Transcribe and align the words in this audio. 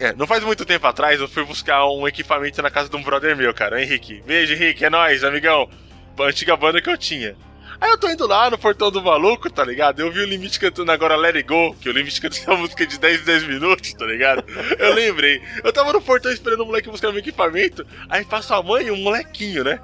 É, 0.00 0.12
não 0.14 0.26
faz 0.26 0.42
muito 0.42 0.64
tempo 0.64 0.86
atrás 0.86 1.20
eu 1.20 1.28
fui 1.28 1.44
buscar 1.44 1.86
um 1.86 2.08
equipamento 2.08 2.62
na 2.62 2.70
casa 2.70 2.88
de 2.88 2.96
um 2.96 3.02
brother 3.02 3.36
meu, 3.36 3.52
cara, 3.52 3.82
Henrique. 3.82 4.22
Beijo, 4.26 4.54
Henrique, 4.54 4.84
é 4.84 4.90
nóis, 4.90 5.22
amigão. 5.22 5.68
A 6.18 6.22
antiga 6.24 6.56
banda 6.56 6.80
que 6.80 6.90
eu 6.90 6.96
tinha. 6.96 7.36
Aí 7.80 7.90
eu 7.90 7.98
tô 7.98 8.08
indo 8.08 8.26
lá 8.28 8.48
no 8.48 8.56
portão 8.56 8.92
do 8.92 9.02
maluco, 9.02 9.50
tá 9.50 9.64
ligado? 9.64 10.00
Eu 10.00 10.12
vi 10.12 10.20
o 10.20 10.24
Limite 10.24 10.60
cantando 10.60 10.92
agora 10.92 11.16
Let 11.16 11.34
It 11.34 11.48
Go, 11.48 11.74
que 11.74 11.88
o 11.88 11.92
Limite 11.92 12.20
canta 12.20 12.36
essa 12.36 12.54
música 12.54 12.86
de 12.86 12.96
10 12.96 13.22
em 13.22 13.24
10 13.24 13.42
minutos, 13.48 13.92
tá 13.94 14.06
ligado? 14.06 14.44
Eu 14.78 14.94
lembrei. 14.94 15.42
Eu 15.64 15.72
tava 15.72 15.92
no 15.92 16.00
portão 16.00 16.30
esperando 16.30 16.62
o 16.62 16.66
moleque 16.66 16.88
buscar 16.88 17.10
meu 17.10 17.18
equipamento, 17.18 17.84
aí 18.08 18.24
passa 18.24 18.56
a 18.56 18.62
mãe 18.62 18.86
e 18.86 18.90
um 18.92 18.96
molequinho, 18.98 19.64
né? 19.64 19.80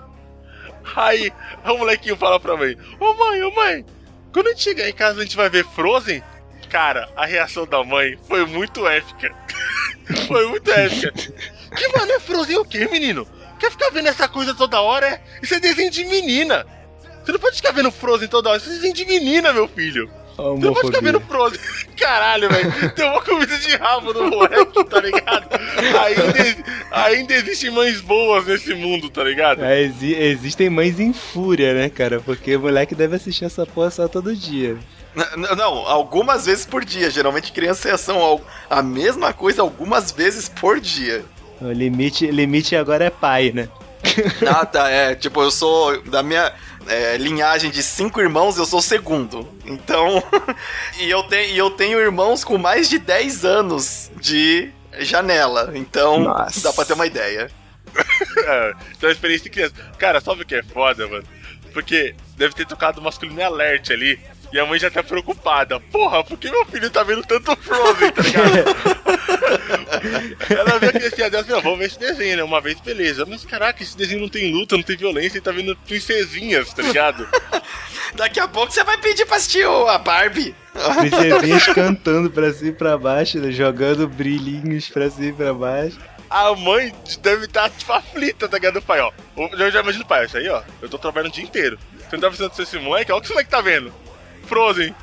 Aí 0.94 1.32
o 1.64 1.76
molequinho 1.76 2.16
fala 2.16 2.38
pra 2.38 2.56
mãe: 2.56 2.76
Ô 3.00 3.14
mãe, 3.14 3.42
ô 3.42 3.50
mãe, 3.50 3.84
quando 4.32 4.46
a 4.46 4.50
gente 4.50 4.62
chegar 4.62 4.88
em 4.88 4.92
casa 4.92 5.20
a 5.20 5.24
gente 5.24 5.36
vai 5.36 5.50
ver 5.50 5.66
Frozen? 5.66 6.22
Cara, 6.68 7.08
a 7.16 7.24
reação 7.24 7.66
da 7.66 7.82
mãe 7.82 8.18
foi 8.26 8.44
muito 8.44 8.86
épica. 8.86 9.34
foi 10.26 10.46
muito 10.48 10.70
épica. 10.70 11.12
Que 11.76 11.88
mano, 11.88 12.12
é 12.12 12.20
Frozen 12.20 12.58
o 12.58 12.64
quê, 12.64 12.86
menino? 12.90 13.26
Quer 13.58 13.70
ficar 13.70 13.90
vendo 13.90 14.08
essa 14.08 14.28
coisa 14.28 14.54
toda 14.54 14.80
hora? 14.80 15.06
É? 15.06 15.20
Isso 15.42 15.54
é 15.54 15.60
desenho 15.60 15.90
de 15.90 16.04
menina. 16.04 16.66
Você 17.24 17.32
não 17.32 17.40
pode 17.40 17.56
ficar 17.56 17.72
vendo 17.72 17.90
Frozen 17.90 18.28
toda 18.28 18.50
hora. 18.50 18.58
Isso 18.58 18.70
é 18.70 18.74
desenho 18.74 18.94
de 18.94 19.04
menina, 19.04 19.52
meu 19.52 19.68
filho. 19.68 20.10
Você 20.38 20.66
não 20.66 20.72
pode 20.72 20.86
ficar 20.86 21.02
vendo 21.02 21.20
Frozen. 21.20 21.58
Caralho, 21.98 22.48
velho. 22.48 22.94
Tem 22.94 23.08
uma 23.08 23.20
comida 23.20 23.58
de 23.58 23.76
rabo 23.76 24.12
no 24.12 24.30
moleque, 24.30 24.84
tá 24.84 25.00
ligado? 25.00 25.48
Ainda, 26.04 26.64
ainda 26.92 27.34
existem 27.34 27.70
mães 27.70 28.00
boas 28.00 28.46
nesse 28.46 28.72
mundo, 28.72 29.10
tá 29.10 29.24
ligado? 29.24 29.64
É, 29.64 29.82
exi 29.82 30.14
existem 30.14 30.70
mães 30.70 31.00
em 31.00 31.12
fúria, 31.12 31.74
né, 31.74 31.90
cara? 31.90 32.20
Porque 32.20 32.54
o 32.54 32.60
moleque 32.60 32.94
deve 32.94 33.16
assistir 33.16 33.46
essa 33.46 33.66
porra 33.66 33.90
só 33.90 34.06
todo 34.06 34.34
dia. 34.34 34.78
Não, 35.36 35.56
não, 35.56 35.74
algumas 35.88 36.46
vezes 36.46 36.66
por 36.66 36.84
dia. 36.84 37.10
Geralmente 37.10 37.52
crianças 37.52 38.00
são 38.00 38.40
a 38.68 38.82
mesma 38.82 39.32
coisa 39.32 39.62
algumas 39.62 40.12
vezes 40.12 40.48
por 40.48 40.80
dia. 40.80 41.24
O 41.60 41.72
limite, 41.72 42.26
limite 42.30 42.76
agora 42.76 43.04
é 43.06 43.10
pai, 43.10 43.52
né? 43.52 43.68
Ah, 44.48 44.64
tá, 44.64 44.88
é. 44.88 45.14
Tipo, 45.14 45.42
eu 45.42 45.50
sou 45.50 46.02
da 46.02 46.22
minha 46.22 46.52
é, 46.86 47.16
linhagem 47.16 47.70
de 47.70 47.82
cinco 47.82 48.20
irmãos, 48.20 48.56
eu 48.56 48.64
sou 48.64 48.78
o 48.78 48.82
segundo. 48.82 49.48
Então, 49.64 50.22
e 51.00 51.10
eu, 51.10 51.22
te, 51.24 51.52
e 51.52 51.58
eu 51.58 51.70
tenho 51.70 51.98
irmãos 51.98 52.44
com 52.44 52.56
mais 52.56 52.88
de 52.88 52.98
10 52.98 53.44
anos 53.44 54.10
de 54.20 54.70
janela. 55.00 55.72
Então, 55.74 56.20
Nossa. 56.20 56.60
dá 56.62 56.72
pra 56.72 56.84
ter 56.84 56.94
uma 56.94 57.06
ideia. 57.06 57.50
é, 58.46 58.72
então, 58.96 59.08
a 59.08 59.12
experiência 59.12 59.44
de 59.44 59.50
criança. 59.50 59.74
Cara, 59.98 60.20
sabe 60.20 60.42
o 60.42 60.46
que 60.46 60.54
é 60.54 60.62
foda, 60.62 61.06
mano? 61.08 61.24
Porque 61.72 62.14
deve 62.36 62.54
ter 62.54 62.66
tocado 62.66 63.02
masculino 63.02 63.42
alert 63.42 63.90
ali. 63.90 64.18
E 64.52 64.58
a 64.58 64.64
mãe 64.64 64.78
já 64.78 64.90
tá 64.90 65.02
preocupada. 65.02 65.78
Porra, 65.78 66.24
por 66.24 66.38
que 66.38 66.50
meu 66.50 66.64
filho 66.66 66.90
tá 66.90 67.02
vendo 67.02 67.22
tanto 67.22 67.54
Frozen, 67.56 68.10
tá 68.12 68.22
ligado? 68.22 69.08
Ela 70.50 70.78
vê 70.78 70.86
aquele 70.86 71.06
assim, 71.06 71.30
dela 71.30 71.40
assim, 71.40 71.62
vamos 71.62 71.78
ver 71.78 71.86
esse 71.86 71.98
desenho, 71.98 72.36
né? 72.38 72.42
Uma 72.42 72.60
vez, 72.60 72.80
beleza. 72.80 73.26
Mas 73.26 73.44
caraca, 73.44 73.82
esse 73.82 73.96
desenho 73.96 74.20
não 74.20 74.28
tem 74.28 74.52
luta, 74.52 74.76
não 74.76 74.82
tem 74.82 74.96
violência, 74.96 75.38
e 75.38 75.40
tá 75.40 75.52
vendo 75.52 75.76
princesinhas, 75.76 76.72
tá 76.72 76.82
ligado? 76.82 77.28
Daqui 78.14 78.40
a 78.40 78.48
pouco 78.48 78.72
você 78.72 78.82
vai 78.82 78.96
pedir 78.98 79.26
pra 79.26 79.36
assistir 79.36 79.66
a 79.66 79.98
Barbie. 79.98 80.54
Princesinhas 80.98 81.66
cantando 81.66 82.30
pra 82.30 82.52
cima 82.52 82.70
e 82.70 82.72
pra 82.72 82.96
baixo, 82.96 83.38
né? 83.38 83.50
jogando 83.50 84.08
brilhinhos 84.08 84.88
pra 84.88 85.10
cima 85.10 85.28
e 85.28 85.32
pra 85.32 85.52
baixo 85.52 85.98
a 86.30 86.54
mãe 86.54 86.92
deve 87.20 87.46
estar, 87.46 87.62
tá, 87.62 87.70
tipo, 87.70 87.92
aflita, 87.92 88.48
tá 88.48 88.56
ligado? 88.58 88.78
O 88.78 88.82
pai, 88.82 89.00
ó. 89.00 89.10
Eu 89.36 89.70
já 89.70 89.80
imagino 89.80 90.04
o 90.04 90.06
pai, 90.06 90.26
isso 90.26 90.36
aí, 90.36 90.48
ó. 90.48 90.62
Eu 90.80 90.88
tô 90.88 90.98
trabalhando 90.98 91.30
o 91.30 91.34
dia 91.34 91.44
inteiro. 91.44 91.78
Você 91.96 92.16
não 92.16 92.20
tá 92.20 92.28
precisando 92.28 92.54
ser 92.54 92.62
esse 92.62 92.78
moleque? 92.78 93.10
Olha 93.10 93.18
o 93.18 93.20
que 93.20 93.26
esse 93.26 93.32
moleque 93.32 93.50
tá 93.50 93.60
vendo. 93.60 93.92
Frozen. 94.48 94.94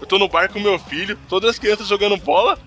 Eu 0.00 0.06
tô 0.06 0.18
no 0.18 0.28
bar 0.28 0.48
com 0.48 0.58
meu 0.58 0.78
filho, 0.78 1.18
todas 1.28 1.50
as 1.50 1.58
crianças 1.58 1.86
jogando 1.86 2.16
bola 2.16 2.58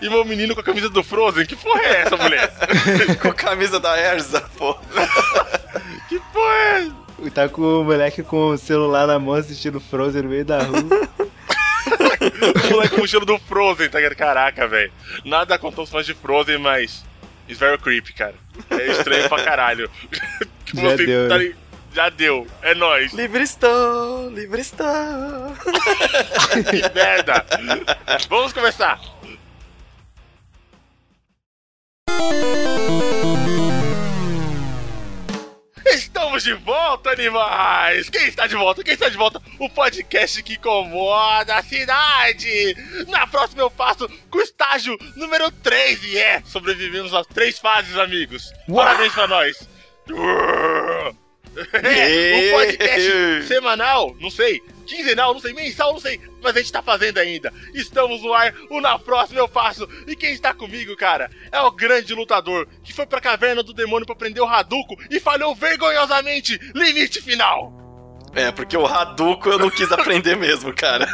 e 0.00 0.08
meu 0.08 0.24
menino 0.24 0.54
com 0.54 0.60
a 0.60 0.64
camisa 0.64 0.88
do 0.88 1.02
Frozen. 1.02 1.44
Que 1.44 1.56
porra 1.56 1.82
é 1.82 2.02
essa, 2.02 2.16
mulher? 2.16 2.50
com 3.20 3.28
a 3.28 3.34
camisa 3.34 3.78
da 3.78 3.98
Erza, 3.98 4.40
pô. 4.56 4.74
que 6.08 6.18
porra 6.32 6.54
é 6.54 6.78
essa? 6.78 7.30
Tá 7.34 7.48
com 7.48 7.82
o 7.82 7.84
moleque 7.84 8.22
com 8.22 8.48
o 8.48 8.58
celular 8.58 9.06
na 9.06 9.18
mão 9.18 9.34
assistindo 9.34 9.78
Frozen 9.78 10.22
no 10.22 10.30
meio 10.30 10.44
da 10.44 10.62
rua. 10.62 10.80
o 12.64 12.70
moleque 12.70 12.94
com 12.94 13.02
o 13.02 13.04
estilo 13.04 13.26
do 13.26 13.38
Frozen, 13.38 13.90
tá 13.90 13.98
ligado? 13.98 14.16
Caraca, 14.16 14.66
velho. 14.66 14.90
Nada 15.24 15.58
contra 15.58 15.82
os 15.82 15.90
fãs 15.90 16.06
de 16.06 16.14
Frozen, 16.14 16.58
mas. 16.58 17.04
It's 17.46 17.58
very 17.58 17.76
creepy, 17.78 18.12
cara. 18.12 18.34
É 18.70 18.92
estranho 18.92 19.28
pra 19.28 19.42
caralho. 19.42 19.90
Já 20.72 20.96
deu, 20.96 21.28
tá, 21.28 21.36
né? 21.36 21.52
Já 21.92 22.08
deu. 22.08 22.46
É 22.62 22.74
nóis. 22.74 23.12
Livre 23.12 23.42
estou, 23.42 24.30
livre 24.30 24.60
estou. 24.60 24.86
que 26.70 26.94
merda. 26.94 27.44
Vamos 28.28 28.52
começar. 28.52 29.00
Estamos 35.86 36.44
de 36.44 36.54
volta, 36.54 37.10
animais! 37.10 38.08
Quem 38.08 38.28
está 38.28 38.46
de 38.46 38.54
volta? 38.54 38.84
Quem 38.84 38.94
está 38.94 39.08
de 39.08 39.16
volta? 39.16 39.42
O 39.58 39.68
podcast 39.68 40.42
que 40.42 40.54
incomoda 40.54 41.56
a 41.56 41.62
cidade! 41.62 42.76
Na 43.08 43.26
próxima 43.26 43.62
eu 43.62 43.70
faço 43.70 44.08
com 44.30 44.38
o 44.38 44.42
estágio 44.42 44.96
número 45.16 45.50
3 45.50 46.04
e 46.04 46.18
é! 46.18 46.42
Sobrevivemos 46.44 47.12
às 47.12 47.26
três 47.26 47.58
fases, 47.58 47.96
amigos! 47.96 48.52
Parabéns 48.72 49.12
pra 49.12 49.26
nós! 49.26 49.68
Um 51.56 52.52
podcast 52.52 53.46
semanal, 53.46 54.16
não 54.20 54.30
sei, 54.30 54.62
quinzenal, 54.86 55.32
não 55.32 55.40
sei, 55.40 55.52
mensal, 55.52 55.92
não 55.92 56.00
sei, 56.00 56.20
mas 56.42 56.56
a 56.56 56.58
gente 56.58 56.72
tá 56.72 56.82
fazendo 56.82 57.18
ainda. 57.18 57.52
Estamos 57.72 58.22
no 58.22 58.32
ar, 58.32 58.52
o 58.68 58.80
Na 58.80 58.98
Próxima 58.98 59.38
eu 59.38 59.48
faço. 59.48 59.88
E 60.06 60.16
quem 60.16 60.32
está 60.32 60.52
comigo, 60.52 60.96
cara, 60.96 61.30
é 61.52 61.60
o 61.60 61.70
grande 61.70 62.12
lutador 62.14 62.66
que 62.82 62.92
foi 62.92 63.06
pra 63.06 63.20
caverna 63.20 63.62
do 63.62 63.72
demônio 63.72 64.06
pra 64.06 64.16
prender 64.16 64.42
o 64.42 64.46
Hadouken 64.46 64.98
e 65.10 65.20
falhou 65.20 65.54
vergonhosamente. 65.54 66.58
Limite 66.74 67.22
final. 67.22 67.80
É, 68.32 68.52
porque 68.52 68.76
o 68.76 68.86
Hadouken 68.86 69.52
eu 69.52 69.58
não 69.58 69.70
quis 69.70 69.90
aprender 69.90 70.36
mesmo, 70.38 70.72
cara. 70.72 71.06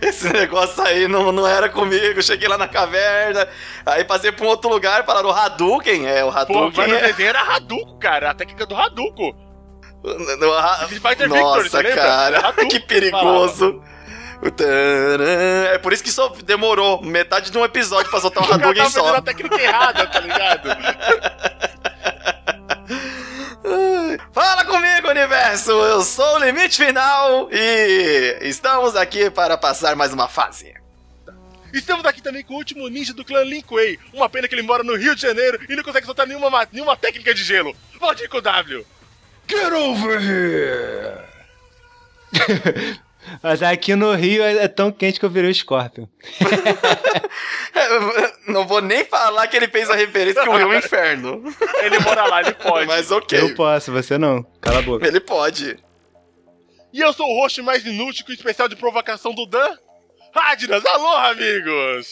Esse 0.00 0.32
negócio 0.32 0.80
aí 0.82 1.08
não, 1.08 1.32
não 1.32 1.46
era 1.46 1.68
comigo. 1.68 2.22
Cheguei 2.22 2.48
lá 2.48 2.56
na 2.56 2.68
caverna, 2.68 3.48
aí 3.84 4.04
passei 4.04 4.30
pra 4.30 4.44
um 4.44 4.48
outro 4.48 4.70
lugar, 4.70 5.04
pararam 5.04 5.28
o 5.28 5.32
Hadouken. 5.32 6.06
É, 6.06 6.24
o 6.24 6.30
Hadouken. 6.30 6.70
Pô, 6.70 6.76
mas 6.76 6.92
é... 6.92 6.96
o 6.96 7.00
desenho 7.08 7.28
era 7.28 7.40
Hadouken, 7.40 7.98
cara. 7.98 8.30
A 8.30 8.34
técnica 8.34 8.64
do 8.64 8.76
Hadouken. 8.76 9.45
Fighter 11.00 11.28
Nossa, 11.28 11.62
Victory, 11.62 11.94
cara, 11.94 12.52
que 12.52 12.80
perigoso. 12.80 13.82
É 15.72 15.78
por 15.78 15.92
isso 15.92 16.04
que 16.04 16.10
só 16.10 16.28
demorou 16.44 17.02
metade 17.02 17.50
de 17.50 17.58
um 17.58 17.64
episódio 17.64 18.10
pra 18.10 18.20
soltar 18.20 18.42
um 18.42 18.46
Hadouken 18.52 18.90
só. 18.90 19.16
a 19.16 19.22
técnica 19.22 19.60
errada, 19.60 20.06
tá 20.06 20.20
ligado? 20.20 20.68
Fala 24.32 24.64
comigo, 24.64 25.08
universo! 25.08 25.72
Eu 25.72 26.02
sou 26.02 26.36
o 26.36 26.38
Limite 26.38 26.84
Final 26.84 27.48
e 27.50 28.38
estamos 28.42 28.94
aqui 28.94 29.30
para 29.30 29.56
passar 29.56 29.96
mais 29.96 30.12
uma 30.12 30.28
fase. 30.28 30.74
Estamos 31.72 32.04
aqui 32.06 32.22
também 32.22 32.44
com 32.44 32.54
o 32.54 32.58
último 32.58 32.88
ninja 32.88 33.12
do 33.12 33.24
clã 33.24 33.42
Lin 33.42 33.62
Kuei. 33.62 33.98
Uma 34.12 34.28
pena 34.28 34.46
que 34.46 34.54
ele 34.54 34.62
mora 34.62 34.84
no 34.84 34.94
Rio 34.94 35.14
de 35.14 35.22
Janeiro 35.22 35.58
e 35.68 35.74
não 35.74 35.82
consegue 35.82 36.06
soltar 36.06 36.26
nenhuma, 36.26 36.66
nenhuma 36.72 36.96
técnica 36.96 37.34
de 37.34 37.42
gelo. 37.42 37.74
Volte 37.98 38.28
com 38.28 38.38
o 38.38 38.42
W. 38.42 38.86
Get 39.48 39.72
over 39.72 40.20
here! 40.20 41.26
Mas 43.42 43.62
aqui 43.62 43.94
no 43.94 44.14
Rio 44.14 44.42
é, 44.42 44.64
é 44.64 44.68
tão 44.68 44.92
quente 44.92 45.18
que 45.18 45.24
eu 45.24 45.30
virei 45.30 45.50
o 45.50 45.54
Scorpion. 45.54 46.06
Não 48.46 48.66
vou 48.66 48.80
nem 48.80 49.04
falar 49.04 49.46
que 49.48 49.56
ele 49.56 49.68
fez 49.68 49.90
a 49.90 49.94
referência 49.94 50.42
que 50.42 50.48
o 50.48 50.56
Rio 50.56 50.72
é 50.72 50.76
um 50.76 50.78
inferno. 50.78 51.42
Ele 51.82 51.98
mora 52.00 52.24
lá, 52.26 52.40
ele 52.40 52.54
pode. 52.54 52.86
Mas 52.86 53.10
ok. 53.10 53.40
Eu 53.40 53.54
posso, 53.54 53.92
você 53.92 54.16
não. 54.16 54.42
Cala 54.60 54.78
a 54.78 54.82
boca. 54.82 55.06
Ele 55.06 55.20
pode. 55.20 55.78
E 56.92 57.00
eu 57.00 57.12
sou 57.12 57.28
o 57.28 57.40
host 57.40 57.60
mais 57.62 57.84
inútil 57.84 58.24
com 58.24 58.32
especial 58.32 58.68
de 58.68 58.76
provocação 58.76 59.34
do 59.34 59.46
Dan. 59.46 59.76
Radnas, 60.34 60.84
alô, 60.86 61.16
amigos! 61.16 62.08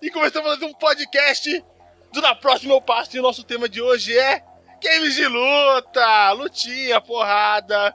E 0.00 0.10
começamos 0.10 0.50
a 0.50 0.54
fazer 0.54 0.66
um 0.66 0.74
podcast 0.74 1.64
do 2.12 2.20
Na 2.20 2.34
Próxima 2.34 2.72
Eu 2.72 2.80
Passo 2.80 3.16
e 3.16 3.20
o 3.20 3.22
nosso 3.22 3.44
tema 3.44 3.68
de 3.68 3.82
hoje 3.82 4.16
é 4.16 4.42
Games 4.82 5.14
de 5.14 5.26
luta, 5.26 6.32
lutinha, 6.32 7.00
porrada. 7.00 7.94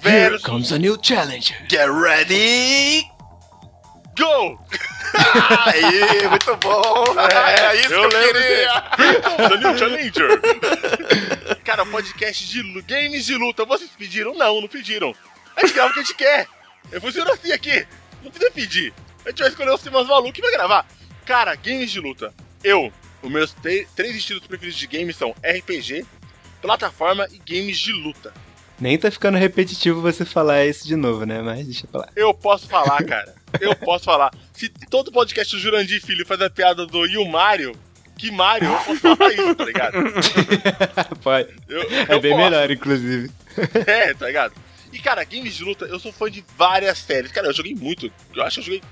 Versus... 0.00 0.32
Here 0.32 0.38
comes 0.40 0.72
a 0.72 0.78
new 0.78 0.98
challenger. 1.00 1.56
Get 1.68 1.88
ready. 1.88 3.08
Go! 4.16 4.58
Aí, 5.66 6.28
muito 6.28 6.56
bom! 6.56 7.04
É, 7.20 7.76
é 7.76 7.80
isso 7.80 7.92
eu 7.92 8.08
que 8.08 8.16
eu 8.16 8.32
queria! 8.32 8.84
Here 8.98 9.22
comes 9.22 9.52
a 9.52 9.56
new 9.56 9.78
challenger! 9.78 10.40
Cara, 11.64 11.84
podcast 11.86 12.48
de 12.48 12.82
games 12.82 13.26
de 13.26 13.34
luta, 13.36 13.64
vocês 13.64 13.90
pediram? 13.96 14.34
Não, 14.34 14.60
não 14.60 14.68
pediram. 14.68 15.14
A 15.54 15.60
gente 15.60 15.74
grava 15.74 15.90
o 15.90 15.94
que 15.94 16.00
a 16.00 16.02
gente 16.02 16.14
quer. 16.14 16.48
Eu 16.90 17.00
funciono 17.00 17.30
assim 17.30 17.52
aqui. 17.52 17.86
Não 18.22 18.30
precisa 18.30 18.50
pedir. 18.52 18.94
A 19.24 19.30
gente 19.30 19.40
vai 19.40 19.48
escolher 19.48 19.72
os 19.72 19.82
temas 19.82 20.06
malucos 20.06 20.38
e 20.38 20.42
vai 20.42 20.52
gravar. 20.52 20.86
Cara, 21.24 21.54
games 21.54 21.90
de 21.90 22.00
luta. 22.00 22.32
Eu, 22.62 22.92
os 23.22 23.30
meus 23.30 23.54
três 23.54 24.16
estilos 24.16 24.46
preferidos 24.46 24.78
de 24.78 24.86
games 24.86 25.16
são 25.16 25.34
RPG, 25.42 26.04
plataforma 26.62 27.26
e 27.32 27.38
games 27.38 27.78
de 27.78 27.92
luta. 27.92 28.32
Nem 28.78 28.98
tá 28.98 29.10
ficando 29.10 29.38
repetitivo 29.38 30.02
você 30.02 30.24
falar 30.24 30.66
isso 30.66 30.86
de 30.86 30.96
novo, 30.96 31.24
né? 31.24 31.40
Mas 31.40 31.64
deixa 31.64 31.86
eu 31.86 31.90
falar. 31.90 32.08
Eu 32.14 32.34
posso 32.34 32.68
falar, 32.68 33.02
cara. 33.06 33.34
Eu 33.60 33.74
posso 33.74 34.04
falar. 34.04 34.30
Se 34.52 34.68
todo 34.90 35.10
podcast 35.10 35.54
do 35.54 35.60
Jurandir 35.60 36.02
Filho 36.04 36.26
faz 36.26 36.40
a 36.42 36.50
piada 36.50 36.84
do 36.86 37.06
Yu 37.06 37.24
Mario, 37.26 37.74
que 38.18 38.30
Mario, 38.30 38.68
eu 38.68 38.78
posso 38.80 39.00
falar 39.00 39.32
isso, 39.32 39.54
tá 39.54 39.64
ligado? 39.64 39.96
Pode. 41.22 41.54
Eu, 41.68 41.82
É 41.82 42.06
eu 42.14 42.20
bem 42.20 42.32
posso. 42.32 42.44
melhor, 42.44 42.70
inclusive. 42.70 43.30
É, 43.86 44.12
tá 44.12 44.26
ligado? 44.26 44.52
E, 44.92 44.98
cara, 44.98 45.24
games 45.24 45.54
de 45.54 45.64
luta, 45.64 45.86
eu 45.86 45.98
sou 45.98 46.12
fã 46.12 46.30
de 46.30 46.44
várias 46.58 46.98
séries. 46.98 47.32
Cara, 47.32 47.46
eu 47.46 47.52
joguei 47.54 47.74
muito. 47.74 48.12
Eu 48.34 48.42
acho 48.42 48.56
que 48.56 48.60
eu 48.60 48.64
joguei 48.64 48.82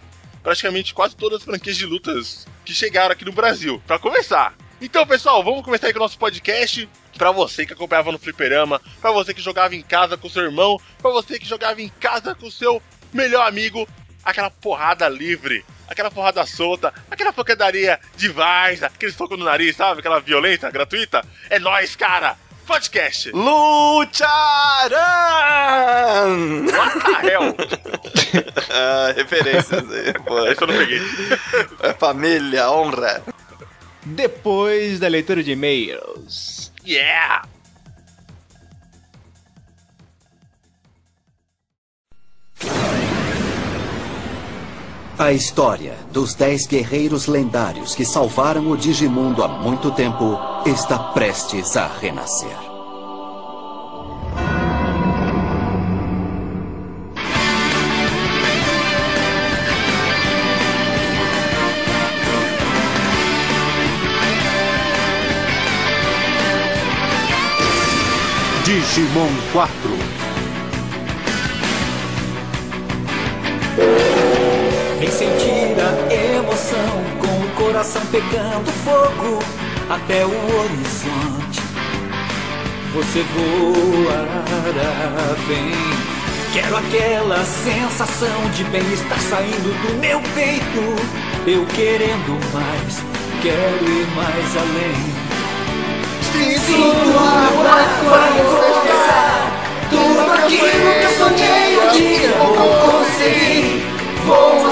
praticamente 0.45 0.93
quase 0.93 1.17
todas 1.17 1.39
as 1.39 1.45
franquias 1.45 1.77
de 1.77 1.87
lutas 1.87 2.47
que 2.65 2.75
chegaram 2.75 3.13
aqui 3.13 3.25
no 3.25 3.33
Brasil. 3.33 3.83
Pra 3.87 3.99
começar. 3.99 4.55
Então, 4.81 5.07
pessoal, 5.07 5.43
vamos 5.43 5.65
começar 5.65 5.87
aí 5.87 5.93
com 5.93 5.99
o 5.99 6.03
nosso 6.03 6.19
podcast. 6.19 6.89
Pra 7.17 7.31
você 7.31 7.65
que 7.65 7.73
acompanhava 7.73 8.13
no 8.13 8.19
fliperama, 8.19 8.81
pra 9.01 9.11
você 9.11 9.33
que 9.33 9.41
jogava 9.41 9.75
em 9.75 9.83
casa 9.83 10.17
com 10.17 10.29
seu 10.29 10.43
irmão, 10.43 10.79
pra 10.99 11.11
você 11.11 11.39
que 11.39 11.47
jogava 11.47 11.81
em 11.81 11.89
casa 11.89 12.35
com 12.35 12.51
seu 12.51 12.83
melhor 13.13 13.47
amigo, 13.49 13.89
aquela 14.23 14.51
porrada 14.51 15.09
livre, 15.09 15.65
aquela 15.89 16.11
porrada 16.11 16.45
solta, 16.45 16.93
aquela 17.09 17.33
pancadaria 17.33 18.01
de 18.17 18.29
Varsa, 18.29 18.87
aquele 18.87 19.13
soco 19.13 19.37
no 19.37 19.45
nariz, 19.45 19.77
sabe? 19.77 20.01
Aquela 20.01 20.21
violência 20.21 20.71
gratuita. 20.71 21.25
É 21.49 21.59
nóis, 21.59 21.95
cara! 21.95 22.37
Podcast! 22.67 23.31
Lucharan! 23.33 24.11
What 26.67 26.95
the 27.01 27.15
hell? 27.29 27.55
ah, 28.73 29.13
referências 29.15 29.85
aí, 29.93 30.13
pô. 30.25 30.47
Esse 30.47 30.63
eu 30.63 30.67
não 30.67 30.77
peguei. 30.77 31.01
É 31.83 31.93
família, 31.93 32.71
honra. 32.71 33.23
Depois 34.05 34.99
da 34.99 35.09
leitura 35.09 35.43
de 35.43 35.53
e-mails. 35.53 36.73
Yeah! 36.87 37.47
A 45.17 45.33
história 45.33 45.95
dos 46.11 46.35
dez 46.35 46.67
guerreiros 46.67 47.29
lendários 47.29 47.95
que 47.95 48.05
salvaram 48.05 48.69
o 48.69 48.77
Digimundo 48.77 49.45
há 49.45 49.49
muito 49.49 49.93
tempo 49.93 50.37
está 50.67 50.99
prestes 50.99 51.77
a 51.77 51.87
renascer. 51.87 52.59
Digimon 68.65 69.31
4 69.53 70.15
coração 77.75 78.07
pegando 78.07 78.71
fogo 78.85 79.41
até 79.91 80.25
o 80.25 80.29
horizonte. 80.29 81.61
Você 82.95 83.25
voará, 83.35 85.35
vem. 85.49 85.75
Quero 86.53 86.77
aquela 86.77 87.45
sensação 87.45 88.49
de 88.55 88.63
bem-estar 88.65 89.19
saindo 89.19 89.73
do 89.83 89.95
meu 89.99 90.21
peito. 90.37 90.95
Eu 91.49 91.67
querendo 91.75 92.39
mais, 92.53 93.03
quero 93.43 93.85
ir 93.91 94.07
mais 94.15 94.57
além. 94.57 94.95
Sinto 96.31 96.79
a 97.19 97.51
força, 98.05 99.19
tudo 99.91 100.33
aquilo 100.33 100.93
que 100.93 101.03
eu 101.03 101.11
sonhei 101.19 101.77
um 101.77 101.91
dia 101.91 102.31
vou 102.39 102.55
conseguir. 102.55 103.83
Vou 104.27 104.64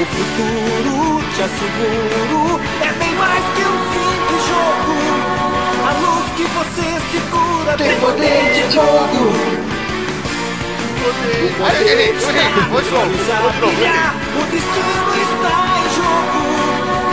O 0.00 0.04
futuro, 0.06 1.22
te 1.34 1.42
asseguro, 1.42 2.60
é 2.80 2.92
bem 2.92 3.14
mais 3.16 3.44
que 3.54 3.62
um 3.62 3.78
simples 3.92 4.42
jogo. 4.48 4.96
A 5.86 5.92
luz 6.00 6.26
que 6.36 6.44
você 6.44 6.88
segura 7.12 7.76
tem 7.76 8.00
poder 8.00 8.54
de 8.54 8.62
fogo. 8.74 9.22
Aí, 11.64 11.88
ele, 11.88 12.20
novo. 12.90 13.10
Brilhar, 13.58 14.14
o 14.34 14.42
destino 14.50 15.12
está 15.22 15.56
em 15.76 15.88
jogo. 15.96 16.40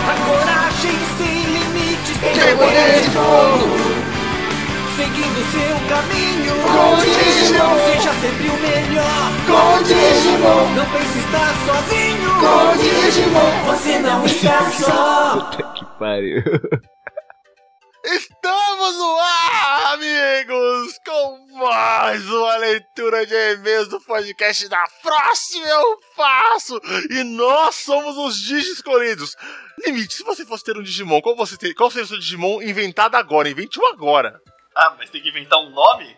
A 0.08 0.16
coragem 0.26 0.98
sem 1.18 1.38
limites 1.44 2.18
tem 2.18 2.56
poder 2.56 3.02
de 3.02 3.10
fogo. 3.10 3.87
Seguindo 4.98 5.40
seu 5.52 5.78
caminho, 5.88 6.56
com 6.64 6.96
Digimon, 7.06 7.78
seja 7.86 8.14
sempre 8.20 8.50
o 8.50 8.58
melhor. 8.58 9.30
Com 9.46 9.84
Digimon, 9.84 10.74
não 10.74 10.86
pense 10.92 11.20
estar 11.20 11.54
sozinho. 11.68 12.32
Com 12.40 12.78
Digimon, 12.82 13.64
você 13.68 14.00
não 14.00 14.26
está 14.26 14.72
só. 14.72 15.52
Puta 15.52 15.74
que 15.74 15.86
pariu. 16.00 16.44
Estamos 18.06 18.96
no 18.98 19.18
ar, 19.20 19.94
amigos, 19.94 21.00
com 21.06 21.58
mais 21.60 22.28
uma 22.28 22.56
leitura 22.56 23.24
de 23.28 23.36
e-mails 23.54 23.90
do 23.90 24.02
podcast 24.02 24.68
da 24.68 24.84
Próxima 25.04 25.68
Eu 25.68 25.98
Faço. 26.16 26.82
E 27.12 27.24
nós 27.24 27.76
somos 27.76 28.18
os 28.18 28.36
Digi 28.40 28.72
escolhidos. 28.72 29.36
Limite, 29.86 30.16
se 30.16 30.24
você 30.24 30.44
fosse 30.44 30.64
ter 30.64 30.76
um 30.76 30.82
Digimon, 30.82 31.22
qual, 31.22 31.36
você 31.36 31.56
ter, 31.56 31.76
qual 31.76 31.92
seria 31.92 32.06
o 32.06 32.08
seu 32.08 32.18
Digimon 32.18 32.64
inventado 32.64 33.14
agora? 33.14 33.48
Invente 33.48 33.80
um 33.80 33.86
agora. 33.86 34.42
Ah, 34.80 34.96
mas 34.96 35.10
tem 35.10 35.20
que 35.20 35.30
inventar 35.30 35.60
um 35.60 35.72
nome? 35.72 36.16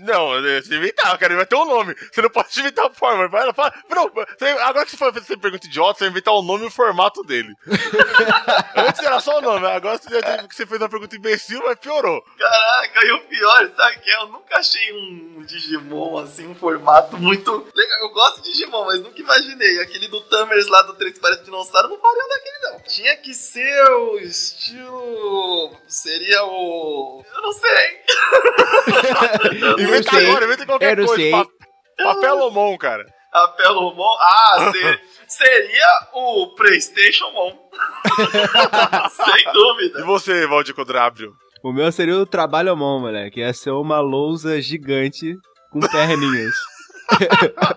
Não, 0.00 0.40
você 0.62 0.76
inventar, 0.76 1.16
cara, 1.18 1.36
vai 1.36 1.46
ter 1.46 1.54
um 1.56 1.64
nome. 1.64 1.94
Você 2.12 2.22
não 2.22 2.30
pode 2.30 2.58
inventar 2.58 2.86
a 2.86 2.90
forma. 2.90 3.28
Vai, 3.28 3.52
fala, 3.52 3.72
não, 3.90 4.08
você- 4.08 4.46
agora 4.62 4.84
que 4.84 4.90
você 4.92 4.96
for 4.96 5.12
fazer 5.12 5.24
essa 5.24 5.38
pergunta 5.38 5.66
idiota, 5.66 5.98
você 5.98 6.04
vai 6.04 6.10
inventar 6.10 6.34
o 6.34 6.42
nome 6.42 6.64
e 6.64 6.68
o 6.68 6.70
formato 6.70 7.22
dele. 7.22 7.54
Antes 8.76 9.02
era 9.02 9.20
só 9.20 9.38
o 9.38 9.42
nome, 9.42 9.66
agora 9.66 9.98
você, 9.98 10.08
que 10.48 10.54
você 10.54 10.66
fez 10.66 10.80
uma 10.80 10.88
pergunta 10.88 11.14
imbecil, 11.16 11.62
mas 11.64 11.78
piorou. 11.78 12.22
Caraca, 12.38 13.06
e 13.06 13.12
o 13.12 13.20
pior, 13.28 13.70
sabe 13.76 13.98
que 14.00 14.10
é? 14.10 14.16
Eu 14.16 14.26
nunca 14.28 14.58
achei 14.58 14.92
um 14.92 15.42
Digimon 15.44 16.18
assim, 16.18 16.46
um 16.46 16.54
formato 16.54 17.16
muito 17.18 17.66
legal. 17.74 18.00
Eu 18.00 18.10
gosto 18.10 18.42
de 18.42 18.50
Digimon, 18.52 18.84
mas 18.86 19.00
nunca 19.00 19.20
imaginei. 19.20 19.80
Aquele 19.80 20.08
do 20.08 20.20
Tamers 20.22 20.66
lá 20.68 20.82
do 20.82 20.94
Três 20.94 21.18
Pares 21.18 21.38
de 21.38 21.44
Dinossauro 21.44 21.88
não 21.88 21.98
faria 22.00 22.28
daquele, 22.28 22.58
não. 22.72 22.80
Tinha 22.80 23.16
que 23.18 23.34
ser 23.34 23.82
o 23.92 24.18
estilo. 24.18 25.76
Seria 25.86 26.44
o. 26.44 27.24
Eu 27.34 27.42
não 27.42 27.52
sei. 27.52 28.00
Inventa 29.78 30.10
sei. 30.10 30.26
agora, 30.30 30.44
inventa 30.44 30.66
qualquer 30.66 30.98
Eu 30.98 31.06
coisa. 31.06 31.22
sei. 31.22 31.30
Pa 31.32 31.46
papelomon, 32.02 32.76
cara. 32.78 33.04
A 33.32 33.46
Pelomon. 33.48 34.16
Ah, 34.18 34.72
se- 34.74 35.00
seria 35.28 36.08
o 36.14 36.54
PlayStation 36.56 37.30
Mon. 37.30 37.52
Sem 39.10 39.44
E 39.48 39.52
dúvida. 39.52 40.04
você, 40.04 40.46
Valdir 40.48 40.74
Codrábrio? 40.74 41.32
O 41.62 41.72
meu 41.72 41.92
seria 41.92 42.16
o 42.16 42.26
trabalho 42.26 42.76
mão, 42.76 42.98
moleque. 43.00 43.38
Ia 43.40 43.52
ser 43.52 43.70
uma 43.70 44.00
lousa 44.00 44.60
gigante 44.60 45.34
com 45.70 45.78
perninhas. 45.80 46.54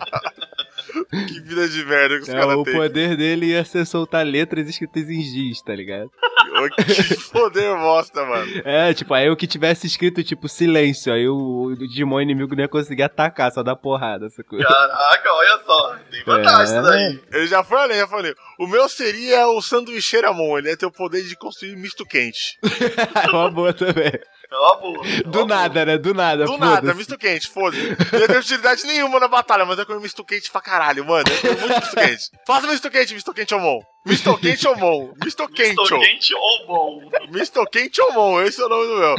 Que 1.12 1.40
vida 1.42 1.68
de 1.68 1.86
merda 1.86 2.16
que 2.18 2.24
os 2.24 2.30
É, 2.30 2.34
caras 2.34 2.56
o 2.56 2.64
têm. 2.64 2.74
poder 2.76 3.16
dele 3.18 3.48
ia 3.48 3.64
ser 3.66 3.86
soltar 3.86 4.26
letras 4.26 4.68
escritas 4.68 5.10
em 5.10 5.22
giz, 5.22 5.62
tá 5.62 5.74
ligado? 5.76 6.10
Que 6.86 7.32
poder 7.32 7.76
bosta, 7.78 8.24
mano. 8.26 8.62
É, 8.66 8.94
tipo, 8.94 9.14
aí 9.14 9.30
o 9.30 9.36
que 9.36 9.48
tivesse 9.48 9.88
escrito, 9.88 10.24
tipo, 10.24 10.48
silêncio, 10.48 11.12
aí 11.14 11.28
o, 11.28 11.66
o 11.72 11.76
Digimon 11.76 12.22
inimigo 12.22 12.56
não 12.56 12.64
ia 12.64 12.68
conseguir 12.70 13.04
atacar, 13.04 13.52
só 13.52 13.64
dar 13.64 13.76
porrada, 13.76 14.28
essa 14.28 14.44
coisa. 14.44 14.66
Caraca, 14.66 15.34
olha 15.34 15.60
só. 15.66 15.96
Tem 16.12 16.24
vantagem 16.24 16.62
É. 16.62 16.64
isso 16.80 16.82
daí. 16.90 17.22
Ele 17.32 17.48
já 17.48 17.64
foi 17.64 17.78
além, 17.80 17.98
já 18.00 18.08
falei. 18.08 18.34
O 18.60 18.68
meu 18.68 18.88
seria 18.88 19.48
o 19.48 19.62
Sanduicheiramon. 19.62 20.58
Ele 20.60 20.70
ia 20.70 20.78
ter 20.78 20.86
o 20.86 20.92
poder 20.92 21.24
de 21.24 21.36
construir 21.36 21.76
misto 21.76 22.06
quente. 22.06 22.58
É 23.24 23.30
uma 23.32 23.50
boa 23.50 23.74
também. 23.74 24.12
É 24.54 24.60
uma 24.60 24.76
boa. 24.78 24.98
é 25.06 25.10
uma 25.10 25.24
Do 25.24 25.32
boa. 25.32 25.46
nada, 25.46 25.86
né? 25.86 25.98
Do 25.98 26.14
nada, 26.14 26.46
Do 26.46 26.58
nada, 26.58 26.94
misto 26.94 27.18
quente, 27.18 27.48
foda-se. 27.50 27.90
Não 27.90 28.28
ter 28.28 28.38
utilidade 28.38 28.86
nenhuma 28.86 29.20
na 29.20 29.28
batalha, 29.28 29.66
mas 29.66 29.80
eu 29.80 29.86
comi 29.86 30.02
misto 30.02 30.24
quente 30.24 30.52
pra 30.52 30.62
caralho, 30.62 31.06
mano. 31.06 31.24
Eu 31.30 31.42
comi 31.42 31.60
muito 31.68 31.80
misto 31.82 31.96
quente. 31.96 32.24
Faça 32.46 32.68
misto 32.68 32.90
quente, 32.92 33.14
misto 33.14 33.34
quente 33.34 33.54
Omon. 33.56 33.80
Misto 34.06 34.38
quente 34.38 34.68
Omon. 34.68 35.14
Misto 35.24 35.48
quente. 35.50 35.70
Estou 35.82 36.00
quente 36.00 36.36
ou 36.36 36.68
bom? 36.68 37.10
Misto 37.32 37.66
quente 37.68 38.02
Omon, 38.02 38.42
esse 38.42 38.62
é 38.62 38.66
o 38.66 38.70
nome 38.70 38.88
do 38.88 38.98
meu. 38.98 39.16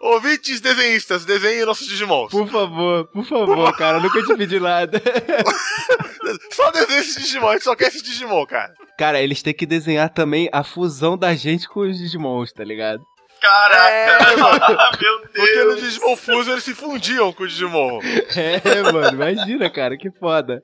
Ouvintes 0.00 0.60
desenhistas, 0.60 1.24
desenhem 1.24 1.64
nossos 1.64 1.88
Digimons. 1.88 2.30
Por 2.30 2.48
favor, 2.48 3.08
por 3.08 3.24
favor, 3.24 3.76
cara, 3.76 3.98
nunca 3.98 4.22
te 4.22 4.32
pedi 4.36 4.60
nada. 4.60 5.02
Só 6.54 6.70
desenhe 6.70 7.00
esse 7.00 7.20
Digimon, 7.20 7.48
a 7.48 7.52
gente 7.54 7.64
só 7.64 7.74
quer 7.74 7.88
esse 7.88 8.02
Digimon, 8.02 8.46
cara. 8.46 8.72
Cara, 8.96 9.20
eles 9.20 9.42
têm 9.42 9.52
que 9.54 9.66
desenhar 9.66 10.08
também 10.10 10.48
a 10.52 10.62
fusão 10.62 11.16
da 11.18 11.34
gente 11.34 11.68
com 11.68 11.80
os 11.80 11.98
Digimons, 11.98 12.52
tá 12.52 12.62
ligado? 12.64 13.02
Caraca, 13.40 13.88
É, 13.88 14.36
meu 15.00 15.20
Porque 15.32 15.64
no 15.64 15.74
Deus. 15.74 15.80
Digimon 15.80 16.16
Fusion 16.16 16.52
eles 16.52 16.64
se 16.64 16.74
fundiam 16.74 17.32
com 17.32 17.44
o 17.44 17.46
Digimon. 17.48 18.00
É, 18.36 18.82
mano, 18.92 19.08
imagina, 19.10 19.70
cara, 19.70 19.96
que 19.96 20.10
foda. 20.10 20.60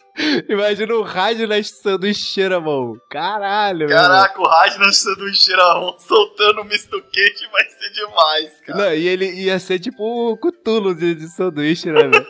Imagina 0.49 0.95
o 0.95 1.03
rádio 1.03 1.47
na 1.47 1.63
sanduicheira, 1.63 2.61
mano. 2.61 3.01
Caralho. 3.11 3.89
Caraca, 3.89 4.41
o 4.41 4.47
Rajna 4.47 4.93
Sanduicheirão 4.93 5.97
soltando 5.99 6.63
o 6.63 6.65
misto 6.65 7.01
quente 7.13 7.49
vai 7.51 7.65
ser 7.65 7.91
demais, 7.93 8.61
cara. 8.67 8.79
Não, 8.79 8.95
e 8.95 9.07
ele 9.07 9.31
ia 9.31 9.59
ser 9.59 9.79
tipo 9.79 10.33
o 10.33 10.37
Cutulo 10.37 10.95
de, 10.95 11.15
de 11.15 11.29
sanduíche, 11.29 11.91
né, 11.91 12.03
velho? 12.03 12.27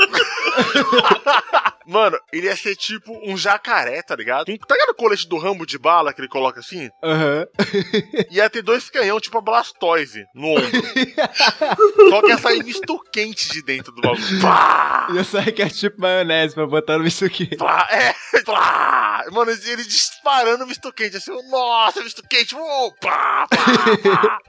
Mano, 1.87 2.19
ele 2.33 2.47
ia 2.47 2.57
ser 2.57 2.75
tipo 2.77 3.13
um 3.31 3.37
jacaré, 3.37 4.01
tá 4.03 4.17
ligado? 4.17 4.51
Um- 4.51 4.57
Tá 4.57 4.75
ligado 4.75 4.91
o 4.91 4.95
colete 4.95 5.29
do 5.29 5.37
Rambo 5.37 5.67
de 5.67 5.79
bala 5.79 6.15
que 6.15 6.21
ele 6.21 6.29
coloca 6.29 6.61
assim? 6.61 6.89
Aham. 7.03 7.47
Ia 8.31 8.49
ter 8.49 8.63
dois 8.63 8.89
canhão, 8.89 9.21
tipo 9.21 9.37
a 9.37 9.41
Blastoise, 9.43 10.25
no 10.35 10.49
ombro. 10.53 10.65
Só 12.11 12.21
que 12.23 12.29
ia 12.29 12.39
sair 12.39 12.63
misto 12.65 12.99
quente 13.13 13.51
de 13.51 13.63
dentro 13.63 13.93
do 13.93 14.01
bagulho. 14.01 14.41
Pá! 14.41 15.09
E 15.13 15.17
eu 15.19 15.25
saio 15.25 15.53
que 15.53 15.63
é 15.63 15.69
tipo 15.69 16.01
maionese 16.01 16.55
pra 16.55 16.67
botar 16.67 16.97
no 16.97 17.05
misto 17.05 17.29
quente. 17.29 17.57
Plá, 17.57 17.87
é, 17.91 18.15
plá. 18.43 19.25
Mano, 19.31 19.51
ele 19.51 19.85
disparando 19.85 20.67
misto 20.67 20.91
quente, 20.93 21.17
assim, 21.19 21.33
nossa, 21.51 22.03
misto 22.03 22.23
quente, 22.29 22.55
uou, 22.55 22.95
pá, 23.01 23.47
pá, 23.51 23.57
pá. 24.03 24.41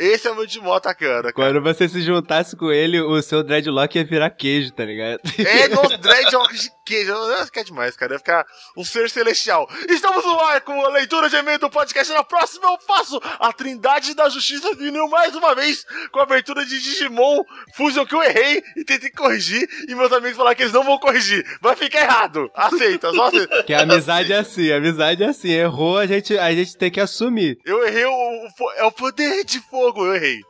Esse 0.00 0.26
é 0.26 0.30
o 0.30 0.34
meu 0.34 0.46
Digimon 0.46 0.72
atacando, 0.72 1.22
cara. 1.24 1.32
Quando 1.34 1.60
você 1.60 1.86
se 1.86 2.00
juntasse 2.00 2.56
com 2.56 2.72
ele, 2.72 3.00
o 3.00 3.20
seu 3.20 3.42
dreadlock 3.42 3.98
ia 3.98 4.04
virar 4.04 4.30
queijo, 4.30 4.72
tá 4.72 4.84
ligado? 4.84 5.20
É, 5.38 5.68
nos 5.68 5.98
dreadlocks 5.98 6.62
de 6.62 6.70
queijo. 6.90 7.12
Não 7.12 7.46
ficar 7.46 7.62
demais, 7.62 7.96
cara. 7.96 8.14
Ia 8.14 8.18
ficar 8.18 8.46
um 8.76 8.84
ser 8.84 9.08
celestial. 9.08 9.68
Estamos 9.88 10.24
no 10.24 10.38
ar 10.40 10.60
com 10.62 10.84
a 10.84 10.88
leitura 10.88 11.30
de 11.30 11.36
e-mail 11.36 11.58
do 11.58 11.70
podcast. 11.70 12.12
Na 12.12 12.24
próxima 12.24 12.66
eu 12.66 12.78
faço 12.86 13.20
a 13.38 13.52
Trindade 13.52 14.14
da 14.14 14.28
Justiça 14.28 14.74
vindo 14.74 15.08
mais 15.08 15.34
uma 15.34 15.54
vez 15.54 15.86
com 16.10 16.18
a 16.18 16.24
abertura 16.24 16.64
de 16.66 16.80
Digimon 16.80 17.42
Fusion 17.74 18.04
que 18.04 18.14
eu 18.14 18.22
errei 18.22 18.62
e 18.76 18.84
tentei 18.84 19.10
corrigir. 19.10 19.68
E 19.88 19.94
meus 19.94 20.12
amigos 20.12 20.36
falaram 20.36 20.56
que 20.56 20.62
eles 20.62 20.72
não 20.72 20.84
vão 20.84 20.98
corrigir. 20.98 21.44
Vai 21.60 21.76
ficar 21.76 22.00
errado. 22.00 22.50
Aceita, 22.54 23.12
só 23.12 23.26
aceita. 23.26 23.62
Que 23.62 23.74
a 23.74 23.82
amizade 23.82 24.32
é 24.32 24.38
assim, 24.38 24.72
a 24.72 24.76
amizade 24.76 25.22
é 25.22 25.26
assim. 25.26 25.50
Errou, 25.50 25.98
a 25.98 26.06
gente, 26.06 26.36
a 26.36 26.52
gente 26.52 26.76
tem 26.76 26.90
que 26.90 27.00
assumir. 27.00 27.58
Eu 27.64 27.86
errei 27.86 28.04
o, 28.04 28.10
o 28.10 28.72
É 28.76 28.84
o 28.84 28.92
poder 28.92 29.44
de 29.44 29.60
fogo, 29.60 30.06
eu 30.06 30.14
errei. 30.14 30.40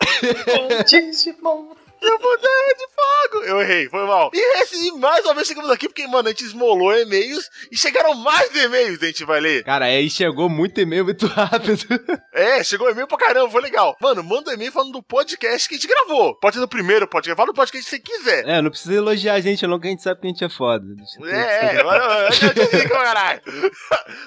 Digimon. 0.88 1.79
É 2.02 2.14
o 2.14 2.18
poder 2.18 2.74
de 2.78 2.86
fogo. 2.94 3.44
Eu 3.44 3.60
errei, 3.60 3.88
foi 3.88 4.06
mal. 4.06 4.30
E, 4.32 4.62
esse, 4.62 4.88
e 4.88 4.92
mais 4.92 5.24
uma 5.24 5.34
vez 5.34 5.46
chegamos 5.46 5.70
aqui 5.70 5.86
porque, 5.88 6.06
mano, 6.06 6.28
a 6.28 6.30
gente 6.30 6.44
esmolou 6.44 6.96
e-mails 6.96 7.48
e 7.70 7.76
chegaram 7.76 8.14
mais 8.14 8.54
e-mails, 8.54 9.02
a 9.02 9.06
gente 9.06 9.24
vai 9.24 9.40
ler. 9.40 9.64
Cara, 9.64 9.84
aí 9.84 10.08
chegou 10.08 10.48
muito 10.48 10.80
e-mail 10.80 11.04
muito 11.04 11.26
rápido. 11.26 11.78
É, 12.32 12.62
chegou 12.62 12.88
e-mail 12.88 13.06
pra 13.06 13.18
caramba, 13.18 13.50
foi 13.50 13.60
legal. 13.60 13.96
Mano, 14.00 14.22
manda 14.22 14.54
e-mail 14.54 14.70
falando 14.70 14.92
do 14.92 15.02
podcast 15.02 15.68
que 15.68 15.74
a 15.74 15.78
gente 15.78 15.88
gravou. 15.88 16.34
Pode 16.36 16.54
ser 16.54 16.60
do 16.60 16.68
primeiro 16.68 17.06
podcast, 17.06 17.36
fala 17.36 17.48
do 17.48 17.54
podcast 17.54 17.84
que 17.84 17.90
você 17.90 17.98
quiser. 17.98 18.48
É, 18.48 18.62
não 18.62 18.70
precisa 18.70 18.94
elogiar 18.94 19.34
a 19.34 19.40
gente, 19.40 19.66
não, 19.66 19.78
que 19.80 19.88
a 19.88 19.90
gente 19.90 20.02
sabe 20.02 20.20
que 20.20 20.26
a 20.26 20.30
gente 20.30 20.44
é 20.44 20.48
foda. 20.48 20.84
É, 21.24 21.76
é, 21.76 21.82
mano, 21.82 22.04
eu 22.04 22.32
já 22.32 22.54
te 22.54 22.66
digo, 22.76 22.88
caralho. 22.94 23.42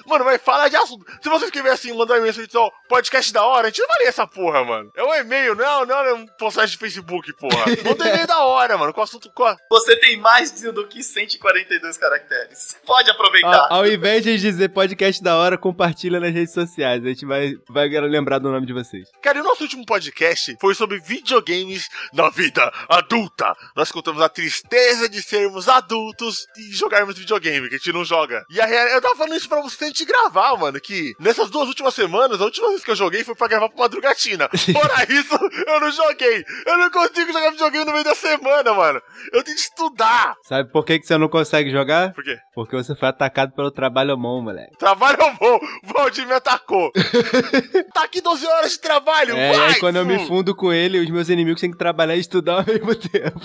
Mano, 0.06 0.24
mas 0.24 0.40
fala 0.42 0.68
de 0.68 0.76
assunto. 0.76 1.04
Se 1.20 1.28
você 1.28 1.46
escrever 1.46 1.70
assim, 1.70 1.92
mandar 1.96 2.14
um 2.14 2.18
e-mail 2.18 2.30
assim, 2.30 2.46
podcast 2.88 3.32
da 3.32 3.44
hora, 3.44 3.66
a 3.66 3.70
gente 3.70 3.80
não 3.80 3.88
vai 3.88 3.98
ler 4.00 4.08
essa 4.08 4.26
porra, 4.26 4.64
mano. 4.64 4.90
É 4.94 5.02
um 5.02 5.14
e-mail, 5.14 5.54
não, 5.54 5.86
não 5.86 5.98
é 5.98 6.14
um 6.14 6.26
postagem 6.38 6.72
de 6.72 6.78
Facebook, 6.78 7.32
porra. 7.34 7.63
Um 7.66 8.06
e-mail 8.06 8.26
da 8.26 8.44
hora, 8.44 8.76
mano, 8.76 8.92
com 8.92 9.02
assunto. 9.02 9.30
Com... 9.30 9.44
Você 9.70 9.96
tem 9.96 10.16
mais 10.16 10.50
do 10.50 10.86
que 10.86 11.02
142 11.02 11.96
caracteres. 11.96 12.76
Pode 12.86 13.10
aproveitar. 13.10 13.68
Ao, 13.70 13.78
ao 13.78 13.86
invés 13.86 14.22
de 14.22 14.36
dizer 14.38 14.68
podcast 14.70 15.22
da 15.22 15.36
hora, 15.36 15.58
compartilha 15.58 16.20
nas 16.20 16.32
redes 16.32 16.52
sociais. 16.52 17.04
A 17.04 17.08
gente 17.08 17.26
vai, 17.26 17.54
vai 17.68 17.88
lembrar 17.88 18.38
do 18.38 18.50
nome 18.50 18.66
de 18.66 18.72
vocês. 18.72 19.08
Cara, 19.22 19.38
e 19.38 19.40
o 19.40 19.44
nosso 19.44 19.62
último 19.62 19.84
podcast 19.84 20.56
foi 20.60 20.74
sobre 20.74 21.00
videogames 21.00 21.88
na 22.12 22.30
vida 22.30 22.72
adulta. 22.88 23.54
Nós 23.76 23.90
contamos 23.90 24.22
a 24.22 24.28
tristeza 24.28 25.08
de 25.08 25.22
sermos 25.22 25.68
adultos 25.68 26.46
e 26.56 26.72
jogarmos 26.72 27.18
videogame, 27.18 27.68
que 27.68 27.74
a 27.74 27.78
gente 27.78 27.92
não 27.92 28.04
joga. 28.04 28.44
E 28.50 28.60
a 28.60 28.66
real... 28.66 28.86
eu 28.88 29.00
tava 29.00 29.16
falando 29.16 29.36
isso 29.36 29.48
pra 29.48 29.62
você 29.62 29.86
antes 29.86 29.98
de 29.98 30.04
gravar, 30.04 30.56
mano, 30.56 30.80
que 30.80 31.14
nessas 31.18 31.50
duas 31.50 31.68
últimas 31.68 31.94
semanas, 31.94 32.40
a 32.40 32.44
última 32.44 32.68
vez 32.68 32.84
que 32.84 32.90
eu 32.90 32.96
joguei 32.96 33.24
foi 33.24 33.34
pra 33.34 33.48
gravar 33.48 33.68
pra 33.68 33.78
madrugatina. 33.78 34.48
Fora 34.72 35.06
isso, 35.08 35.34
eu 35.66 35.80
não 35.80 35.90
joguei. 35.90 36.44
Eu 36.66 36.78
não 36.78 36.90
consigo 36.90 37.32
jogar 37.32 37.53
videogame 37.54 37.84
no 37.84 37.92
meio 37.92 38.04
da 38.04 38.14
semana, 38.14 38.74
mano. 38.74 39.00
Eu 39.32 39.42
tenho 39.42 39.56
que 39.56 39.62
estudar. 39.62 40.34
Sabe 40.42 40.70
por 40.70 40.84
que, 40.84 40.98
que 40.98 41.06
você 41.06 41.16
não 41.16 41.28
consegue 41.28 41.70
jogar? 41.70 42.12
Por 42.12 42.22
quê? 42.22 42.36
Porque 42.54 42.76
você 42.76 42.94
foi 42.94 43.08
atacado 43.08 43.52
pelo 43.52 43.70
trabalho 43.70 44.16
mão, 44.18 44.42
moleque. 44.42 44.76
Trabalho 44.78 45.18
vou. 45.40 45.56
O 45.56 45.92
Valdir 45.92 46.26
me 46.26 46.34
atacou. 46.34 46.90
tá 47.94 48.04
aqui 48.04 48.20
12 48.20 48.46
horas 48.46 48.72
de 48.72 48.80
trabalho. 48.80 49.36
É, 49.36 49.56
vai, 49.56 49.68
aí 49.68 49.80
quando 49.80 49.96
eu 49.96 50.04
me 50.04 50.18
fu. 50.18 50.26
fundo 50.26 50.54
com 50.54 50.72
ele, 50.72 50.98
os 51.00 51.10
meus 51.10 51.28
inimigos 51.28 51.60
têm 51.60 51.70
que 51.70 51.78
trabalhar 51.78 52.16
e 52.16 52.20
estudar 52.20 52.58
ao 52.58 52.66
mesmo 52.66 52.94
tempo. 52.96 53.40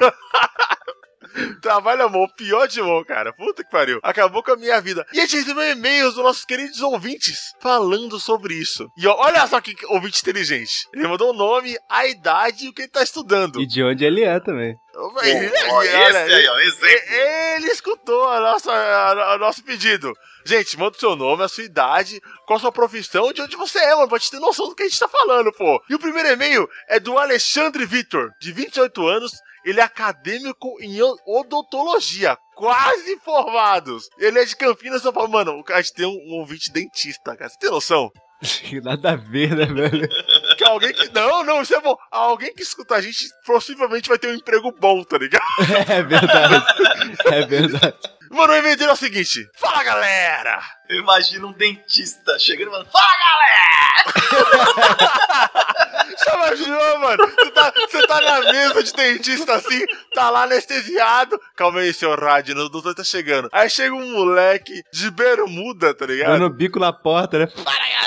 Trabalho 1.60 2.08
mão, 2.10 2.26
pior 2.36 2.66
de 2.66 2.80
mão, 2.82 3.02
cara. 3.04 3.32
Puta 3.32 3.64
que 3.64 3.70
pariu. 3.70 3.98
Acabou 4.02 4.42
com 4.42 4.52
a 4.52 4.56
minha 4.56 4.80
vida. 4.80 5.04
E 5.12 5.18
a 5.18 5.22
gente 5.22 5.36
recebeu 5.36 5.70
e-mails 5.70 6.14
dos 6.14 6.22
nossos 6.22 6.44
queridos 6.44 6.80
ouvintes 6.80 7.38
falando 7.60 8.18
sobre 8.20 8.54
isso. 8.54 8.86
E 8.96 9.06
ó, 9.06 9.14
olha 9.18 9.46
só 9.46 9.60
que 9.60 9.74
ouvinte 9.86 10.20
inteligente. 10.20 10.72
Ele 10.94 11.08
mandou 11.08 11.30
o 11.30 11.36
nome, 11.36 11.76
a 11.90 12.06
idade 12.06 12.66
e 12.66 12.68
o 12.68 12.72
que 12.72 12.82
ele 12.82 12.90
tá 12.90 13.02
estudando. 13.02 13.60
E 13.60 13.66
de 13.66 13.82
onde 13.82 14.04
ele 14.04 14.22
é 14.22 14.38
também. 14.40 14.74
Ele, 15.24 15.46
esse 15.46 15.70
olha, 15.70 16.18
aí, 16.22 16.46
ó, 16.48 16.58
exemplo. 16.60 16.86
ele 17.16 17.66
escutou 17.66 18.28
a 18.28 18.38
nossa, 18.40 18.70
a- 18.72 19.32
a- 19.32 19.34
o 19.34 19.38
nosso 19.38 19.64
pedido. 19.64 20.12
Gente, 20.46 20.78
manda 20.78 20.96
o 20.96 21.00
seu 21.00 21.16
nome, 21.16 21.42
a 21.42 21.48
sua 21.48 21.64
idade, 21.64 22.20
qual 22.46 22.58
a 22.58 22.60
sua 22.60 22.70
profissão, 22.70 23.32
de 23.32 23.42
onde 23.42 23.56
você 23.56 23.78
é, 23.78 23.94
mano, 23.96 24.08
pra 24.08 24.18
gente 24.18 24.30
ter 24.30 24.38
noção 24.38 24.68
do 24.68 24.74
que 24.74 24.84
a 24.84 24.86
gente 24.88 24.98
tá 25.00 25.08
falando, 25.08 25.50
pô. 25.52 25.82
E 25.90 25.94
o 25.94 25.98
primeiro 25.98 26.28
e-mail 26.28 26.68
é 26.88 27.00
do 27.00 27.18
Alexandre 27.18 27.84
Vitor, 27.86 28.30
de 28.40 28.52
28 28.52 29.04
anos. 29.08 29.32
Ele 29.64 29.80
é 29.80 29.82
acadêmico 29.82 30.76
em 30.80 31.00
o- 31.02 31.16
odontologia, 31.26 32.36
quase 32.54 33.16
formados. 33.20 34.08
Ele 34.18 34.38
é 34.38 34.44
de 34.44 34.56
Campinas, 34.56 35.02
São 35.02 35.12
Paulo. 35.12 35.30
Mano, 35.30 35.62
a 35.70 35.80
gente 35.80 35.94
tem 35.94 36.06
um, 36.06 36.10
um 36.10 36.38
ouvinte 36.40 36.70
dentista, 36.72 37.36
cara. 37.36 37.48
Você 37.50 37.58
tem 37.58 37.70
noção? 37.70 38.10
Nada 38.82 39.12
a 39.12 39.16
ver, 39.16 39.54
né, 39.56 39.66
velho? 39.66 40.08
Que 40.56 40.64
alguém 40.64 40.92
que. 40.92 41.08
Não, 41.12 41.42
não, 41.42 41.62
isso 41.62 41.74
é 41.74 41.80
bom. 41.80 41.96
Alguém 42.12 42.54
que 42.54 42.62
escuta 42.62 42.94
a 42.94 43.00
gente 43.00 43.26
possivelmente 43.44 44.08
vai 44.08 44.16
ter 44.18 44.28
um 44.28 44.34
emprego 44.34 44.70
bom, 44.78 45.02
tá 45.02 45.18
ligado? 45.18 45.42
É 45.90 46.00
verdade. 46.02 46.64
É 47.26 47.46
verdade. 47.46 47.96
Mano, 48.34 48.52
o 48.52 48.56
e-mail 48.56 48.76
dele 48.76 48.90
é 48.90 48.92
o 48.92 48.96
seguinte: 48.96 49.48
Fala 49.54 49.84
galera! 49.84 50.60
Eu 50.88 50.98
imagino 50.98 51.48
um 51.48 51.52
dentista 51.52 52.36
chegando 52.38 52.68
e 52.68 52.70
falando: 52.72 52.90
Fala, 52.90 53.14
Já 56.24 56.34
imaginou, 56.34 56.98
mano? 57.00 57.26
Você 57.28 57.50
tá, 57.52 57.72
você 57.72 58.06
tá 58.06 58.20
na 58.20 58.40
mesa 58.52 58.82
de 58.82 58.92
dentista 58.92 59.54
assim, 59.54 59.84
tá 60.14 60.30
lá 60.30 60.42
anestesiado. 60.42 61.40
Calma 61.56 61.80
aí, 61.80 61.94
seu 61.94 62.14
rádio, 62.16 62.56
o 62.58 62.68
doutor 62.68 62.94
tá 62.94 63.04
chegando. 63.04 63.48
Aí 63.52 63.70
chega 63.70 63.94
um 63.94 64.12
moleque 64.12 64.82
de 64.92 65.10
bermuda, 65.12 65.94
tá 65.94 66.06
ligado? 66.06 66.32
Dando 66.32 66.50
bico 66.50 66.80
na 66.80 66.92
porta, 66.92 67.38
né? 67.38 67.46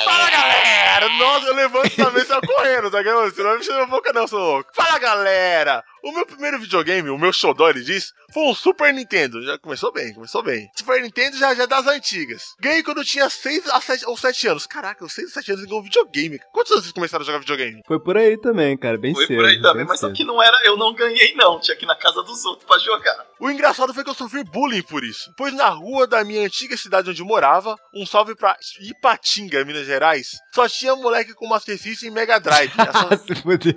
Fala 0.04 0.30
galera! 0.30 1.10
Nossa, 1.10 1.48
eu 1.48 1.56
levanto 1.56 1.96
da 1.96 2.12
mesa 2.12 2.42
correndo, 2.42 2.92
tá 2.92 2.98
ligado? 3.00 3.32
Você 3.32 3.42
não 3.42 3.50
vai 3.50 3.58
mexer 3.60 3.74
na 3.74 3.86
boca, 3.86 4.12
não, 4.14 4.28
seu 4.28 4.38
louco. 4.40 4.70
Fala 4.74 5.00
galera! 5.00 5.84
O 6.08 6.12
meu 6.14 6.26
primeiro 6.26 6.60
videogame, 6.60 7.10
o 7.10 7.18
meu 7.18 7.34
xodó, 7.34 7.70
ele 7.70 7.82
diz, 7.82 8.14
foi 8.34 8.44
um 8.44 8.56
Super 8.56 8.94
Nintendo. 8.94 9.44
Já 9.44 9.58
começou 9.58 9.92
bem, 9.92 10.14
começou 10.14 10.42
bem. 10.42 10.70
Super 10.76 11.02
Nintendo 11.02 11.38
já, 11.38 11.54
já 11.54 11.64
é 11.64 11.68
das 11.68 11.86
antigas. 11.88 12.44
Ganhei 12.62 12.82
quando 12.82 13.00
eu 13.00 13.06
tinha 13.06 13.30
6 13.30 13.68
a 13.70 13.82
7, 13.82 14.06
ou 14.06 14.16
7 14.18 14.48
anos. 14.48 14.66
Caraca, 14.66 15.04
eu 15.04 15.10
6 15.10 15.28
ou 15.28 15.34
7 15.34 15.52
anos 15.52 15.64
e 15.64 15.68
ganhei 15.68 15.80
um 15.82 15.84
videogame. 15.84 16.40
Quantos 16.54 16.72
anos 16.72 16.84
vocês 16.86 16.94
começaram 16.94 17.24
a 17.24 17.26
jogar 17.26 17.40
videogame? 17.40 17.82
Foi 17.86 18.00
por 18.00 18.18
aí 18.18 18.38
também, 18.40 18.78
cara. 18.78 18.98
Bem 18.98 19.14
Foi 19.14 19.26
cedo. 19.28 19.38
por 19.38 19.46
aí 19.48 19.62
também, 19.62 19.86
mas 19.86 20.00
só 20.00 20.08
cedo. 20.08 20.16
que 20.16 20.24
não 20.24 20.42
era, 20.42 20.58
eu 20.66 20.78
não 20.78 20.94
ganhei 20.94 21.34
não, 21.36 21.60
tinha 21.60 21.76
que 21.76 21.84
ir 21.84 21.88
na 21.88 21.96
casa 21.96 22.24
dos 22.24 22.44
outros 22.46 22.66
pra 22.68 22.78
jogar. 22.80 23.26
O 23.40 23.50
engraçado 23.52 23.94
foi 23.94 24.04
que 24.04 24.10
eu 24.10 24.14
sofri 24.16 24.44
bullying 24.46 24.82
por 24.84 25.04
isso. 25.04 25.32
Pois 25.38 25.54
na 25.54 25.68
rua 25.70 26.08
da 26.08 26.24
minha 26.24 26.46
antiga 26.46 26.76
cidade 26.78 27.10
onde 27.10 27.22
eu 27.22 27.26
morava, 27.26 27.76
um 27.94 28.06
salve 28.06 28.34
pra 28.36 28.56
Ipatinga, 28.80 29.64
Minas 29.66 29.86
Gerais, 29.86 30.30
só 30.56 30.68
tinha 30.70 30.96
moleque 30.96 31.34
com 31.34 31.48
Master 31.48 31.78
System 31.78 32.10
e 32.10 32.12
Mega 32.12 32.40
Drive. 32.40 32.72
Essa- 32.78 33.08
Ah, 33.12 33.18
se 33.18 33.36
fudeu. 33.42 33.76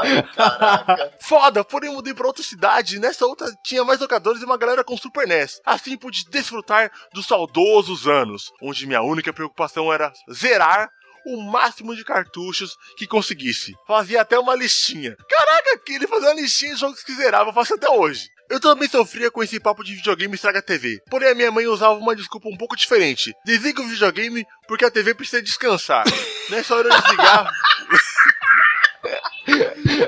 Ai, 0.00 0.22
caraca. 0.34 1.12
Foda, 1.20 1.62
porém 1.72 1.90
mudei 1.90 2.12
pra 2.12 2.26
outra 2.26 2.42
cidade 2.42 2.96
e 2.96 2.98
nessa 2.98 3.24
outra 3.24 3.50
tinha 3.64 3.82
mais 3.82 3.98
locadores 3.98 4.42
e 4.42 4.44
uma 4.44 4.58
galera 4.58 4.84
com 4.84 4.94
Super 4.94 5.26
NES. 5.26 5.58
Assim 5.64 5.96
pude 5.96 6.28
desfrutar 6.28 6.92
dos 7.14 7.26
saudosos 7.26 8.06
anos, 8.06 8.52
onde 8.60 8.86
minha 8.86 9.00
única 9.00 9.32
preocupação 9.32 9.90
era 9.90 10.12
zerar 10.30 10.90
o 11.24 11.40
máximo 11.40 11.96
de 11.96 12.04
cartuchos 12.04 12.76
que 12.98 13.06
conseguisse. 13.06 13.72
Fazia 13.86 14.20
até 14.20 14.38
uma 14.38 14.54
listinha. 14.54 15.16
Caraca, 15.30 15.78
que 15.78 15.94
ele 15.94 16.06
fazia 16.06 16.28
uma 16.28 16.40
listinha 16.40 16.74
de 16.74 16.80
jogos 16.80 17.02
que 17.02 17.14
zerava, 17.14 17.48
eu 17.48 17.54
faço 17.54 17.74
até 17.74 17.88
hoje. 17.88 18.28
Eu 18.50 18.60
também 18.60 18.86
sofria 18.86 19.30
com 19.30 19.42
esse 19.42 19.58
papo 19.58 19.82
de 19.82 19.94
videogame 19.94 20.34
estraga 20.34 20.58
a 20.58 20.62
TV. 20.62 20.98
Porém, 21.08 21.30
a 21.30 21.34
minha 21.34 21.50
mãe 21.50 21.66
usava 21.66 21.94
uma 21.94 22.14
desculpa 22.14 22.50
um 22.50 22.56
pouco 22.56 22.76
diferente. 22.76 23.32
Desliga 23.46 23.80
o 23.80 23.88
videogame 23.88 24.44
porque 24.68 24.84
a 24.84 24.90
TV 24.90 25.14
precisa 25.14 25.40
descansar. 25.40 26.04
Nessa 26.50 26.74
hora 26.74 26.88
eu 26.88 27.00
desligava. 27.00 27.48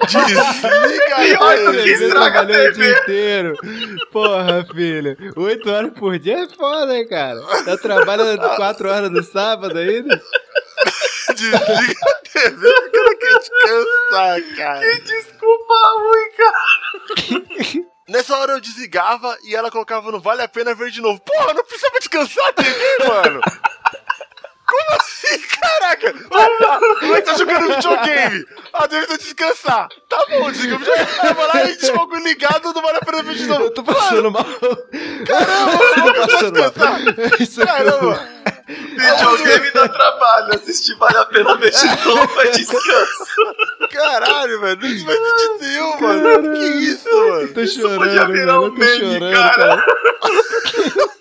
Desliga 0.06 1.16
a 1.16 1.54
TV. 1.54 1.82
que 1.82 1.90
estraga 1.90 2.40
a 2.40 2.46
trabalhou 2.46 2.68
o 2.68 2.72
TV. 2.72 2.72
dia 2.72 2.98
inteiro. 3.02 3.54
Porra, 4.12 4.66
filho. 4.74 5.16
Oito 5.36 5.70
horas 5.70 5.92
por 5.98 6.18
dia 6.18 6.44
é 6.44 6.48
foda, 6.48 6.96
hein, 6.96 7.06
cara. 7.08 7.40
Tá 7.64 7.76
trabalhando 7.76 8.56
quatro 8.56 8.88
horas 8.90 9.10
no 9.10 9.22
sábado 9.22 9.78
ainda? 9.78 10.20
Desliga 11.34 11.60
a 11.62 12.28
TV 12.28 12.72
porque 12.80 12.98
ela 12.98 13.16
quer 13.16 13.38
descansar, 13.38 14.56
cara. 14.56 15.00
Desculpa 15.00 15.74
ruim, 15.98 16.30
cara. 16.36 17.84
Nessa 18.06 18.36
hora 18.36 18.52
eu 18.52 18.60
desligava 18.60 19.34
e 19.44 19.54
ela 19.56 19.70
colocava 19.70 20.12
no 20.12 20.20
Vale 20.20 20.42
a 20.42 20.48
Pena 20.48 20.74
Ver 20.74 20.90
de 20.90 21.00
novo. 21.00 21.18
Porra, 21.20 21.54
não 21.54 21.64
precisava 21.64 21.98
descansar 21.98 22.46
a 22.48 22.52
TV, 22.52 22.96
mano. 23.08 23.40
Como 24.66 24.98
assim, 25.00 25.38
cara? 25.60 25.96
Caraca! 25.96 26.14
A 27.02 27.06
mãe 27.06 27.20
tá 27.22 27.34
jogando 27.36 27.74
videogame. 27.74 28.46
A 28.72 28.86
David 28.86 29.08
tá 29.08 29.16
descansar. 29.16 29.88
Tá 30.08 30.24
bom, 30.30 30.50
desliga 30.50 30.76
o 30.76 30.78
videogame. 30.78 31.08
Ela 31.22 31.32
vai 31.34 31.46
lá 31.48 31.64
e 31.64 31.76
deixa 31.76 31.92
o 31.92 31.98
bagulho 31.98 32.22
ligado, 32.24 32.72
não 32.72 32.82
vale 32.82 32.98
a 32.98 33.00
pena 33.04 33.22
ver 33.22 33.34
de 33.34 33.46
novo. 33.46 33.64
Eu 33.64 33.70
tô 33.74 33.82
passando 33.84 34.30
mal. 34.30 34.44
Caramba, 35.26 35.82
Eu 35.96 36.04
tô 36.04 36.14
passando 36.26 36.58
mal. 36.58 36.70
descansar. 36.70 37.40
Isso 37.40 37.62
é 37.62 37.66
Caramba. 37.66 38.28
Videogame 38.66 39.70
dá 39.72 39.88
trabalho, 39.88 40.54
assistir 40.54 40.94
vale 40.96 41.16
a 41.18 41.24
pena 41.26 41.56
ver 41.56 41.70
de 41.70 41.86
novo, 42.06 42.40
é 42.40 42.50
descanso. 42.50 43.54
Caralho, 43.92 44.60
velho. 44.60 44.78
Não 44.80 45.04
faz 45.04 45.18
sentido 45.18 45.58
nenhum, 45.60 46.00
mano. 46.00 46.54
Que 46.54 46.64
isso, 46.66 47.08
mano? 47.28 47.48
Tô 47.54 47.60
Isso 47.60 47.80
chorando, 47.80 47.98
podia 47.98 48.26
virar 48.26 48.52
velho. 48.58 48.60
um 48.60 48.64
Eu 48.64 48.70
tô 48.72 48.78
meme, 48.78 48.98
chorando, 49.18 49.32
cara. 49.34 49.56
cara. 49.58 49.84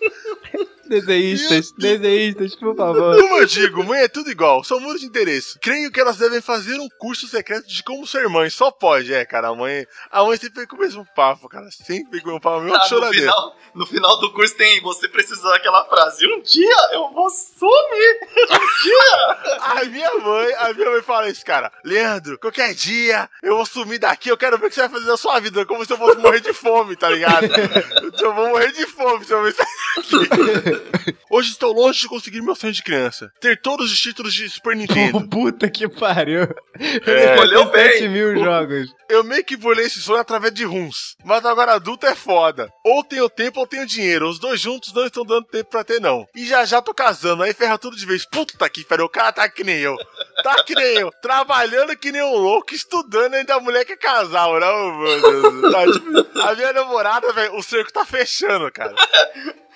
Desenhistas, 0.94 1.72
desenhistas, 1.72 2.56
por 2.56 2.76
favor. 2.76 3.16
Como 3.20 3.38
eu 3.38 3.46
digo, 3.46 3.84
mãe 3.84 4.02
é 4.02 4.08
tudo 4.08 4.30
igual, 4.30 4.64
são 4.64 4.80
muros 4.80 5.02
de 5.02 5.08
interesse. 5.08 5.58
Creio 5.60 5.92
que 5.92 6.00
elas 6.00 6.18
devem 6.18 6.42
fazer 6.42 6.80
um 6.80 6.88
curso 7.00 7.28
secreto 7.28 7.68
de 7.68 7.84
como 7.84 8.06
ser 8.06 8.30
mãe, 8.30 8.50
só 8.50 8.70
pode, 8.70 9.14
é, 9.14 9.26
cara. 9.26 9.48
A 9.48 9.56
mãe, 9.56 9.88
a 10.12 10.24
mãe 10.24 10.38
sempre 10.38 10.60
vem 10.60 10.68
com 10.68 10.76
o 10.76 10.80
mesmo 10.80 11.06
papo, 11.16 11.50
cara. 11.50 11.70
Sempre 11.72 12.12
vem 12.12 12.22
com 12.22 12.28
o 12.28 12.32
mesmo 12.34 12.42
papo, 12.42 12.62
mesmo 12.62 12.76
Ah, 12.76 12.88
no, 12.90 13.14
final, 13.14 13.56
no 13.74 13.86
final 13.88 14.20
do 14.20 14.32
curso 14.34 14.56
tem 14.56 14.82
você 14.82 15.08
precisa 15.08 15.50
daquela 15.50 15.84
frase: 15.86 16.26
Um 16.28 16.42
dia 16.42 16.76
eu 16.92 17.12
vou 17.12 17.30
sumir. 17.30 18.20
Um 18.52 18.84
dia. 18.84 19.58
A 19.74 19.86
minha 19.86 20.14
mãe, 20.16 20.54
a 20.56 20.74
minha 20.74 20.92
mãe 20.92 21.02
fala 21.02 21.30
isso, 21.30 21.44
cara. 21.46 21.72
Leandro, 21.84 22.38
qualquer 22.38 22.74
dia 22.74 23.30
eu 23.42 23.56
vou 23.56 23.66
sumir 23.66 23.98
daqui, 24.00 24.30
eu 24.30 24.38
quero 24.38 24.58
ver 24.58 24.68
o 24.68 24.70
que 24.70 24.76
você 24.76 24.82
vai 24.82 24.90
fazer 24.90 25.08
na 25.08 25.18
sua 25.18 25.40
vida, 25.40 25.66
como 25.66 25.84
se 25.86 25.92
eu 25.92 25.98
fosse 25.98 26.18
morrer 26.18 26.40
de 26.42 26.54
fome, 26.54 26.96
tá 26.96 27.10
ligado? 27.10 27.48
Eu 28.22 28.34
vou 28.34 28.50
morrer 28.50 28.72
de 28.72 28.86
fome 28.86 29.26
se 29.26 29.34
eu 29.34 29.44
ver 29.44 29.50
isso 29.50 29.62
aqui. 29.62 30.83
Hoje 31.30 31.52
estou 31.52 31.74
longe 31.74 32.02
de 32.02 32.08
conseguir 32.08 32.42
meu 32.42 32.56
sonho 32.56 32.74
de 32.74 32.84
criança. 32.84 33.32
Ter 33.40 33.60
todos 33.60 33.92
os 33.92 34.00
títulos 34.00 34.34
de 34.34 34.50
Super 34.50 34.76
Nintendo. 34.76 35.26
Puta 35.28 35.70
que 35.70 35.88
pariu. 35.88 36.44
É. 36.80 37.34
Escolheu 37.34 37.66
bem. 37.72 37.92
7 37.94 38.08
mil 38.10 38.38
jogos. 38.38 38.94
Eu 39.10 39.24
meio 39.24 39.44
que 39.44 39.56
bolei 39.56 39.86
esse 39.86 40.02
sonho 40.02 40.20
através 40.20 40.54
de 40.54 40.64
runs. 40.64 41.16
Mas 41.24 41.46
agora 41.46 41.74
adulto 41.74 42.06
é 42.06 42.16
foda. 42.16 42.70
Ou 42.84 43.04
tenho 43.04 43.30
tempo 43.30 43.60
ou 43.60 43.68
tenho 43.68 43.86
dinheiro. 43.86 44.28
Os 44.30 44.40
dois 44.40 44.60
juntos 44.60 44.94
não 44.94 45.06
estão 45.06 45.26
dando 45.26 45.46
tempo 45.46 45.70
pra 45.70 45.84
ter, 45.84 46.00
não. 46.00 46.26
E 46.36 46.46
já 46.46 46.66
já 46.66 46.82
tô 46.82 46.94
casando, 46.94 47.44
aí 47.44 47.54
ferra 47.54 47.78
tudo 47.78 47.96
de 47.96 48.06
vez. 48.06 48.26
Puta 48.26 48.70
que 48.70 48.84
pariu, 48.84 49.06
o 49.06 49.10
cara 49.10 49.32
tá 49.32 49.50
que 49.50 49.64
nem 49.64 49.80
eu. 49.80 49.96
Tá 50.44 50.64
que 50.64 50.74
nem 50.74 51.00
eu. 51.00 51.12
Trabalhando 51.22 51.96
que 51.96 52.12
nem 52.12 52.24
um 52.24 52.36
louco, 52.36 52.74
estudando 52.74 53.36
ainda 53.36 53.56
a 53.56 53.60
mulher 53.60 53.86
que 53.86 53.94
é 53.94 53.98
casal, 53.98 54.60
não, 54.60 54.98
meu 54.98 55.22
Deus. 55.22 55.72
Tá, 55.72 55.92
tipo, 55.92 56.40
a 56.42 56.56
minha 56.56 56.74
namorada, 56.74 57.32
velho, 57.34 57.56
o 57.56 57.64
cerco 57.64 57.94
tá 57.94 58.06
fechando, 58.06 58.72
cara. 58.72 58.96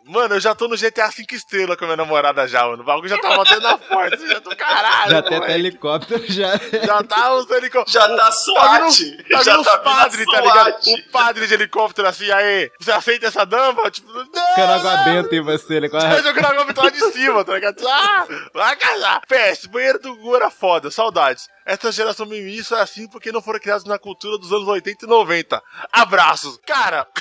Mano, 0.08 0.36
eu 0.36 0.40
já 0.40 0.56
tô 0.56 0.68
no 0.68 0.78
GTA 0.78 1.12
5 1.12 1.36
estrelas 1.36 1.76
com 1.78 1.84
a 1.84 1.88
minha 1.88 1.98
namorada 1.98 2.48
já, 2.48 2.66
mano. 2.66 2.82
O 2.82 2.86
bagulho 2.86 3.10
já 3.10 3.18
tá 3.20 3.36
batendo 3.36 3.62
na 3.62 3.78
porta. 3.78 4.18
Já 4.28 4.40
tô 4.42 4.56
caralho. 4.56 5.12
Já 5.12 5.22
tem 5.22 5.38
até 5.38 5.54
helicóptero 5.56 6.24
já. 6.32 6.52
Já 6.86 7.04
tá 7.04 7.34
os 7.36 7.50
helicópteros. 7.50 7.92
Já 7.94 8.16
tá 8.16 8.32
SWAT. 8.32 9.00
vindo- 9.04 9.24
Tá 9.30 9.44
Já 9.44 9.54
tá 9.56 9.60
os 9.60 9.84
padres, 9.84 10.18
vindo 10.20 10.32
tá 10.32 10.42
ligado? 10.42 10.84
SWAT. 10.84 10.88
O 11.00 11.12
padre 11.12 11.48
de 11.48 11.54
helicóptero 11.54 12.08
assim, 12.08 12.32
aí, 12.32 12.72
você 12.80 12.92
aceita 12.92 13.28
essa 13.28 13.46
dama? 13.46 13.92
Tipo, 13.92 14.12
não! 14.14 14.56
Quero 14.56 14.72
água 14.72 14.98
benta 15.04 15.36
em 15.36 15.42
você, 15.42 15.80
né? 15.82 15.90
Tá 15.90 16.22
jogando 16.22 16.46
água 16.46 16.66
benta 16.66 16.84
lá 16.84 16.90
de 16.90 17.12
cima, 17.12 17.44
tá 17.44 17.54
ligado? 17.54 17.88
Ah, 17.88 18.26
vai 18.54 18.76
casar. 18.76 19.22
PS, 19.28 19.66
banheiro 19.68 20.00
do 20.00 20.16
Gugu 20.16 20.36
era 20.38 20.50
foda, 20.50 20.90
saudades. 20.90 21.48
Essa 21.68 21.92
geração 21.92 22.26
mimimi 22.26 22.60
é 22.60 22.76
assim 22.76 23.10
porque 23.10 23.30
não 23.30 23.42
foram 23.42 23.60
criados 23.60 23.84
na 23.84 24.00
cultura 24.00 24.38
dos 24.38 24.54
anos 24.54 24.66
80 24.66 25.04
e 25.04 25.10
90. 25.10 25.62
Abraços. 25.92 26.58
Cara, 26.66 27.04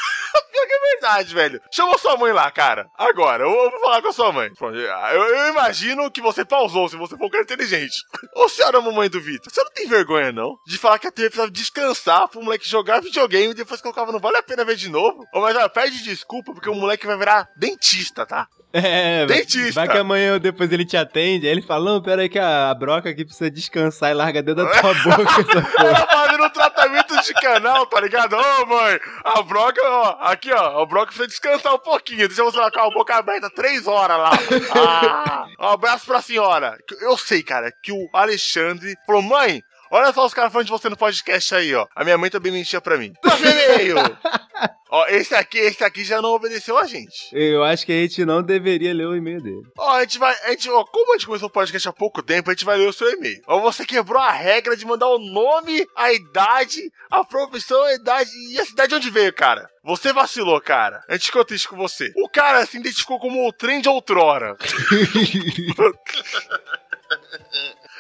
pior 0.52 0.66
que 0.66 0.72
é 0.72 0.90
verdade, 0.92 1.34
velho. 1.34 1.60
Chama 1.72 1.98
sua 1.98 2.16
mãe 2.16 2.32
lá, 2.32 2.48
cara. 2.52 2.88
Agora, 2.96 3.42
eu 3.42 3.50
vou 3.50 3.80
falar 3.80 4.00
com 4.00 4.08
a 4.08 4.12
sua 4.12 4.30
mãe. 4.30 4.48
Eu, 4.60 4.70
eu 4.70 5.48
imagino 5.48 6.08
que 6.12 6.20
você 6.20 6.44
pausou 6.44 6.88
se 6.88 6.94
você 6.94 7.16
for 7.16 7.26
um 7.26 7.28
cara 7.28 7.42
inteligente. 7.42 7.96
Ô 8.36 8.48
senhora 8.48 8.80
mamãe 8.80 9.10
do 9.10 9.20
Vitor, 9.20 9.52
você 9.52 9.64
não 9.64 9.70
tem 9.72 9.88
vergonha, 9.88 10.30
não? 10.30 10.56
De 10.64 10.78
falar 10.78 11.00
que 11.00 11.08
a 11.08 11.10
TV 11.10 11.28
precisava 11.28 11.50
descansar 11.50 12.28
pro 12.28 12.40
moleque 12.40 12.68
jogar 12.68 13.02
videogame 13.02 13.50
e 13.50 13.54
depois 13.54 13.80
colocava, 13.80 14.12
não 14.12 14.20
vale 14.20 14.36
a 14.36 14.44
pena 14.44 14.64
ver 14.64 14.76
de 14.76 14.88
novo? 14.88 15.24
Mas 15.34 15.56
olha, 15.56 15.68
pede 15.68 16.04
desculpa 16.04 16.52
porque 16.52 16.70
o 16.70 16.74
moleque 16.74 17.04
vai 17.04 17.18
virar 17.18 17.48
dentista, 17.56 18.24
tá? 18.24 18.46
É, 18.76 19.26
vai- 19.26 19.36
Dentista. 19.38 19.72
vai 19.80 19.88
que 19.88 19.96
amanhã 19.98 20.38
depois 20.38 20.70
ele 20.72 20.84
te 20.84 20.96
atende, 20.96 21.46
aí 21.46 21.52
ele 21.52 21.62
fala, 21.62 21.84
não, 21.92 22.02
pera 22.02 22.22
aí 22.22 22.28
que 22.28 22.38
a, 22.38 22.70
a 22.70 22.74
broca 22.74 23.08
aqui 23.10 23.24
precisa 23.24 23.50
descansar 23.50 24.10
e 24.10 24.14
larga 24.14 24.42
dentro 24.42 24.64
da 24.64 24.70
tua 24.80 24.94
boca 25.02 25.22
essa 25.22 25.62
porra. 25.62 25.88
Ela 25.88 26.06
fazendo 26.06 26.44
um 26.44 26.50
tratamento 26.50 27.22
de 27.22 27.34
canal, 27.34 27.86
tá 27.86 28.00
ligado? 28.00 28.36
Ô, 28.36 28.66
mãe, 28.66 28.98
a 29.24 29.42
broca, 29.42 29.80
ó, 29.82 30.16
aqui, 30.22 30.52
ó, 30.52 30.82
a 30.82 30.86
broca 30.86 31.06
precisa 31.06 31.26
descansar 31.28 31.74
um 31.74 31.78
pouquinho. 31.78 32.28
Deixa 32.28 32.42
você 32.44 32.58
com 32.70 32.80
a 32.80 32.90
boca 32.90 33.14
aberta 33.16 33.48
três 33.50 33.86
horas 33.86 34.18
lá. 34.18 34.30
Ah, 34.74 35.46
um 35.60 35.68
abraço 35.68 36.06
pra 36.06 36.20
senhora. 36.20 36.76
Eu 37.00 37.16
sei, 37.16 37.42
cara, 37.42 37.72
que 37.82 37.92
o 37.92 38.08
Alexandre 38.12 38.94
falou, 39.06 39.22
mãe, 39.22 39.62
olha 39.90 40.12
só 40.12 40.24
os 40.26 40.34
caras 40.34 40.52
falando 40.52 40.66
de 40.66 40.72
você 40.72 40.88
no 40.88 40.96
podcast 40.96 41.54
aí, 41.54 41.74
ó. 41.74 41.86
A 41.94 42.04
minha 42.04 42.18
mãe 42.18 42.30
também 42.30 42.52
mentia 42.52 42.80
pra 42.80 42.96
mim. 42.96 43.12
E-mail. 43.24 43.96
ó, 44.90 45.06
esse 45.08 45.34
aqui, 45.34 45.58
esse 45.58 45.84
aqui 45.84 46.04
já 46.04 46.20
não 46.20 46.30
obedeceu 46.30 46.78
a 46.78 46.86
gente. 46.86 47.28
Eu 47.32 47.62
acho 47.62 47.84
que 47.84 47.92
a 47.92 47.96
gente 47.96 48.24
não 48.24 48.42
deveria 48.42 48.94
ler 48.94 49.06
o 49.06 49.16
e-mail 49.16 49.42
dele. 49.42 49.62
Ó, 49.78 49.90
a 49.90 50.00
gente 50.00 50.18
vai. 50.18 50.34
A 50.44 50.50
gente, 50.50 50.70
ó, 50.70 50.84
como 50.84 51.12
a 51.12 51.16
gente 51.16 51.26
começou 51.26 51.48
o 51.48 51.52
podcast 51.52 51.88
há 51.88 51.92
pouco 51.92 52.22
tempo, 52.22 52.50
a 52.50 52.52
gente 52.52 52.64
vai 52.64 52.76
ler 52.76 52.88
o 52.88 52.92
seu 52.92 53.10
e-mail. 53.10 53.40
Ó, 53.46 53.60
você 53.60 53.84
quebrou 53.84 54.20
a 54.20 54.32
regra 54.32 54.76
de 54.76 54.86
mandar 54.86 55.08
o 55.08 55.18
nome, 55.18 55.86
a 55.96 56.12
idade, 56.12 56.80
a 57.10 57.24
profissão, 57.24 57.82
a 57.82 57.94
idade 57.94 58.30
e 58.50 58.58
a 58.60 58.64
cidade 58.64 58.94
onde 58.94 59.10
veio, 59.10 59.32
cara. 59.32 59.68
Você 59.84 60.12
vacilou, 60.12 60.60
cara. 60.60 61.04
A 61.08 61.12
gente 61.12 61.26
ficou 61.26 61.44
triste 61.44 61.68
com 61.68 61.76
você. 61.76 62.12
O 62.16 62.28
cara 62.28 62.66
se 62.66 62.76
identificou 62.76 63.20
como 63.20 63.46
o 63.46 63.52
trem 63.52 63.80
de 63.80 63.88
outrora. 63.88 64.56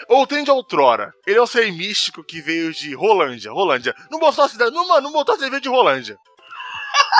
Ou 0.08 0.26
trem 0.26 0.44
de 0.44 0.50
outrora. 0.50 1.12
Ele 1.26 1.38
é 1.38 1.42
um 1.42 1.46
ser 1.46 1.70
místico 1.72 2.22
que 2.22 2.40
veio 2.40 2.72
de 2.72 2.94
Rolândia. 2.94 3.50
Rolândia. 3.50 3.94
Não 4.10 4.18
mostrou 4.18 4.46
a 4.46 4.48
cidade. 4.48 4.74
Não, 4.74 4.86
mano, 4.86 5.02
não 5.02 5.12
mostrou 5.12 5.36
a 5.36 5.38
cidade, 5.38 5.62
de 5.62 5.68
Rolândia. 5.68 6.16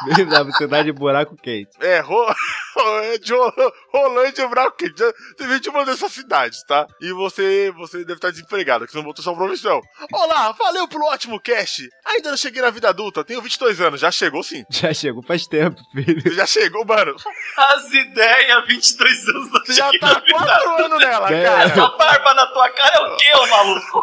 Veio 0.06 0.28
da 0.28 0.50
cidade 0.52 0.86
de 0.86 0.92
buraco 0.92 1.36
quente. 1.36 1.70
É, 1.80 2.00
Ro... 2.00 2.26
é 2.80 3.18
de 3.18 3.32
Ro- 3.32 3.72
Rolândia 3.92 4.48
Quente. 4.76 4.94
Você 5.02 5.46
veio 5.46 5.60
de 5.60 5.68
uma 5.68 5.84
dessas 5.84 6.12
cidades, 6.12 6.62
tá? 6.64 6.86
E 7.00 7.12
você, 7.12 7.72
você 7.76 7.98
deve 7.98 8.14
estar 8.14 8.30
desempregado, 8.30 8.86
que 8.86 8.92
você 8.92 8.98
não 8.98 9.04
botou 9.04 9.22
sua 9.22 9.34
profissão. 9.34 9.80
Olá, 10.12 10.52
valeu 10.52 10.86
pelo 10.88 11.04
ótimo 11.06 11.40
cast. 11.40 11.88
Ainda 12.04 12.30
não 12.30 12.36
cheguei 12.36 12.60
na 12.62 12.70
vida 12.70 12.88
adulta, 12.88 13.24
tenho 13.24 13.40
22 13.42 13.80
anos. 13.80 14.00
Já 14.00 14.10
chegou 14.10 14.42
sim. 14.42 14.64
Já 14.70 14.92
chegou 14.92 15.22
faz 15.22 15.46
tempo, 15.46 15.80
filho. 15.94 16.20
Você 16.22 16.34
já 16.34 16.46
chegou, 16.46 16.84
mano. 16.84 17.14
As 17.56 17.92
ideias, 17.92 18.66
22 18.66 19.28
anos 19.28 19.52
da 19.52 19.60
Você 19.64 19.72
já 19.72 19.90
tá 19.98 20.10
há 20.12 20.20
4 20.32 20.84
anos 20.84 20.98
nela, 20.98 21.32
É. 21.32 21.44
cara. 21.44 21.62
Essa 21.64 21.88
barba 21.88 22.34
na 22.34 22.46
tua 22.48 22.68
cara 22.70 22.96
é 22.96 23.00
o 23.00 23.16
quê, 23.16 23.32
ô 23.34 23.46
maluco? 23.46 24.02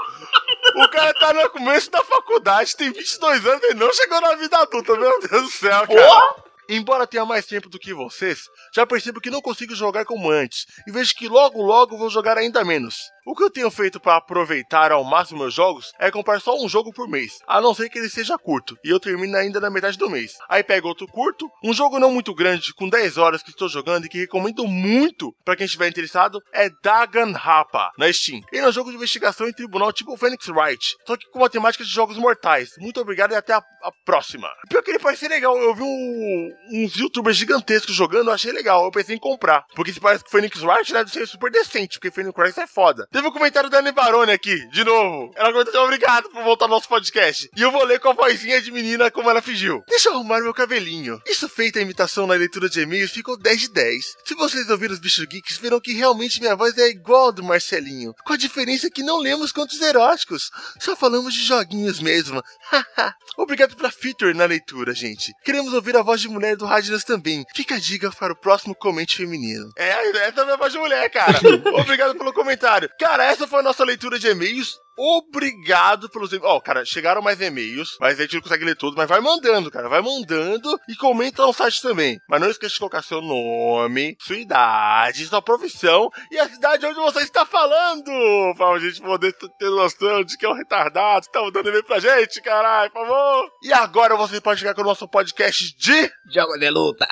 O 0.76 0.88
cara 0.90 1.14
tá 1.14 1.34
no 1.34 1.50
começo 1.52 1.92
da 1.92 2.04
faculdade, 2.04 2.76
tem 2.76 2.92
22 2.92 3.46
anos 3.46 3.64
e 3.66 3.74
não 3.76 3.92
chegou 3.94 4.20
na 4.22 4.36
vida 4.36 4.58
adulta. 4.58 4.96
Meu 4.96 5.20
Deus 5.20 5.44
do 5.44 5.50
céu, 5.50 5.88
cara. 5.88 6.36
Embora 6.70 7.06
tenha 7.06 7.26
mais 7.26 7.46
tempo 7.46 7.70
do 7.70 7.80
que 7.80 7.94
vocês, 7.94 8.44
já 8.74 8.86
percebo 8.86 9.20
que 9.20 9.30
não 9.30 9.42
consigo 9.42 9.76
jogar 9.76 10.06
como 10.06 10.30
antes 10.30 10.66
e 10.88 10.92
vejo 10.92 11.16
que 11.16 11.28
logo 11.28 11.62
logo 11.62 11.98
vou 11.98 12.10
jogar 12.10 12.38
ainda 12.38 12.64
menos. 12.64 12.96
O 13.26 13.34
que 13.36 13.44
eu 13.44 13.50
tenho 13.50 13.72
feito 13.72 14.02
para 14.02 14.18
aproveitar 14.18 14.92
ao 14.92 15.04
máximo 15.04 15.40
meus 15.40 15.54
jogos 15.54 15.94
é 15.98 16.12
comprar 16.12 16.42
só 16.42 16.62
um 16.62 16.68
jogo 16.68 16.92
por 16.92 17.08
mês, 17.08 17.40
a 17.48 17.62
não 17.62 17.74
ser 17.74 17.88
que 17.90 17.98
ele 17.98 18.10
seja 18.10 18.38
curto, 18.38 18.78
e 18.84 18.90
eu 18.90 19.00
termino 19.00 19.38
ainda 19.38 19.62
na 19.62 19.70
metade 19.70 19.98
do 19.98 20.10
mês. 20.10 20.34
Aí 20.50 20.62
pego 20.62 20.90
outro 20.90 21.08
curto, 21.08 21.50
um 21.64 21.74
jogo 21.74 22.00
não 22.00 22.12
muito 22.12 22.34
grande, 22.36 22.74
com 22.74 22.90
10 22.90 23.18
horas 23.18 23.42
que 23.42 23.50
estou 23.52 23.70
jogando 23.70 24.06
e 24.06 24.10
que 24.10 24.18
recomendo 24.20 24.68
muito 24.68 25.34
para 25.46 25.56
quem 25.56 25.66
estiver 25.66 25.88
interessado, 25.88 26.42
é 26.52 26.70
Danganronpa, 26.84 27.92
na 27.98 28.12
Steam. 28.12 28.42
Ele 28.52 28.66
é 28.66 28.68
um 28.68 28.72
jogo 28.74 28.90
de 28.90 28.98
investigação 28.98 29.48
em 29.48 29.54
tribunal 29.54 29.94
tipo 29.94 30.18
Phoenix 30.18 30.48
Wright, 30.50 30.96
só 31.08 31.16
que 31.16 31.30
com 31.32 31.40
uma 31.40 31.50
temática 31.50 31.84
de 31.84 31.90
jogos 31.90 32.18
mortais. 32.18 32.72
Muito 32.80 33.00
obrigado 33.00 33.32
e 33.32 33.36
até 33.36 33.54
a, 33.54 33.58
a 33.84 33.92
próxima. 34.06 34.50
Pior 34.70 34.82
que 34.84 34.92
ele 34.92 35.00
parece 35.00 35.28
legal, 35.30 35.58
eu 35.58 35.74
vi 35.74 35.84
um- 35.84 36.52
uns 36.74 36.96
youtubers 36.98 37.38
gigantescos 37.38 37.96
jogando, 37.96 38.32
achei 38.32 38.52
legal, 38.52 38.84
eu 38.84 38.92
pensei 38.92 39.16
em 39.16 39.20
comprar. 39.20 39.64
Porque 39.76 39.94
se 39.94 40.00
parece 40.00 40.24
que 40.26 40.30
Phoenix 40.32 40.62
Wright 40.62 40.92
deve 40.92 41.10
ser 41.10 41.26
super 41.28 41.50
decente, 41.52 41.98
porque 42.00 42.12
Phoenix 42.12 42.38
Wright 42.38 42.60
é 42.60 42.68
foda. 42.68 43.08
Teve 43.14 43.28
um 43.28 43.32
comentário 43.32 43.70
da 43.70 43.78
Anne 43.78 43.92
Baroni 43.92 44.32
aqui, 44.32 44.68
de 44.70 44.84
novo. 44.84 45.32
Ela 45.36 45.52
comentou 45.52 45.84
obrigado 45.84 46.32
por 46.32 46.44
voltar 46.44 46.66
ao 46.66 46.70
nosso 46.70 46.90
podcast. 46.90 47.48
E 47.56 47.62
eu 47.62 47.70
vou 47.70 47.84
ler 47.84 48.00
com 48.00 48.10
a 48.10 48.14
vozinha 48.14 48.60
de 48.60 48.72
menina 48.72 49.12
como 49.12 49.30
ela 49.30 49.40
fingiu. 49.40 49.84
Deixa 49.88 50.10
eu 50.10 50.16
arrumar 50.16 50.42
meu 50.42 50.52
cabelinho. 50.52 51.22
Isso 51.28 51.48
feito 51.48 51.78
a 51.78 51.82
imitação 51.84 52.26
na 52.26 52.34
leitura 52.34 52.68
de 52.68 52.82
e-mails 52.82 53.12
ficou 53.12 53.38
10 53.38 53.62
de 53.62 53.70
10. 53.70 54.06
Se 54.26 54.34
vocês 54.34 54.68
ouviram 54.68 54.96
os 54.96 55.00
bichos 55.00 55.26
geeks, 55.26 55.58
verão 55.58 55.80
que 55.80 55.94
realmente 55.94 56.40
minha 56.40 56.56
voz 56.56 56.76
é 56.76 56.90
igual 56.90 57.28
a 57.28 57.32
do 57.32 57.44
Marcelinho. 57.44 58.16
Com 58.26 58.34
a 58.34 58.38
diferença 58.38 58.90
que 58.90 59.04
não 59.04 59.20
lemos 59.20 59.52
contos 59.52 59.80
eróticos. 59.80 60.50
Só 60.80 60.96
falamos 60.96 61.36
de 61.36 61.44
joguinhos 61.44 62.00
mesmo. 62.00 62.42
Obrigado 63.38 63.76
pela 63.76 63.92
feature 63.92 64.34
na 64.34 64.46
leitura, 64.46 64.92
gente. 64.92 65.32
Queremos 65.44 65.72
ouvir 65.72 65.96
a 65.96 66.02
voz 66.02 66.20
de 66.20 66.30
mulher 66.30 66.56
do 66.56 66.66
Radnas 66.66 67.04
também. 67.04 67.46
Fica 67.54 67.76
a 67.76 67.80
dica 67.80 68.12
para 68.12 68.34
o 68.34 68.36
próximo 68.36 68.74
comente 68.74 69.18
feminino. 69.18 69.70
É, 69.78 69.90
essa 70.28 70.40
é 70.40 70.42
a 70.42 70.46
minha 70.46 70.58
voz 70.58 70.74
de 70.74 70.80
mulher, 70.80 71.08
cara. 71.12 71.40
Obrigado 71.80 72.16
pelo 72.16 72.34
comentário. 72.34 72.90
Cara, 73.04 73.26
essa 73.26 73.46
foi 73.46 73.60
a 73.60 73.64
nossa 73.64 73.84
leitura 73.84 74.18
de 74.18 74.30
e-mails. 74.30 74.80
Obrigado 74.98 76.10
pelos 76.10 76.32
e-mails. 76.32 76.56
Ó, 76.56 76.62
cara, 76.62 76.86
chegaram 76.86 77.22
mais 77.22 77.42
e-mails, 77.42 77.98
mas 78.00 78.18
a 78.18 78.22
gente 78.22 78.36
não 78.36 78.42
consegue 78.42 78.64
ler 78.64 78.78
tudo, 78.78 78.96
mas 78.96 79.10
vai 79.10 79.20
mandando, 79.20 79.70
cara. 79.70 79.90
Vai 79.90 80.02
mandando 80.02 80.80
e 80.88 80.96
comenta 80.96 81.46
no 81.46 81.52
site 81.52 81.82
também. 81.82 82.18
Mas 82.30 82.40
não 82.40 82.50
esqueça 82.50 82.76
de 82.76 82.80
colocar 82.80 83.02
seu 83.04 83.22
nome, 83.22 84.16
sua 84.22 84.38
idade, 84.38 85.26
sua 85.26 85.42
profissão 85.42 86.10
e 86.32 86.40
a 86.40 86.48
cidade 86.48 86.86
onde 86.86 86.96
você 86.96 87.20
está 87.20 87.46
falando. 87.46 88.10
Pra 88.56 88.80
gente 88.80 89.02
poder 89.02 89.34
ter 89.34 89.70
noção 89.70 90.24
de 90.24 90.38
que 90.38 90.46
é 90.46 90.50
um 90.50 90.56
retardado. 90.56 91.28
Tá 91.28 91.42
mandando 91.42 91.68
e-mail 91.68 91.84
pra 91.84 92.00
gente, 92.00 92.42
caralho, 92.42 92.90
por 92.90 93.06
favor. 93.06 93.50
E 93.64 93.74
agora 93.74 94.16
você 94.16 94.40
pode 94.40 94.62
chegar 94.62 94.74
com 94.74 94.82
o 94.82 94.86
nosso 94.86 95.10
podcast 95.10 95.76
de 95.76 96.10
Jogo 96.34 96.58
de 96.58 96.70
luta. 96.70 97.06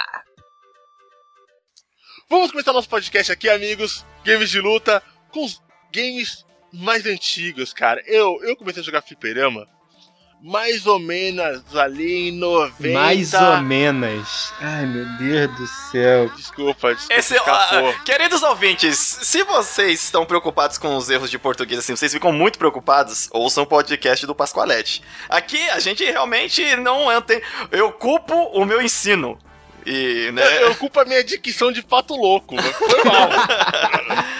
Vamos 2.29 2.49
começar 2.49 2.71
nosso 2.71 2.87
podcast 2.87 3.29
aqui, 3.29 3.49
amigos. 3.49 4.05
Games 4.23 4.49
de 4.49 4.61
luta 4.61 5.03
com 5.33 5.43
os 5.43 5.59
games 5.91 6.45
mais 6.71 7.05
antigos, 7.05 7.73
cara. 7.73 8.01
Eu, 8.05 8.39
eu 8.43 8.55
comecei 8.55 8.81
a 8.81 8.85
jogar 8.85 9.01
fliperama 9.01 9.67
mais 10.43 10.87
ou 10.87 10.97
menos 10.97 11.63
ali 11.75 12.29
em 12.29 12.31
90. 12.31 12.99
Mais 12.99 13.33
ou 13.33 13.61
menos. 13.61 14.51
Ai, 14.59 14.85
meu 14.87 15.05
Deus 15.17 15.55
do 15.55 15.67
céu. 15.67 16.29
Desculpa, 16.35 16.95
desculpa. 16.95 17.19
Esse, 17.19 17.37
ah, 17.37 17.93
queridos 18.03 18.41
ouvintes, 18.41 18.97
se 18.97 19.43
vocês 19.43 20.03
estão 20.03 20.25
preocupados 20.25 20.77
com 20.77 20.95
os 20.95 21.09
erros 21.09 21.29
de 21.29 21.37
português, 21.37 21.79
assim, 21.79 21.95
vocês 21.95 22.11
ficam 22.11 22.31
muito 22.31 22.57
preocupados, 22.57 23.29
ouçam 23.31 23.63
o 23.63 23.67
podcast 23.67 24.25
do 24.25 24.33
Pascoalete. 24.33 25.03
Aqui 25.29 25.69
a 25.69 25.79
gente 25.79 26.03
realmente 26.03 26.75
não 26.77 27.21
tem. 27.21 27.41
Eu 27.71 27.91
culpo 27.91 28.33
o 28.33 28.65
meu 28.65 28.81
ensino. 28.81 29.37
E, 29.85 30.31
né? 30.31 30.57
Eu, 30.57 30.69
eu 30.69 30.75
culpo 30.75 30.99
a 30.99 31.05
minha 31.05 31.23
dicção 31.23 31.71
de 31.71 31.83
pato 31.83 32.15
louco. 32.15 32.55
Foi 32.61 33.03
mal. 33.03 33.29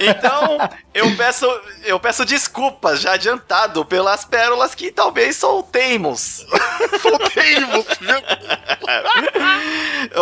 Então, 0.00 0.58
eu 0.94 1.14
peço, 1.16 1.46
eu 1.84 1.98
peço 1.98 2.24
desculpas 2.24 3.00
já 3.00 3.12
adiantado 3.12 3.84
pelas 3.84 4.24
pérolas 4.24 4.74
que 4.74 4.90
talvez 4.90 5.36
soltemos. 5.36 6.44
Soltei-vos, 7.00 7.86
viu? 8.00 8.22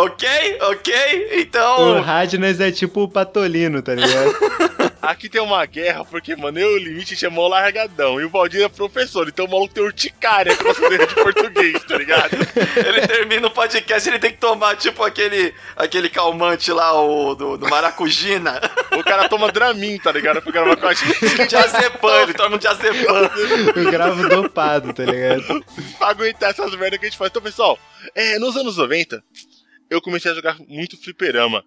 ok? 0.01 0.59
Ok? 0.61 1.29
O 1.31 1.39
Então. 1.39 2.01
Radnas 2.01 2.59
é 2.59 2.71
tipo 2.71 3.03
o 3.03 3.09
Patolino, 3.09 3.81
tá 3.81 3.93
ligado? 3.93 4.35
Aqui 5.05 5.29
tem 5.29 5.39
uma 5.39 5.63
guerra, 5.67 6.03
porque, 6.03 6.35
mano, 6.35 6.57
eu 6.57 6.69
o 6.73 6.77
Limite 6.77 7.15
chamou 7.15 7.47
largadão. 7.47 8.19
E 8.19 8.25
o 8.25 8.29
Valdir 8.29 8.63
é 8.63 8.67
professor, 8.67 9.27
então 9.27 9.45
o 9.45 9.49
maluco 9.51 9.71
tem 9.71 9.83
urticária 9.83 10.55
com 10.55 10.73
de 10.73 11.15
português, 11.15 11.83
tá 11.83 11.95
ligado? 11.95 12.35
Ele 12.75 13.07
termina 13.07 13.45
o 13.45 13.51
podcast, 13.51 14.09
ele 14.09 14.17
tem 14.17 14.31
que 14.31 14.39
tomar, 14.39 14.75
tipo, 14.75 15.03
aquele, 15.03 15.53
aquele 15.75 16.09
calmante 16.09 16.71
lá, 16.71 16.99
o 16.99 17.35
do, 17.35 17.55
do 17.55 17.69
Maracujina. 17.69 18.59
O 18.97 19.03
cara 19.03 19.29
toma 19.29 19.44
Dramin, 19.51 19.97
tá 19.97 20.11
ligado? 20.11 20.41
Pra 20.41 20.51
gravar 20.51 20.75
com 20.77 20.87
a 20.87 20.93
gente. 20.93 21.47
Diazepam, 21.47 22.21
ele 22.21 22.33
toma 22.33 22.55
um 22.55 22.59
diazepam. 22.59 23.31
Eu 23.75 23.91
gravo 23.91 24.29
dopado, 24.29 24.93
tá 24.93 25.03
ligado? 25.03 25.65
pra 25.97 26.09
aguentar 26.09 26.49
essas 26.51 26.71
merdas 26.75 26.99
que 26.99 27.05
a 27.05 27.09
gente 27.09 27.17
faz. 27.17 27.29
Então, 27.29 27.41
pessoal, 27.41 27.79
é, 28.13 28.37
nos 28.39 28.55
anos 28.55 28.77
90, 28.77 29.23
eu 29.89 30.01
comecei 30.01 30.31
a 30.31 30.35
jogar 30.35 30.57
muito 30.67 30.97
fliperama. 31.01 31.63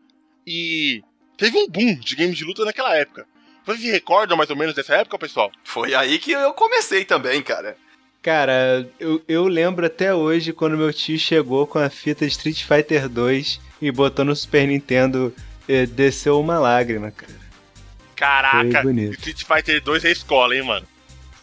E 0.46 1.02
teve 1.36 1.56
um 1.58 1.68
boom 1.68 1.94
de 1.96 2.16
games 2.16 2.36
de 2.36 2.44
luta 2.44 2.64
naquela 2.64 2.96
época. 2.96 3.26
Vocês 3.64 3.80
se 3.80 3.90
recordam 3.90 4.36
mais 4.36 4.48
ou 4.48 4.56
menos 4.56 4.74
dessa 4.74 4.94
época, 4.96 5.18
pessoal? 5.18 5.52
Foi 5.62 5.94
aí 5.94 6.18
que 6.18 6.32
eu 6.32 6.54
comecei 6.54 7.04
também, 7.04 7.42
cara. 7.42 7.76
Cara, 8.22 8.88
eu, 8.98 9.22
eu 9.28 9.46
lembro 9.46 9.86
até 9.86 10.14
hoje 10.14 10.52
quando 10.52 10.76
meu 10.76 10.92
tio 10.92 11.18
chegou 11.18 11.66
com 11.66 11.78
a 11.78 11.88
fita 11.88 12.24
Street 12.24 12.64
Fighter 12.64 13.08
2 13.08 13.60
e 13.80 13.92
botou 13.92 14.24
no 14.24 14.34
Super 14.34 14.66
Nintendo, 14.66 15.34
eh, 15.68 15.86
desceu 15.86 16.40
uma 16.40 16.58
lágrima, 16.58 17.10
cara. 17.10 17.47
Caraca, 18.18 18.82
Foi. 18.82 18.92
Street 18.94 19.44
Fighter 19.44 19.82
2 19.82 20.04
é 20.04 20.10
escola, 20.10 20.54
hein, 20.56 20.62
mano? 20.62 20.86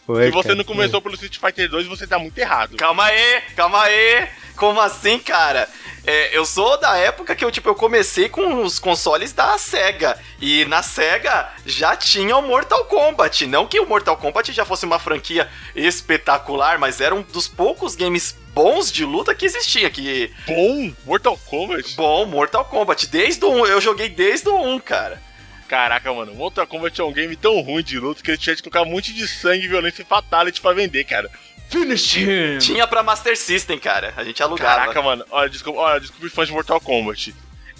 Foi, 0.06 0.26
Se 0.26 0.30
você 0.30 0.48
cara, 0.48 0.54
não 0.54 0.64
começou 0.64 1.00
pelo 1.00 1.14
Street 1.14 1.38
Fighter 1.38 1.68
2, 1.68 1.86
você 1.86 2.06
tá 2.06 2.18
muito 2.18 2.38
errado. 2.38 2.76
Calma 2.76 3.04
aí, 3.06 3.40
calma 3.56 3.82
aí. 3.82 4.28
Como 4.54 4.80
assim, 4.80 5.18
cara? 5.18 5.68
É, 6.06 6.36
eu 6.36 6.46
sou 6.46 6.78
da 6.78 6.96
época 6.96 7.34
que 7.34 7.44
eu, 7.44 7.50
tipo, 7.50 7.68
eu 7.68 7.74
comecei 7.74 8.28
com 8.28 8.62
os 8.62 8.78
consoles 8.78 9.32
da 9.32 9.58
SEGA. 9.58 10.16
E 10.40 10.64
na 10.66 10.82
SEGA 10.82 11.50
já 11.66 11.96
tinha 11.96 12.36
o 12.36 12.42
Mortal 12.42 12.84
Kombat. 12.84 13.46
Não 13.46 13.66
que 13.66 13.80
o 13.80 13.86
Mortal 13.86 14.16
Kombat 14.16 14.52
já 14.52 14.64
fosse 14.64 14.86
uma 14.86 15.00
franquia 15.00 15.48
espetacular, 15.74 16.78
mas 16.78 17.00
era 17.00 17.14
um 17.14 17.22
dos 17.22 17.48
poucos 17.48 17.96
games 17.96 18.36
bons 18.54 18.92
de 18.92 19.04
luta 19.04 19.34
que 19.34 19.44
existia. 19.44 19.90
Que, 19.90 20.32
Bom, 20.46 20.92
Mortal 21.04 21.36
Kombat. 21.44 21.96
bom, 21.96 22.24
Mortal 22.26 22.64
Kombat. 22.64 23.08
Desde 23.08 23.44
o 23.44 23.50
1, 23.50 23.66
eu 23.66 23.80
joguei 23.80 24.08
desde 24.08 24.48
o 24.48 24.56
1, 24.56 24.78
cara. 24.78 25.25
Caraca, 25.68 26.12
mano, 26.12 26.34
Mortal 26.34 26.66
Kombat 26.66 27.00
é 27.00 27.04
um 27.04 27.12
game 27.12 27.34
tão 27.36 27.60
ruim 27.60 27.82
de 27.82 27.98
luta 27.98 28.22
que 28.22 28.30
ele 28.30 28.38
tinha 28.38 28.54
de 28.54 28.62
colocar 28.62 28.82
um 28.82 28.90
monte 28.90 29.12
de 29.12 29.26
sangue, 29.26 29.68
violência 29.68 30.02
e 30.02 30.04
fatality 30.04 30.60
pra 30.60 30.72
vender, 30.72 31.04
cara. 31.04 31.30
Finish 31.68 32.16
him! 32.16 32.58
Tinha 32.58 32.86
pra 32.86 33.02
Master 33.02 33.36
System, 33.36 33.78
cara. 33.78 34.14
A 34.16 34.22
gente 34.22 34.42
alugava. 34.42 34.80
Caraca, 34.80 35.02
mano, 35.02 35.24
olha, 35.30 35.50
desculpa, 35.50 35.80
olha, 35.80 36.00
desculpe 36.00 36.28
fãs 36.28 36.46
de 36.46 36.54
Mortal 36.54 36.80
Kombat. 36.80 37.34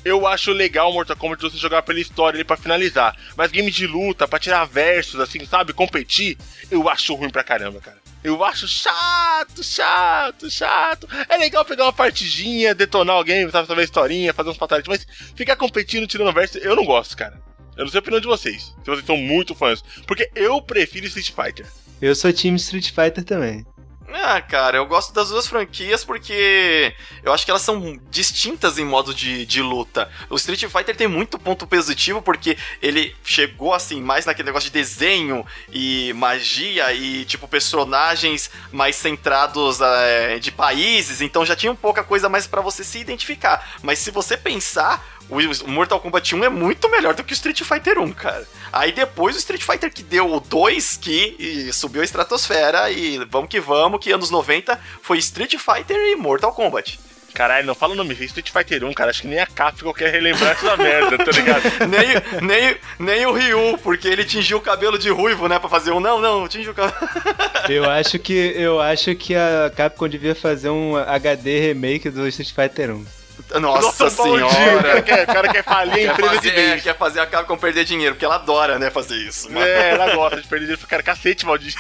Eu 0.05 0.27
acho 0.27 0.53
legal 0.53 0.91
o 0.91 0.95
Mortal 0.95 1.17
Kombat 1.17 1.43
você 1.43 1.57
jogar 1.57 1.83
pela 1.83 2.01
história 2.01 2.37
ali 2.37 2.45
pra 2.45 2.57
finalizar. 2.57 3.17
Mas 3.37 3.53
games 3.53 3.75
de 3.75 3.87
luta, 3.87 4.27
pra 4.27 4.39
tirar 4.39 4.65
versos, 4.65 5.21
assim, 5.21 5.45
sabe? 5.47 5.73
Competir, 5.73 6.37
eu 6.71 6.89
acho 6.89 7.15
ruim 7.15 7.31
pra 7.31 7.45
caramba, 7.45 7.81
cara. 7.81 7.99
Eu 8.23 8.45
acho 8.45 8.67
chato, 8.67 9.63
chato, 9.63 10.51
chato. 10.51 11.09
É 11.29 11.37
legal 11.37 11.65
pegar 11.65 11.85
uma 11.85 11.93
partidinha, 11.93 12.75
detonar 12.75 13.15
alguém, 13.15 13.49
sabe, 13.51 13.69
saber 13.69 13.83
a 13.83 13.85
historinha, 13.85 14.35
fazer 14.35 14.51
uns 14.51 14.57
fatalities, 14.57 14.89
mas 14.89 15.33
ficar 15.37 15.55
competindo, 15.55 16.09
tirando 16.09 16.33
verso, 16.33 16.59
eu 16.59 16.75
não 16.75 16.85
gosto, 16.85 17.17
cara. 17.17 17.41
Eu 17.77 17.85
não 17.85 17.91
sei 17.91 17.99
a 17.99 18.01
opinião 18.01 18.21
de 18.21 18.27
vocês, 18.27 18.75
se 18.83 18.87
vocês 18.87 19.05
são 19.05 19.17
muito 19.17 19.55
fãs. 19.55 19.83
Porque 20.07 20.31
eu 20.35 20.61
prefiro 20.63 21.07
Street 21.07 21.31
Fighter. 21.31 21.67
Eu 22.01 22.15
sou 22.15 22.33
time 22.33 22.57
Street 22.57 22.91
Fighter 22.91 23.25
também. 23.25 23.67
Ah, 24.13 24.41
cara, 24.41 24.79
eu 24.79 24.87
gosto 24.87 25.13
das 25.13 25.31
duas 25.31 25.47
franquias 25.47 26.05
porque 26.05 26.95
eu 27.25 27.33
acho 27.33 27.45
que 27.45 27.51
elas 27.51 27.63
são 27.63 28.01
distintas 28.09 28.79
em 28.79 28.85
modo 28.85 29.13
de, 29.13 29.45
de 29.45 29.61
luta. 29.61 30.09
O 30.31 30.37
Street 30.37 30.65
Fighter 30.67 30.97
tem 30.97 31.09
muito 31.09 31.39
ponto 31.39 31.67
positivo 31.67 32.23
porque 32.23 32.57
ele 32.81 33.15
chegou 33.25 33.75
assim 33.75 34.01
mais 34.01 34.25
naquele 34.25 34.47
negócio 34.47 34.71
de 34.71 34.73
desenho 34.73 35.45
e 35.73 36.13
magia 36.15 36.93
e 36.93 37.25
tipo 37.25 37.49
personagens 37.49 38.49
mais 38.73 38.95
centrados 38.95 39.81
eh, 39.81 40.39
de 40.39 40.53
países, 40.53 41.21
então 41.21 41.45
já 41.45 41.57
tinha 41.57 41.73
um 41.73 41.77
pouca 41.77 42.05
coisa 42.05 42.29
mais 42.29 42.47
pra 42.47 42.61
você 42.61 42.85
se 42.85 42.99
identificar. 42.99 43.79
Mas 43.83 43.99
se 43.99 44.11
você 44.11 44.37
pensar, 44.37 45.05
o 45.29 45.71
Mortal 45.71 46.01
Kombat 46.01 46.35
1 46.35 46.45
é 46.45 46.49
muito 46.49 46.89
melhor 46.91 47.15
do 47.15 47.25
que 47.25 47.33
o 47.33 47.35
Street 47.35 47.63
Fighter 47.63 47.99
1, 47.99 48.13
cara. 48.13 48.47
Aí 48.73 48.93
depois 48.93 49.35
o 49.35 49.39
Street 49.39 49.63
Fighter 49.63 49.93
que 49.93 50.03
deu 50.03 50.33
o 50.33 50.41
2 50.41 50.97
que 50.97 51.37
e 51.39 51.73
subiu 51.73 52.03
a 52.03 52.05
estratosfera 52.05 52.91
e 52.91 53.19
vamos 53.31 53.49
que 53.49 53.61
vamos, 53.61 54.01
que 54.01 54.13
anos 54.13 54.31
90 54.31 54.79
foi 55.03 55.19
Street 55.19 55.57
Fighter 55.57 55.97
e 55.97 56.17
Mortal 56.17 56.53
Kombat. 56.53 56.99
Caralho, 57.37 57.67
não 57.67 57.75
fala 57.75 57.93
o 57.93 57.97
nome, 57.97 58.15
Street 58.15 58.51
Fighter 58.51 58.83
1, 58.83 58.95
cara. 58.95 59.11
Acho 59.11 59.21
que 59.21 59.29
nem 59.29 59.39
a 59.39 59.47
Capcom 59.47 59.93
quer 59.93 60.11
relembrar 60.11 60.53
essa 60.53 60.75
merda, 60.75 61.19
tá 61.19 61.31
ligado? 61.31 61.63
nem, 61.87 62.41
nem, 62.41 62.77
nem 62.99 63.27
o 63.27 63.33
Ryu, 63.33 63.77
porque 63.83 64.09
ele 64.09 64.25
tingiu 64.25 64.57
o 64.57 64.61
cabelo 64.63 64.99
de 64.99 65.11
ruivo, 65.11 65.47
né, 65.47 65.59
pra 65.59 65.69
fazer 65.69 65.91
um 65.91 66.01
não, 66.01 66.19
não, 66.19 66.49
tingiu 66.49 66.73
o 66.73 66.75
cabelo. 66.75 66.97
Eu 67.69 67.85
acho 67.91 68.19
que 68.19 68.33
eu 68.33 68.81
acho 68.81 69.15
que 69.17 69.35
a 69.35 69.73
Capcom 69.75 70.09
devia 70.09 70.37
fazer 70.37 70.71
um 70.71 70.97
HD 70.97 71.59
remake 71.59 72.09
do 72.09 72.27
Street 72.29 72.53
Fighter 72.53 72.95
1. 72.95 73.16
Nossa, 73.61 74.09
Valdir, 74.11 74.45
O 74.45 74.49
cara 74.49 74.61
senhora. 74.71 75.03
quer, 75.03 75.23
o 75.23 75.27
cara 75.27 75.53
quer 75.53 75.63
falir 75.65 76.11
a 76.11 76.13
empresa 76.13 76.31
de 76.33 76.37
fazer, 76.37 76.49
é, 76.49 76.71
vez. 76.71 76.83
quer 76.83 76.97
fazer 76.97 77.21
a 77.21 77.27
Capcom 77.27 77.57
perder 77.57 77.85
dinheiro, 77.85 78.15
porque 78.15 78.25
ela 78.25 78.35
adora, 78.37 78.79
né, 78.79 78.91
fazer 78.91 79.17
isso. 79.17 79.51
mano. 79.51 79.65
É, 79.65 79.91
ela 79.91 80.15
gosta 80.15 80.41
de 80.41 80.49
perder 80.49 80.67
dinheiro. 80.67 80.87
Cara, 80.87 81.03
cacete, 81.03 81.45
Valdir. 81.47 81.75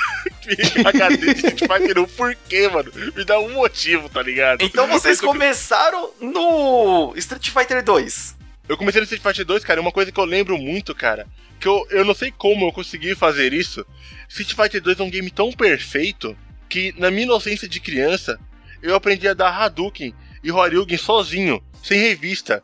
HD 0.84 1.16
de 1.34 1.46
Street 1.46 1.60
Fighter 1.60 1.98
1. 1.98 2.04
Por 2.06 2.34
quê, 2.48 2.68
mano? 2.68 2.90
Me 3.14 3.24
dá 3.24 3.38
um 3.40 3.50
motivo, 3.52 4.08
tá 4.08 4.22
ligado? 4.22 4.62
Então 4.62 4.86
vocês 4.86 5.20
começaram 5.20 6.10
no 6.20 7.12
Street 7.16 7.50
Fighter 7.50 7.82
2. 7.82 8.36
Eu 8.68 8.76
comecei 8.76 9.00
no 9.00 9.04
Street 9.04 9.22
Fighter 9.22 9.44
2, 9.44 9.64
cara, 9.64 9.80
e 9.80 9.82
uma 9.82 9.92
coisa 9.92 10.10
que 10.10 10.18
eu 10.18 10.24
lembro 10.24 10.58
muito, 10.58 10.94
cara, 10.94 11.26
que 11.60 11.68
eu, 11.68 11.86
eu 11.90 12.04
não 12.04 12.14
sei 12.14 12.32
como 12.36 12.66
eu 12.66 12.72
consegui 12.72 13.14
fazer 13.14 13.52
isso. 13.52 13.84
Street 14.28 14.54
Fighter 14.54 14.82
2 14.82 15.00
é 15.00 15.02
um 15.02 15.10
game 15.10 15.30
tão 15.30 15.52
perfeito 15.52 16.36
que, 16.68 16.92
na 16.98 17.10
minha 17.10 17.24
inocência 17.24 17.68
de 17.68 17.78
criança, 17.78 18.38
eu 18.82 18.94
aprendi 18.94 19.28
a 19.28 19.34
dar 19.34 19.50
Hadouken 19.50 20.12
e 20.46 20.52
Horyugen 20.52 20.96
sozinho, 20.96 21.62
sem 21.82 21.98
revista. 22.00 22.62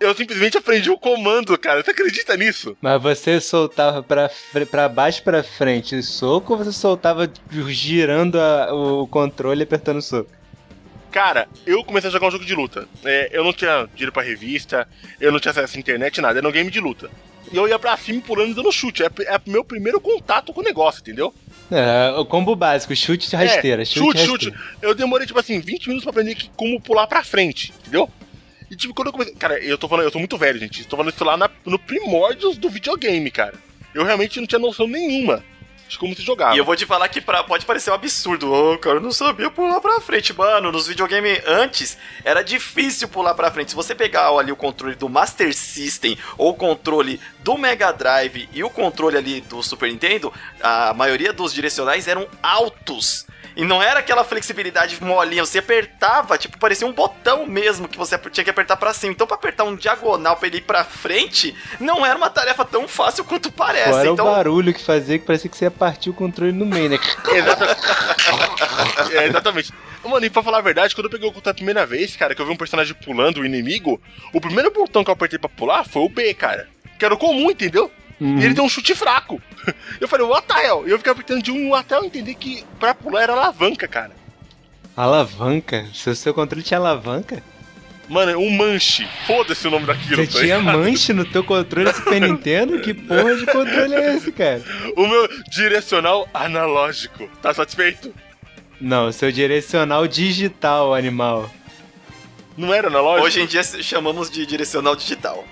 Eu 0.00 0.14
simplesmente 0.14 0.58
aprendi 0.58 0.90
o 0.90 0.98
comando, 0.98 1.56
cara. 1.56 1.82
Você 1.82 1.92
acredita 1.92 2.36
nisso? 2.36 2.76
Mas 2.82 3.00
você 3.00 3.40
soltava 3.40 4.02
pra, 4.02 4.30
pra 4.70 4.88
baixo 4.88 5.20
e 5.20 5.22
pra 5.22 5.42
frente 5.42 5.94
o 5.94 6.02
soco 6.02 6.52
ou 6.52 6.58
você 6.58 6.72
soltava 6.72 7.30
girando 7.68 8.38
a- 8.38 8.74
o 8.74 9.06
controle 9.06 9.60
e 9.60 9.62
apertando 9.64 9.98
o 9.98 10.02
soco? 10.02 10.30
Cara, 11.10 11.48
eu 11.64 11.82
comecei 11.84 12.10
a 12.10 12.12
jogar 12.12 12.26
um 12.26 12.30
jogo 12.30 12.44
de 12.44 12.54
luta. 12.54 12.88
É, 13.04 13.30
eu 13.32 13.44
não 13.44 13.52
tinha 13.52 13.86
dinheiro 13.94 14.10
pra 14.12 14.22
revista, 14.22 14.86
eu 15.20 15.30
não 15.30 15.38
tinha 15.38 15.52
acesso 15.52 15.76
à 15.76 15.80
internet, 15.80 16.20
nada. 16.20 16.38
Era 16.40 16.48
um 16.48 16.52
game 16.52 16.70
de 16.70 16.80
luta. 16.80 17.08
E 17.54 17.56
eu 17.56 17.68
ia 17.68 17.78
pra 17.78 17.96
cima 17.96 18.20
pulando 18.20 18.50
e 18.50 18.54
dando 18.54 18.72
chute. 18.72 19.02
É, 19.04 19.06
é 19.06 19.40
meu 19.46 19.64
primeiro 19.64 20.00
contato 20.00 20.52
com 20.52 20.60
o 20.60 20.64
negócio, 20.64 21.00
entendeu? 21.00 21.32
É, 21.70 22.12
o 22.18 22.24
combo 22.24 22.56
básico, 22.56 22.94
chute 22.96 23.30
de 23.30 23.36
rasteira, 23.36 23.82
É, 23.82 23.84
chute, 23.84 23.98
chute, 24.18 24.18
rasteira. 24.28 24.56
chute. 24.56 24.78
Eu 24.82 24.94
demorei, 24.94 25.26
tipo 25.26 25.38
assim, 25.38 25.60
20 25.60 25.86
minutos 25.86 26.04
pra 26.04 26.10
aprender 26.10 26.34
que- 26.34 26.50
como 26.56 26.80
pular 26.80 27.06
pra 27.06 27.22
frente, 27.22 27.72
entendeu? 27.80 28.10
E 28.70 28.76
tipo, 28.76 28.92
quando 28.92 29.08
eu 29.08 29.12
comecei. 29.12 29.34
Cara, 29.34 29.58
eu 29.62 29.78
tô 29.78 29.86
falando, 29.88 30.06
eu 30.06 30.10
tô 30.10 30.18
muito 30.18 30.36
velho, 30.36 30.58
gente. 30.58 30.80
Eu 30.80 30.86
tô 30.86 30.96
falando 30.96 31.12
isso 31.14 31.24
lá 31.24 31.36
na- 31.36 31.50
no 31.64 31.78
primórdios 31.78 32.56
do 32.58 32.68
videogame, 32.68 33.30
cara. 33.30 33.54
eu 33.94 34.02
realmente 34.04 34.40
não 34.40 34.46
tinha 34.48 34.58
noção 34.58 34.88
nenhuma 34.88 35.40
de 35.94 35.98
como 35.98 36.14
se 36.14 36.22
jogava. 36.22 36.54
E 36.54 36.58
eu 36.58 36.64
vou 36.64 36.76
te 36.76 36.84
falar 36.84 37.08
que 37.08 37.20
pra, 37.20 37.42
pode 37.42 37.64
parecer 37.64 37.90
um 37.90 37.94
absurdo. 37.94 38.52
Ô, 38.52 38.78
cara, 38.78 38.96
eu 38.96 39.00
não 39.00 39.12
sabia 39.12 39.50
pular 39.50 39.80
pra 39.80 40.00
frente. 40.00 40.32
Mano, 40.36 40.70
nos 40.70 40.86
videogames 40.86 41.40
antes 41.46 41.96
era 42.24 42.42
difícil 42.42 43.08
pular 43.08 43.34
pra 43.34 43.50
frente. 43.50 43.70
Se 43.70 43.76
você 43.76 43.94
pegar 43.94 44.28
ali 44.28 44.52
o 44.52 44.56
controle 44.56 44.94
do 44.94 45.08
Master 45.08 45.54
System 45.54 46.18
ou 46.36 46.50
o 46.50 46.54
controle 46.54 47.20
do 47.40 47.56
Mega 47.56 47.92
Drive 47.92 48.48
e 48.52 48.62
o 48.62 48.70
controle 48.70 49.16
ali 49.16 49.40
do 49.42 49.62
Super 49.62 49.88
Nintendo, 49.88 50.32
a 50.62 50.92
maioria 50.92 51.32
dos 51.32 51.52
direcionais 51.52 52.08
eram 52.08 52.26
altos. 52.42 53.26
E 53.56 53.64
não 53.64 53.80
era 53.80 54.00
aquela 54.00 54.24
flexibilidade 54.24 55.00
molinha, 55.02 55.44
você 55.44 55.58
apertava, 55.58 56.36
tipo, 56.36 56.58
parecia 56.58 56.86
um 56.86 56.92
botão 56.92 57.46
mesmo 57.46 57.86
que 57.86 57.96
você 57.96 58.18
tinha 58.18 58.42
que 58.42 58.50
apertar 58.50 58.76
pra 58.76 58.92
cima. 58.92 59.12
Então, 59.12 59.26
pra 59.26 59.36
apertar 59.36 59.62
um 59.62 59.76
diagonal 59.76 60.36
pra 60.36 60.48
ele 60.48 60.56
ir 60.56 60.62
pra 60.62 60.82
frente, 60.82 61.54
não 61.78 62.04
era 62.04 62.16
uma 62.16 62.28
tarefa 62.28 62.64
tão 62.64 62.88
fácil 62.88 63.24
quanto 63.24 63.52
parece. 63.52 63.90
Fora 63.90 64.08
então, 64.08 64.26
o 64.26 64.30
barulho 64.30 64.74
que 64.74 64.82
fazia 64.82 65.18
que 65.18 65.24
parecia 65.24 65.48
que 65.48 65.56
você 65.56 65.66
ia 65.66 65.70
partir 65.84 66.08
o 66.08 66.14
controle 66.14 66.52
no 66.52 66.64
meio, 66.64 66.88
né? 66.88 66.98
Exata- 67.30 67.76
é, 69.12 69.26
exatamente. 69.26 69.72
Mano, 70.02 70.24
e 70.24 70.30
pra 70.30 70.42
falar 70.42 70.58
a 70.58 70.62
verdade, 70.62 70.94
quando 70.94 71.06
eu 71.06 71.10
peguei 71.10 71.28
o 71.28 71.32
controle 71.32 71.52
a 71.52 71.54
primeira 71.54 71.84
vez, 71.86 72.16
cara, 72.16 72.34
que 72.34 72.40
eu 72.40 72.46
vi 72.46 72.52
um 72.52 72.56
personagem 72.56 72.94
pulando 72.94 73.40
o 73.40 73.44
inimigo, 73.46 74.00
o 74.32 74.40
primeiro 74.40 74.70
botão 74.70 75.04
que 75.04 75.10
eu 75.10 75.14
apertei 75.14 75.38
pra 75.38 75.48
pular 75.48 75.84
foi 75.84 76.02
o 76.02 76.08
B, 76.08 76.32
cara. 76.32 76.68
Que 76.98 77.04
era 77.04 77.12
o 77.12 77.18
comum, 77.18 77.50
entendeu? 77.50 77.90
Uhum. 78.20 78.38
E 78.38 78.44
ele 78.44 78.54
deu 78.54 78.64
um 78.64 78.68
chute 78.68 78.94
fraco. 78.94 79.42
Eu 80.00 80.06
falei, 80.06 80.24
what 80.26 80.46
the 80.46 80.66
hell? 80.66 80.84
E 80.86 80.90
eu 80.90 80.98
fiquei 80.98 81.10
apertando 81.12 81.42
de 81.42 81.50
um 81.50 81.74
até 81.74 81.96
eu 81.96 82.04
entender 82.04 82.34
que 82.34 82.64
pra 82.78 82.94
pular 82.94 83.22
era 83.22 83.32
alavanca, 83.32 83.88
cara. 83.88 84.12
Alavanca? 84.96 85.86
Se 85.92 86.08
o 86.10 86.14
seu 86.14 86.32
controle 86.34 86.62
tinha 86.62 86.78
alavanca? 86.78 87.42
Mano, 88.08 88.38
um 88.38 88.50
manche. 88.50 89.08
Foda-se 89.26 89.66
o 89.66 89.70
nome 89.70 89.86
daquilo. 89.86 90.16
Você 90.16 90.26
tá 90.26 90.40
tinha 90.40 90.58
ligado? 90.58 90.78
manche 90.78 91.12
no 91.12 91.24
teu 91.24 91.42
controle 91.42 91.90
do 91.90 91.96
Super 91.96 92.20
Nintendo? 92.20 92.80
Que 92.80 92.92
porra 92.92 93.34
de 93.34 93.46
controle 93.46 93.94
é 93.94 94.16
esse, 94.16 94.30
cara? 94.32 94.62
O 94.96 95.06
meu 95.06 95.28
direcional 95.50 96.28
analógico. 96.32 97.28
Tá 97.40 97.52
satisfeito? 97.54 98.14
Não, 98.80 99.10
seu 99.10 99.32
direcional 99.32 100.06
digital, 100.06 100.94
animal. 100.94 101.50
Não 102.56 102.72
era 102.72 102.88
analógico? 102.88 103.26
hoje 103.26 103.40
em 103.40 103.46
dia 103.46 103.62
chamamos 103.62 104.30
de 104.30 104.44
direcional 104.46 104.94
digital. 104.94 105.44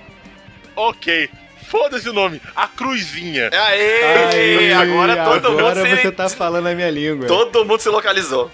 Ok. 0.77 1.29
Foda-se 1.69 2.09
o 2.09 2.13
nome. 2.13 2.41
A 2.55 2.69
cruzinha. 2.69 3.49
Aê! 3.51 4.73
agora 4.75 5.17
todo 5.25 5.49
agora 5.49 5.75
mundo 5.77 5.97
se... 5.97 6.03
você 6.03 6.13
tá 6.13 6.29
falando 6.29 6.67
a 6.67 6.75
minha 6.75 6.91
língua. 6.91 7.27
Todo 7.27 7.65
mundo 7.65 7.81
se 7.81 7.89
localizou. 7.89 8.51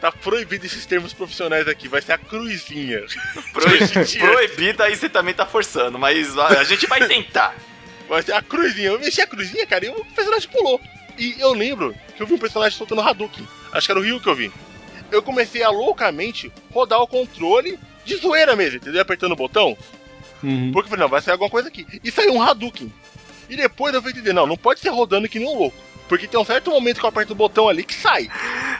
Tá 0.00 0.12
proibido 0.12 0.64
esses 0.64 0.86
termos 0.86 1.12
profissionais 1.12 1.66
aqui. 1.66 1.88
Vai 1.88 2.00
ser 2.00 2.12
a 2.12 2.18
cruzinha. 2.18 3.00
Proibi- 3.52 4.18
Proibido 4.18 4.82
aí 4.82 4.94
você 4.96 5.08
também 5.08 5.34
tá 5.34 5.44
forçando, 5.44 5.98
mas 5.98 6.38
a 6.38 6.46
a 6.60 6.64
gente 6.64 6.86
vai 6.86 7.06
tentar. 7.06 7.54
Vai 8.08 8.22
ser 8.22 8.32
a 8.32 8.40
cruzinha. 8.42 8.88
Eu 8.90 9.00
mexi 9.00 9.20
a 9.20 9.26
cruzinha, 9.26 9.66
cara, 9.66 9.86
e 9.86 9.88
o 9.88 10.04
personagem 10.14 10.48
pulou. 10.50 10.80
E 11.18 11.34
eu 11.40 11.52
lembro 11.52 11.94
que 12.16 12.22
eu 12.22 12.26
vi 12.26 12.34
um 12.34 12.38
personagem 12.38 12.78
soltando 12.78 13.00
Hadouken. 13.00 13.46
Acho 13.72 13.86
que 13.86 13.92
era 13.92 14.00
o 14.00 14.04
Rio 14.04 14.20
que 14.20 14.28
eu 14.28 14.34
vi. 14.36 14.52
Eu 15.10 15.20
comecei 15.22 15.62
a 15.64 15.70
loucamente 15.70 16.52
rodar 16.72 17.00
o 17.00 17.06
controle 17.08 17.78
de 18.04 18.16
zoeira 18.16 18.54
mesmo, 18.54 18.76
entendeu? 18.76 19.02
Apertando 19.02 19.32
o 19.32 19.36
botão. 19.36 19.76
Uhum. 20.42 20.70
Porque 20.72 20.86
eu 20.86 20.90
falei, 20.90 21.02
não, 21.02 21.08
vai 21.10 21.20
sair 21.20 21.32
alguma 21.32 21.50
coisa 21.50 21.68
aqui. 21.68 21.84
E 22.04 22.10
saiu 22.12 22.34
um 22.34 22.40
Hadouken. 22.42 22.92
E 23.50 23.56
depois 23.56 23.92
eu 23.94 24.00
fui 24.00 24.12
entender, 24.12 24.32
não, 24.32 24.46
não 24.46 24.56
pode 24.56 24.78
ser 24.78 24.90
rodando 24.90 25.28
que 25.28 25.38
nem 25.40 25.48
um 25.48 25.58
louco. 25.58 25.76
Porque 26.08 26.26
tem 26.26 26.40
um 26.40 26.44
certo 26.44 26.70
momento 26.70 26.98
que 26.98 27.04
eu 27.04 27.08
aperto 27.08 27.32
o 27.32 27.36
botão 27.36 27.68
ali 27.68 27.84
que 27.84 27.94
sai. 27.94 28.28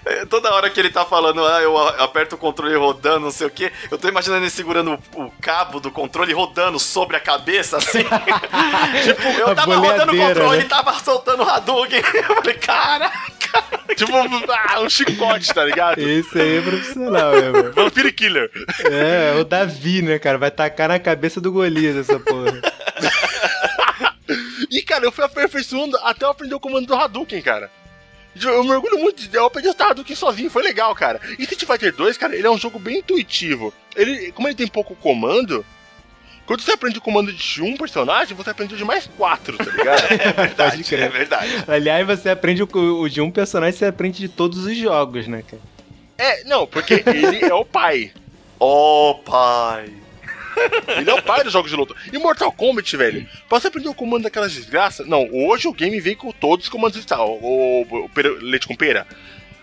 É, 0.04 0.24
Toda 0.24 0.52
hora 0.52 0.70
que 0.70 0.80
ele 0.80 0.90
tá 0.90 1.04
falando, 1.04 1.44
ah, 1.44 1.60
eu 1.60 1.76
aperto 1.78 2.34
o 2.34 2.38
controle 2.38 2.74
rodando, 2.76 3.20
não 3.20 3.30
sei 3.30 3.46
o 3.46 3.50
que, 3.50 3.70
eu 3.90 3.98
tô 3.98 4.08
imaginando 4.08 4.42
ele 4.42 4.50
segurando 4.50 4.98
o, 5.14 5.24
o 5.24 5.30
cabo 5.40 5.80
do 5.80 5.90
controle 5.90 6.32
rodando 6.32 6.78
sobre 6.78 7.16
a 7.16 7.20
cabeça, 7.20 7.76
assim. 7.76 8.04
tipo, 9.04 9.28
eu 9.38 9.54
tava 9.54 9.76
rodando 9.76 10.12
o 10.12 10.16
boleadeira, 10.16 10.28
controle 10.28 10.58
né? 10.58 10.64
e 10.64 10.68
tava 10.68 10.92
soltando 10.94 11.42
o 11.42 11.48
Hadouken. 11.48 12.02
Eu 12.18 12.36
falei, 12.36 12.54
cara. 12.54 13.12
tipo, 13.96 14.12
ah, 14.16 14.80
um 14.80 14.88
chicote, 14.90 15.52
tá 15.52 15.64
ligado? 15.64 15.98
Esse 15.98 16.40
aí 16.40 16.58
é 16.58 16.60
profissional, 16.60 17.32
mesmo. 17.32 17.72
Vampire 17.72 18.12
Killer. 18.12 18.50
É, 18.84 19.38
o 19.40 19.44
Davi, 19.44 20.02
né, 20.02 20.18
cara? 20.18 20.38
Vai 20.38 20.50
tacar 20.50 20.88
na 20.88 20.98
cabeça 20.98 21.40
do 21.40 21.52
Golias 21.52 21.96
essa 21.96 22.18
porra. 22.18 22.60
E, 24.70 24.82
cara, 24.82 25.04
eu 25.04 25.12
fui 25.12 25.24
aperfeiçoando 25.24 25.96
até 25.98 26.24
eu 26.24 26.30
aprender 26.30 26.54
o 26.54 26.60
comando 26.60 26.86
do 26.86 26.94
Hadouken, 26.94 27.40
cara. 27.40 27.70
Eu 28.40 28.62
me 28.62 28.70
orgulho 28.70 28.98
muito 28.98 29.26
de 29.26 29.36
eu 29.36 29.46
aprendi 29.46 29.68
o 29.68 29.74
Hadouken 29.78 30.14
sozinho, 30.14 30.50
foi 30.50 30.62
legal, 30.62 30.94
cara. 30.94 31.20
E 31.38 31.42
Street 31.42 31.64
Fighter 31.64 31.94
2, 31.94 32.16
cara, 32.16 32.36
ele 32.36 32.46
é 32.46 32.50
um 32.50 32.58
jogo 32.58 32.78
bem 32.78 32.98
intuitivo. 32.98 33.72
Ele, 33.96 34.30
como 34.32 34.46
ele 34.46 34.54
tem 34.54 34.66
pouco 34.68 34.94
comando, 34.94 35.64
quando 36.46 36.62
você 36.62 36.72
aprende 36.72 36.98
o 36.98 37.02
comando 37.02 37.32
de 37.32 37.62
um 37.62 37.76
personagem, 37.76 38.36
você 38.36 38.50
aprende 38.50 38.74
o 38.74 38.76
de 38.78 38.84
mais 38.84 39.06
quatro, 39.18 39.58
tá 39.58 39.70
ligado? 39.70 40.02
É 40.08 40.32
verdade, 40.32 40.94
é 40.94 41.08
verdade. 41.08 41.64
Aliás, 41.66 42.06
você 42.06 42.30
aprende 42.30 42.62
o, 42.62 42.68
o 43.00 43.08
de 43.08 43.20
um 43.20 43.30
personagem, 43.30 43.78
você 43.78 43.86
aprende 43.86 44.18
de 44.18 44.28
todos 44.28 44.64
os 44.64 44.76
jogos, 44.76 45.26
né, 45.26 45.42
cara? 45.42 45.62
é, 46.16 46.44
não, 46.44 46.66
porque 46.66 47.02
ele 47.06 47.44
é 47.44 47.54
o 47.54 47.64
pai. 47.64 48.12
Ô, 48.58 49.16
pai. 49.26 49.92
Ele 50.96 51.10
é 51.10 51.14
o 51.14 51.22
pai 51.22 51.44
dos 51.44 51.52
jogos 51.52 51.70
de 51.70 51.76
luta. 51.76 51.94
E 52.12 52.18
Mortal 52.18 52.50
Kombat, 52.52 52.96
velho, 52.96 53.26
pra 53.48 53.60
você 53.60 53.68
aprender 53.68 53.88
o 53.88 53.94
comando 53.94 54.24
daquelas 54.24 54.52
desgraças. 54.52 55.06
Não, 55.06 55.28
hoje 55.32 55.68
o 55.68 55.72
game 55.72 56.00
vem 56.00 56.14
com 56.16 56.30
todos 56.32 56.66
os 56.66 56.70
comandos 56.70 57.02
e 57.02 57.06
tal. 57.06 57.38
O, 57.40 57.82
o, 57.88 58.04
o 58.04 58.08
pera- 58.08 58.36
leite 58.40 58.66
com 58.66 58.74
pera. 58.74 59.06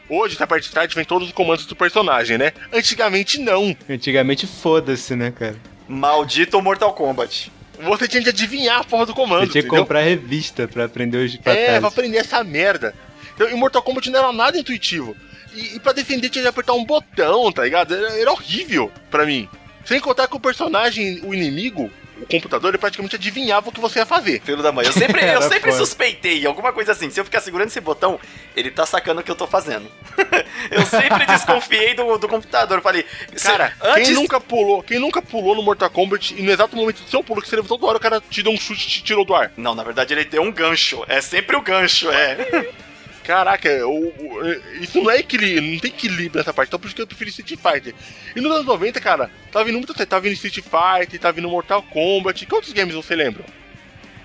Hoje, 0.08 0.38
na 0.39 0.45
parte 0.45 0.65
de 0.65 0.71
trás, 0.71 0.93
vem 0.93 1.03
todos 1.05 1.27
os 1.27 1.34
comandos 1.34 1.65
do 1.65 1.75
personagem, 1.75 2.38
né? 2.38 2.53
Antigamente, 2.71 3.39
não. 3.39 3.75
Antigamente, 3.89 4.45
foda-se, 4.45 5.15
né, 5.15 5.31
cara? 5.31 5.55
Maldito 5.88 6.62
Mortal 6.62 6.93
Kombat. 6.93 7.51
Você 7.79 8.08
tinha 8.08 8.21
de 8.23 8.29
adivinhar 8.29 8.79
a 8.81 8.84
porra 8.84 9.05
do 9.08 9.13
comando. 9.13 9.41
Você 9.47 9.51
tinha 9.51 9.62
que 9.63 9.67
entendeu? 9.67 9.84
comprar 9.84 10.01
revista 10.01 10.67
pra 10.67 10.86
aprender 10.86 11.17
os 11.17 11.38
É, 11.43 11.79
pra 11.79 11.88
aprender 11.89 12.17
essa 12.19 12.43
merda. 12.43 12.93
Então, 13.34 13.49
em 13.49 13.55
Mortal 13.55 13.81
Kombat 13.81 14.10
não 14.10 14.19
era 14.19 14.31
nada 14.31 14.58
intuitivo. 14.58 15.15
E, 15.53 15.75
e 15.75 15.79
pra 15.79 15.91
defender 15.91 16.29
tinha 16.29 16.43
de 16.43 16.47
apertar 16.47 16.73
um 16.73 16.86
botão, 16.86 17.51
tá 17.51 17.63
ligado? 17.63 17.93
Era, 17.93 18.17
era 18.19 18.31
horrível 18.31 18.91
pra 19.12 19.25
mim. 19.25 19.49
Sem 19.86 20.00
contar 20.00 20.28
que 20.28 20.36
o 20.36 20.39
personagem, 20.39 21.21
o 21.24 21.34
inimigo, 21.34 21.91
o 22.17 22.26
computador, 22.26 22.69
ele 22.71 22.78
praticamente 22.78 23.15
adivinhava 23.17 23.69
o 23.69 23.71
que 23.71 23.80
você 23.80 24.00
ia 24.00 24.06
fazer. 24.06 24.41
Filho 24.41 24.63
da 24.63 24.71
mãe. 24.71 24.86
Eu 24.86 24.93
sempre, 24.93 25.24
eu 25.26 25.41
sempre 25.41 25.71
suspeitei, 25.74 26.45
alguma 26.45 26.71
coisa 26.71 26.93
assim. 26.93 27.10
Se 27.10 27.19
eu 27.19 27.26
ficar 27.26 27.41
segurando 27.41 27.67
esse 27.67 27.82
botão, 27.82 28.19
ele 28.56 28.71
tá 28.71 28.86
sacando 28.86 29.19
o 29.21 29.24
que 29.24 29.30
eu 29.30 29.36
tô 29.36 29.45
fazendo. 29.45 29.86
eu 30.71 30.86
sempre 30.86 31.26
desconfiei 31.26 31.93
do, 31.93 32.17
do 32.17 32.28
computador. 32.28 32.78
Eu 32.78 32.82
Falei, 32.82 33.06
Cara, 33.43 33.67
se- 33.69 33.88
antes. 33.88 34.08
quem 34.08 34.13
nunca 34.15 34.39
pulou, 34.39 34.82
quem 34.82 34.98
nunca 35.00 35.21
pulou 35.21 35.56
no 35.56 35.62
Mortal 35.62 35.89
Kombat 35.89 36.36
e 36.38 36.41
no 36.41 36.52
exato 36.52 36.76
momento 36.76 37.04
do 37.04 37.10
seu 37.10 37.24
pulo 37.24 37.41
que 37.41 37.50
você 37.50 37.58
levantou 37.58 37.78
do 37.78 37.89
ar, 37.89 37.95
o 37.95 38.00
cara 38.00 38.21
te 38.21 38.41
deu 38.41 38.52
um 38.52 38.58
chute 38.58 38.86
e 38.86 38.89
te 38.89 39.04
tirou 39.04 39.26
do 39.26 39.36
ar. 39.36 39.52
Não, 39.58 39.76
na 39.76 39.84
verdade 39.84 40.13
ele 40.13 40.24
deu 40.24 40.41
um 40.41 40.52
gancho. 40.52 41.04
É 41.08 41.19
sempre 41.19 41.56
o 41.56 41.62
gancho, 41.62 42.10
é. 42.10 42.69
Caraca, 43.26 43.70
o- 43.88 44.08
o- 44.10 44.52
isso 44.82 45.02
não 45.02 45.10
é 45.10 45.18
equilíbrio, 45.20 45.62
não 45.74 45.80
tem 45.80 45.90
equilíbrio 45.90 46.38
nessa 46.40 46.54
parte, 46.54 46.70
então 46.70 46.80
por 46.80 46.86
isso 46.86 46.96
que 46.96 47.02
eu 47.02 47.08
prefiro 47.08 47.30
Street 47.32 47.60
Fighter. 47.60 47.96
E 48.36 48.40
nos 48.40 48.52
anos 48.52 48.66
90, 48.66 49.02
cara, 49.02 49.32
tá 49.52 49.64
vindo 49.64 49.78
muita 49.78 49.94
coisa, 49.94 50.06
tá 50.06 50.20
vindo 50.20 50.34
Street 50.34 50.60
Fighter, 50.62 51.20
tá 51.20 51.32
vindo 51.32 51.50
Mortal 51.50 51.82
Kombat, 51.82 52.46
que 52.46 52.54
outros 52.54 52.72
games 52.72 52.94
você 52.94 53.16
lembra? 53.16 53.44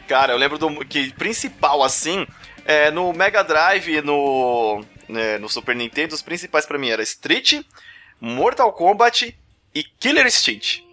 Cara, 0.07 0.33
eu 0.35 0.37
lembro 0.37 0.59
do 0.59 0.85
que 0.85 1.13
principal 1.15 1.83
assim, 1.83 2.27
é, 2.67 2.91
no 2.91 3.13
Mega 3.15 3.43
Drive 3.43 3.89
e 3.89 4.03
no, 4.03 4.85
né, 5.09 5.39
no 5.39 5.49
Super 5.49 5.75
Nintendo, 5.75 6.15
os 6.15 6.21
principais 6.23 6.67
pra 6.67 6.77
mim 6.79 6.91
era 6.91 7.03
Street, 7.03 7.63
Mortal 8.21 8.71
Kombat 8.73 9.35
e 9.75 9.83
Killer 9.83 10.27
Instinct. 10.27 10.85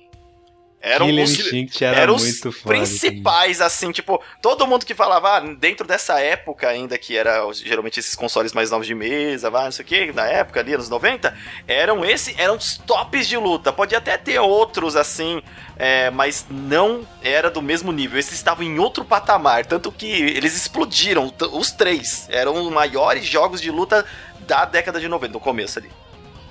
Eram 0.79 1.07
Killer 1.07 1.25
os, 1.25 1.31
Instinct 1.31 1.83
era 1.83 1.97
eram 2.01 2.15
os 2.15 2.23
muito 2.23 2.51
foda. 2.51 2.75
principais, 2.75 3.61
assim, 3.61 3.91
tipo, 3.91 4.21
todo 4.41 4.67
mundo 4.67 4.85
que 4.85 4.93
falava, 4.93 5.37
ah, 5.37 5.39
dentro 5.39 5.87
dessa 5.87 6.19
época 6.19 6.69
ainda, 6.69 6.97
que 6.99 7.17
era 7.17 7.45
os- 7.47 7.59
geralmente 7.59 7.99
esses 7.99 8.13
consoles 8.13 8.53
mais 8.53 8.69
novos 8.69 8.85
de 8.85 8.93
mesa, 8.93 9.49
vai, 9.49 9.65
não 9.65 9.71
sei 9.71 9.83
o 9.83 9.87
que, 9.87 10.11
na 10.13 10.25
época 10.27 10.59
ali, 10.59 10.73
anos 10.75 10.87
90, 10.87 11.35
eram 11.67 12.05
esse, 12.05 12.35
eram 12.39 12.55
os 12.57 12.77
tops 12.77 13.27
de 13.27 13.35
luta. 13.37 13.73
Podia 13.73 13.97
até 13.97 14.17
ter 14.17 14.37
outros, 14.39 14.95
assim, 14.95 15.41
é, 15.77 16.11
mas 16.11 16.45
não 16.49 17.07
era 17.23 17.49
do 17.49 17.61
mesmo 17.61 17.91
nível. 17.91 18.19
Esses 18.19 18.33
estavam 18.33 18.63
em 18.63 18.77
outro 18.77 19.03
patamar, 19.03 19.65
tanto 19.65 19.91
que 19.91 20.05
eles 20.05 20.55
explodiram, 20.55 21.33
os 21.53 21.71
três. 21.71 22.27
Eram 22.29 22.53
os 22.53 22.71
maiores 22.71 23.25
jogos 23.25 23.59
de 23.59 23.71
luta 23.71 24.05
da 24.41 24.63
década 24.63 24.99
de 24.99 25.07
90, 25.07 25.33
no 25.33 25.39
começo 25.39 25.79
ali. 25.79 25.89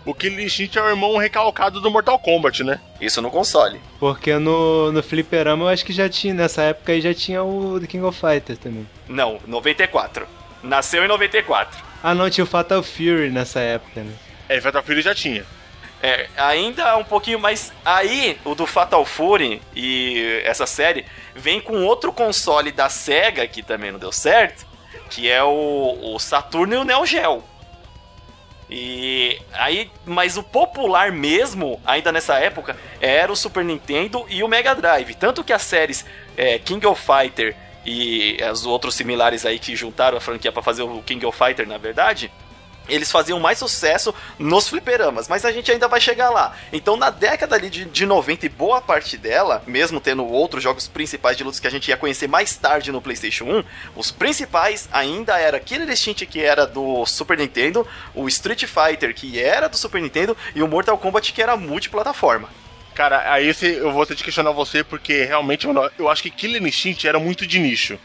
O 0.06 0.14
Killer 0.14 0.44
Instinct 0.46 0.78
é 0.78 0.82
o 0.82 0.88
irmão 0.88 1.16
recalcado 1.16 1.80
do 1.80 1.90
Mortal 1.90 2.16
Kombat, 2.16 2.62
né? 2.62 2.80
Isso 3.00 3.20
no 3.20 3.28
console. 3.28 3.80
Porque 3.98 4.38
no, 4.38 4.92
no 4.92 5.02
Fliperama 5.02 5.64
eu 5.64 5.68
acho 5.68 5.84
que 5.84 5.92
já 5.92 6.08
tinha, 6.08 6.32
nessa 6.32 6.62
época 6.62 6.92
aí 6.92 7.00
já 7.00 7.12
tinha 7.12 7.42
o 7.42 7.80
The 7.80 7.88
King 7.88 8.04
of 8.04 8.18
Fighters 8.18 8.60
também. 8.60 8.88
Não, 9.08 9.40
94. 9.44 10.24
Nasceu 10.62 11.04
em 11.04 11.08
94. 11.08 11.84
Ah 12.04 12.14
não, 12.14 12.30
tinha 12.30 12.44
o 12.44 12.46
Fatal 12.46 12.84
Fury 12.84 13.30
nessa 13.30 13.58
época, 13.58 14.02
né? 14.04 14.12
É, 14.48 14.60
Fatal 14.60 14.82
Fury 14.84 15.02
já 15.02 15.12
tinha. 15.12 15.44
É, 16.00 16.28
ainda 16.36 16.96
um 16.98 17.04
pouquinho 17.04 17.40
mais. 17.40 17.72
Aí, 17.84 18.38
o 18.44 18.54
do 18.54 18.64
Fatal 18.64 19.04
Fury 19.04 19.60
e 19.74 20.40
essa 20.44 20.66
série 20.66 21.04
vem 21.34 21.60
com 21.60 21.84
outro 21.84 22.12
console 22.12 22.70
da 22.70 22.88
SEGA, 22.88 23.44
que 23.48 23.60
também 23.60 23.90
não 23.90 23.98
deu 23.98 24.12
certo, 24.12 24.64
que 25.10 25.28
é 25.28 25.42
o, 25.42 26.14
o 26.14 26.18
Saturno 26.20 26.74
e 26.74 26.76
o 26.76 26.84
Neo 26.84 27.04
Geo. 27.04 27.42
E 28.68 29.40
aí, 29.52 29.90
mas 30.04 30.36
o 30.36 30.42
popular 30.42 31.12
mesmo, 31.12 31.80
ainda 31.86 32.10
nessa 32.10 32.34
época, 32.38 32.76
era 33.00 33.30
o 33.30 33.36
Super 33.36 33.64
Nintendo 33.64 34.26
e 34.28 34.42
o 34.42 34.48
Mega 34.48 34.74
Drive. 34.74 35.14
Tanto 35.14 35.44
que 35.44 35.52
as 35.52 35.62
séries 35.62 36.04
é, 36.36 36.58
King 36.58 36.84
of 36.86 37.00
Fighter 37.00 37.54
e 37.84 38.38
os 38.50 38.66
outros 38.66 38.96
similares 38.96 39.46
aí 39.46 39.58
que 39.58 39.76
juntaram 39.76 40.18
a 40.18 40.20
franquia 40.20 40.50
pra 40.50 40.62
fazer 40.62 40.82
o 40.82 41.00
King 41.02 41.24
of 41.24 41.38
Fighter, 41.38 41.66
na 41.68 41.78
verdade, 41.78 42.32
eles 42.88 43.10
faziam 43.10 43.38
mais 43.40 43.58
sucesso 43.58 44.14
nos 44.38 44.68
fliperamas, 44.68 45.28
mas 45.28 45.44
a 45.44 45.52
gente 45.52 45.70
ainda 45.70 45.88
vai 45.88 46.00
chegar 46.00 46.30
lá. 46.30 46.56
Então, 46.72 46.96
na 46.96 47.10
década 47.10 47.56
ali 47.56 47.70
de, 47.70 47.84
de 47.84 48.06
90 48.06 48.46
e 48.46 48.48
boa 48.48 48.80
parte 48.80 49.16
dela, 49.16 49.62
mesmo 49.66 50.00
tendo 50.00 50.24
outros 50.26 50.62
jogos 50.62 50.88
principais 50.88 51.36
de 51.36 51.44
lutas 51.44 51.60
que 51.60 51.66
a 51.66 51.70
gente 51.70 51.88
ia 51.88 51.96
conhecer 51.96 52.28
mais 52.28 52.56
tarde 52.56 52.92
no 52.92 53.02
PlayStation 53.02 53.44
1, 53.44 53.64
os 53.94 54.10
principais 54.10 54.88
ainda 54.92 55.38
era 55.38 55.60
Killer 55.60 55.90
Instinct, 55.90 56.26
que 56.26 56.40
era 56.40 56.66
do 56.66 57.04
Super 57.06 57.38
Nintendo, 57.38 57.86
o 58.14 58.28
Street 58.28 58.64
Fighter, 58.64 59.14
que 59.14 59.40
era 59.40 59.68
do 59.68 59.76
Super 59.76 60.00
Nintendo, 60.00 60.36
e 60.54 60.62
o 60.62 60.68
Mortal 60.68 60.98
Kombat, 60.98 61.32
que 61.32 61.42
era 61.42 61.56
multiplataforma. 61.56 62.48
Cara, 62.94 63.30
aí 63.30 63.48
esse, 63.48 63.66
eu 63.74 63.92
vou 63.92 64.06
ter 64.06 64.14
de 64.14 64.24
questionar 64.24 64.52
você, 64.52 64.82
porque 64.82 65.24
realmente, 65.24 65.66
mano, 65.66 65.90
eu 65.98 66.08
acho 66.08 66.22
que 66.22 66.30
Killer 66.30 66.64
Instinct 66.64 67.06
era 67.06 67.18
muito 67.18 67.46
de 67.46 67.58
nicho. 67.58 67.98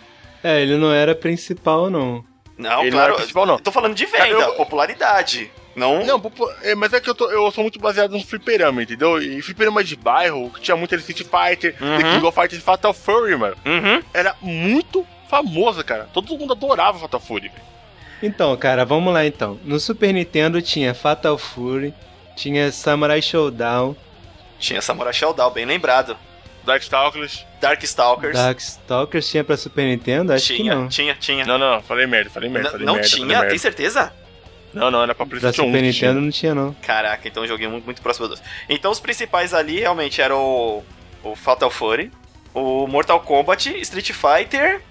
É, 0.44 0.62
ele 0.62 0.76
não 0.76 0.92
era 0.92 1.16
principal, 1.16 1.90
não. 1.90 2.26
Não, 2.62 2.82
Ele 2.82 2.92
não 2.92 2.98
claro, 2.98 3.16
principal, 3.16 3.46
não. 3.46 3.54
eu 3.56 3.60
tô 3.60 3.72
falando 3.72 3.96
de 3.96 4.06
venda, 4.06 4.18
Cara, 4.18 4.30
eu- 4.32 4.54
popularidade. 4.56 5.52
Não, 5.76 6.04
Não, 6.06 6.22
é, 6.64 6.76
mas 6.76 6.92
é 6.92 7.00
que 7.00 7.10
eu, 7.10 7.16
tô, 7.16 7.32
eu 7.32 7.50
sou 7.50 7.64
muito 7.64 7.80
baseado 7.80 8.12
no 8.12 8.22
fliperama, 8.22 8.84
entendeu? 8.84 9.22
E 9.22 9.42
fliperama 9.42 9.82
de 9.84 9.96
bairro, 9.96 10.50
que 10.52 10.60
tinha 10.60 10.76
muito 10.76 10.94
Street 10.96 11.22
Fighter, 11.24 11.78
The 11.78 11.86
Uhum. 11.86 11.98
King 12.16 12.26
of 12.26 12.36
Fighters 12.40 12.62
Fatal 12.62 12.94
Fury, 12.94 13.38
mano. 13.38 13.56
Uhum. 13.66 14.04
Era 14.14 14.36
muito 14.42 15.08
famosa, 15.30 15.82
cara. 15.82 16.10
Todo 16.14 16.38
mundo 16.38 16.52
adorava 16.52 17.00
Fatal 17.00 17.22
Fury, 17.22 17.48
velho. 17.48 17.62
Então, 18.22 18.56
cara, 18.58 18.84
vamos 18.84 19.14
lá 19.14 19.26
então. 19.26 19.58
No 19.64 19.80
Super 19.80 20.14
Nintendo 20.14 20.62
tinha 20.62 20.94
Fatal 20.94 21.38
Fury, 21.38 21.94
tinha 22.36 22.70
Samurai 22.72 23.22
Showdown, 23.22 23.96
Tinha 24.60 24.82
Samurai 24.82 25.14
Shodown, 25.14 25.50
bem 25.52 25.66
lembrado. 25.66 26.16
Darkstalkers. 26.66 27.46
Darkstalkers. 27.60 28.36
Darkstalkers 28.36 29.30
tinha 29.30 29.44
pra 29.44 29.58
Super 29.58 29.86
Nintendo? 29.86 30.34
Acho 30.34 30.48
que 30.48 30.56
tinha, 30.58 30.76
não. 30.76 30.88
tinha, 30.88 31.16
tinha. 31.16 31.46
Não, 31.46 31.58
não, 31.58 31.82
falei 31.82 32.06
merda, 32.08 32.30
falei 32.30 32.50
merda, 32.50 32.68
N- 32.68 32.72
falei 32.72 32.86
não 32.86 32.94
merda. 32.96 33.10
falei 33.10 33.26
tinha? 33.26 33.38
merda. 33.38 33.50
Tem 33.50 33.58
certeza? 33.58 34.14
Não, 34.74 34.90
não, 34.90 35.04
era 35.04 35.14
pra 35.14 35.26
Pra 35.26 35.38
PlayStation 35.40 35.64
1. 35.64 35.66
Super 35.66 35.84
que 35.84 35.92
tinha. 35.94 36.10
Nintendo 36.10 36.26
não 36.26 36.32
tinha, 36.32 36.56
não. 36.56 36.74
Caraca, 36.82 37.28
então 37.28 37.44
eu 37.44 37.48
joguei 37.48 37.68
muito, 37.68 37.84
muito 37.86 38.02
próximo 38.02 38.28
dos. 38.28 38.42
Então 38.70 38.92
os 38.92 39.00
principais 39.00 39.54
ali 39.54 39.80
realmente 39.80 40.22
eram 40.22 40.40
o, 40.40 40.84
o 41.24 41.36
Fatal 41.36 41.70
Fury, 41.70 42.12
o 42.54 42.88
Mortal 42.88 43.20
Kombat, 43.20 43.70
Street 43.82 44.12
Fighter, 44.12 44.82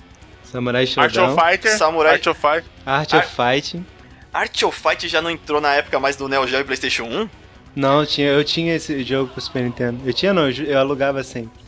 Samurai 0.44 0.82
Art 0.82 0.90
Showdown, 1.14 1.32
of 1.34 1.42
Fighter, 1.42 1.76
Samurai- 1.78 2.12
Art 2.14 2.26
of 2.26 2.40
Fighter. 2.40 2.64
Art 2.84 3.14
Ar- 3.14 3.20
of 3.24 3.34
Fighting. 3.34 3.86
Art 4.32 4.62
of 4.62 4.78
Fight 4.80 5.08
já 5.08 5.22
não 5.22 5.30
entrou 5.30 5.60
na 5.60 5.74
época 5.74 5.98
mais 5.98 6.14
do 6.16 6.28
Neo 6.28 6.46
Geo 6.46 6.60
e 6.60 6.64
PlayStation 6.64 7.04
1? 7.04 7.28
Não, 7.74 8.04
tinha, 8.04 8.28
eu 8.28 8.44
tinha 8.44 8.74
esse 8.74 9.02
jogo 9.04 9.30
pro 9.32 9.40
Super 9.40 9.62
Nintendo. 9.62 10.00
Eu 10.04 10.12
tinha 10.12 10.34
não, 10.34 10.50
eu, 10.50 10.64
eu 10.64 10.78
alugava 10.78 11.22
sempre. 11.22 11.59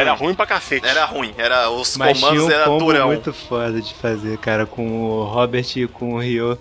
Era 0.00 0.12
ruim 0.12 0.34
pra 0.34 0.46
cacete. 0.46 0.86
Era 0.86 1.04
ruim, 1.04 1.34
era 1.36 1.70
os 1.70 1.96
Mas 1.96 2.18
tinha 2.18 2.28
comandos 2.30 2.48
um 2.48 2.50
era 2.52 2.64
combo 2.64 2.84
durão. 2.84 3.06
muito 3.08 3.32
foda 3.32 3.80
de 3.80 3.94
fazer, 3.94 4.38
cara, 4.38 4.66
com 4.66 5.02
o 5.02 5.24
Robert 5.24 5.66
e 5.76 5.86
com 5.86 6.14
o 6.14 6.18
Ryo. 6.18 6.58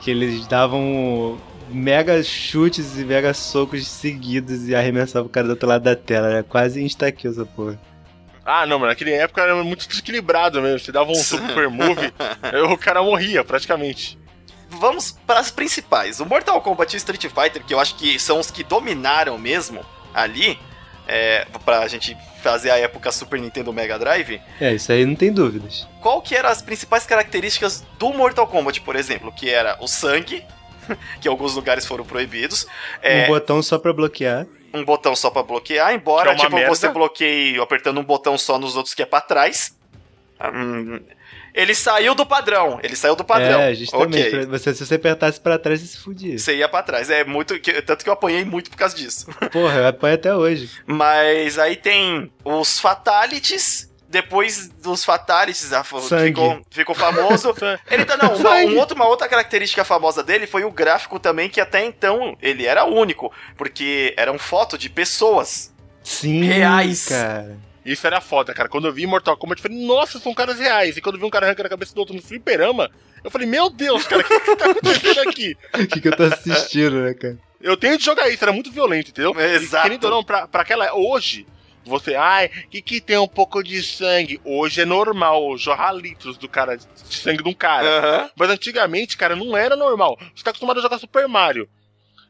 Que 0.00 0.10
eles 0.10 0.46
davam 0.46 1.38
mega 1.68 2.22
chutes 2.22 2.98
e 2.98 3.04
mega 3.04 3.32
socos 3.34 3.86
seguidos 3.86 4.68
e 4.68 4.74
arremessavam 4.74 5.26
o 5.26 5.30
cara 5.30 5.46
do 5.46 5.50
outro 5.50 5.68
lado 5.68 5.82
da 5.82 5.94
tela. 5.94 6.28
Era 6.28 6.42
quase 6.42 6.82
insta-kill 6.82 7.30
essa 7.30 7.44
porra. 7.44 7.78
Ah, 8.44 8.66
não, 8.66 8.78
mano, 8.78 8.90
naquela 8.90 9.10
época 9.10 9.42
era 9.42 9.54
muito 9.62 9.86
desequilibrado 9.86 10.60
mesmo. 10.62 10.78
Você 10.78 10.90
dava 10.90 11.10
um 11.10 11.14
super 11.22 11.68
move, 11.68 12.12
o 12.72 12.76
cara 12.76 13.02
morria, 13.02 13.44
praticamente. 13.44 14.18
Vamos 14.70 15.12
para 15.26 15.40
as 15.40 15.50
principais. 15.50 16.20
O 16.20 16.26
Mortal 16.26 16.60
Kombat 16.60 16.94
e 16.94 16.96
o 16.96 16.98
Street 16.98 17.22
Fighter, 17.26 17.64
que 17.64 17.74
eu 17.74 17.80
acho 17.80 17.96
que 17.96 18.18
são 18.18 18.38
os 18.38 18.50
que 18.50 18.62
dominaram 18.64 19.36
mesmo 19.36 19.84
ali, 20.14 20.58
é, 21.10 21.46
pra 21.64 21.86
gente 21.88 22.16
fazer 22.42 22.70
a 22.70 22.78
época 22.78 23.10
Super 23.10 23.40
Nintendo 23.40 23.72
Mega 23.72 23.98
Drive. 23.98 24.40
É, 24.60 24.72
isso 24.72 24.92
aí 24.92 25.04
não 25.04 25.14
tem 25.16 25.32
dúvidas. 25.32 25.86
Qual 26.00 26.22
que 26.22 26.34
eram 26.36 26.48
as 26.48 26.62
principais 26.62 27.04
características 27.04 27.84
do 27.98 28.12
Mortal 28.12 28.46
Kombat, 28.46 28.80
por 28.82 28.94
exemplo? 28.96 29.32
Que 29.32 29.50
era 29.50 29.76
o 29.80 29.88
sangue, 29.88 30.44
que 31.20 31.28
em 31.28 31.30
alguns 31.30 31.54
lugares 31.54 31.84
foram 31.84 32.04
proibidos. 32.04 32.66
É, 33.02 33.24
Um 33.24 33.26
botão 33.26 33.62
só 33.62 33.78
pra 33.78 33.92
bloquear. 33.92 34.46
um 34.72 34.84
botão 34.84 35.14
só 35.16 35.30
pra 35.30 35.42
bloquear, 35.42 35.92
embora 35.92 36.32
é 36.32 36.36
tipo, 36.36 36.54
merda. 36.54 36.68
você 36.74 36.88
bloqueie 36.88 37.58
apertando 37.60 37.98
um 38.00 38.04
botão 38.04 38.38
só 38.38 38.58
nos 38.58 38.76
outros 38.76 38.94
que 38.94 39.02
é 39.02 39.06
pra 39.06 39.20
trás. 39.20 39.76
Hum, 40.54 41.00
ele 41.54 41.74
saiu 41.74 42.14
do 42.14 42.24
padrão. 42.26 42.78
Ele 42.82 42.94
saiu 42.96 43.14
do 43.16 43.24
padrão. 43.24 43.60
É, 43.60 43.74
justamente. 43.74 44.18
Ok. 44.28 44.30
pra 44.46 44.58
Você, 44.58 44.74
se 44.74 44.86
você 44.86 44.94
apertasse 44.94 45.40
pra 45.40 45.58
trás, 45.58 45.80
você 45.80 45.86
se 45.86 45.96
fudia. 45.98 46.38
Você 46.38 46.56
ia 46.56 46.68
pra 46.68 46.82
trás. 46.82 47.10
É 47.10 47.24
muito. 47.24 47.58
que- 47.60 47.80
Tanto 47.82 48.02
que 48.04 48.08
eu 48.08 48.14
apanhei 48.14 48.44
muito 48.44 48.70
por 48.70 48.76
causa 48.76 48.96
disso. 48.96 49.26
Porra, 49.52 49.78
eu 49.78 49.86
apanho 49.88 50.14
até 50.14 50.34
hoje. 50.34 50.70
Mas 50.86 51.58
aí 51.58 51.76
tem 51.76 52.30
os 52.44 52.78
Fatalities. 52.80 53.88
Depois 54.08 54.68
dos 54.82 55.04
Fatalities, 55.04 55.72
ah, 55.72 55.84
ficou, 55.84 56.60
ficou 56.68 56.94
famoso. 56.96 57.54
Ele 57.88 58.04
tá, 58.04 58.16
não, 58.16 58.34
uma, 58.34 58.56
um 58.56 58.76
outro- 58.76 58.96
uma 58.96 59.06
outra 59.06 59.28
característica 59.28 59.84
famosa 59.84 60.20
dele 60.20 60.48
foi 60.48 60.64
o 60.64 60.70
gráfico 60.72 61.20
também, 61.20 61.48
que 61.48 61.60
até 61.60 61.84
então 61.84 62.36
ele 62.42 62.66
era 62.66 62.84
único, 62.84 63.32
porque 63.56 64.12
eram 64.16 64.36
foto 64.36 64.76
de 64.76 64.90
pessoas. 64.90 65.72
Sim, 66.02 66.42
Reais. 66.42 67.06
cara. 67.06 67.56
Isso 67.84 68.06
era 68.06 68.20
foda, 68.20 68.52
cara. 68.52 68.68
Quando 68.68 68.86
eu 68.86 68.92
vi 68.92 69.06
Mortal 69.06 69.36
Kombat, 69.36 69.62
eu 69.62 69.70
falei, 69.70 69.86
nossa, 69.86 70.18
são 70.18 70.34
caras 70.34 70.58
reais. 70.58 70.96
E 70.96 71.00
quando 71.00 71.14
eu 71.14 71.20
vi 71.20 71.26
um 71.26 71.30
cara 71.30 71.46
arrancando 71.46 71.66
a 71.66 71.70
cabeça 71.70 71.94
do 71.94 71.98
outro 71.98 72.14
no 72.14 72.22
fliperama, 72.22 72.90
eu 73.24 73.30
falei, 73.30 73.46
meu 73.46 73.70
Deus, 73.70 74.06
cara, 74.06 74.22
o 74.22 74.24
que, 74.24 74.40
que 74.40 74.56
tá 74.56 74.70
acontecendo 74.70 75.28
aqui? 75.28 75.56
O 75.74 75.86
que, 75.86 76.00
que 76.00 76.08
eu 76.08 76.16
tô 76.16 76.24
assistindo, 76.24 77.02
né, 77.02 77.14
cara? 77.14 77.38
Eu 77.60 77.76
tenho 77.76 77.98
de 77.98 78.04
jogar 78.04 78.28
isso, 78.28 78.42
era 78.42 78.52
muito 78.52 78.70
violento, 78.70 79.10
entendeu? 79.10 79.38
Exato. 79.38 79.86
E, 79.86 79.90
querendo 79.90 80.04
ou 80.04 80.10
não, 80.10 80.24
pra, 80.24 80.48
pra 80.48 80.62
aquela. 80.62 80.94
Hoje, 80.94 81.46
você. 81.84 82.14
Ai, 82.14 82.48
que 82.70 82.80
que 82.80 83.00
tem 83.00 83.18
um 83.18 83.28
pouco 83.28 83.62
de 83.62 83.82
sangue? 83.82 84.40
Hoje 84.44 84.80
é 84.80 84.84
normal 84.84 85.56
jorrar 85.58 85.94
litros 85.94 86.38
do 86.38 86.48
cara, 86.48 86.76
de 86.76 86.86
sangue 87.04 87.42
de 87.42 87.48
um 87.48 87.54
cara. 87.54 87.86
Aham. 87.86 88.30
Mas 88.36 88.50
antigamente, 88.50 89.16
cara, 89.16 89.36
não 89.36 89.56
era 89.56 89.76
normal. 89.76 90.18
Você 90.34 90.42
tá 90.42 90.50
acostumado 90.50 90.78
a 90.78 90.82
jogar 90.82 90.98
Super 90.98 91.28
Mario. 91.28 91.68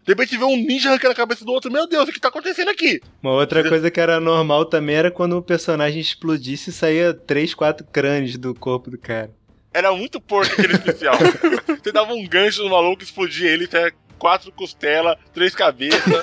De 0.04 0.12
repente 0.12 0.36
vê 0.36 0.44
um 0.44 0.56
ninja 0.56 0.88
arrancando 0.88 1.12
a 1.12 1.16
cabeça 1.16 1.44
do 1.44 1.52
outro. 1.52 1.70
Meu 1.70 1.86
Deus, 1.86 2.08
o 2.08 2.12
que 2.12 2.20
tá 2.20 2.28
acontecendo 2.28 2.70
aqui? 2.70 3.00
Uma 3.22 3.32
outra 3.32 3.66
coisa 3.68 3.90
que 3.90 4.00
era 4.00 4.18
normal 4.18 4.64
também 4.64 4.96
era 4.96 5.10
quando 5.10 5.36
o 5.36 5.42
personagem 5.42 6.00
explodisse 6.00 6.70
e 6.70 6.72
saía 6.72 7.12
três, 7.12 7.54
quatro 7.54 7.86
crânios 7.86 8.36
do 8.36 8.54
corpo 8.54 8.90
do 8.90 8.98
cara. 8.98 9.30
Era 9.72 9.92
muito 9.92 10.20
porco 10.20 10.52
aquele 10.52 10.72
especial. 10.72 11.14
Você 11.82 11.92
dava 11.92 12.12
um 12.12 12.26
gancho 12.26 12.62
no 12.64 12.70
maluco, 12.70 13.02
explodia 13.02 13.50
ele, 13.50 13.66
até 13.66 13.92
quatro 14.20 14.52
costelas, 14.52 15.16
três 15.34 15.54
cabeças. 15.54 16.00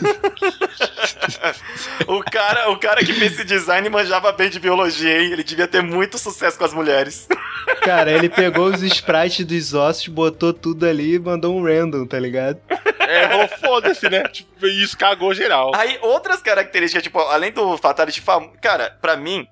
O 2.07 2.23
cara, 2.23 2.69
o 2.69 2.77
cara 2.77 3.03
que 3.03 3.13
fez 3.13 3.33
esse 3.33 3.43
design 3.43 3.89
manjava 3.89 4.31
bem 4.31 4.49
de 4.49 4.60
biologia, 4.60 5.21
hein? 5.21 5.31
Ele 5.31 5.43
devia 5.43 5.67
ter 5.67 5.81
muito 5.81 6.17
sucesso 6.17 6.57
com 6.57 6.63
as 6.63 6.73
mulheres. 6.73 7.27
Cara, 7.81 8.12
ele 8.12 8.29
pegou 8.29 8.67
os 8.67 8.81
sprites 8.81 9.45
dos 9.45 9.73
ossos, 9.73 10.07
botou 10.07 10.53
tudo 10.53 10.86
ali 10.86 11.15
e 11.15 11.19
mandou 11.19 11.57
um 11.57 11.63
random, 11.63 12.05
tá 12.05 12.19
ligado? 12.19 12.60
é, 12.99 13.47
foda-se, 13.47 14.10
né? 14.10 14.23
Tipo, 14.23 14.67
isso 14.67 14.97
cagou 14.97 15.33
geral. 15.33 15.71
Aí, 15.75 15.97
outras 16.01 16.41
características, 16.41 17.03
tipo, 17.03 17.19
além 17.19 17.51
do 17.51 17.77
Fatality 17.77 18.21
fam... 18.21 18.49
Cara, 18.62 18.97
pra 19.01 19.17
mim, 19.17 19.47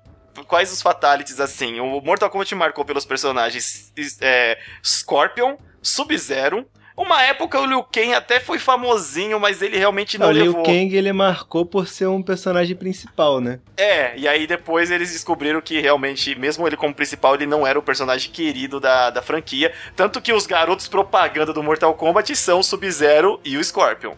quais 0.46 0.72
os 0.72 0.82
Fatalities, 0.82 1.40
assim? 1.40 1.80
O 1.80 2.00
Mortal 2.00 2.30
Kombat 2.30 2.54
marcou 2.54 2.84
pelos 2.84 3.04
personagens 3.04 3.92
é, 4.20 4.58
Scorpion, 4.82 5.56
Sub-Zero. 5.82 6.66
Uma 6.96 7.22
época 7.22 7.60
o 7.60 7.66
Liu 7.66 7.82
Kang 7.82 8.14
até 8.14 8.40
foi 8.40 8.58
famosinho, 8.58 9.38
mas 9.38 9.60
ele 9.60 9.76
realmente 9.76 10.16
não 10.16 10.28
o 10.28 10.32
Liu 10.32 10.46
levou... 10.46 10.62
Kang 10.62 10.96
ele 10.96 11.12
marcou 11.12 11.66
por 11.66 11.86
ser 11.86 12.06
um 12.06 12.22
personagem 12.22 12.74
principal, 12.74 13.38
né? 13.38 13.60
É, 13.76 14.16
e 14.16 14.26
aí 14.26 14.46
depois 14.46 14.90
eles 14.90 15.12
descobriram 15.12 15.60
que 15.60 15.78
realmente, 15.78 16.34
mesmo 16.34 16.66
ele 16.66 16.76
como 16.76 16.94
principal, 16.94 17.34
ele 17.34 17.44
não 17.44 17.66
era 17.66 17.78
o 17.78 17.82
personagem 17.82 18.30
querido 18.30 18.80
da, 18.80 19.10
da 19.10 19.20
franquia. 19.20 19.74
Tanto 19.94 20.22
que 20.22 20.32
os 20.32 20.46
garotos 20.46 20.88
propaganda 20.88 21.52
do 21.52 21.62
Mortal 21.62 21.92
Kombat 21.92 22.34
são 22.34 22.60
o 22.60 22.64
Sub-Zero 22.64 23.38
e 23.44 23.58
o 23.58 23.62
Scorpion. 23.62 24.14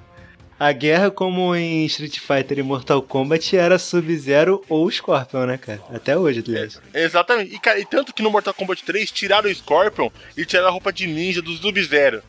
A 0.61 0.73
guerra, 0.73 1.11
como 1.11 1.55
em 1.55 1.85
Street 1.87 2.19
Fighter 2.19 2.59
e 2.59 2.63
Mortal 2.63 3.03
Kombat, 3.03 3.57
era 3.57 3.79
Sub-Zero 3.79 4.65
ou 4.69 4.89
Scorpion, 4.91 5.47
né, 5.47 5.59
cara? 5.59 5.81
Até 5.93 6.17
hoje, 6.17 6.45
aliás. 6.47 6.81
Exatamente. 6.95 7.55
E, 7.55 7.59
cara, 7.59 7.79
e 7.79 7.85
tanto 7.85 8.13
que 8.13 8.23
no 8.23 8.31
Mortal 8.31 8.55
Kombat 8.55 8.85
3 8.85 9.11
tiraram 9.11 9.49
o 9.49 9.55
Scorpion 9.55 10.11
e 10.37 10.45
tiraram 10.45 10.69
a 10.69 10.73
roupa 10.73 10.93
de 10.93 11.07
ninja 11.07 11.43
do 11.43 11.53
Sub-Zero. 11.53 12.23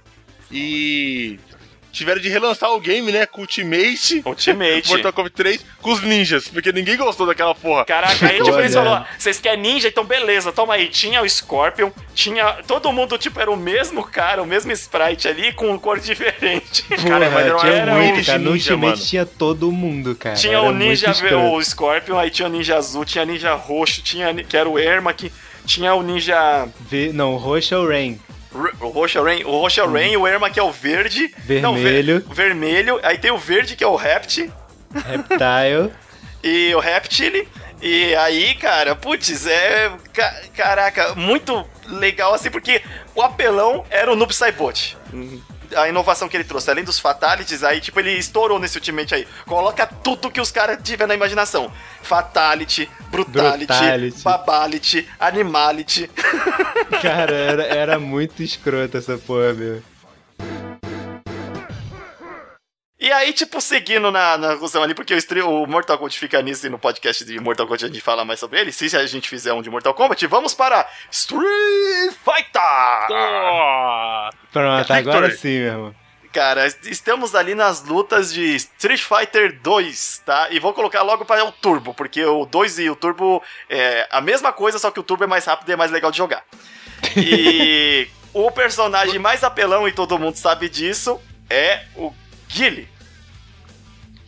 E 0.51 1.39
tiveram 1.91 2.21
de 2.21 2.29
relançar 2.29 2.71
o 2.71 2.79
game, 2.79 3.11
né? 3.11 3.25
Com 3.25 3.41
Ultimate. 3.41 4.21
Ultimate. 4.25 4.87
Mortal 4.89 5.11
Kombat 5.11 5.35
3 5.35 5.65
com 5.81 5.91
os 5.91 6.01
ninjas, 6.01 6.47
porque 6.47 6.71
ninguém 6.71 6.95
gostou 6.95 7.25
daquela 7.25 7.53
porra. 7.55 7.83
Caraca, 7.85 8.27
aí 8.27 8.37
tipo, 8.43 8.57
eles 8.59 8.73
falaram, 8.73 9.05
vocês 9.17 9.39
querem 9.39 9.59
ninja? 9.61 9.87
Então 9.87 10.03
beleza, 10.03 10.51
toma 10.51 10.75
aí. 10.75 10.87
Tinha 10.87 11.21
o 11.21 11.29
Scorpion, 11.29 11.91
tinha... 12.13 12.53
Todo 12.67 12.91
mundo, 12.91 13.17
tipo, 13.17 13.39
era 13.39 13.51
o 13.51 13.57
mesmo 13.57 14.03
cara, 14.03 14.41
o 14.41 14.45
mesmo 14.45 14.71
sprite 14.71 15.27
ali, 15.27 15.51
com 15.53 15.77
cor 15.79 15.99
diferente. 15.99 16.83
Cara, 16.83 17.29
mas 17.29 17.45
era 17.45 17.53
uma 17.55 17.59
tinha 17.59 17.73
era 17.73 17.93
muito, 17.95 18.25
cara. 18.25 18.39
No 18.39 18.51
ninja, 18.51 18.73
Ultimate 18.73 18.97
mano. 18.97 19.07
tinha 19.09 19.25
todo 19.25 19.71
mundo, 19.71 20.15
cara. 20.15 20.35
Tinha 20.35 20.53
Era 20.53 20.61
o 20.61 20.71
ninja, 20.71 21.11
o 21.37 21.63
Scorpion, 21.63 22.17
aí 22.17 22.29
tinha 22.29 22.47
o 22.47 22.51
ninja 22.51 22.77
azul, 22.77 23.03
tinha 23.03 23.25
ninja 23.25 23.53
roxo, 23.55 24.01
tinha, 24.01 24.33
que 24.35 24.55
era 24.55 24.69
o 24.69 24.77
Ermac, 24.77 25.31
tinha 25.65 25.93
o 25.95 26.03
ninja... 26.03 26.67
Ve- 26.79 27.11
Não, 27.13 27.35
roxo 27.35 27.73
é 27.73 27.77
o 27.77 27.87
Rain. 27.87 28.19
O 28.81 28.87
roxo 28.89 29.17
é 29.17 29.21
o 29.21 29.23
Rain, 29.23 29.43
o 29.43 29.51
roxo 29.51 29.79
é 29.79 29.83
o 29.83 29.91
Rain, 29.91 30.17
o 30.17 30.27
Ermac 30.27 30.57
é 30.57 30.63
o 30.63 30.71
verde. 30.71 31.33
Não, 31.61 31.75
ver- 31.75 31.81
Vermelho. 32.03 32.25
vermelho. 32.31 32.99
Aí 33.03 33.17
tem 33.17 33.29
o 33.31 33.37
verde, 33.37 33.75
que 33.75 33.83
é 33.83 33.87
o 33.87 33.95
Rept. 33.95 34.51
Reptile. 34.93 35.91
E 36.41 36.73
o 36.73 36.79
Reptile. 36.79 37.45
E 37.81 38.15
aí, 38.15 38.55
cara, 38.55 38.95
putz, 38.95 39.45
é. 39.45 39.91
ca- 40.13 40.41
caraca, 40.55 41.13
muito 41.15 41.65
legal 41.85 42.33
assim, 42.33 42.49
porque 42.49 42.81
o 43.13 43.21
apelão 43.21 43.85
era 43.89 44.09
o 44.09 44.15
Noob 44.15 44.33
Saibot. 44.33 44.97
A 45.75 45.87
inovação 45.87 46.27
que 46.27 46.35
ele 46.35 46.43
trouxe, 46.43 46.69
além 46.69 46.83
dos 46.83 46.99
Fatalities, 46.99 47.63
aí, 47.63 47.79
tipo, 47.79 47.99
ele 47.99 48.11
estourou 48.11 48.59
nesse 48.59 48.77
Ultimate 48.77 49.15
aí. 49.15 49.27
Coloca 49.45 49.85
tudo 49.85 50.31
que 50.31 50.41
os 50.41 50.51
caras 50.51 50.79
tiver 50.83 51.07
na 51.07 51.13
imaginação: 51.13 51.71
Fatality, 52.01 52.89
Brutality, 53.11 53.65
Brutality. 53.65 54.23
Babality, 54.23 55.07
Animality. 55.19 56.09
Cara, 57.01 57.33
era, 57.33 57.63
era 57.63 57.99
muito 57.99 58.41
escroto 58.41 58.97
essa 58.97 59.17
porra, 59.17 59.53
meu. 59.53 59.81
E 62.99 63.13
aí, 63.13 63.31
tipo, 63.31 63.61
seguindo 63.61 64.11
na, 64.11 64.37
na 64.37 64.53
rusão 64.55 64.83
ali, 64.83 64.93
porque 64.93 65.13
o, 65.15 65.63
o 65.63 65.65
Mortal 65.65 65.97
Kombat 65.97 66.19
fica 66.19 66.41
nisso 66.41 66.67
e 66.67 66.69
no 66.69 66.77
podcast 66.77 67.23
de 67.23 67.39
Mortal 67.39 67.65
Kombat 67.65 67.85
a 67.85 67.87
gente 67.87 68.01
fala 68.01 68.25
mais 68.25 68.41
sobre 68.41 68.59
ele. 68.59 68.73
Se 68.73 68.93
a 68.97 69.05
gente 69.05 69.29
fizer 69.29 69.53
um 69.53 69.61
de 69.61 69.69
Mortal 69.69 69.93
Kombat, 69.93 70.27
vamos 70.27 70.53
para 70.53 70.85
Street 71.09 72.11
Fighter! 72.11 72.61
Oh, 73.09 74.29
Pronto, 74.51 74.79
Victory. 74.79 74.99
agora 74.99 75.31
sim, 75.31 75.59
meu 75.59 75.67
irmão. 75.67 75.95
Cara, 76.33 76.67
estamos 76.67 77.35
ali 77.35 77.55
nas 77.55 77.85
lutas 77.85 78.33
de 78.33 78.55
Street 78.55 79.01
Fighter 79.01 79.59
2, 79.61 80.23
tá? 80.25 80.47
E 80.51 80.59
vou 80.59 80.73
colocar 80.73 81.01
logo 81.01 81.23
para 81.23 81.45
o 81.45 81.53
Turbo, 81.53 81.93
porque 81.93 82.23
o 82.25 82.45
2 82.45 82.79
e 82.79 82.89
o 82.89 82.97
Turbo 82.97 83.41
é 83.69 84.07
a 84.11 84.19
mesma 84.19 84.51
coisa, 84.51 84.77
só 84.77 84.91
que 84.91 84.99
o 84.99 85.03
Turbo 85.03 85.23
é 85.23 85.27
mais 85.27 85.45
rápido 85.45 85.69
e 85.69 85.71
é 85.71 85.75
mais 85.77 85.89
legal 85.89 86.11
de 86.11 86.17
jogar. 86.17 86.43
E 87.15 88.09
o 88.33 88.51
personagem 88.51 89.17
mais 89.17 89.41
apelão, 89.41 89.87
e 89.87 89.91
todo 89.93 90.19
mundo 90.19 90.35
sabe 90.35 90.67
disso, 90.67 91.19
é 91.49 91.85
o 91.95 92.13
Guile. 92.49 92.87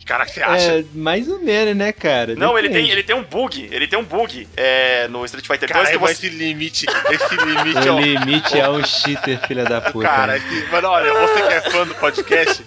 cara, 0.06 0.24
que 0.26 0.32
você 0.32 0.42
acha? 0.42 0.72
É, 0.80 0.84
mais 0.94 1.28
ou 1.28 1.40
menos, 1.40 1.76
né, 1.76 1.92
cara? 1.92 2.34
Não, 2.34 2.58
ele 2.58 2.68
tem, 2.68 2.90
ele 2.90 3.02
tem 3.02 3.14
um 3.16 3.22
bug, 3.22 3.68
ele 3.70 3.86
tem 3.86 3.98
um 3.98 4.04
bug 4.04 4.48
é, 4.56 5.06
no 5.08 5.24
Street 5.24 5.46
Fighter 5.46 5.68
2 5.68 5.70
Cara, 5.70 5.90
que 5.90 5.98
mas 5.98 6.18
você... 6.18 6.26
esse 6.26 6.36
limite, 6.36 6.86
esse 7.10 7.36
limite 7.36 7.88
é 7.88 7.92
O 7.92 7.94
um... 7.94 8.00
limite 8.00 8.58
é 8.58 8.68
um 8.68 8.84
cheater, 8.84 9.40
filha 9.46 9.64
da 9.64 9.80
puta. 9.92 10.06
Cara, 10.08 10.38
né? 10.38 10.68
mano, 10.70 10.88
olha, 10.88 11.12
você 11.14 11.42
que 11.42 11.54
é 11.54 11.60
fã 11.62 11.86
do 11.86 11.94
podcast, 11.94 12.64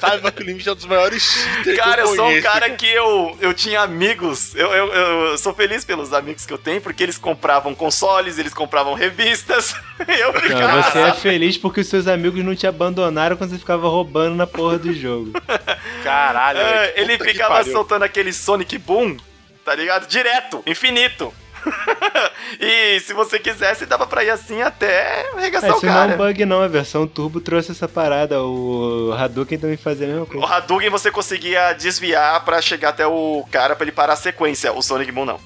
saiba 0.00 0.30
que 0.32 0.42
o 0.42 0.46
limite 0.46 0.68
é 0.68 0.72
um 0.72 0.74
dos 0.74 0.84
maiores 0.84 1.22
cheaters 1.22 1.76
Cara, 1.76 2.02
que 2.02 2.08
eu 2.08 2.10
eu 2.10 2.16
sou 2.16 2.28
um 2.28 2.40
cara 2.42 2.70
que 2.70 2.86
eu, 2.86 3.38
eu 3.40 3.54
tinha 3.54 3.80
amigos. 3.80 4.54
Eu, 4.54 4.72
eu, 4.72 4.92
eu 4.92 5.38
sou 5.38 5.54
feliz 5.54 5.84
pelos 5.84 6.12
amigos 6.12 6.46
que 6.46 6.52
eu 6.52 6.58
tenho, 6.58 6.80
porque 6.80 7.02
eles 7.02 7.18
compravam 7.18 7.74
consoles, 7.74 8.38
eles 8.38 8.54
compravam 8.54 8.94
revistas. 8.94 9.74
Eu 10.08 10.32
Não, 10.32 10.40
ficava. 10.40 10.82
você 10.82 10.98
é 11.00 11.12
feliz 11.12 11.56
porque 11.58 11.80
os 11.80 11.86
seus 11.88 12.06
amigos 12.06 12.44
não 12.44 12.54
te 12.54 12.66
abandonaram 12.66 13.36
quando 13.36 13.50
você 13.50 13.58
ficava 13.58 13.88
roubando 13.88 14.36
na 14.36 14.46
porra 14.46 14.78
do 14.78 14.92
jogo. 14.92 15.32
Caralho, 16.04 16.58
velho, 16.58 16.92
ele 16.96 17.18
ficava 17.18 17.62
soltando 17.64 18.04
aquele 18.04 18.32
Sonic 18.32 18.78
Boom, 18.78 19.16
tá 19.64 19.74
ligado? 19.74 20.06
Direto, 20.06 20.62
infinito. 20.66 21.32
e 22.60 23.00
se 23.00 23.12
você 23.12 23.38
quisesse, 23.38 23.86
dava 23.86 24.06
pra 24.06 24.24
ir 24.24 24.30
assim 24.30 24.62
até 24.62 25.28
arregaçar 25.36 25.70
É, 25.70 25.72
o 25.72 25.76
isso 25.76 25.86
não 25.86 25.92
é 25.92 25.96
cara. 25.96 26.14
um 26.14 26.16
bug 26.16 26.44
não, 26.44 26.62
a 26.62 26.68
versão 26.68 27.06
Turbo 27.06 27.40
trouxe 27.40 27.72
essa 27.72 27.88
parada. 27.88 28.42
O 28.42 29.12
Hadouken 29.16 29.58
também 29.58 29.76
fazia 29.76 30.06
a 30.06 30.08
mesma 30.08 30.22
O 30.24 30.26
coisa. 30.26 30.46
Hadouken 30.46 30.90
você 30.90 31.10
conseguia 31.10 31.72
desviar 31.72 32.44
pra 32.44 32.60
chegar 32.60 32.90
até 32.90 33.06
o 33.06 33.44
cara 33.50 33.74
pra 33.76 33.84
ele 33.84 33.92
parar 33.92 34.14
a 34.14 34.16
sequência. 34.16 34.72
O 34.72 34.82
Sonic 34.82 35.12
Boom 35.12 35.24
não. 35.24 35.40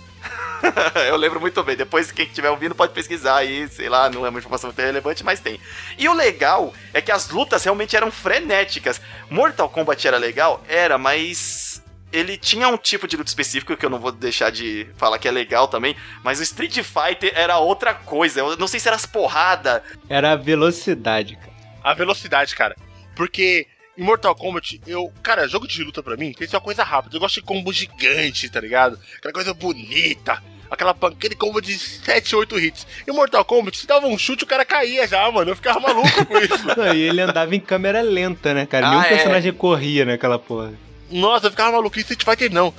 Eu 1.09 1.17
lembro 1.17 1.41
muito 1.41 1.63
bem. 1.65 1.77
Depois, 1.77 2.13
quem 2.13 2.25
estiver 2.27 2.51
ouvindo 2.51 2.75
pode 2.75 2.93
pesquisar 2.93 3.37
aí, 3.37 3.69
sei 3.69 3.89
lá, 3.89 4.09
não 4.09 4.25
é 4.25 4.29
uma 4.29 4.39
informação 4.39 4.69
muito 4.69 4.81
relevante, 4.81 5.25
mas 5.25 5.41
tem. 5.41 5.59
E 5.99 6.09
o 6.09 6.13
legal 6.15 6.73
é 6.95 7.01
que 7.01 7.11
as 7.11 7.29
lutas 7.31 7.65
realmente 7.65 7.97
eram 7.97 8.11
frenéticas. 8.13 9.01
Mortal 9.29 9.69
Kombat 9.69 10.07
era 10.07 10.19
legal? 10.19 10.63
Era, 10.69 10.97
mas. 10.99 11.72
Ele 12.13 12.37
tinha 12.37 12.69
um 12.69 12.77
tipo 12.77 13.09
de 13.09 13.17
luta 13.17 13.31
específico 13.31 13.77
que 13.77 13.87
eu 13.87 13.91
não 13.91 13.99
vou 13.99 14.13
deixar 14.13 14.51
de 14.51 14.87
falar 14.97 15.19
que 15.19 15.27
é 15.27 15.31
legal 15.31 15.67
também, 15.67 15.97
mas 16.23 16.39
o 16.39 16.43
Street 16.43 16.79
Fighter 16.83 17.33
era 17.35 17.57
outra 17.59 17.95
coisa. 17.95 18.41
Eu 18.41 18.57
não 18.57 18.67
sei 18.69 18.79
se 18.79 18.87
era 18.89 18.97
as 18.97 19.07
porrada. 19.07 19.83
Era 20.09 20.33
a 20.33 20.37
velocidade, 20.37 21.37
cara. 21.37 21.53
A 21.83 21.95
velocidade, 21.95 22.55
cara. 22.55 22.77
Porque 23.17 23.67
em 23.97 24.03
Mortal 24.03 24.35
Kombat, 24.35 24.81
eu. 24.87 25.13
Cara, 25.23 25.49
jogo 25.49 25.67
de 25.67 25.83
luta 25.83 26.03
pra 26.03 26.17
mim 26.17 26.27
tem 26.33 26.47
que 26.47 26.49
ser 26.49 26.57
uma 26.57 26.63
coisa 26.63 26.83
rápida. 26.85 27.17
Eu 27.17 27.21
gosto 27.21 27.37
de 27.37 27.43
combo 27.43 27.73
gigante, 27.73 28.49
tá 28.49 28.61
ligado? 28.61 28.99
Aquela 29.19 29.33
coisa 29.35 29.55
bonita. 29.55 30.43
Aquela 30.71 30.95
pan- 30.95 31.09
aquele 31.09 31.35
combo 31.35 31.61
de 31.61 31.79
7, 31.79 32.35
8 32.35 32.59
hits. 32.59 32.87
Em 33.07 33.13
Mortal 33.13 33.45
Kombat, 33.45 33.77
se 33.77 33.87
dava 33.87 34.07
um 34.07 34.17
chute, 34.17 34.45
o 34.45 34.47
cara 34.47 34.65
caía 34.65 35.07
já, 35.07 35.31
mano. 35.31 35.51
Eu 35.51 35.57
ficava 35.57 35.79
maluco 35.81 36.25
com 36.25 36.39
isso. 36.39 36.67
Não, 36.77 36.95
e 36.95 37.03
ele 37.03 37.21
andava 37.21 37.55
em 37.55 37.61
câmera 37.61 38.01
lenta, 38.01 38.55
né, 38.55 38.65
cara? 38.65 38.87
Ah, 38.87 38.91
Nenhum 38.91 39.03
é. 39.03 39.09
personagem 39.09 39.53
corria 39.53 40.05
naquela 40.07 40.39
porra. 40.39 40.73
Nossa, 41.13 41.47
eu 41.47 41.51
ficava 41.51 41.73
maluco. 41.73 41.97
Em 41.99 42.01
Street 42.01 42.25
Fighter 42.25 42.53
não. 42.53 42.75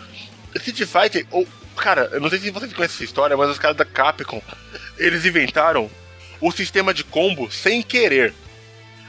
Street 0.55 0.87
Fighter, 0.87 1.25
ou. 1.31 1.47
Cara, 1.75 2.09
eu 2.11 2.21
não 2.21 2.29
sei 2.29 2.39
se 2.39 2.51
vocês 2.51 2.71
conhecem 2.71 2.95
essa 2.95 3.03
história, 3.03 3.35
mas 3.35 3.49
os 3.49 3.57
caras 3.57 3.75
da 3.75 3.83
Capcom, 3.85 4.41
eles 4.97 5.25
inventaram 5.25 5.89
o 6.39 6.51
sistema 6.51 6.93
de 6.93 7.03
combo 7.03 7.51
sem 7.51 7.81
querer. 7.81 8.33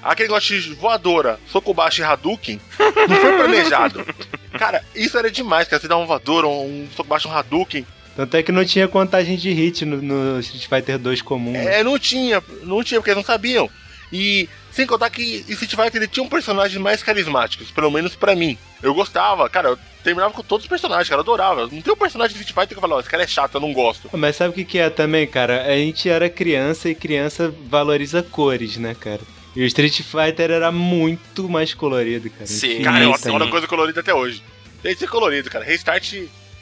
Aquele 0.02 0.28
negócio 0.28 0.60
de 0.60 0.74
voadora, 0.74 1.38
soco 1.50 1.72
baixo 1.74 2.00
e 2.00 2.04
Hadouken, 2.04 2.60
não 3.08 3.16
foi 3.16 3.32
planejado. 3.36 4.06
Cara, 4.58 4.84
isso 4.94 5.18
era 5.18 5.30
demais, 5.30 5.66
cara. 5.66 5.80
Você 5.80 5.88
dá 5.88 5.96
um 5.96 6.06
voadora, 6.06 6.46
um 6.46 6.86
soco 6.94 7.08
baixo, 7.08 7.26
um 7.28 7.32
Hadouken. 7.32 7.84
Tanto 8.14 8.36
é 8.36 8.42
que 8.42 8.52
não 8.52 8.64
tinha 8.64 8.86
contagem 8.86 9.36
de 9.36 9.50
hit 9.50 9.84
no, 9.84 10.00
no 10.00 10.40
Street 10.40 10.68
Fighter 10.68 10.98
2 10.98 11.22
comum. 11.22 11.50
né? 11.52 11.80
É, 11.80 11.82
não 11.82 11.98
tinha, 11.98 12.40
não 12.62 12.84
tinha, 12.84 13.00
porque 13.00 13.10
eles 13.10 13.16
não 13.16 13.24
sabiam. 13.24 13.68
E 14.12 14.48
sem 14.70 14.86
contar 14.86 15.10
que 15.10 15.44
Street 15.48 15.74
Fighter 15.74 15.96
ele 15.96 16.06
tinha 16.06 16.22
um 16.22 16.28
personagem 16.28 16.78
mais 16.80 17.02
carismáticos, 17.02 17.70
pelo 17.72 17.90
menos 17.90 18.14
pra 18.14 18.36
mim. 18.36 18.56
Eu 18.84 18.92
gostava, 18.94 19.48
cara, 19.48 19.70
eu 19.70 19.78
terminava 20.02 20.34
com 20.34 20.42
todos 20.42 20.64
os 20.64 20.68
personagens, 20.68 21.08
cara, 21.08 21.18
eu 21.20 21.22
adorava. 21.22 21.62
Não 21.62 21.80
tem 21.80 21.92
um 21.92 21.96
personagem 21.96 22.36
de 22.36 22.42
Street 22.42 22.54
Fighter 22.54 22.68
que 22.68 22.74
eu 22.74 22.80
falava, 22.82 22.98
ó, 22.98 23.00
esse 23.00 23.08
cara 23.08 23.22
é 23.22 23.26
chato, 23.26 23.54
eu 23.54 23.60
não 23.60 23.72
gosto. 23.72 24.10
Mas 24.12 24.36
sabe 24.36 24.50
o 24.50 24.52
que, 24.52 24.64
que 24.64 24.78
é 24.78 24.90
também, 24.90 25.26
cara? 25.26 25.62
A 25.64 25.74
gente 25.76 26.06
era 26.08 26.28
criança 26.28 26.90
e 26.90 26.94
criança 26.94 27.52
valoriza 27.66 28.22
cores, 28.22 28.76
né, 28.76 28.94
cara? 28.94 29.22
E 29.56 29.62
o 29.62 29.66
Street 29.66 30.02
Fighter 30.02 30.50
era 30.50 30.70
muito 30.70 31.48
mais 31.48 31.72
colorido, 31.72 32.28
cara. 32.28 32.46
Sim. 32.46 32.66
Infinito, 32.66 32.84
Cara, 32.84 33.04
eu 33.04 33.10
né? 33.10 33.16
adoro 33.24 33.48
coisa 33.48 33.66
colorida 33.66 34.00
até 34.00 34.12
hoje. 34.12 34.42
Tem 34.82 34.92
que 34.92 34.98
ser 34.98 35.08
colorido, 35.08 35.48
cara. 35.48 35.64
Restart 35.64 36.12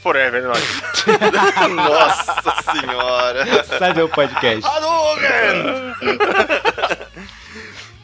forever, 0.01 0.43
né, 0.43 0.47
nós? 0.47 0.63
Nossa 1.75 2.55
senhora. 2.71 3.63
Sabe 3.65 4.01
o 4.01 4.07
podcast? 4.07 4.65
Hadouken! 4.65 5.93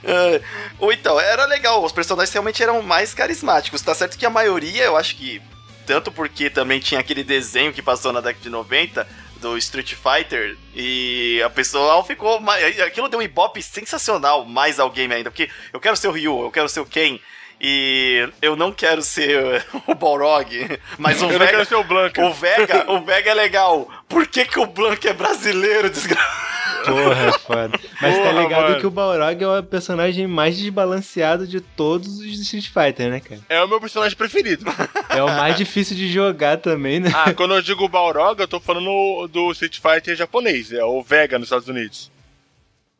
Ou 0.79 0.93
então, 0.93 1.19
era 1.19 1.45
legal, 1.45 1.83
os 1.83 1.91
personagens 1.91 2.33
realmente 2.33 2.63
eram 2.63 2.81
mais 2.81 3.13
carismáticos. 3.13 3.81
Tá 3.81 3.93
certo 3.93 4.17
que 4.17 4.25
a 4.25 4.29
maioria, 4.29 4.85
eu 4.85 4.95
acho 4.97 5.15
que. 5.15 5.41
Tanto 5.85 6.11
porque 6.11 6.49
também 6.49 6.79
tinha 6.79 6.99
aquele 6.99 7.23
desenho 7.23 7.73
que 7.73 7.81
passou 7.81 8.13
na 8.13 8.21
década 8.21 8.43
de 8.43 8.49
90 8.49 9.07
do 9.37 9.57
Street 9.57 9.95
Fighter 9.95 10.55
e 10.75 11.41
a 11.43 11.49
pessoa 11.49 12.03
ficou. 12.03 12.39
Aquilo 12.85 13.09
deu 13.09 13.19
um 13.19 13.23
ibope 13.23 13.61
sensacional 13.61 14.45
mais 14.45 14.79
ao 14.79 14.89
game 14.89 15.13
ainda. 15.13 15.31
Porque 15.31 15.49
eu 15.73 15.79
quero 15.79 15.97
ser 15.97 16.07
o 16.07 16.11
Ryu, 16.11 16.43
eu 16.43 16.51
quero 16.51 16.69
ser 16.69 16.79
o 16.79 16.85
Ken. 16.85 17.19
E 17.61 18.29
eu 18.41 18.55
não 18.55 18.71
quero 18.71 19.01
ser 19.01 19.65
o 19.85 19.93
Balrog, 19.93 20.79
mas 20.97 21.21
o 21.21 21.25
eu 21.25 21.31
não 21.33 21.39
Vega, 21.39 21.51
quero 21.51 21.65
ser 21.65 21.75
o 21.75 21.83
Blanca. 21.83 22.25
o 22.25 22.33
Vega, 22.33 22.91
o 22.91 23.01
Vega 23.03 23.31
é 23.31 23.33
legal. 23.33 23.89
Por 24.07 24.25
que, 24.27 24.45
que 24.45 24.59
o 24.59 24.65
Blanca 24.65 25.09
é 25.09 25.13
brasileiro, 25.13 25.89
desgraçado? 25.89 26.49
Porra, 26.85 27.27
é 27.27 27.31
foda. 27.33 27.79
Mas 28.01 28.15
tá 28.17 28.23
Porra, 28.29 28.41
ligado 28.41 28.61
mano. 28.69 28.79
que 28.79 28.87
o 28.87 28.89
Balrog 28.89 29.43
é 29.43 29.47
o 29.59 29.63
personagem 29.63 30.25
mais 30.25 30.57
desbalanceado 30.57 31.45
de 31.45 31.59
todos 31.59 32.19
os 32.19 32.39
Street 32.39 32.67
Fighter, 32.69 33.09
né, 33.09 33.19
cara? 33.19 33.41
É 33.49 33.61
o 33.61 33.67
meu 33.67 33.81
personagem 33.81 34.17
preferido. 34.17 34.63
É 35.09 35.23
o 35.23 35.27
mais 35.27 35.57
difícil 35.57 35.97
de 35.97 36.07
jogar 36.09 36.57
também, 36.59 36.99
né? 36.99 37.09
Ah, 37.13 37.33
quando 37.33 37.55
eu 37.55 37.61
digo 37.63 37.89
Balrog, 37.89 38.39
eu 38.39 38.47
tô 38.47 38.59
falando 38.59 39.27
do 39.27 39.51
Street 39.51 39.79
Fighter 39.79 40.15
japonês, 40.15 40.71
é 40.71 40.83
o 40.85 41.01
Vega 41.01 41.37
nos 41.39 41.47
Estados 41.47 41.67
Unidos. 41.67 42.11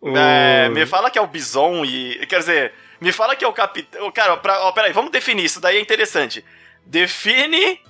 O- 0.01 0.17
É, 0.17 0.67
me 0.69 0.85
fala 0.87 1.09
que 1.11 1.19
é 1.19 1.21
o 1.21 1.27
Bison 1.27 1.85
e. 1.85 2.25
Quer 2.27 2.39
dizer, 2.39 2.73
me 2.99 3.11
fala 3.11 3.35
que 3.35 3.45
é 3.45 3.47
o 3.47 3.53
capitão. 3.53 4.11
Cara, 4.11 4.37
pra, 4.37 4.61
ó, 4.63 4.71
peraí, 4.71 4.91
vamos 4.91 5.11
definir 5.11 5.45
isso, 5.45 5.59
daí 5.59 5.77
é 5.77 5.81
interessante. 5.81 6.43
Define 6.85 7.81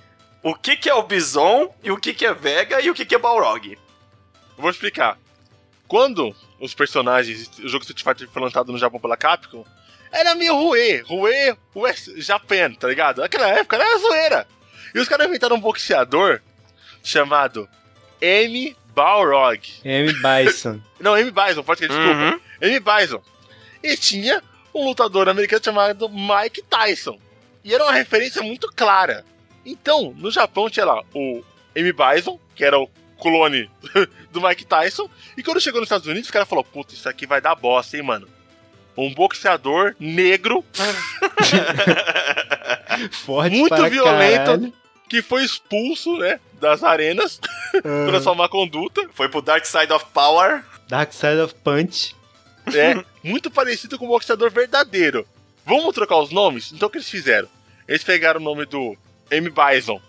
o 0.42 0.54
que, 0.54 0.76
que 0.76 0.88
é 0.88 0.94
o 0.94 1.02
Bison 1.02 1.74
e 1.82 1.90
o 1.90 1.96
que, 1.96 2.14
que 2.14 2.24
é 2.24 2.32
Vega 2.32 2.80
e 2.80 2.90
o 2.90 2.94
que, 2.94 3.04
que 3.04 3.14
é 3.14 3.18
Balrog. 3.18 3.72
Eu 3.72 3.78
vou 4.56 4.70
explicar. 4.70 5.18
Quando 5.88 6.34
os 6.60 6.74
personagens, 6.74 7.50
o 7.58 7.68
jogo 7.68 7.84
Street 7.84 8.02
Fighter 8.02 8.32
foi 8.32 8.42
lançado 8.42 8.70
no 8.70 8.78
Japão 8.78 9.00
pela 9.00 9.16
Capcom, 9.16 9.64
era 10.12 10.34
meio 10.34 10.54
ruê, 10.54 11.00
ruê, 11.00 11.56
West 11.74 12.08
Japan, 12.16 12.72
tá 12.74 12.88
ligado? 12.88 13.20
Naquela 13.20 13.48
época 13.48 13.76
era 13.76 13.98
zoeira. 13.98 14.46
E 14.94 14.98
os 14.98 15.08
caras 15.08 15.26
inventaram 15.26 15.56
um 15.56 15.60
boxeador 15.60 16.40
chamado 17.02 17.68
M. 18.20 18.76
Balrog. 18.94 19.60
M. 19.84 20.12
Bison. 20.12 20.80
Não, 20.98 21.16
M. 21.16 21.30
Bison, 21.30 21.62
pode 21.62 21.80
ser, 21.80 21.88
desculpa. 21.88 22.12
Uhum. 22.12 22.40
M. 22.60 22.80
Bison. 22.80 23.22
E 23.82 23.96
tinha 23.96 24.42
um 24.74 24.84
lutador 24.84 25.28
americano 25.28 25.62
chamado 25.64 26.08
Mike 26.08 26.62
Tyson. 26.62 27.18
E 27.64 27.74
era 27.74 27.84
uma 27.84 27.92
referência 27.92 28.42
muito 28.42 28.68
clara. 28.74 29.24
Então, 29.64 30.14
no 30.16 30.30
Japão 30.30 30.70
tinha 30.70 30.86
lá 30.86 31.02
o 31.14 31.42
M. 31.74 31.92
Bison, 31.92 32.38
que 32.54 32.64
era 32.64 32.78
o 32.78 32.88
clone 33.20 33.70
do 34.32 34.40
Mike 34.40 34.64
Tyson. 34.64 35.08
E 35.36 35.42
quando 35.42 35.60
chegou 35.60 35.80
nos 35.80 35.86
Estados 35.88 36.06
Unidos, 36.06 36.30
o 36.30 36.32
cara 36.32 36.46
falou: 36.46 36.64
Puta, 36.64 36.94
isso 36.94 37.08
aqui 37.08 37.26
vai 37.26 37.40
dar 37.40 37.54
bosta, 37.54 37.96
hein, 37.96 38.02
mano. 38.02 38.26
Um 38.96 39.12
boxeador 39.14 39.94
negro 40.00 40.64
Forte 43.24 43.56
Muito 43.56 43.68
para 43.74 43.88
violento. 43.88 44.44
caralho. 44.44 44.72
que 45.08 45.22
foi 45.22 45.44
expulso, 45.44 46.16
né, 46.18 46.38
das 46.60 46.82
arenas, 46.82 47.40
transformar 47.82 48.46
a 48.46 48.48
conduta. 48.48 49.08
Foi 49.14 49.28
pro 49.28 49.40
Dark 49.42 49.64
Side 49.64 49.92
of 49.92 50.04
Power. 50.12 50.64
Dark 50.88 51.12
Side 51.12 51.40
of 51.40 51.54
Punch. 51.56 52.14
É, 52.66 53.02
muito 53.22 53.50
parecido 53.50 53.98
com 53.98 54.04
o 54.06 54.08
boxeador 54.08 54.50
verdadeiro. 54.50 55.26
Vamos 55.64 55.94
trocar 55.94 56.18
os 56.18 56.30
nomes? 56.30 56.72
Então 56.72 56.88
o 56.88 56.90
que 56.90 56.98
eles 56.98 57.08
fizeram? 57.08 57.48
Eles 57.86 58.04
pegaram 58.04 58.40
o 58.40 58.44
nome 58.44 58.64
do 58.66 58.96
M. 59.30 59.50
Bison 59.50 60.00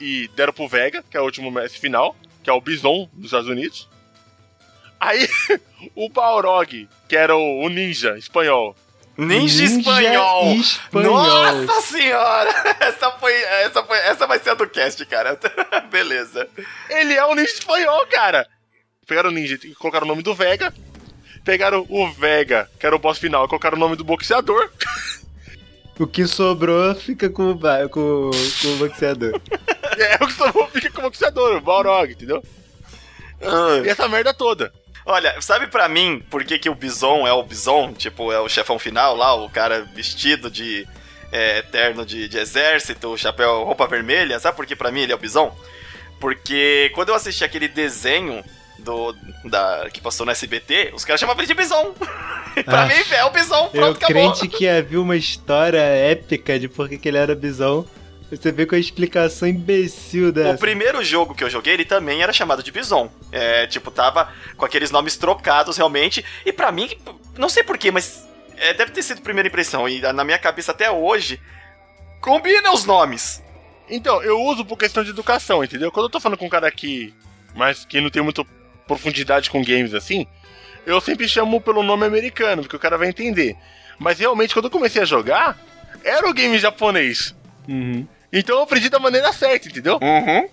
e 0.00 0.28
deram 0.36 0.52
pro 0.52 0.68
Vega, 0.68 1.04
que 1.10 1.16
é 1.16 1.20
o 1.20 1.24
último 1.24 1.50
mestre 1.50 1.80
final, 1.80 2.16
que 2.42 2.50
é 2.50 2.52
o 2.52 2.60
Bison 2.60 3.08
dos 3.12 3.26
Estados 3.26 3.48
Unidos. 3.48 3.88
Aí 5.00 5.28
o 5.94 6.08
Balrog, 6.08 6.88
que 7.08 7.16
era 7.16 7.36
o, 7.36 7.60
o 7.64 7.68
ninja 7.68 8.16
espanhol. 8.16 8.76
Ninja, 9.16 9.62
Ninja 9.62 9.78
espanhol. 9.78 10.54
espanhol. 10.54 11.12
Nossa 11.12 11.80
senhora! 11.86 12.50
Essa 12.80 13.12
foi, 13.12 13.32
essa 13.32 13.84
foi, 13.84 13.98
essa 13.98 14.26
vai 14.26 14.38
ser 14.40 14.50
a 14.50 14.54
do 14.54 14.68
cast, 14.68 15.04
cara. 15.06 15.38
Beleza. 15.90 16.48
Ele 16.90 17.14
é 17.14 17.24
um 17.24 17.34
ninja 17.34 17.52
espanhol, 17.52 18.04
cara. 18.08 18.46
Pegaram 19.06 19.30
o 19.30 19.32
ninja 19.32 19.58
e 19.62 19.74
colocaram 19.74 20.04
o 20.04 20.08
nome 20.08 20.22
do 20.22 20.34
Vega. 20.34 20.74
Pegaram 21.44 21.84
o 21.88 22.10
Vega, 22.12 22.68
que 22.80 22.86
era 22.86 22.96
o 22.96 22.98
boss 22.98 23.18
final, 23.18 23.44
e 23.44 23.48
colocaram 23.48 23.76
o 23.76 23.80
nome 23.80 23.96
do 23.96 24.04
boxeador. 24.04 24.70
O 25.96 26.08
que 26.08 26.26
sobrou 26.26 26.92
fica 26.96 27.30
com 27.30 27.52
o, 27.52 27.54
ba- 27.54 27.88
com, 27.88 28.28
com 28.62 28.68
o 28.68 28.76
boxeador. 28.78 29.40
É 29.96 30.16
o 30.24 30.26
que 30.26 30.32
sobrou 30.32 30.66
fica 30.70 30.90
com 30.90 30.98
o 30.98 31.02
boxeador, 31.04 31.56
o 31.56 31.60
Balrog, 31.60 32.10
entendeu? 32.10 32.42
E 33.84 33.88
essa 33.88 34.08
merda 34.08 34.34
toda. 34.34 34.72
Olha, 35.06 35.40
sabe 35.40 35.68
pra 35.68 35.88
mim 35.88 36.20
por 36.28 36.42
que, 36.44 36.58
que 36.58 36.68
o 36.68 36.74
Bison 36.74 37.28
é 37.28 37.32
o 37.32 37.44
Bison? 37.44 37.92
Tipo, 37.92 38.32
é 38.32 38.40
o 38.40 38.48
chefão 38.48 38.76
final 38.76 39.14
lá, 39.14 39.34
o 39.34 39.48
cara 39.48 39.82
vestido 39.94 40.50
de 40.50 40.84
é, 41.30 41.62
terno 41.62 42.04
de, 42.04 42.28
de 42.28 42.38
exército, 42.38 43.16
chapéu, 43.16 43.62
roupa 43.62 43.86
vermelha. 43.86 44.40
Sabe 44.40 44.56
por 44.56 44.66
que 44.66 44.74
pra 44.74 44.90
mim 44.90 45.02
ele 45.02 45.12
é 45.12 45.14
o 45.14 45.18
Bison? 45.18 45.56
Porque 46.18 46.90
quando 46.94 47.10
eu 47.10 47.14
assisti 47.14 47.44
aquele 47.44 47.68
desenho 47.68 48.42
do, 48.78 49.14
da, 49.44 49.88
que 49.92 50.00
passou 50.00 50.24
no 50.26 50.32
SBT, 50.32 50.92
os 50.94 51.04
caras 51.04 51.20
chamavam 51.20 51.40
ele 51.42 51.48
de 51.48 51.54
Bison. 51.54 51.94
pra 52.64 52.82
Ah. 52.82 52.86
mim 52.86 52.94
é 53.10 53.24
o 53.24 53.30
Bison, 53.30 53.64
Eu 53.72 53.80
pronto, 53.80 53.96
acabou. 53.96 54.32
crente 54.34 54.48
que 54.48 54.68
havia 54.68 55.00
uma 55.00 55.16
história 55.16 55.78
épica 55.80 56.58
de 56.58 56.68
por 56.68 56.88
que 56.88 56.98
que 56.98 57.08
ele 57.08 57.18
era 57.18 57.34
bisão. 57.34 57.86
Você 58.30 58.50
vê 58.50 58.66
com 58.66 58.74
a 58.74 58.78
explicação 58.78 59.46
imbecil 59.46 60.28
O 60.28 60.32
dessa. 60.32 60.58
primeiro 60.58 61.04
jogo 61.04 61.34
que 61.34 61.44
eu 61.44 61.50
joguei, 61.50 61.74
ele 61.74 61.84
também 61.84 62.22
era 62.22 62.32
chamado 62.32 62.62
de 62.62 62.72
Bison. 62.72 63.10
É, 63.30 63.66
tipo, 63.66 63.90
tava 63.90 64.32
com 64.56 64.64
aqueles 64.64 64.90
nomes 64.90 65.16
trocados 65.16 65.76
realmente. 65.76 66.24
E 66.44 66.52
pra 66.52 66.72
mim, 66.72 66.90
não 67.38 67.48
sei 67.48 67.62
porquê, 67.62 67.90
mas 67.92 68.26
é, 68.56 68.72
deve 68.74 68.90
ter 68.92 69.02
sido 69.02 69.20
primeira 69.20 69.48
impressão. 69.48 69.88
E 69.88 70.00
na 70.00 70.24
minha 70.24 70.38
cabeça 70.38 70.72
até 70.72 70.90
hoje, 70.90 71.40
combina 72.20 72.72
os 72.72 72.84
nomes. 72.84 73.42
Então, 73.88 74.22
eu 74.22 74.40
uso 74.40 74.64
por 74.64 74.78
questão 74.78 75.04
de 75.04 75.10
educação, 75.10 75.62
entendeu? 75.62 75.92
Quando 75.92 76.06
eu 76.06 76.10
tô 76.10 76.18
falando 76.18 76.38
com 76.38 76.46
um 76.46 76.50
cara 76.50 76.66
aqui, 76.66 77.14
mas 77.54 77.84
que 77.84 78.00
não 78.00 78.10
tem 78.10 78.22
muita 78.22 78.44
profundidade 78.86 79.50
com 79.50 79.64
games 79.64 79.94
assim, 79.94 80.26
eu 80.86 81.00
sempre 81.00 81.28
chamo 81.28 81.60
pelo 81.60 81.82
nome 81.82 82.04
americano, 82.04 82.62
porque 82.62 82.76
o 82.76 82.80
cara 82.80 82.98
vai 82.98 83.08
entender. 83.08 83.56
Mas 83.98 84.18
realmente, 84.18 84.52
quando 84.52 84.66
eu 84.66 84.70
comecei 84.70 85.02
a 85.02 85.06
jogar, 85.06 85.58
era 86.02 86.28
o 86.28 86.34
game 86.34 86.58
japonês. 86.58 87.34
Uhum. 87.68 88.06
Então 88.32 88.56
eu 88.56 88.62
aprendi 88.62 88.88
da 88.88 88.98
maneira 88.98 89.32
certa, 89.32 89.68
entendeu? 89.68 89.98
Uhum. 90.02 90.48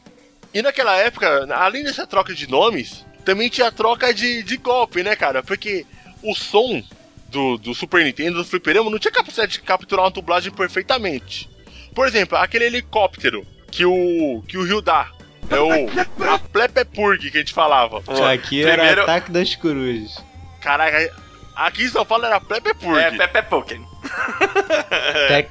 E 0.53 0.61
naquela 0.61 0.95
época, 0.97 1.47
além 1.55 1.83
dessa 1.83 2.05
troca 2.05 2.33
de 2.33 2.49
nomes, 2.49 3.05
também 3.25 3.49
tinha 3.49 3.67
a 3.67 3.71
troca 3.71 4.13
de, 4.13 4.43
de 4.43 4.57
golpe, 4.57 5.03
né, 5.03 5.15
cara? 5.15 5.41
Porque 5.41 5.85
o 6.21 6.35
som 6.35 6.83
do, 7.29 7.57
do 7.57 7.73
Super 7.73 8.03
Nintendo, 8.03 8.37
do 8.37 8.45
Fliperama, 8.45 8.89
não 8.89 8.99
tinha 8.99 9.11
capacidade 9.11 9.53
de 9.53 9.61
capturar 9.61 10.05
uma 10.05 10.11
dublagem 10.11 10.51
perfeitamente. 10.51 11.49
Por 11.95 12.07
exemplo, 12.07 12.37
aquele 12.37 12.65
helicóptero 12.65 13.45
que 13.69 13.85
o, 13.85 14.43
que 14.47 14.57
o 14.57 14.63
Ryu 14.63 14.81
dá. 14.81 15.11
É 15.51 15.59
o 15.59 16.29
a 16.33 16.39
Plepepurg 16.39 17.29
que 17.29 17.37
a 17.37 17.41
gente 17.41 17.53
falava. 17.53 18.01
Aqui 18.31 18.63
era 18.63 18.73
primeiro- 18.73 19.01
Ataque 19.03 19.31
das 19.31 19.55
Corujas. 19.55 20.23
Caraca, 20.61 21.11
aqui 21.55 21.83
em 21.83 21.89
São 21.89 22.05
Paulo 22.05 22.25
era 22.25 22.39
Plepepurg. 22.39 22.99
É, 22.99 23.41
Poken. 23.43 23.85
Tec, 25.27 25.49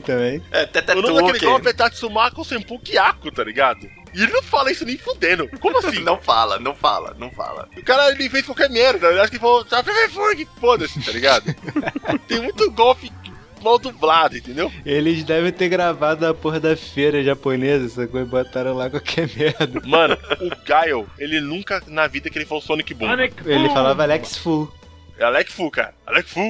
também. 0.00 0.42
É, 0.52 0.62
o 0.94 1.02
nome 1.02 1.14
daquele 1.14 1.38
golpe 1.44 1.64
Tetetuken. 1.64 1.68
é 1.68 1.72
Tatsumako 1.72 2.44
Senpu 2.44 2.78
Kyaku, 2.78 3.30
tá 3.32 3.42
ligado? 3.44 3.86
E 4.14 4.22
ele 4.22 4.32
não 4.32 4.42
fala 4.42 4.70
isso 4.72 4.84
nem 4.84 4.96
fudendo. 4.98 5.48
Como 5.60 5.78
assim? 5.84 6.00
Não 6.00 6.20
fala, 6.20 6.58
não 6.58 6.74
fala, 6.74 7.14
não 7.18 7.30
fala. 7.30 7.68
O 7.76 7.82
cara 7.84 8.10
ele 8.12 8.28
fez 8.28 8.44
qualquer 8.46 8.68
merda. 8.70 9.06
Eu 9.08 9.20
acho 9.20 9.30
que 9.30 9.36
ele 9.36 9.40
falou, 9.42 9.64
tá, 9.64 9.82
Plepepurg, 9.82 10.48
foda-se, 10.60 11.00
tá 11.00 11.12
ligado? 11.12 11.44
Tem 12.28 12.40
muito 12.40 12.70
golpe 12.70 13.10
mal 13.62 13.78
dublado, 13.78 14.36
entendeu? 14.36 14.72
Eles 14.84 15.24
devem 15.24 15.52
ter 15.52 15.68
gravado 15.68 16.26
a 16.26 16.34
porra 16.34 16.60
da 16.60 16.76
feira 16.76 17.22
japonesa, 17.22 17.86
essa 17.86 18.06
coisa, 18.06 18.26
e 18.26 18.30
botaram 18.30 18.74
lá 18.74 18.90
qualquer 18.90 19.28
merda. 19.36 19.80
Mano, 19.86 20.16
o 20.40 20.64
Gaio, 20.64 21.08
ele 21.18 21.40
nunca 21.40 21.82
na 21.86 22.06
vida 22.06 22.30
que 22.30 22.38
ele 22.38 22.46
falou 22.46 22.62
Sonic 22.62 22.94
Boom. 22.94 23.10
Ele 23.44 23.68
falava 23.68 24.02
Alex 24.02 24.36
Full. 24.36 24.72
É 25.18 25.24
Alec 25.24 25.52
Fu, 25.52 25.70
cara. 25.70 25.94
Alec 26.06 26.28
Fu. 26.30 26.40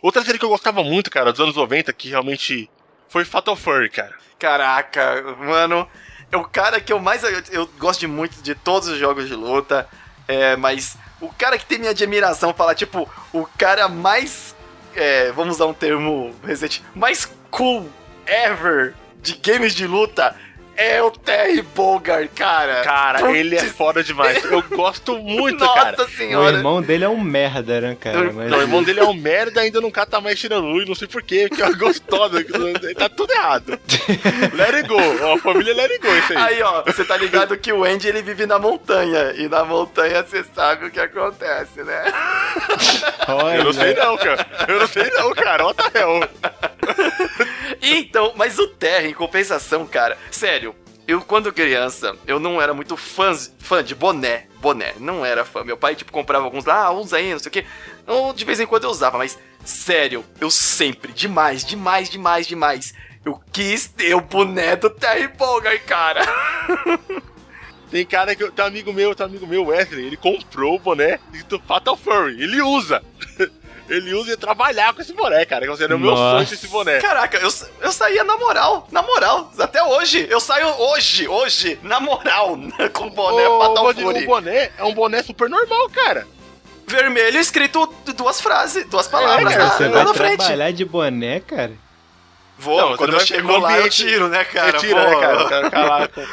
Outra 0.00 0.22
série 0.22 0.38
que 0.38 0.44
eu 0.44 0.50
gostava 0.50 0.84
muito, 0.84 1.10
cara, 1.10 1.32
dos 1.32 1.40
anos 1.40 1.56
90, 1.56 1.92
que 1.92 2.10
realmente 2.10 2.70
foi 3.08 3.24
Fatal 3.24 3.56
Fury, 3.56 3.90
cara. 3.90 4.14
Caraca, 4.38 5.22
mano. 5.38 5.88
É 6.30 6.36
o 6.36 6.44
cara 6.44 6.80
que 6.80 6.92
eu 6.92 7.00
mais. 7.00 7.22
Eu, 7.24 7.42
eu 7.50 7.66
gosto 7.78 8.00
de 8.00 8.06
muito 8.06 8.42
de 8.42 8.54
todos 8.54 8.88
os 8.88 8.98
jogos 8.98 9.26
de 9.26 9.34
luta. 9.34 9.88
É, 10.28 10.56
mas 10.56 10.96
o 11.24 11.34
cara 11.34 11.58
que 11.58 11.66
tem 11.66 11.78
minha 11.78 11.90
admiração 11.90 12.52
falar, 12.52 12.74
tipo, 12.74 13.08
o 13.32 13.46
cara 13.58 13.88
mais. 13.88 14.54
é, 14.94 15.32
vamos 15.32 15.56
usar 15.56 15.66
um 15.66 15.74
termo 15.74 16.34
recente. 16.44 16.82
Mais 16.94 17.28
cool 17.50 17.88
ever 18.26 18.94
de 19.20 19.34
games 19.36 19.74
de 19.74 19.86
luta 19.86 20.36
é 20.76 21.02
o 21.02 21.10
Terry 21.10 21.62
Bogard, 21.62 22.28
cara. 22.34 22.82
Cara, 22.82 23.18
Putz, 23.20 23.34
ele 23.34 23.56
é 23.56 23.64
foda 23.64 24.02
demais. 24.02 24.44
Eu 24.44 24.62
gosto 24.62 25.16
muito, 25.18 25.58
Nossa 25.64 25.74
cara. 25.74 26.02
O 26.02 26.08
senhora. 26.08 26.56
irmão 26.56 26.82
dele 26.82 27.04
é 27.04 27.08
um 27.08 27.20
merda, 27.20 27.80
né, 27.80 27.96
cara? 27.98 28.32
Mas 28.32 28.50
Não, 28.50 28.58
o 28.58 28.62
irmão 28.62 28.82
dele 28.82 29.00
é 29.00 29.04
um 29.04 29.14
merda 29.14 29.60
ainda 29.60 29.80
não 29.80 29.90
cata 29.90 30.20
mais 30.20 30.38
Shiralu, 30.38 30.84
não 30.86 30.94
sei 30.94 31.08
porquê, 31.08 31.46
porque 31.48 31.62
é 31.62 31.72
gostosa. 31.72 32.44
tá 32.96 33.08
tudo 33.08 33.32
errado. 33.32 33.78
Let 34.54 34.74
it 34.74 34.88
go. 34.88 34.96
Ó, 35.22 35.34
a 35.34 35.38
família 35.38 35.74
Let 35.74 35.90
it 35.90 36.06
go, 36.06 36.14
isso 36.14 36.32
aí. 36.32 36.54
Aí, 36.54 36.62
ó, 36.62 36.82
você 36.82 37.04
tá 37.04 37.16
ligado 37.16 37.56
que 37.56 37.72
o 37.72 37.84
Andy 37.84 38.08
ele 38.08 38.22
vive 38.22 38.46
na 38.46 38.58
montanha. 38.58 39.32
E 39.36 39.48
na 39.48 39.64
montanha 39.64 40.22
você 40.22 40.44
sabe 40.54 40.86
o 40.86 40.90
que 40.90 41.00
acontece, 41.00 41.82
né? 41.82 42.04
olha, 43.28 43.56
Eu 43.56 43.64
não 43.64 43.72
sei 43.72 43.94
não, 43.94 44.16
cara. 44.16 44.46
Eu 44.68 44.78
não 44.80 44.86
sei 44.86 45.10
não, 45.10 45.32
cara. 45.34 45.64
What 45.64 45.82
the 45.90 45.98
hell? 45.98 46.28
Então, 48.04 48.32
mas 48.36 48.58
o 48.58 48.68
Terra, 48.68 49.06
em 49.06 49.14
compensação, 49.14 49.86
cara, 49.86 50.16
sério, 50.30 50.74
eu 51.06 51.20
quando 51.20 51.52
criança, 51.52 52.16
eu 52.26 52.40
não 52.40 52.60
era 52.60 52.72
muito 52.72 52.96
fã, 52.96 53.32
fã 53.58 53.84
de 53.84 53.94
boné, 53.94 54.46
boné, 54.60 54.94
não 54.98 55.24
era 55.24 55.44
fã. 55.44 55.62
Meu 55.62 55.76
pai, 55.76 55.94
tipo, 55.94 56.10
comprava 56.10 56.44
alguns 56.44 56.64
lá, 56.64 56.86
ah, 56.86 56.92
usa 56.92 57.16
aí, 57.16 57.32
não 57.32 57.38
sei 57.38 57.48
o 57.48 57.52
quê. 57.52 57.64
Eu, 58.06 58.32
de 58.32 58.44
vez 58.44 58.58
em 58.60 58.66
quando 58.66 58.84
eu 58.84 58.90
usava, 58.90 59.18
mas 59.18 59.38
sério, 59.64 60.24
eu 60.40 60.50
sempre, 60.50 61.12
demais, 61.12 61.64
demais, 61.64 62.08
demais, 62.08 62.46
demais, 62.46 62.94
eu 63.24 63.40
quis 63.52 63.86
ter 63.86 64.14
o 64.14 64.20
boné 64.20 64.76
do 64.76 64.90
Terry 64.90 65.28
Bogard, 65.28 65.78
cara. 65.80 66.22
Tem 67.90 68.04
cara 68.04 68.34
que. 68.34 68.50
Tem 68.50 68.64
um 68.64 68.68
amigo 68.68 68.92
meu, 68.92 69.14
tem 69.14 69.24
um 69.24 69.28
amigo 69.28 69.46
meu, 69.46 69.66
Wesley, 69.66 70.06
ele 70.06 70.16
comprou 70.16 70.74
o 70.74 70.78
boné 70.80 71.20
do 71.48 71.60
Fatal 71.60 71.96
Fury. 71.96 72.42
Ele 72.42 72.60
usa. 72.60 73.00
Ele 73.88 74.14
usa 74.14 74.32
e 74.32 74.36
trabalhar 74.36 74.94
com 74.94 75.02
esse 75.02 75.12
boné, 75.12 75.44
cara. 75.44 75.66
Que 75.66 75.82
era 75.82 75.94
o 75.96 75.98
meu 75.98 76.16
sonho 76.16 76.42
esse 76.42 76.66
boné. 76.68 77.00
Caraca, 77.00 77.36
eu, 77.38 77.50
eu 77.82 77.92
saía 77.92 78.24
na 78.24 78.36
moral, 78.36 78.88
na 78.90 79.02
moral, 79.02 79.52
até 79.58 79.82
hoje. 79.82 80.26
Eu 80.30 80.40
saio 80.40 80.68
hoje, 80.68 81.28
hoje, 81.28 81.78
na 81.82 82.00
moral, 82.00 82.56
com 82.94 83.06
o 83.06 83.10
boné 83.10 83.46
Ô, 83.46 83.60
Fatal 83.60 83.84
Valdir, 83.84 84.04
Fury. 84.04 84.24
O 84.24 84.26
boné 84.26 84.70
é 84.78 84.84
um 84.84 84.94
boné 84.94 85.22
super 85.22 85.50
normal, 85.50 85.88
cara. 85.90 86.26
Vermelho 86.86 87.38
escrito 87.38 87.86
duas 88.16 88.40
frases, 88.40 88.84
duas 88.86 89.06
palavras 89.08 89.52
cara, 89.52 89.64
na, 89.64 89.70
Você 89.70 89.84
lá 89.88 89.90
vai 89.90 90.04
na 90.04 90.14
frente. 90.14 90.36
trabalhar 90.38 90.70
de 90.72 90.84
boné, 90.84 91.40
cara? 91.40 91.72
Vou, 92.58 92.78
Não, 92.80 92.96
quando 92.96 93.14
eu 93.14 93.20
chego 93.20 93.56
lá 93.58 93.78
eu 93.78 93.90
tiro, 93.90 94.28
né, 94.28 94.44
cara? 94.44 94.76
é 94.76 94.80
tira, 94.80 95.02
Pô. 95.04 95.10
né, 95.10 95.20
cara? 95.20 95.44
O 95.44 95.48
cara 95.48 95.64
fica 95.64 95.84
lá 95.84 96.08
com- 96.08 96.26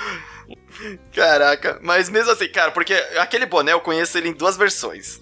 Caraca, 1.14 1.80
mas 1.82 2.10
mesmo 2.10 2.32
assim, 2.32 2.48
cara, 2.50 2.72
porque 2.72 2.94
aquele 3.18 3.46
boné 3.46 3.74
eu 3.74 3.82
conheço 3.82 4.18
ele 4.18 4.30
em 4.30 4.34
duas 4.34 4.58
versões. 4.58 5.20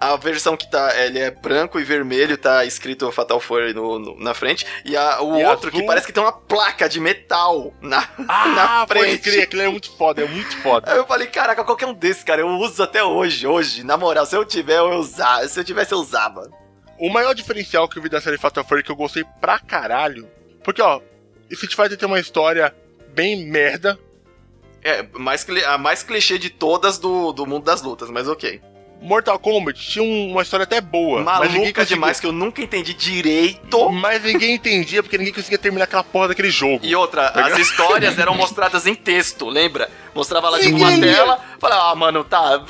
A 0.00 0.14
versão 0.14 0.56
que 0.56 0.70
tá, 0.70 0.96
ele 1.04 1.18
é 1.18 1.28
branco 1.28 1.80
e 1.80 1.82
vermelho, 1.82 2.38
tá 2.38 2.64
escrito 2.64 3.10
Fatal 3.10 3.40
Fury 3.40 3.74
no, 3.74 3.98
no- 3.98 4.20
na 4.20 4.32
frente. 4.32 4.64
E 4.84 4.96
a- 4.96 5.20
o 5.20 5.36
E 5.40 5.44
outro 5.44 5.68
azul. 5.70 5.80
que 5.80 5.86
parece 5.86 6.06
que 6.06 6.12
tem 6.12 6.22
uma 6.22 6.30
placa 6.32 6.88
de 6.88 7.00
metal 7.00 7.74
na, 7.80 8.08
Ah, 8.28 8.48
na 8.48 8.86
pode 8.86 9.00
frente. 9.00 9.22
crer, 9.22 9.42
aquilo 9.42 9.62
é 9.62 9.68
muito 9.68 9.90
foda, 9.96 10.22
é 10.22 10.28
muito 10.28 10.56
foda. 10.58 10.92
Aí 10.92 10.96
eu 10.98 11.04
falei, 11.06 11.26
caraca, 11.26 11.64
qualquer 11.64 11.86
um 11.86 11.92
desses, 11.94 12.22
cara, 12.22 12.40
eu 12.42 12.48
uso 12.48 12.80
até 12.80 13.02
hoje, 13.02 13.44
hoje. 13.44 13.82
Na 13.82 13.96
moral, 13.96 14.24
se 14.24 14.36
eu 14.36 14.44
tiver, 14.44 14.78
eu 14.78 14.90
usar. 15.00 15.48
Se 15.48 15.58
eu 15.58 15.64
tivesse, 15.64 15.92
eu 15.92 15.98
usava. 15.98 16.48
O 16.96 17.10
maior 17.10 17.34
diferencial 17.34 17.88
que 17.88 17.98
eu 17.98 18.02
vi 18.02 18.08
da 18.08 18.20
série 18.20 18.38
Fatal 18.38 18.64
Fury 18.64 18.84
que 18.84 18.92
eu 18.92 18.96
gostei 18.96 19.24
pra 19.40 19.58
caralho. 19.58 20.28
Porque, 20.62 20.80
ó, 20.80 21.00
Street 21.50 21.74
Fighter 21.74 21.96
tem 21.98 22.06
uma 22.06 22.20
história 22.20 22.72
bem 23.14 23.46
merda. 23.46 23.98
É, 24.80 25.02
mais, 25.14 25.44
a 25.66 25.76
mais 25.76 26.04
clichê 26.04 26.38
de 26.38 26.50
todas 26.50 26.98
do, 26.98 27.32
do 27.32 27.44
mundo 27.44 27.64
das 27.64 27.82
lutas, 27.82 28.08
mas 28.10 28.28
ok. 28.28 28.60
Mortal 29.00 29.38
Kombat 29.38 29.80
tinha 29.80 30.02
um- 30.02 30.32
uma 30.32 30.42
história 30.42 30.64
até 30.64 30.80
boa. 30.80 31.22
Maluca 31.22 31.84
demais 31.86 32.18
que 32.20 32.26
eu 32.26 32.32
nunca 32.32 32.60
entendi 32.62 32.92
direito. 32.94 33.90
Mas 33.90 34.22
ninguém 34.22 34.54
entendia 34.54 35.02
porque 35.02 35.16
ninguém 35.18 35.32
conseguia 35.32 35.58
terminar 35.58 35.84
aquela 35.84 36.04
porra 36.04 36.28
daquele 36.28 36.50
jogo. 36.50 36.80
E 36.84 36.94
outra, 36.96 37.30
Tá 37.30 37.40
as 37.40 37.44
ligado? 37.46 37.60
histórias 37.60 38.18
eram 38.18 38.34
mostradas 38.34 38.86
em 38.86 38.94
texto, 38.94 39.48
lembra? 39.48 39.88
Mostrava 40.14 40.48
lá 40.50 40.58
tipo 40.58 40.76
Ninguém 40.76 40.96
uma 40.98 41.06
tela, 41.06 41.40
falava, 41.60 41.90
ah, 41.90 41.94
mano, 41.94 42.24
tá. 42.24 42.62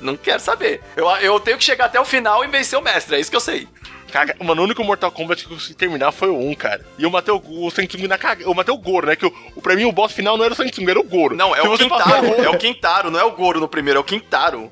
Não 0.00 0.16
quero 0.16 0.40
saber. 0.40 0.82
Eu, 0.94 1.08
eu 1.16 1.40
tenho 1.40 1.56
que 1.58 1.64
chegar 1.64 1.86
até 1.86 1.98
o 2.00 2.04
final 2.04 2.44
e 2.44 2.48
vencer 2.48 2.78
o 2.78 2.82
mestre, 2.82 3.16
é 3.16 3.20
isso 3.20 3.30
que 3.30 3.36
eu 3.36 3.40
sei. 3.40 3.66
Cara, 4.12 4.34
mano, 4.42 4.62
o 4.62 4.64
único 4.64 4.84
Mortal 4.84 5.10
Kombat 5.10 5.44
que 5.44 5.50
eu 5.52 5.56
consegui 5.56 5.74
terminar 5.74 6.12
foi 6.12 6.28
o 6.28 6.38
1, 6.38 6.54
cara. 6.54 6.86
E 6.96 7.02
eu 7.02 7.10
matei 7.10 7.34
o, 7.34 7.42
o 7.66 7.70
Samsung 7.70 8.06
na 8.06 8.16
caga. 8.16 8.44
Eu 8.44 8.54
matei 8.54 8.72
o 8.72 8.78
Goro, 8.78 9.06
né? 9.06 9.16
Que 9.16 9.26
o, 9.26 9.30
pra 9.60 9.74
mim 9.74 9.84
o 9.84 9.92
boss 9.92 10.12
final 10.12 10.36
não 10.38 10.44
era 10.44 10.54
o 10.54 10.56
Samsung, 10.56 10.88
era 10.88 11.00
o 11.00 11.02
Goro. 11.02 11.34
Não, 11.34 11.54
é 11.54 11.60
Se 11.60 11.66
o 11.66 11.76
Quintaro, 11.76 12.26
é 12.44 12.48
o 12.48 12.56
Quintaro, 12.56 13.10
não 13.10 13.18
é 13.18 13.24
o 13.24 13.32
Goro 13.32 13.58
no 13.58 13.68
primeiro, 13.68 13.98
é 13.98 14.00
o 14.00 14.04
Quintaro. 14.04 14.70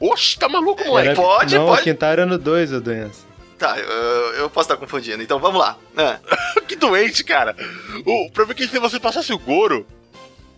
Oxe, 0.00 0.38
tá 0.38 0.48
maluco, 0.48 0.82
moleque? 0.84 1.08
Era- 1.08 1.16
pode, 1.16 1.54
não, 1.54 1.66
pode. 1.66 1.80
o 1.80 1.84
Quintaro 1.84 2.22
é 2.22 2.24
no 2.24 2.38
2, 2.38 2.72
ô 2.72 2.80
doença. 2.80 3.28
Tá, 3.58 3.78
eu, 3.78 4.32
eu 4.36 4.50
posso 4.50 4.72
estar 4.72 4.76
confundindo, 4.78 5.22
então 5.22 5.38
vamos 5.38 5.60
lá. 5.60 5.76
É. 5.96 6.18
que 6.66 6.74
doente, 6.74 7.22
cara. 7.22 7.54
O 8.06 8.30
problema 8.30 8.52
é 8.52 8.54
que 8.54 8.66
se 8.68 8.78
você 8.78 8.98
passasse 8.98 9.32
o 9.34 9.38
Goro, 9.38 9.86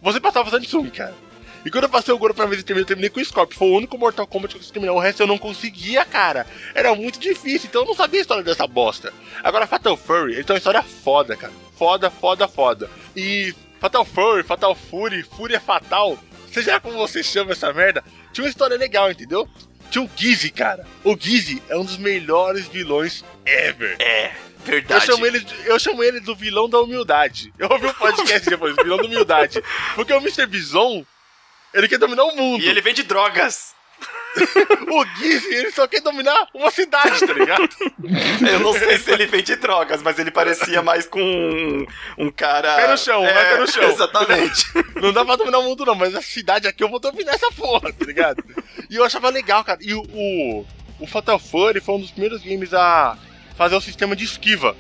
você 0.01 0.21
passava 0.21 0.49
o 0.49 0.51
Samsung, 0.53 0.89
cara. 0.91 1.15
E 1.65 1.71
quando 1.71 1.85
eu 1.85 1.91
passei 1.91 2.15
o 2.15 2.19
Goro 2.19 2.33
pra 2.35 2.47
vez 2.47 2.61
e 2.61 2.65
terminei, 2.65 2.83
eu 2.85 2.87
terminei 2.87 3.11
com 3.11 3.21
o 3.21 3.25
Scorpio. 3.25 3.57
Foi 3.59 3.69
o 3.69 3.77
único 3.77 3.99
Mortal 3.99 4.27
Kombat 4.27 4.49
que 4.53 4.57
eu 4.57 4.61
consegui 4.61 4.73
terminar. 4.75 4.93
O 4.95 5.01
resto 5.01 5.21
eu 5.23 5.27
não 5.27 5.39
conseguia, 5.39 6.05
cara. 6.05 6.47
Era 6.75 6.95
muito 6.95 7.19
difícil, 7.19 7.69
então 7.69 7.83
eu 7.83 7.87
não 7.89 7.95
sabia 7.95 8.21
a 8.21 8.23
história 8.23 8.43
dessa 8.45 8.67
bosta. 8.67 9.13
Agora, 9.43 9.67
Fatal 9.67 9.97
Fury, 9.97 10.35
ele 10.35 10.45
tem 10.45 10.55
uma 10.55 10.59
história 10.59 10.83
foda, 10.83 11.37
cara. 11.37 11.53
Foda, 11.77 12.11
foda, 12.11 12.47
foda. 12.49 12.91
E 13.17 13.55
Fatal 13.81 14.05
Fury, 14.05 14.43
Fatal 14.45 14.75
Fury, 14.75 15.23
Fúria 15.25 15.61
Fatal, 15.61 16.17
seja 16.53 16.79
como 16.81 16.99
você 16.99 17.23
chama 17.23 17.53
essa 17.53 17.73
merda, 17.73 18.03
tinha 18.33 18.45
uma 18.45 18.51
história 18.51 18.77
legal, 18.77 19.11
entendeu? 19.11 19.49
Tinha 19.91 20.03
o 20.05 20.11
Gizzy, 20.17 20.51
cara. 20.51 20.87
O 21.05 21.17
Gizzy 21.19 21.63
é 21.69 21.77
um 21.77 21.85
dos 21.85 21.99
melhores 21.99 22.67
vilões 22.67 23.25
ever. 23.45 23.97
É, 24.01 24.27
Eu 24.29 24.33
verdade. 24.65 25.05
chamo, 25.07 25.27
ele, 25.27 25.47
eu 25.67 25.79
chamo 25.79 26.03
ele 26.03 26.21
do 26.21 26.35
vilão 26.35 26.69
da 26.69 26.81
humildade. 26.81 27.53
Eu 27.59 27.69
ouvi 27.71 27.87
um 27.87 27.93
podcast 27.95 28.49
depois, 28.49 28.75
vilão 28.83 28.97
da 28.97 29.05
humildade. 29.05 29.63
Porque 29.95 30.13
o 30.13 30.19
Mr. 30.19 30.47
Bison, 30.47 31.05
ele 31.75 31.89
quer 31.89 31.99
dominar 31.99 32.25
o 32.25 32.35
mundo. 32.35 32.63
E 32.65 32.69
ele 32.69 32.81
vende 32.81 33.03
drogas. 33.03 33.75
O 34.93 35.05
Gizzy, 35.17 35.55
ele 35.55 35.71
só 35.71 35.87
quer 35.87 36.01
dominar 36.01 36.49
uma 36.53 36.71
cidade, 36.71 37.27
tá 37.27 37.33
ligado? 37.33 37.69
Eu 38.47 38.61
não 38.61 38.73
sei 38.75 38.99
se 38.99 39.11
ele 39.11 39.27
vende 39.27 39.57
drogas, 39.57 40.03
mas 40.03 40.19
ele 40.19 40.31
parecia 40.31 40.83
mais 40.83 41.07
com 41.07 41.21
um, 41.21 41.87
um 42.19 42.31
cara. 42.31 42.77
Pé 42.77 42.89
no 42.89 42.99
chão, 42.99 43.23
vai 43.23 43.33
pé 43.33 43.59
no 43.59 43.67
chão. 43.67 43.85
Exatamente. 43.85 44.67
Não 44.97 45.13
dá 45.13 45.25
pra 45.25 45.37
dominar 45.37 45.59
o 45.59 45.63
mundo, 45.63 45.87
não, 45.87 45.95
mas 45.95 46.15
a 46.15 46.21
cidade 46.21 46.69
aqui 46.69 46.85
eu 46.85 46.89
vou 46.91 46.99
dominar 46.99 47.33
essa 47.35 47.51
porra, 47.53 47.93
tá 47.93 48.05
ligado? 48.05 48.45
E 48.91 48.97
eu 48.97 49.05
achava 49.05 49.31
legal, 49.31 49.65
cara. 49.65 49.79
E 49.83 49.95
o, 49.95 50.03
o, 50.13 50.67
o 51.01 51.07
Fatal 51.07 51.39
Fury 51.39 51.81
foi 51.81 51.95
um 51.95 52.01
dos 52.01 52.11
primeiros 52.11 52.43
games 52.43 52.75
a 52.75 53.17
fazer 53.57 53.77
o 53.77 53.81
sistema 53.81 54.15
de 54.15 54.25
esquiva 54.25 54.77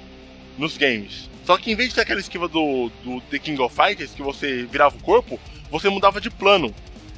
nos 0.58 0.76
games. 0.76 1.30
Só 1.44 1.56
que 1.56 1.72
em 1.72 1.74
vez 1.74 1.88
de 1.88 1.94
ter 1.96 2.02
aquela 2.02 2.20
esquiva 2.20 2.48
do, 2.48 2.90
do 3.02 3.20
The 3.22 3.38
King 3.38 3.60
of 3.60 3.74
Fighters, 3.74 4.12
que 4.12 4.22
você 4.22 4.64
virava 4.64 4.96
o 4.96 5.02
corpo, 5.02 5.40
você 5.70 5.88
mudava 5.88 6.20
de 6.20 6.30
plano. 6.30 6.74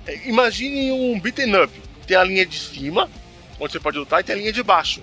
É, 0.06 0.28
Imagine 0.28 0.92
um 0.92 1.18
beaten 1.20 1.54
up. 1.62 1.83
Tem 2.06 2.16
a 2.16 2.24
linha 2.24 2.44
de 2.46 2.58
cima, 2.58 3.10
onde 3.58 3.72
você 3.72 3.80
pode 3.80 3.98
lutar, 3.98 4.20
e 4.20 4.24
tem 4.24 4.34
a 4.34 4.38
linha 4.38 4.52
de 4.52 4.62
baixo. 4.62 5.00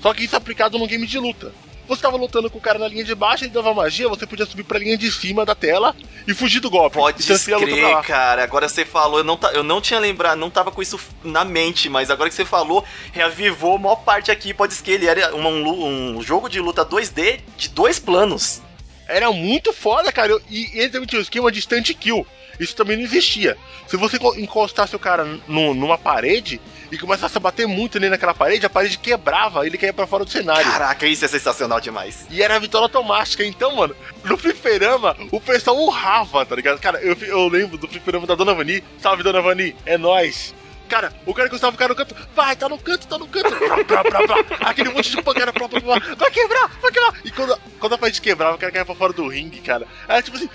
Só 0.00 0.14
que 0.14 0.24
isso 0.24 0.34
é 0.34 0.38
aplicado 0.38 0.78
num 0.78 0.86
game 0.86 1.06
de 1.06 1.18
luta. 1.18 1.52
Você 1.90 2.02
tava 2.02 2.16
lutando 2.16 2.48
com 2.48 2.58
o 2.58 2.60
cara 2.60 2.78
na 2.78 2.86
linha 2.86 3.02
de 3.02 3.16
baixo, 3.16 3.42
ele 3.42 3.52
dava 3.52 3.74
magia, 3.74 4.08
você 4.08 4.24
podia 4.24 4.46
subir 4.46 4.62
pra 4.62 4.78
linha 4.78 4.96
de 4.96 5.10
cima 5.10 5.44
da 5.44 5.56
tela 5.56 5.94
e 6.24 6.32
fugir 6.32 6.60
do 6.60 6.70
golpe. 6.70 6.96
Pode 6.96 7.20
crer, 7.66 8.02
cara. 8.02 8.44
Agora 8.44 8.68
você 8.68 8.84
falou, 8.84 9.18
eu 9.18 9.24
não, 9.24 9.36
eu 9.52 9.64
não 9.64 9.80
tinha 9.80 9.98
lembrado, 9.98 10.38
não 10.38 10.50
tava 10.50 10.70
com 10.70 10.80
isso 10.80 11.00
na 11.24 11.44
mente, 11.44 11.88
mas 11.88 12.08
agora 12.08 12.30
que 12.30 12.36
você 12.36 12.44
falou, 12.44 12.84
reavivou 13.12 13.74
a 13.74 13.78
maior 13.78 13.96
parte 13.96 14.30
aqui. 14.30 14.54
Pode 14.54 14.74
ser 14.74 14.84
que 14.84 14.90
ele 14.92 15.06
era 15.06 15.34
um, 15.34 15.44
um 15.48 16.16
um 16.16 16.22
jogo 16.22 16.48
de 16.48 16.60
luta 16.60 16.84
2D 16.86 17.40
de 17.56 17.68
dois 17.70 17.98
planos. 17.98 18.62
Era 19.08 19.32
muito 19.32 19.72
foda, 19.72 20.12
cara. 20.12 20.40
E 20.48 20.70
ele 20.72 20.90
também 20.90 21.08
tinha 21.08 21.18
o 21.18 21.22
esquema 21.22 21.50
de 21.50 21.58
instant 21.58 21.92
kill. 21.94 22.24
Isso 22.60 22.76
também 22.76 22.96
não 22.96 23.02
existia. 23.04 23.56
Se 23.88 23.96
você 23.96 24.18
co- 24.18 24.36
encostasse 24.36 24.94
o 24.94 24.98
cara 24.98 25.24
nu- 25.48 25.74
numa 25.74 25.96
parede 25.98 26.60
e 26.92 26.98
começasse 26.98 27.36
a 27.36 27.40
bater 27.40 27.66
muito 27.66 27.98
nele 27.98 28.10
naquela 28.10 28.34
parede, 28.34 28.66
a 28.66 28.70
parede 28.70 28.98
quebrava 28.98 29.64
e 29.64 29.68
ele 29.68 29.78
caía 29.78 29.92
pra 29.94 30.06
fora 30.06 30.24
do 30.24 30.30
cenário. 30.30 30.70
Caraca, 30.70 31.06
isso 31.06 31.24
é 31.24 31.28
sensacional 31.28 31.80
demais. 31.80 32.26
E 32.30 32.42
era 32.42 32.56
a 32.56 32.58
vitória 32.58 32.84
automática. 32.84 33.44
Então, 33.44 33.74
mano, 33.76 33.96
no 34.24 34.36
fliperama, 34.36 35.16
o 35.32 35.40
pessoal 35.40 35.76
urrava, 35.78 36.44
tá 36.44 36.54
ligado? 36.54 36.78
Cara, 36.80 37.00
eu, 37.00 37.16
eu 37.22 37.48
lembro 37.48 37.78
do 37.78 37.88
fliperama 37.88 38.26
da 38.26 38.34
Dona 38.34 38.52
Vani. 38.54 38.84
Salve, 39.00 39.22
Dona 39.22 39.40
Vani, 39.40 39.74
é 39.86 39.96
nóis. 39.96 40.54
Cara, 40.88 41.12
o 41.24 41.32
cara 41.32 41.48
que 41.48 41.56
ficar 41.56 41.86
no 41.88 41.94
canto, 41.94 42.16
vai, 42.34 42.56
tá 42.56 42.68
no 42.68 42.76
canto, 42.76 43.06
tá 43.06 43.16
no 43.16 43.28
canto. 43.28 43.48
Plá, 43.84 44.02
plá, 44.02 44.22
plá. 44.26 44.36
Aquele 44.68 44.88
monte 44.88 45.08
de 45.12 45.22
pancada, 45.22 45.52
vai 45.52 46.30
quebrar, 46.32 46.68
vai 46.82 46.90
quebrar. 46.90 47.14
E 47.24 47.30
quando, 47.30 47.56
quando 47.78 47.92
a 47.94 47.98
parede 47.98 48.20
quebrava, 48.20 48.56
o 48.56 48.58
cara 48.58 48.72
caia 48.72 48.84
pra 48.84 48.96
fora 48.96 49.12
do 49.12 49.28
ringue, 49.28 49.60
cara. 49.60 49.86
Era 50.08 50.20
tipo 50.20 50.36
assim, 50.36 50.50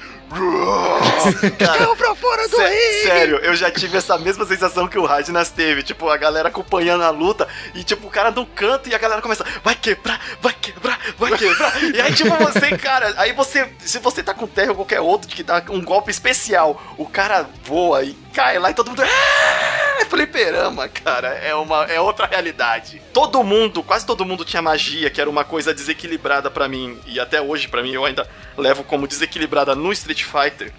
Pra 1.97 2.15
fora 2.15 2.47
do 2.47 2.57
ringue. 2.57 3.03
sério, 3.03 3.37
eu 3.37 3.55
já 3.55 3.71
tive 3.71 3.97
essa 3.97 4.17
mesma 4.17 4.45
sensação 4.45 4.87
que 4.87 4.97
o 4.97 5.05
Radnas 5.05 5.49
teve. 5.49 5.83
Tipo, 5.83 6.09
a 6.09 6.17
galera 6.17 6.49
acompanhando 6.49 7.03
a 7.03 7.09
luta 7.09 7.47
e, 7.73 7.83
tipo, 7.83 8.07
o 8.07 8.09
cara 8.11 8.31
no 8.31 8.45
canto 8.45 8.89
e 8.89 8.95
a 8.95 8.97
galera 8.97 9.21
começa, 9.21 9.45
vai 9.63 9.75
quebrar, 9.75 10.19
vai 10.41 10.53
quebrar, 10.53 10.99
vai 11.17 11.37
quebrar. 11.37 11.83
e 11.83 12.01
aí, 12.01 12.13
tipo, 12.13 12.35
você, 12.37 12.77
cara, 12.77 13.13
aí 13.17 13.33
você, 13.33 13.69
se 13.79 13.99
você 13.99 14.21
tá 14.23 14.33
com 14.33 14.47
terra 14.47 14.69
ou 14.69 14.75
qualquer 14.75 15.01
outro 15.01 15.27
que 15.29 15.43
dá 15.43 15.63
um 15.69 15.83
golpe 15.83 16.11
especial, 16.11 16.81
o 16.97 17.05
cara 17.05 17.47
voa 17.63 18.03
e 18.03 18.13
cai 18.33 18.59
lá 18.59 18.71
e 18.71 18.73
todo 18.73 18.89
mundo. 18.89 19.01
"Ah!" 19.01 19.85
É 19.97 20.05
fliperama, 20.05 20.89
cara. 20.89 21.29
É, 21.29 21.55
uma, 21.55 21.85
é 21.85 22.01
outra 22.01 22.25
realidade. 22.27 23.01
Todo 23.13 23.41
mundo, 23.43 23.81
quase 23.81 24.05
todo 24.05 24.25
mundo 24.25 24.43
tinha 24.43 24.61
magia, 24.61 25.09
que 25.09 25.21
era 25.21 25.29
uma 25.29 25.45
coisa 25.45 25.73
desequilibrada 25.73 26.51
pra 26.51 26.67
mim. 26.67 26.99
E 27.05 27.17
até 27.17 27.41
hoje, 27.41 27.69
pra 27.69 27.81
mim, 27.81 27.93
eu 27.93 28.03
ainda 28.03 28.27
levo 28.57 28.83
como 28.83 29.07
desequilibrada 29.07 29.73
no 29.73 29.93
Street 29.93 30.14
Fighter. 30.23 30.71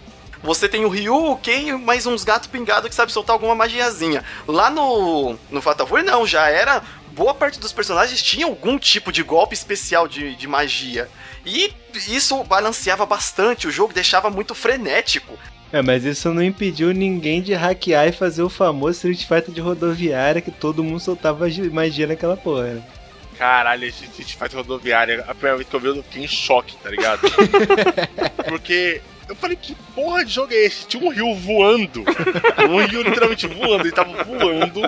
Você 0.42 0.68
tem 0.68 0.84
o 0.84 0.88
Ryu, 0.88 1.32
o 1.32 1.36
Ken 1.36 1.68
e 1.68 1.72
mais 1.72 2.06
uns 2.06 2.22
gatos 2.22 2.48
pingados 2.48 2.88
que 2.88 2.94
sabe 2.94 3.10
soltar 3.10 3.34
alguma 3.34 3.54
magiazinha. 3.54 4.22
Lá 4.46 4.70
no, 4.70 5.36
no 5.50 5.60
Fatal 5.60 5.86
Fury, 5.86 6.04
não, 6.04 6.24
já 6.26 6.48
era. 6.48 6.82
Boa 7.12 7.34
parte 7.34 7.58
dos 7.58 7.72
personagens 7.72 8.22
tinha 8.22 8.46
algum 8.46 8.78
tipo 8.78 9.10
de 9.10 9.22
golpe 9.22 9.54
especial 9.54 10.06
de, 10.06 10.36
de 10.36 10.46
magia. 10.46 11.08
E 11.44 11.72
isso 12.08 12.44
balanceava 12.44 13.06
bastante, 13.06 13.66
o 13.66 13.70
jogo 13.72 13.92
deixava 13.94 14.28
muito 14.30 14.54
frenético. 14.54 15.36
É, 15.72 15.80
mas 15.82 16.04
isso 16.04 16.32
não 16.32 16.42
impediu 16.42 16.92
ninguém 16.92 17.40
de 17.42 17.54
hackear 17.54 18.06
e 18.08 18.12
fazer 18.12 18.42
o 18.42 18.48
famoso 18.50 19.08
Street 19.08 19.20
Fighter 19.26 19.52
de 19.54 19.60
rodoviária 19.60 20.40
que 20.42 20.50
todo 20.50 20.84
mundo 20.84 21.00
soltava 21.00 21.50
gi- 21.50 21.70
magia 21.70 22.06
naquela 22.06 22.36
porra. 22.36 22.64
né? 22.74 22.82
Caralho, 23.38 23.84
esse 23.84 24.04
Street 24.04 24.34
Fighter 24.34 24.56
rodoviária, 24.58 25.24
a 25.26 25.34
primeira 25.34 25.56
vez 25.56 25.68
que 25.68 25.74
eu 25.74 25.80
vi, 25.80 25.86
eu 25.88 26.02
fiquei 26.04 26.22
em 26.24 26.28
choque, 26.28 26.76
tá 26.82 26.90
ligado? 26.90 27.20
Porque 28.48 29.00
eu 29.28 29.34
falei, 29.34 29.56
que 29.56 29.74
porra 29.94 30.24
de 30.24 30.32
jogo 30.32 30.52
é 30.52 30.64
esse? 30.64 30.86
Tinha 30.86 31.02
um 31.02 31.10
rio 31.10 31.34
voando. 31.34 32.04
Um 32.70 32.84
rio 32.84 33.02
literalmente 33.02 33.46
voando, 33.46 33.82
ele 33.82 33.92
tava 33.92 34.24
voando 34.24 34.80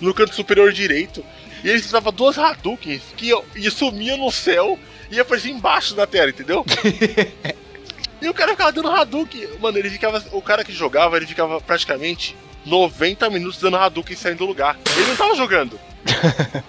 no 0.00 0.14
canto 0.14 0.34
superior 0.34 0.72
direito. 0.72 1.24
E 1.62 1.68
ele 1.68 1.78
usava 1.78 2.10
duas 2.10 2.38
Hadoukens 2.38 3.02
que 3.16 3.32
e 3.54 3.70
sumiam 3.70 4.16
no 4.16 4.30
céu 4.30 4.78
e 5.10 5.20
apareciam 5.20 5.56
embaixo 5.56 5.94
da 5.94 6.06
tela, 6.06 6.30
entendeu? 6.30 6.64
E 8.22 8.28
o 8.28 8.34
cara 8.34 8.50
ficava 8.50 8.70
dando 8.70 8.90
Hadouken. 8.90 9.48
Mano, 9.60 9.78
ele 9.78 9.88
ficava. 9.88 10.22
O 10.32 10.42
cara 10.42 10.62
que 10.62 10.72
jogava, 10.72 11.16
ele 11.16 11.26
ficava 11.26 11.60
praticamente 11.60 12.36
90 12.66 13.30
minutos 13.30 13.58
dando 13.58 13.78
Hadouken 13.78 14.14
e 14.14 14.16
saindo 14.16 14.38
do 14.38 14.46
lugar. 14.46 14.78
Ele 14.94 15.06
não 15.06 15.16
tava 15.16 15.34
jogando. 15.34 15.80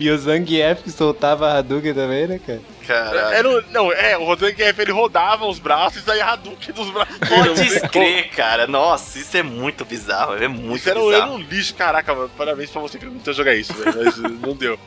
E 0.00 0.10
o 0.10 0.16
Zangief 0.16 0.82
que 0.82 0.90
soltava 0.90 1.52
Hadouken 1.52 1.92
também, 1.92 2.26
né, 2.26 2.40
cara? 2.44 2.62
Cara. 2.88 3.36
Era, 3.36 3.46
o- 3.50 3.62
não, 3.70 3.92
é, 3.92 4.16
o 4.16 4.24
Rodanguef 4.24 4.78
ele 4.80 4.92
rodava 4.92 5.44
os 5.44 5.58
braços 5.58 6.00
e 6.00 6.04
saía 6.06 6.24
Hadouken 6.24 6.74
dos 6.74 6.88
braços 6.90 7.18
Pode 7.18 7.88
crer, 7.90 8.30
cara. 8.30 8.66
Nossa, 8.66 9.18
isso 9.18 9.36
é 9.36 9.42
muito 9.42 9.84
bizarro. 9.84 10.34
É 10.42 10.48
muito 10.48 10.76
Isso 10.80 10.88
era, 10.88 10.98
um- 10.98 11.06
bizarro. 11.10 11.22
era 11.24 11.32
um 11.32 11.38
lixo, 11.38 11.74
caraca, 11.74 12.14
mano. 12.14 12.30
Parabéns 12.36 12.70
pra 12.70 12.80
você 12.80 12.98
que 12.98 13.04
não 13.04 13.12
tentou 13.18 13.34
jogar 13.34 13.54
isso, 13.54 13.74
velho. 13.74 13.94
Mas 14.04 14.16
não 14.40 14.56
deu. 14.56 14.80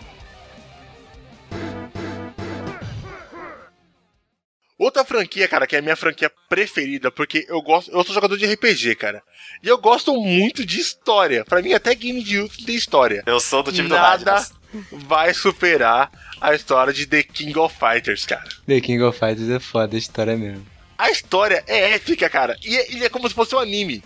Outra 4.80 5.06
franquia, 5.06 5.48
cara, 5.48 5.68
que 5.68 5.76
é 5.76 5.80
a 5.80 5.82
minha 5.82 5.96
franquia 5.96 6.32
preferida, 6.50 7.12
porque 7.12 7.46
eu 7.48 7.62
gosto. 7.62 7.92
Eu 7.92 8.04
sou 8.04 8.16
jogador 8.16 8.36
de 8.36 8.52
RPG, 8.52 8.96
cara. 8.96 9.22
E 9.62 9.68
eu 9.68 9.78
gosto 9.78 10.12
muito 10.20 10.66
de 10.66 10.80
história. 10.80 11.46
Pra 11.46 11.62
mim, 11.62 11.72
até 11.74 11.94
game 11.94 12.24
de 12.24 12.40
luta 12.42 12.56
tem 12.66 12.76
história. 12.76 13.22
Eu 13.28 13.40
sou 13.40 13.62
do 13.62 13.72
time 13.72 13.88
do 13.88 13.94
Nada 13.94 14.44
vai 14.92 15.34
superar 15.36 16.10
a 16.42 16.56
história 16.56 16.92
de 16.92 17.06
The 17.06 17.22
King 17.22 17.58
of 17.60 17.78
Fighters, 17.78 18.26
cara. 18.26 18.50
The 18.66 18.82
King 18.82 19.04
of 19.04 19.18
Fighters 19.18 19.50
é 19.50 19.60
foda 19.60 19.96
a 19.96 20.00
história 20.00 20.36
mesmo. 20.36 20.66
A 20.98 21.12
história 21.12 21.64
é 21.68 21.94
épica, 21.94 22.28
cara. 22.30 22.58
E 22.64 22.76
é, 22.76 22.92
ele 22.92 23.06
é 23.06 23.10
como 23.10 23.30
se 23.30 23.36
fosse 23.36 23.56
um 23.56 23.60
anime. 23.60 24.04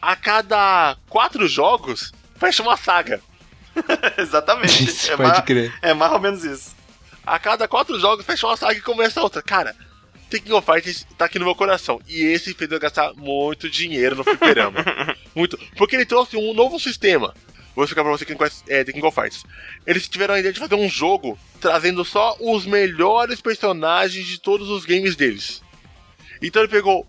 A 0.00 0.14
cada 0.14 0.96
quatro 1.08 1.46
jogos, 1.48 2.12
fecha 2.38 2.62
uma 2.62 2.76
saga. 2.76 3.20
Exatamente. 4.16 4.84
Isso, 4.84 5.10
é, 5.12 5.16
pode 5.16 5.28
mais, 5.28 5.44
crer. 5.44 5.74
é 5.82 5.92
mais 5.92 6.12
ou 6.12 6.20
menos 6.20 6.44
isso. 6.44 6.74
A 7.26 7.38
cada 7.38 7.66
quatro 7.66 7.98
jogos, 7.98 8.24
fecha 8.24 8.46
uma 8.46 8.56
saga 8.56 8.78
e 8.78 8.80
começa 8.80 9.20
outra. 9.20 9.42
Cara, 9.42 9.74
The 10.30 10.38
King 10.38 10.52
of 10.52 10.66
Fighters 10.66 11.04
tá 11.18 11.24
aqui 11.24 11.38
no 11.38 11.44
meu 11.44 11.54
coração. 11.54 12.00
E 12.08 12.22
esse 12.22 12.54
fez 12.54 12.70
eu 12.70 12.80
gastar 12.80 13.12
muito 13.14 13.68
dinheiro 13.68 14.16
no 14.16 14.24
fliperama. 14.24 14.84
muito. 15.34 15.58
Porque 15.76 15.96
ele 15.96 16.06
trouxe 16.06 16.36
um 16.36 16.54
novo 16.54 16.78
sistema. 16.78 17.34
Vou 17.74 17.84
explicar 17.84 18.02
pra 18.02 18.12
você 18.12 18.24
quem 18.24 18.36
conhece 18.36 18.62
é, 18.68 18.84
The 18.84 18.92
King 18.92 19.06
of 19.06 19.14
Fighters. 19.14 19.44
Eles 19.86 20.08
tiveram 20.08 20.34
a 20.34 20.38
ideia 20.38 20.52
de 20.52 20.60
fazer 20.60 20.74
um 20.74 20.88
jogo 20.88 21.38
trazendo 21.60 22.04
só 22.04 22.36
os 22.40 22.66
melhores 22.66 23.40
personagens 23.40 24.26
de 24.26 24.38
todos 24.38 24.68
os 24.68 24.84
games 24.84 25.16
deles. 25.16 25.62
Então 26.42 26.62
ele 26.62 26.70
pegou 26.70 27.06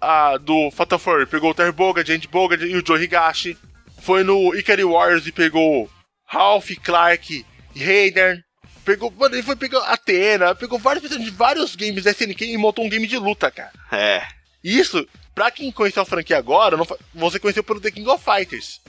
a, 0.00 0.36
do 0.38 0.70
Fatal 0.70 0.98
Fury, 0.98 1.26
pegou 1.26 1.50
o 1.50 1.54
Terry 1.54 1.72
Bogard, 1.72 2.10
Andy 2.10 2.28
Bogard 2.28 2.64
e 2.64 2.76
o 2.76 2.86
Joe 2.86 3.02
Higashi. 3.02 3.58
Foi 4.00 4.22
no 4.22 4.54
Ikari 4.54 4.84
Warriors 4.84 5.26
e 5.26 5.32
pegou 5.32 5.90
Ralph, 6.24 6.70
Clark 6.82 7.44
e 7.74 7.82
Hayden. 7.82 8.42
Pegou, 8.84 9.10
mano, 9.10 9.34
ele 9.34 9.42
foi 9.42 9.56
pegar 9.56 9.80
Athena, 9.80 10.54
pegou 10.54 10.78
vários 10.78 11.02
personagens 11.02 11.32
de 11.32 11.36
vários 11.36 11.74
games 11.74 12.04
da 12.04 12.12
SNK 12.12 12.52
e 12.52 12.56
montou 12.56 12.84
um 12.84 12.88
game 12.88 13.06
de 13.06 13.18
luta, 13.18 13.50
cara. 13.50 13.72
É. 13.90 14.22
Isso, 14.62 15.06
pra 15.34 15.50
quem 15.50 15.72
conheceu 15.72 16.02
a 16.02 16.06
franquia 16.06 16.38
agora, 16.38 16.76
não 16.76 16.86
você 17.12 17.40
conheceu 17.40 17.64
pelo 17.64 17.80
The 17.80 17.90
King 17.90 18.08
of 18.08 18.24
Fighters. 18.24 18.80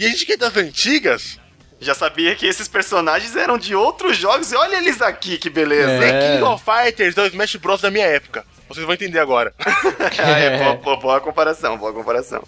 E 0.00 0.06
a 0.06 0.08
gente 0.08 0.24
que 0.24 0.32
é 0.32 0.36
das 0.38 0.56
antigas, 0.56 1.38
Já 1.78 1.94
sabia 1.94 2.34
que 2.34 2.46
esses 2.46 2.66
personagens 2.68 3.36
eram 3.36 3.58
de 3.58 3.74
outros 3.74 4.16
jogos 4.16 4.50
e 4.50 4.56
olha 4.56 4.76
eles 4.76 5.00
aqui, 5.02 5.36
que 5.38 5.48
beleza. 5.50 5.90
É. 5.92 5.98
The 5.98 6.32
King 6.32 6.42
of 6.42 6.64
Fighters 6.64 7.16
é 7.18 7.22
o 7.22 7.26
Smash 7.26 7.56
Bros 7.56 7.80
da 7.82 7.90
minha 7.90 8.06
época. 8.06 8.44
Vocês 8.66 8.84
vão 8.84 8.94
entender 8.94 9.18
agora. 9.18 9.52
Ah, 9.58 10.38
é, 10.40 10.56
boa, 10.64 10.74
boa- 10.76 10.96
boa 10.96 11.20
comparação, 11.20 11.76
boa 11.76 11.92
comparação. 11.92 12.42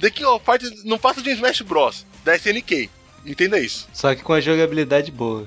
The 0.00 0.08
King 0.10 0.24
of 0.26 0.44
Fighters 0.44 0.82
não 0.84 0.98
passa 0.98 1.20
de 1.20 1.28
um 1.28 1.32
Smash 1.32 1.60
Bros 1.60 2.06
da 2.24 2.34
SNK. 2.36 2.90
Entenda 3.26 3.58
isso. 3.58 3.86
Só 3.92 4.14
que 4.14 4.22
com 4.22 4.32
a 4.32 4.40
jogabilidade 4.40 5.10
boa. 5.10 5.46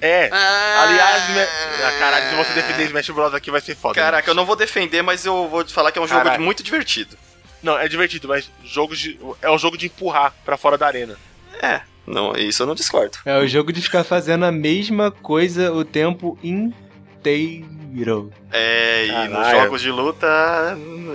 É. 0.00 0.28
Ah. 0.32 0.82
Aliás, 0.82 1.28
me... 1.30 1.40
ah, 1.40 1.92
caralho, 1.98 2.28
se 2.30 2.34
você 2.36 2.52
defender 2.54 2.84
Smash 2.86 3.10
Bros 3.10 3.34
aqui 3.34 3.50
vai 3.50 3.60
ser 3.60 3.74
foda. 3.74 3.94
Caraca, 3.94 4.26
né? 4.26 4.30
eu 4.30 4.34
não 4.34 4.46
vou 4.46 4.56
defender, 4.56 5.02
mas 5.02 5.24
eu 5.26 5.46
vou 5.48 5.62
te 5.62 5.72
falar 5.74 5.92
que 5.92 5.98
é 5.98 6.02
um 6.02 6.06
jogo 6.08 6.22
Caralho. 6.24 6.42
muito 6.42 6.62
divertido. 6.62 7.16
Não, 7.62 7.78
é 7.78 7.88
divertido, 7.88 8.28
mas 8.28 8.50
jogos 8.64 8.98
de... 8.98 9.18
é 9.42 9.50
um 9.50 9.58
jogo 9.58 9.76
de 9.76 9.86
empurrar 9.86 10.34
pra 10.44 10.56
fora 10.56 10.76
da 10.78 10.86
arena. 10.86 11.16
É, 11.62 11.80
não, 12.06 12.32
isso 12.36 12.62
eu 12.62 12.66
não 12.66 12.74
discordo. 12.74 13.18
É 13.24 13.38
o 13.38 13.46
jogo 13.46 13.72
de 13.72 13.80
ficar 13.82 14.04
fazendo 14.04 14.44
a 14.44 14.52
mesma 14.52 15.10
coisa 15.10 15.72
o 15.72 15.84
tempo 15.84 16.38
inteiro. 16.42 18.32
É, 18.52 19.06
e 19.06 19.28
nos 19.28 19.50
jogos 19.50 19.80
de 19.80 19.90
luta 19.90 20.26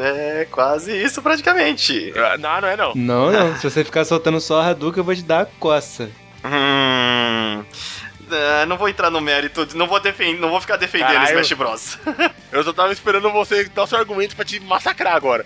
é 0.02 0.48
quase 0.52 0.92
isso 0.92 1.22
praticamente. 1.22 2.12
Ah, 2.16 2.38
Não, 2.38 2.62
não 2.62 2.68
é 2.68 2.76
não. 2.76 2.94
Não, 2.96 3.32
não. 3.32 3.56
Se 3.58 3.70
você 3.70 3.84
ficar 3.84 4.04
soltando 4.04 4.42
só 4.42 4.62
a 4.62 4.68
Hadouken, 4.70 5.00
eu 5.00 5.04
vou 5.04 5.16
te 5.16 5.22
dar 5.24 5.42
a 5.42 5.46
coça. 5.46 6.10
Ah, 8.32 8.66
não 8.66 8.78
vou 8.78 8.88
entrar 8.90 9.10
no 9.10 9.20
mérito, 9.22 9.66
de- 9.66 9.76
não 9.76 9.88
vou 9.88 10.00
defender, 10.00 10.40
não 10.40 10.50
vou 10.50 10.62
ficar 10.62 10.78
defendendo 10.78 11.14
Caralho. 11.14 11.40
Smash 11.42 11.54
Bros. 11.54 11.98
Eu 12.52 12.64
só 12.64 12.74
tava 12.74 12.92
esperando 12.94 13.30
você 13.32 13.66
dar 13.66 13.84
o 13.84 13.88
seu 13.88 13.98
argumento 13.98 14.36
pra 14.36 14.46
te 14.46 14.60
massacrar 14.60 15.16
agora. 15.16 15.46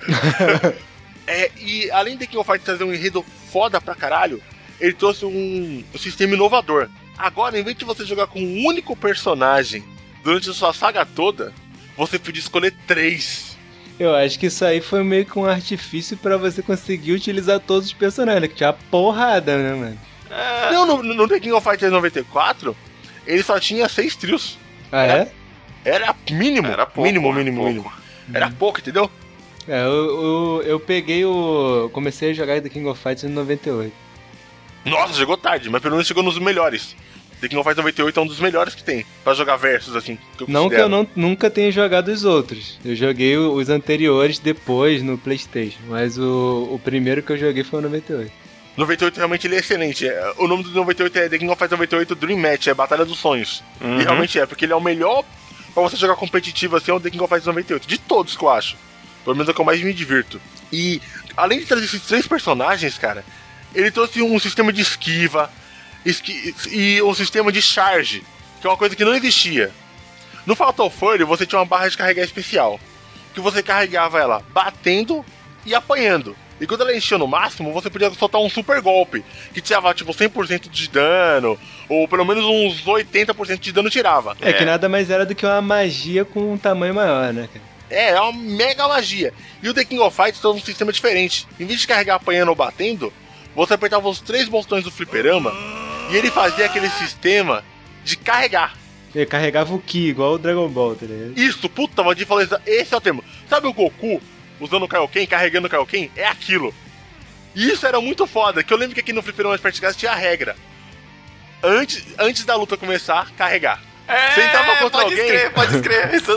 é, 1.27 1.51
e 1.57 1.89
além 1.91 2.17
de 2.17 2.25
King 2.27 2.37
of 2.37 2.45
Fighters 2.47 2.65
trazer 2.65 2.83
um 2.83 2.93
enredo 2.93 3.23
foda 3.51 3.79
pra 3.81 3.95
caralho, 3.95 4.41
ele 4.79 4.93
trouxe 4.93 5.25
um, 5.25 5.83
um 5.93 5.97
sistema 5.97 6.33
inovador. 6.33 6.89
Agora, 7.17 7.57
em 7.57 7.63
vez 7.63 7.77
de 7.77 7.85
você 7.85 8.05
jogar 8.05 8.27
com 8.27 8.39
um 8.39 8.65
único 8.65 8.95
personagem 8.95 9.83
durante 10.23 10.49
a 10.49 10.53
sua 10.53 10.73
saga 10.73 11.05
toda, 11.05 11.53
você 11.95 12.19
podia 12.19 12.41
escolher 12.41 12.73
três. 12.85 13.55
Eu 13.97 14.13
acho 14.13 14.37
que 14.37 14.47
isso 14.47 14.65
aí 14.65 14.81
foi 14.81 15.03
meio 15.03 15.25
que 15.25 15.39
um 15.39 15.45
artifício 15.45 16.17
pra 16.17 16.35
você 16.35 16.61
conseguir 16.61 17.13
utilizar 17.13 17.61
todos 17.61 17.85
os 17.87 17.93
personagens, 17.93 18.49
que 18.49 18.55
tinha 18.55 18.69
uma 18.71 18.77
porrada, 18.91 19.57
né, 19.57 19.73
mano? 19.73 19.97
Ah, 20.37 20.69
Não, 20.71 20.85
no, 20.85 21.01
no 21.01 21.27
The 21.27 21.39
King 21.39 21.53
of 21.53 21.63
Fighters 21.63 21.91
94, 21.91 22.75
ele 23.25 23.41
só 23.41 23.57
tinha 23.59 23.87
seis 23.87 24.15
trios. 24.17 24.57
Ah, 24.91 25.05
é? 25.05 25.31
Era 25.85 26.13
mínimo. 26.29 26.67
Era 26.67 26.85
pouco, 26.85 27.01
mínimo, 27.07 27.27
era 27.27 27.37
mínimo, 27.37 27.57
pouco. 27.57 27.71
mínimo. 27.71 27.91
Era 28.33 28.51
pouco, 28.51 28.79
entendeu? 28.79 29.09
É, 29.67 29.81
eu, 29.83 29.93
eu, 29.93 30.63
eu 30.65 30.79
peguei 30.79 31.23
o. 31.25 31.89
Comecei 31.93 32.31
a 32.31 32.33
jogar 32.33 32.61
The 32.61 32.69
King 32.69 32.87
of 32.87 33.01
Fighters 33.01 33.23
em 33.23 33.29
98. 33.29 33.93
Nossa, 34.85 35.13
chegou 35.13 35.37
tarde, 35.37 35.69
mas 35.69 35.81
pelo 35.81 35.93
menos 35.95 36.07
chegou 36.07 36.21
nos 36.21 36.37
melhores. 36.37 36.95
The 37.41 37.47
King 37.49 37.57
of 37.57 37.63
Fighters 37.63 37.77
98 37.77 38.19
é 38.19 38.23
um 38.23 38.27
dos 38.27 38.39
melhores 38.39 38.75
que 38.75 38.83
tem 38.83 39.05
pra 39.23 39.33
jogar 39.33 39.55
versus, 39.57 39.95
assim. 39.95 40.17
Que 40.37 40.43
eu 40.43 40.47
Não 40.49 40.69
que 40.69 40.75
eu 40.75 40.89
não, 40.89 41.07
nunca 41.15 41.49
tenha 41.49 41.71
jogado 41.71 42.09
os 42.09 42.23
outros. 42.23 42.79
Eu 42.83 42.95
joguei 42.95 43.37
os 43.37 43.69
anteriores 43.69 44.37
depois 44.39 45.01
no 45.01 45.17
PlayStation. 45.17 45.79
Mas 45.87 46.17
o, 46.17 46.69
o 46.71 46.79
primeiro 46.83 47.23
que 47.23 47.31
eu 47.31 47.37
joguei 47.37 47.63
foi 47.63 47.79
o 47.79 47.83
98. 47.83 48.31
98 48.77 49.15
realmente 49.17 49.47
ele 49.47 49.55
é 49.55 49.59
excelente. 49.59 50.07
É, 50.07 50.33
O 50.37 50.47
nome 50.47 50.63
do 50.63 50.71
98 50.71 51.17
é 51.17 51.29
The 51.29 51.37
King 51.37 51.49
of 51.51 51.57
Fighters 51.59 51.71
98 51.79 52.15
Dream 52.15 52.37
Match, 52.39 52.67
é 52.67 52.73
Batalha 52.73 53.05
dos 53.05 53.17
Sonhos. 53.19 53.63
Uhum. 53.79 53.99
E 53.99 54.03
realmente 54.03 54.39
é, 54.39 54.45
porque 54.45 54.65
ele 54.65 54.73
é 54.73 54.75
o 54.75 54.81
melhor 54.81 55.23
pra 55.73 55.83
você 55.83 55.95
jogar 55.95 56.15
competitivo 56.15 56.75
assim, 56.77 56.91
é 56.91 56.93
o 56.93 56.99
The 56.99 57.09
King 57.09 57.23
of 57.23 57.29
Fighters 57.29 57.47
98. 57.47 57.87
De 57.87 57.97
todos 57.97 58.35
que 58.35 58.43
eu 58.43 58.49
acho. 58.49 58.75
Pelo 59.23 59.35
menos 59.35 59.47
é 59.47 59.51
o 59.51 59.55
que 59.55 59.61
eu 59.61 59.65
mais 59.65 59.81
me 59.81 59.93
divirto. 59.93 60.39
E 60.71 61.01
além 61.37 61.59
de 61.59 61.65
trazer 61.65 61.85
esses 61.85 62.01
três 62.01 62.27
personagens, 62.27 62.97
cara, 62.97 63.23
ele 63.73 63.89
trouxe 63.91 64.21
um 64.21 64.37
sistema 64.39 64.71
de 64.73 64.81
esquiva 64.81 65.51
esqui- 66.05 66.53
e 66.71 67.01
um 67.01 67.13
sistema 67.13 67.51
de 67.51 67.61
charge, 67.61 68.23
que 68.61 68.67
é 68.67 68.69
uma 68.69 68.77
coisa 68.77 68.95
que 68.95 69.03
não 69.05 69.15
existia. 69.15 69.71
No 70.45 70.55
Fatal 70.55 70.89
Fury 70.89 71.23
você 71.23 71.45
tinha 71.45 71.59
uma 71.59 71.65
barra 71.65 71.87
de 71.89 71.97
carregar 71.97 72.23
especial, 72.23 72.79
que 73.33 73.39
você 73.39 73.63
carregava 73.63 74.19
ela 74.19 74.43
batendo 74.49 75.25
e 75.65 75.73
apanhando. 75.73 76.35
E 76.59 76.65
quando 76.65 76.81
ela 76.81 76.95
enchia 76.95 77.17
no 77.17 77.27
máximo, 77.27 77.73
você 77.73 77.89
podia 77.89 78.09
soltar 78.11 78.39
um 78.39 78.49
super 78.49 78.81
golpe, 78.81 79.23
que 79.53 79.61
tirava 79.61 79.93
tipo 79.93 80.13
100% 80.13 80.69
de 80.69 80.89
dano, 80.89 81.59
ou 81.89 82.07
pelo 82.07 82.23
menos 82.23 82.45
uns 82.45 82.83
80% 82.83 83.59
de 83.59 83.71
dano 83.71 83.89
tirava. 83.89 84.37
É. 84.39 84.53
que 84.53 84.63
nada 84.63 84.87
mais 84.87 85.09
era 85.09 85.25
do 85.25 85.35
que 85.35 85.45
uma 85.45 85.61
magia 85.61 86.23
com 86.23 86.53
um 86.53 86.57
tamanho 86.57 86.93
maior, 86.93 87.33
né, 87.33 87.49
cara? 87.51 87.65
É, 87.89 88.11
é 88.11 88.21
uma 88.21 88.33
mega 88.33 88.87
magia. 88.87 89.33
E 89.61 89.69
o 89.69 89.73
The 89.73 89.85
King 89.85 90.01
of 90.01 90.15
Fighters 90.15 90.39
tem 90.39 90.51
um 90.51 90.59
sistema 90.59 90.91
diferente. 90.91 91.47
Em 91.59 91.65
vez 91.65 91.79
de 91.79 91.87
carregar 91.87 92.15
apanhando 92.15 92.49
ou 92.49 92.55
batendo, 92.55 93.13
você 93.55 93.73
apertava 93.73 94.07
os 94.07 94.21
três 94.21 94.47
botões 94.47 94.83
do 94.83 94.91
fliperama 94.91 95.53
e 96.09 96.15
ele 96.15 96.31
fazia 96.31 96.65
aquele 96.65 96.89
sistema 96.89 97.63
de 98.03 98.15
carregar. 98.15 98.75
Ele 99.13 99.25
carregava 99.25 99.73
o 99.73 99.79
Ki, 99.79 100.09
igual 100.09 100.33
o 100.33 100.37
Dragon 100.37 100.67
Ball, 100.67 100.95
tá 100.95 101.05
ligado? 101.05 101.39
Isso, 101.39 101.69
puta, 101.69 102.03
Valdir 102.03 102.27
falou 102.27 102.43
isso. 102.43 102.57
Esse 102.65 102.93
é 102.93 102.97
o 102.97 103.01
termo. 103.01 103.23
Sabe 103.49 103.67
o 103.67 103.73
Goku 103.73 104.21
usando 104.59 104.83
o 104.83 104.87
Kaioken, 104.87 105.25
carregando 105.27 105.67
o 105.67 105.69
Kaioken? 105.69 106.11
É 106.15 106.25
aquilo. 106.27 106.73
E 107.53 107.69
isso 107.71 107.85
era 107.87 107.99
muito 108.01 108.27
foda, 108.27 108.63
que 108.63 108.73
eu 108.73 108.77
lembro 108.77 108.93
que 108.95 108.99
aqui 109.01 109.13
no 109.13 109.21
Fliperama 109.23 109.55
de 109.55 109.63
Verticais 109.63 109.95
tinha 109.95 110.11
a 110.11 110.15
regra. 110.15 110.55
Antes, 111.63 112.03
antes 112.19 112.43
da 112.45 112.55
luta 112.55 112.75
começar, 112.77 113.31
carregar. 113.31 113.81
Você 114.33 114.41
entrava 114.43 114.75
contra 114.77 115.01
pode 115.01 115.03
alguém- 115.13 115.25
Escrever, 115.25 115.53
pode 115.53 115.75
escrever. 115.75 116.13
Isso 116.15 116.31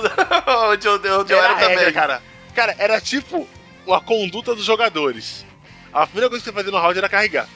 onde 0.71 0.87
eu, 0.87 0.95
onde 1.21 1.33
eu 1.33 1.39
Era 1.39 1.49
era 1.49 1.57
regra, 1.57 1.77
também. 1.79 1.93
cara. 1.93 2.23
Cara, 2.55 2.75
era 2.79 3.01
tipo 3.01 3.47
a 3.91 4.01
conduta 4.01 4.55
dos 4.55 4.65
jogadores. 4.65 5.45
A 5.93 6.07
primeira 6.07 6.29
coisa 6.31 6.43
que 6.45 6.49
você 6.51 6.55
fazia 6.55 6.71
no 6.71 6.79
round 6.79 6.97
era 6.99 7.09
carregar. 7.09 7.47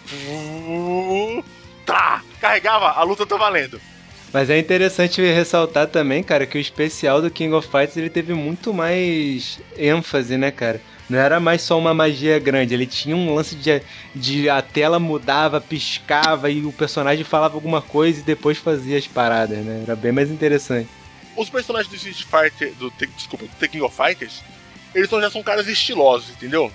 Tá! 1.86 2.22
Carregava, 2.40 2.90
a 2.90 3.02
luta 3.02 3.24
tá 3.26 3.36
valendo. 3.36 3.80
Mas 4.32 4.48
é 4.48 4.58
interessante 4.58 5.20
ressaltar 5.20 5.88
também, 5.88 6.22
cara, 6.22 6.46
que 6.46 6.56
o 6.56 6.60
especial 6.60 7.20
do 7.20 7.30
King 7.30 7.52
of 7.54 7.68
Fighters 7.68 7.98
ele 7.98 8.08
teve 8.08 8.32
muito 8.32 8.72
mais 8.72 9.60
ênfase, 9.76 10.38
né, 10.38 10.50
cara? 10.50 10.80
Não 11.10 11.18
era 11.18 11.38
mais 11.38 11.60
só 11.60 11.78
uma 11.78 11.92
magia 11.92 12.38
grande, 12.38 12.72
ele 12.72 12.86
tinha 12.86 13.14
um 13.14 13.34
lance 13.34 13.54
de, 13.54 13.82
de 14.14 14.48
a 14.48 14.62
tela 14.62 14.98
mudava, 14.98 15.60
piscava 15.60 16.48
e 16.48 16.64
o 16.64 16.72
personagem 16.72 17.24
falava 17.24 17.54
alguma 17.54 17.82
coisa 17.82 18.20
e 18.20 18.22
depois 18.22 18.56
fazia 18.56 18.96
as 18.96 19.06
paradas, 19.06 19.58
né? 19.58 19.82
Era 19.82 19.94
bem 19.94 20.12
mais 20.12 20.30
interessante. 20.30 20.88
Os 21.36 21.50
personagens 21.50 21.90
do 21.90 21.96
Street 21.96 22.24
Fighter, 22.24 22.72
do, 22.76 22.90
desculpa, 23.14 23.44
do 23.44 23.54
The 23.56 23.68
King 23.68 23.84
of 23.84 23.94
Fighters, 23.94 24.42
eles 24.94 25.10
já 25.10 25.30
são 25.30 25.42
caras 25.42 25.66
estilosos, 25.66 26.30
entendeu? 26.30 26.72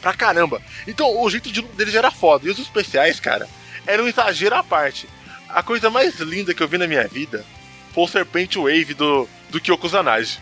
Pra 0.00 0.12
caramba. 0.12 0.60
Então 0.88 1.20
o 1.20 1.30
jeito 1.30 1.52
de 1.52 1.62
deles 1.62 1.94
era 1.94 2.10
foda. 2.10 2.48
E 2.48 2.50
os 2.50 2.58
especiais, 2.58 3.20
cara, 3.20 3.48
era 3.86 4.02
um 4.02 4.08
exagero 4.08 4.56
à 4.56 4.64
parte. 4.64 5.08
A 5.48 5.62
coisa 5.62 5.90
mais 5.90 6.18
linda 6.20 6.54
que 6.54 6.62
eu 6.62 6.68
vi 6.68 6.78
na 6.78 6.86
minha 6.86 7.06
vida 7.06 7.44
foi 7.92 8.04
o 8.04 8.08
Serpente 8.08 8.58
Wave 8.58 8.94
do, 8.94 9.28
do 9.50 9.60
Kyoko 9.60 9.88
Zanage. 9.88 10.38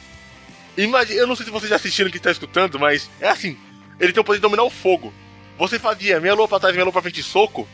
Imagina, 0.77 1.21
eu 1.21 1.27
não 1.27 1.37
sei 1.37 1.45
se 1.47 1.53
vocês 1.53 1.71
já 1.71 1.77
assistiram 1.77 2.11
que 2.11 2.19
tá 2.19 2.31
escutando, 2.31 2.79
mas 2.79 3.09
é 3.21 3.29
assim: 3.29 3.57
ele 4.01 4.13
tem 4.13 4.21
o 4.21 4.25
poder 4.25 4.39
de 4.39 4.43
dominar 4.43 4.65
o 4.65 4.71
fogo. 4.71 5.13
Você 5.59 5.79
fazia 5.79 6.21
meia 6.21 6.35
lua 6.35 6.49
pra 6.49 6.59
trás, 6.59 6.75
meia 6.75 6.85
lua 6.85 6.93
pra 6.93 7.03
frente 7.03 7.23
soco. 7.23 7.69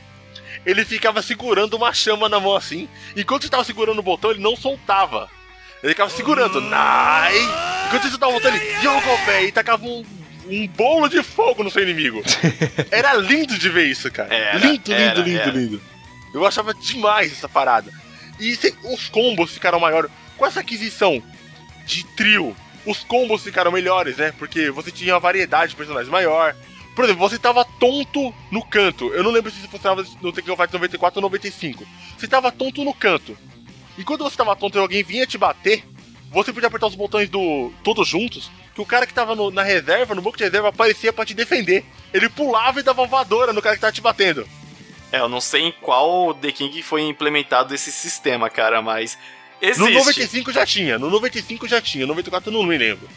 Ele 0.67 0.85
ficava 0.85 1.23
segurando 1.23 1.75
uma 1.75 1.95
chama 1.95 2.29
na 2.29 2.39
mão 2.39 2.55
assim. 2.55 2.89
Enquanto 3.17 3.45
você 3.45 3.49
tava 3.49 3.65
segurando 3.65 3.99
o 3.99 4.03
botão, 4.03 4.31
ele 4.31 4.41
não 4.41 4.55
soltava. 4.55 5.31
Ele 5.83 5.93
ficava 5.93 6.11
segurando. 6.11 6.61
Nai! 6.61 7.35
Enquanto 7.87 8.11
você 8.11 8.19
tava 8.19 8.33
voltando, 8.33 8.57
ele. 8.57 8.87
Yogo, 8.87 9.17
véi! 9.25 9.47
E 9.47 9.53
tacava 9.53 9.87
um, 9.87 10.05
um 10.47 10.67
bolo 10.69 11.09
de 11.09 11.23
fogo 11.23 11.63
no 11.63 11.71
seu 11.71 11.83
inimigo. 11.83 12.23
Era 12.91 13.15
lindo 13.15 13.59
de 13.59 13.69
ver 13.71 13.87
isso, 13.87 14.11
cara. 14.11 14.35
Era, 14.35 14.59
lindo, 14.59 14.69
lindo, 14.69 14.93
era, 14.93 15.21
lindo, 15.21 15.41
era. 15.41 15.51
lindo. 15.51 15.83
Eu 16.33 16.47
achava 16.47 16.73
demais 16.75 17.33
essa 17.33 17.49
parada. 17.49 17.93
E 18.39 18.57
os 18.85 19.09
combos 19.09 19.53
ficaram 19.53 19.81
maiores. 19.81 20.11
Com 20.37 20.47
essa 20.47 20.61
aquisição 20.61 21.23
de 21.85 22.05
trio, 22.17 22.57
os 22.87 23.01
combos 23.05 23.43
ficaram 23.43 23.71
melhores, 23.73 24.17
né? 24.17 24.33
Porque 24.39 24.71
você 24.71 24.91
tinha 24.91 25.15
uma 25.15 25.21
variedade 25.21 25.71
de 25.71 25.77
personagens 25.77 26.11
maior. 26.11 26.55
Por 26.95 27.05
exemplo, 27.05 27.29
você 27.29 27.39
tava 27.39 27.65
tonto 27.65 28.35
no 28.51 28.65
canto. 28.65 29.13
Eu 29.13 29.23
não 29.23 29.31
lembro 29.31 29.51
se 29.51 29.61
você 29.67 29.79
tava 29.79 30.05
no 30.23 30.33
Tekken 30.33 30.57
Fight 30.57 30.73
94 30.73 31.19
ou 31.19 31.23
95. 31.23 31.87
Você 32.17 32.27
tava 32.27 32.51
tonto 32.51 32.85
no 32.85 32.95
canto. 32.95 33.37
E 33.99 34.05
quando 34.05 34.25
você 34.25 34.37
tava 34.37 34.57
tonto 34.57 34.79
e 34.79 34.81
alguém 34.81 35.03
vinha 35.03 35.27
te 35.27 35.37
bater, 35.37 35.85
você 36.31 36.53
podia 36.53 36.69
apertar 36.69 36.87
os 36.87 36.95
botões 36.95 37.29
do 37.29 37.71
todos 37.85 38.09
juntos, 38.09 38.51
que 38.75 38.81
o 38.81 38.87
cara 38.87 39.07
que 39.07 39.13
tava 39.13 39.35
no- 39.35 39.51
na 39.51 39.63
reserva, 39.63 40.15
no 40.15 40.23
banco 40.23 40.37
de 40.39 40.45
reserva, 40.45 40.69
aparecia 40.69 41.13
pra 41.13 41.25
te 41.27 41.35
defender. 41.35 41.85
Ele 42.15 42.29
pulava 42.29 42.81
e 42.81 42.83
dava 42.83 43.03
uma 43.03 43.09
voadora 43.09 43.53
no 43.53 43.61
cara 43.61 43.75
que 43.75 43.81
tava 43.81 43.93
te 43.93 44.01
batendo. 44.01 44.49
É, 45.13 45.19
eu 45.19 45.29
não 45.29 45.41
sei 45.41 45.63
em 45.63 45.73
qual 45.73 46.33
The 46.35 46.53
King 46.53 46.83
foi 46.83 47.03
implementado 47.03 47.75
esse 47.75 47.91
sistema, 47.91 48.49
cara, 48.49 48.81
mas 48.81 49.19
existe. 49.61 49.81
No 49.81 49.91
95 49.91 50.53
já 50.53 50.67
tinha, 50.67 50.99
no 50.99 51.11
95 51.11 51.69
já 51.69 51.81
tinha, 51.81 52.07
no 52.07 52.15
94 52.15 52.51
eu 52.51 52.53
não 52.53 52.65
me 52.65 52.79
lembro. 52.79 53.09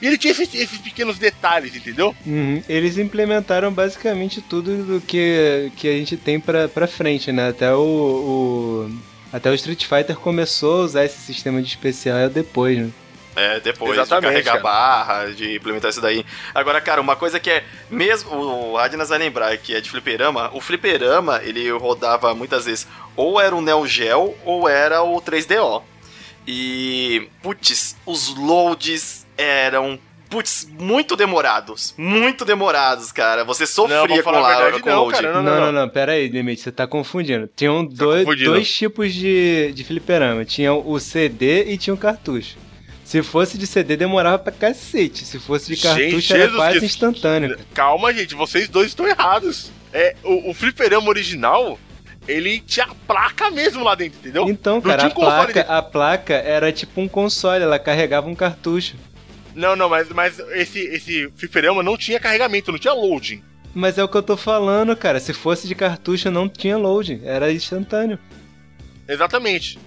E 0.00 0.06
ele 0.06 0.16
tinha 0.16 0.30
esses, 0.30 0.54
esses 0.54 0.78
pequenos 0.78 1.18
detalhes, 1.18 1.74
entendeu? 1.74 2.14
Uhum. 2.24 2.62
Eles 2.68 2.98
implementaram 2.98 3.72
basicamente 3.72 4.40
tudo 4.40 4.84
do 4.84 5.00
que, 5.00 5.72
que 5.76 5.88
a 5.88 5.92
gente 5.92 6.16
tem 6.16 6.38
pra, 6.38 6.68
pra 6.68 6.86
frente, 6.86 7.32
né? 7.32 7.48
Até 7.48 7.74
o, 7.74 7.80
o 7.80 8.98
até 9.32 9.50
o 9.50 9.54
Street 9.54 9.84
Fighter 9.84 10.16
começou 10.16 10.82
a 10.82 10.84
usar 10.84 11.04
esse 11.04 11.20
sistema 11.20 11.60
de 11.60 11.68
especial 11.68 12.30
depois, 12.30 12.78
né? 12.78 12.90
É, 13.38 13.60
depois 13.60 13.92
Exatamente, 13.98 14.38
de 14.38 14.42
carregar 14.44 14.50
cara. 14.52 14.62
barra, 14.62 15.26
de 15.32 15.54
implementar 15.56 15.90
isso 15.90 16.00
daí. 16.00 16.24
Agora, 16.54 16.80
cara, 16.80 17.00
uma 17.00 17.14
coisa 17.14 17.38
que 17.38 17.48
é 17.50 17.64
mesmo. 17.88 18.30
O 18.32 18.76
Adnas 18.76 19.10
vai 19.10 19.18
lembrar 19.18 19.56
que 19.58 19.74
é 19.74 19.80
de 19.80 19.88
fliperama. 19.88 20.50
O 20.52 20.60
fliperama, 20.60 21.40
ele 21.44 21.70
rodava 21.70 22.34
muitas 22.34 22.64
vezes 22.66 22.88
ou 23.16 23.40
era 23.40 23.54
o 23.54 23.60
Neo 23.60 23.86
Geo 23.86 24.34
ou 24.44 24.68
era 24.68 25.02
o 25.02 25.20
3DO. 25.20 25.82
E. 26.46 27.28
Putz, 27.42 27.96
os 28.06 28.34
loads 28.36 29.26
eram. 29.36 29.98
Putz, 30.30 30.68
muito 30.78 31.16
demorados. 31.16 31.94
Muito 31.96 32.44
demorados, 32.44 33.10
cara. 33.12 33.44
Você 33.44 33.66
sofria 33.66 34.02
pra 34.06 34.16
com, 34.16 34.22
falar 34.22 34.54
a 34.54 34.58
verdade, 34.58 34.82
com 34.82 34.90
não, 34.90 35.04
load. 35.04 35.14
cara, 35.14 35.32
Não, 35.32 35.42
não, 35.42 35.52
não, 35.54 35.60
não. 35.66 35.72
não, 35.72 35.88
pera 35.88 36.12
aí, 36.12 36.28
Limite, 36.28 36.60
você 36.62 36.72
tá 36.72 36.86
confundindo. 36.86 37.48
Tinham 37.56 37.84
dois, 37.84 38.24
confundindo. 38.24 38.50
dois 38.50 38.70
tipos 38.70 39.14
de, 39.14 39.72
de 39.72 39.84
fliperama. 39.84 40.44
Tinha 40.44 40.74
o 40.74 40.98
CD 41.00 41.64
e 41.72 41.78
tinha 41.78 41.94
o 41.94 41.96
cartucho. 41.96 42.56
Se 43.08 43.22
fosse 43.22 43.56
de 43.56 43.66
CD, 43.66 43.96
demorava 43.96 44.38
pra 44.38 44.52
cacete. 44.52 45.24
Se 45.24 45.38
fosse 45.38 45.74
de 45.74 45.80
cartucho, 45.80 46.20
Gente, 46.20 46.32
era 46.34 46.52
quase 46.52 46.78
Cristo. 46.78 46.84
instantâneo. 46.84 47.58
Calma, 47.72 48.12
gente, 48.12 48.34
vocês 48.34 48.68
dois 48.68 48.88
estão 48.88 49.08
errados. 49.08 49.72
É, 49.94 50.14
o, 50.22 50.50
o 50.50 50.52
fliperama 50.52 51.08
original, 51.08 51.78
ele 52.28 52.60
tinha 52.60 52.84
a 52.84 52.94
placa 53.06 53.50
mesmo 53.50 53.82
lá 53.82 53.94
dentro, 53.94 54.18
entendeu? 54.18 54.46
Então, 54.50 54.74
Não 54.74 54.82
cara, 54.82 55.06
a 55.06 55.10
placa, 55.10 55.60
a 55.62 55.82
placa 55.82 56.34
era 56.34 56.70
tipo 56.70 57.00
um 57.00 57.08
console, 57.08 57.64
ela 57.64 57.78
carregava 57.78 58.28
um 58.28 58.34
cartucho. 58.34 58.94
Não, 59.54 59.74
não, 59.74 59.88
mas, 59.88 60.10
mas 60.10 60.38
esse, 60.38 60.78
esse 60.78 61.32
fliperama 61.34 61.82
não 61.82 61.96
tinha 61.96 62.20
carregamento, 62.20 62.70
não 62.70 62.78
tinha 62.78 62.92
loading. 62.92 63.42
Mas 63.74 63.96
é 63.96 64.04
o 64.04 64.08
que 64.08 64.18
eu 64.18 64.22
tô 64.22 64.36
falando, 64.36 64.94
cara. 64.94 65.18
Se 65.18 65.32
fosse 65.32 65.66
de 65.66 65.74
cartucho, 65.74 66.30
não 66.30 66.46
tinha 66.46 66.76
loading. 66.76 67.22
Era 67.24 67.50
instantâneo. 67.50 68.18
Exatamente. 69.08 69.78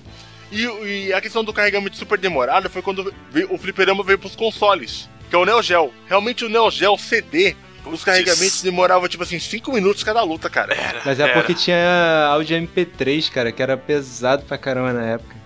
E, 0.51 1.07
e 1.07 1.13
a 1.13 1.21
questão 1.21 1.43
do 1.43 1.53
carregamento 1.53 1.95
super 1.95 2.17
demorado 2.17 2.69
foi 2.69 2.81
quando 2.81 3.13
veio- 3.31 3.53
o 3.53 3.57
fliperama 3.57 4.03
veio 4.03 4.19
pros 4.19 4.35
consoles, 4.35 5.09
que 5.29 5.35
é 5.35 5.39
o 5.39 5.45
Neo 5.45 5.61
Geo. 5.63 5.93
Realmente 6.07 6.43
o 6.45 6.49
Neo 6.49 6.69
Geo 6.69 6.97
CD, 6.97 7.55
os 7.85 8.03
carregamentos 8.03 8.61
demoravam 8.61 9.07
tipo 9.07 9.23
assim 9.23 9.39
5 9.39 9.71
minutos 9.71 10.03
cada 10.03 10.21
luta, 10.23 10.49
cara. 10.49 10.75
Mas 11.05 11.19
é 11.19 11.23
Era. 11.23 11.33
porque 11.33 11.53
tinha 11.53 12.27
áudio 12.29 12.57
MP3, 12.57 13.31
cara, 13.31 13.51
que 13.51 13.61
era 13.63 13.77
pesado 13.77 14.43
pra 14.43 14.57
caramba 14.57 14.93
na 14.93 15.05
época. 15.05 15.40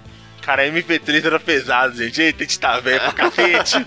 Cara, 0.45 0.63
MP3 0.67 1.25
era 1.25 1.39
pesado, 1.39 1.97
gente. 1.97 2.21
Eita, 2.21 2.43
a 2.43 2.45
gente 2.45 2.59
tá 2.59 2.79
velho 2.79 2.99
pra 2.99 3.11
cacete. 3.13 3.77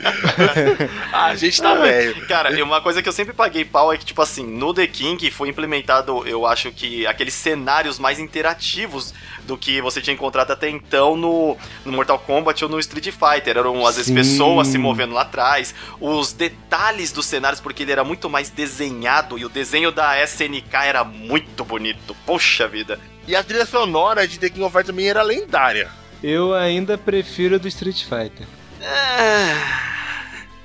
ah, 1.12 1.26
a 1.26 1.36
gente 1.36 1.62
tá 1.62 1.74
velho. 1.74 2.26
Cara, 2.26 2.50
e 2.50 2.60
uma 2.60 2.80
coisa 2.80 3.00
que 3.00 3.08
eu 3.08 3.12
sempre 3.12 3.32
paguei 3.32 3.64
pau 3.64 3.92
é 3.92 3.96
que, 3.96 4.04
tipo 4.04 4.20
assim, 4.20 4.44
no 4.44 4.74
The 4.74 4.88
King 4.88 5.30
foi 5.30 5.48
implementado, 5.50 6.26
eu 6.26 6.44
acho 6.44 6.72
que 6.72 7.06
aqueles 7.06 7.34
cenários 7.34 8.00
mais 8.00 8.18
interativos 8.18 9.14
do 9.46 9.56
que 9.56 9.80
você 9.80 10.00
tinha 10.00 10.14
encontrado 10.14 10.50
até 10.50 10.68
então 10.68 11.16
no, 11.16 11.56
no 11.84 11.92
Mortal 11.92 12.18
Kombat 12.18 12.64
ou 12.64 12.68
no 12.68 12.80
Street 12.80 13.12
Fighter. 13.12 13.56
Eram, 13.56 13.86
às 13.86 13.94
vezes, 13.94 14.08
Sim. 14.08 14.14
pessoas 14.16 14.66
se 14.66 14.78
movendo 14.78 15.14
lá 15.14 15.22
atrás. 15.22 15.72
Os 16.00 16.32
detalhes 16.32 17.12
dos 17.12 17.26
cenários, 17.26 17.60
porque 17.60 17.84
ele 17.84 17.92
era 17.92 18.02
muito 18.02 18.28
mais 18.28 18.50
desenhado 18.50 19.38
e 19.38 19.44
o 19.44 19.48
desenho 19.48 19.92
da 19.92 20.20
SNK 20.24 20.74
era 20.84 21.04
muito 21.04 21.64
bonito. 21.64 22.16
Poxa 22.26 22.66
vida. 22.66 22.98
E 23.28 23.36
a 23.36 23.44
trilha 23.44 23.64
sonora 23.64 24.26
de 24.26 24.40
The 24.40 24.48
King 24.48 24.64
of 24.64 24.72
Fighters 24.72 24.88
também 24.88 25.08
era 25.08 25.22
lendária. 25.22 25.88
Eu 26.22 26.54
ainda 26.54 26.98
prefiro 26.98 27.54
a 27.54 27.58
do 27.58 27.68
Street 27.68 28.02
Fighter. 28.04 28.46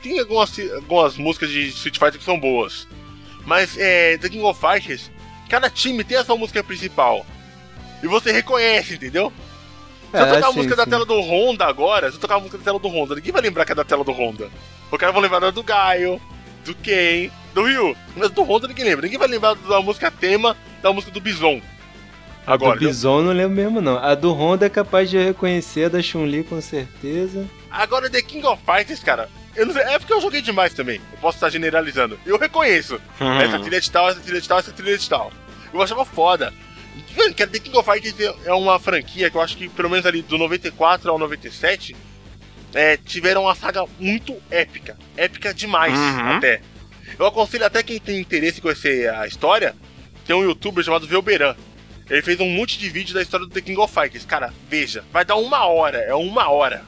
Tem 0.02 0.20
algumas, 0.20 0.52
algumas 0.76 1.18
músicas 1.18 1.50
de 1.50 1.68
Street 1.70 1.98
Fighter 1.98 2.20
que 2.20 2.24
são 2.26 2.40
boas. 2.40 2.88
Mas 3.46 3.78
é, 3.78 4.18
The 4.18 4.30
King 4.30 4.44
of 4.44 4.60
Fighters, 4.60 5.12
cada 5.50 5.70
time 5.70 6.04
tem 6.04 6.18
a 6.18 6.26
sua 6.26 6.38
música 6.38 6.64
principal. 6.64 7.26
E 8.02 8.08
você 8.08 8.32
reconhece, 8.32 8.96
entendeu? 8.96 9.32
Se 10.12 10.18
eu 10.20 10.26
É, 10.26 10.34
tocar 10.34 10.48
a 10.48 10.52
sim, 10.52 10.58
música 10.58 10.76
da 10.76 10.84
sim. 10.84 10.90
tela 10.90 11.06
do 11.06 11.20
Honda 11.22 11.66
agora, 11.66 12.10
se 12.10 12.18
eu 12.18 12.22
tocar 12.22 12.36
a 12.36 12.40
música 12.40 12.58
da 12.58 12.64
tela 12.64 12.80
do 12.80 12.88
Honda, 12.88 13.16
ninguém 13.16 13.32
vai 13.32 13.42
lembrar 13.42 13.66
que 13.66 13.72
é 13.72 13.76
da 13.76 13.84
tela 13.86 14.04
do 14.04 14.12
Honda. 14.12 14.50
O 14.92 14.98
cara 14.98 15.12
vai 15.12 15.22
lembrar 15.22 15.40
da 15.40 15.52
do 15.52 15.64
Gaio, 15.64 16.22
do 16.66 16.76
Ken, 16.76 17.32
do 17.54 17.64
Ryu. 17.64 17.96
Mas 18.16 18.30
do 18.32 18.44
Honda 18.44 18.68
ninguém 18.68 18.86
lembra. 18.86 19.04
Ninguém 19.04 19.20
vai 19.20 19.28
lembrar 19.28 19.56
da 19.56 19.82
música 19.82 20.12
tema 20.12 20.56
da 20.82 20.92
música 20.92 21.12
do 21.12 21.22
Bison. 21.22 21.62
A 22.46 22.54
Agora, 22.54 22.78
do 22.80 22.86
Bison 22.86 23.20
eu 23.20 23.24
não 23.26 23.32
lembro 23.32 23.56
mesmo, 23.56 23.82
não. 23.82 23.98
A 23.98 24.16
do 24.16 24.34
Honda 24.34 24.66
é 24.66 24.70
capaz 24.70 25.10
de 25.10 25.16
eu 25.18 25.24
reconhecer, 25.24 25.86
a 25.86 25.90
da 25.90 26.02
Chun-Li 26.02 26.44
com 26.44 26.60
certeza. 26.62 27.46
Agora 27.72 28.10
The 28.10 28.22
King 28.22 28.46
of 28.46 28.62
Fighters, 28.66 29.02
cara, 29.02 29.30
eu 29.56 29.66
não 29.66 29.74
sei, 29.74 29.82
é 29.84 29.98
porque 29.98 30.14
eu 30.14 30.20
joguei 30.22 30.42
demais 30.42 30.74
também. 30.74 31.00
Eu 31.14 31.18
posso 31.20 31.38
estar 31.38 31.50
generalizando. 31.50 32.20
Eu 32.26 32.38
reconheço. 32.38 33.00
Essa 33.42 33.60
trilha 33.60 33.80
de 33.80 33.90
tal, 33.92 34.10
essa 34.10 34.20
trilha 34.20 34.42
de 34.42 34.48
tal, 34.48 34.60
essa 34.60 34.72
trilha 34.72 34.98
de 34.98 35.10
tal. 35.10 35.32
Eu 35.74 35.82
achava 35.82 36.04
foda. 36.04 36.54
Vendo 37.16 37.34
que 37.34 37.44
a 37.44 37.48
The 37.48 37.60
King 37.60 37.78
of 37.78 37.90
Fighters 37.90 38.36
é 38.46 38.54
uma 38.54 38.78
franquia 38.80 39.30
que 39.30 39.38
eu 39.38 39.42
acho 39.42 39.56
que 39.56 39.70
pelo 39.70 39.90
menos 39.90 40.06
ali 40.06 40.22
do 40.22 40.38
94 40.38 41.10
ao 41.10 41.18
97 41.18 41.96
é, 42.74 42.98
tiveram 42.98 43.44
uma 43.44 43.56
saga 43.56 43.86
muito 44.00 44.36
épica. 44.52 44.98
Épica 45.16 45.54
demais, 45.54 45.94
Uhum. 45.98 46.38
até. 46.38 46.62
Eu 47.18 47.26
aconselho 47.28 47.66
até 47.66 47.82
quem 47.84 48.00
tem 48.00 48.20
interesse 48.20 48.60
em 48.60 48.62
conhecer 48.62 49.10
a 49.14 49.26
história, 49.28 49.76
tem 50.26 50.36
um 50.36 50.44
youtuber 50.44 50.84
chamado 50.84 51.08
Velberan. 51.08 51.56
Ele 52.10 52.22
fez 52.22 52.40
um 52.40 52.50
monte 52.50 52.78
de 52.78 52.90
vídeo 52.90 53.14
da 53.14 53.22
história 53.22 53.46
do 53.46 53.54
The 53.54 53.62
King 53.62 53.80
of 53.80 53.94
Fighters. 53.94 54.26
Cara, 54.26 54.54
veja, 54.70 55.04
vai 55.12 55.24
dar 55.24 55.36
uma 55.36 55.66
hora, 55.66 55.98
é 56.00 56.14
uma 56.14 56.50
hora 56.50 56.84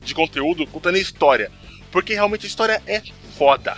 de 0.00 0.14
conteúdo 0.14 0.66
contando 0.66 0.96
a 0.96 1.00
história. 1.00 1.50
Porque 1.90 2.14
realmente 2.14 2.44
a 2.44 2.48
história 2.48 2.82
é 2.86 3.02
foda. 3.36 3.76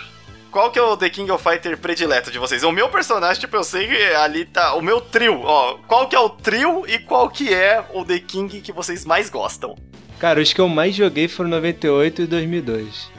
Qual 0.51 0.69
que 0.69 0.77
é 0.77 0.81
o 0.81 0.97
The 0.97 1.09
King 1.09 1.31
of 1.31 1.41
Fighter 1.41 1.77
predileto 1.77 2.29
de 2.29 2.37
vocês? 2.37 2.61
O 2.63 2.73
meu 2.73 2.89
personagem, 2.89 3.39
tipo, 3.39 3.55
eu 3.55 3.63
sei 3.63 3.87
que 3.87 4.03
ali 4.15 4.43
tá. 4.43 4.73
O 4.75 4.81
meu 4.81 4.99
trio, 4.99 5.41
ó. 5.43 5.77
Qual 5.87 6.09
que 6.09 6.15
é 6.15 6.19
o 6.19 6.29
trio 6.29 6.83
e 6.85 6.99
qual 6.99 7.29
que 7.29 7.53
é 7.53 7.81
o 7.93 8.03
The 8.03 8.19
King 8.19 8.59
que 8.59 8.73
vocês 8.73 9.05
mais 9.05 9.29
gostam? 9.29 9.77
Cara, 10.19 10.41
os 10.41 10.51
que 10.51 10.59
eu 10.59 10.67
mais 10.67 10.93
joguei 10.93 11.29
foram 11.29 11.49
98 11.51 12.23
e 12.23 12.27
2002. 12.27 13.11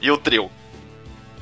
E 0.00 0.10
o 0.10 0.16
trio? 0.16 0.50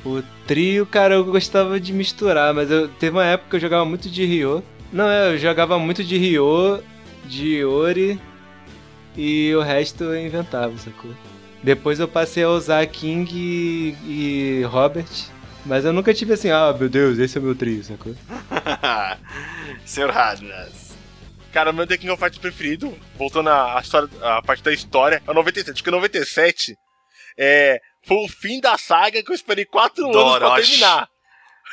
O 0.05 0.21
trio, 0.45 0.85
cara, 0.85 1.15
eu 1.15 1.23
gostava 1.23 1.79
de 1.79 1.93
misturar, 1.93 2.53
mas 2.53 2.69
eu 2.69 2.89
teve 2.89 3.15
uma 3.15 3.25
época 3.25 3.51
que 3.51 3.55
eu 3.55 3.59
jogava 3.61 3.85
muito 3.85 4.09
de 4.09 4.25
Ryo. 4.25 4.61
Não, 4.93 5.09
é, 5.09 5.33
eu 5.33 5.39
jogava 5.39 5.79
muito 5.79 6.03
de 6.03 6.19
Ryo, 6.19 6.83
de 7.25 7.65
Ori 7.65 8.21
e 9.17 9.51
o 9.55 9.61
resto 9.61 10.03
eu 10.03 10.23
inventava, 10.23 10.77
sacou? 10.77 11.11
Depois 11.63 11.99
eu 11.99 12.07
passei 12.07 12.43
a 12.43 12.49
usar 12.49 12.85
King 12.85 13.27
e, 13.33 14.59
e 14.59 14.63
Robert, 14.65 15.09
mas 15.65 15.83
eu 15.83 15.91
nunca 15.91 16.13
tive 16.13 16.33
assim, 16.33 16.51
ah, 16.51 16.71
meu 16.77 16.87
Deus, 16.89 17.17
esse 17.17 17.39
é 17.39 17.41
o 17.41 17.43
meu 17.43 17.55
trio, 17.55 17.83
sacou? 17.83 18.13
Senhor 19.83 20.11
Radnas. 20.11 20.95
Cara, 21.51 21.71
o 21.71 21.73
meu 21.73 21.87
The 21.87 21.97
King 21.97 22.11
of 22.11 22.19
Fighters 22.19 22.41
preferido, 22.41 22.95
voltando 23.15 23.49
à 23.49 23.79
história, 23.81 24.07
à 24.21 24.43
parte 24.43 24.61
da 24.61 24.71
história, 24.71 25.23
é 25.25 25.31
o 25.31 25.33
97. 25.33 25.75
Porque 25.77 25.89
o 25.89 25.93
97 25.93 26.75
é, 27.35 27.79
foi 28.05 28.17
o 28.17 28.27
fim 28.27 28.59
da 28.59 28.77
saga 28.77 29.23
que 29.23 29.31
eu 29.31 29.35
esperei 29.35 29.65
4 29.65 30.05
anos 30.05 30.37
pra 30.37 30.55
terminar. 30.55 31.09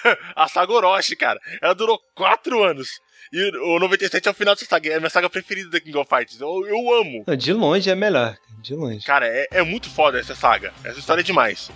a 0.34 0.48
saga 0.48 0.72
Orochi, 0.72 1.16
cara. 1.16 1.38
Ela 1.60 1.74
durou 1.74 1.98
4 2.14 2.62
anos. 2.62 2.88
E 3.32 3.56
o 3.58 3.78
97 3.78 4.26
é 4.26 4.30
o 4.30 4.34
final 4.34 4.54
dessa 4.54 4.66
saga. 4.66 4.90
É 4.90 4.96
a 4.96 4.98
minha 4.98 5.10
saga 5.10 5.30
preferida 5.30 5.70
da 5.70 5.80
King 5.80 5.96
of 5.96 6.08
Fighters. 6.08 6.40
Eu, 6.40 6.66
eu 6.66 6.94
amo. 7.00 7.24
De 7.36 7.52
longe 7.52 7.88
é 7.88 7.94
melhor, 7.94 8.36
de 8.58 8.74
longe. 8.74 9.04
Cara, 9.04 9.26
é, 9.26 9.46
é 9.52 9.62
muito 9.62 9.88
foda 9.88 10.18
essa 10.18 10.34
saga. 10.34 10.72
Essa 10.82 10.98
história 10.98 11.20
é 11.20 11.24
demais. 11.24 11.70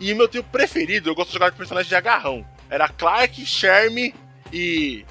E 0.00 0.12
meu 0.14 0.28
trio 0.28 0.42
preferido, 0.42 1.08
eu 1.08 1.14
gosto 1.14 1.28
de 1.28 1.34
jogar 1.34 1.50
de 1.50 1.56
personagem 1.56 1.88
de 1.88 1.94
agarrão. 1.94 2.44
Era 2.68 2.88
Clark, 2.88 3.44
Sherm 3.46 4.12
e. 4.52 5.04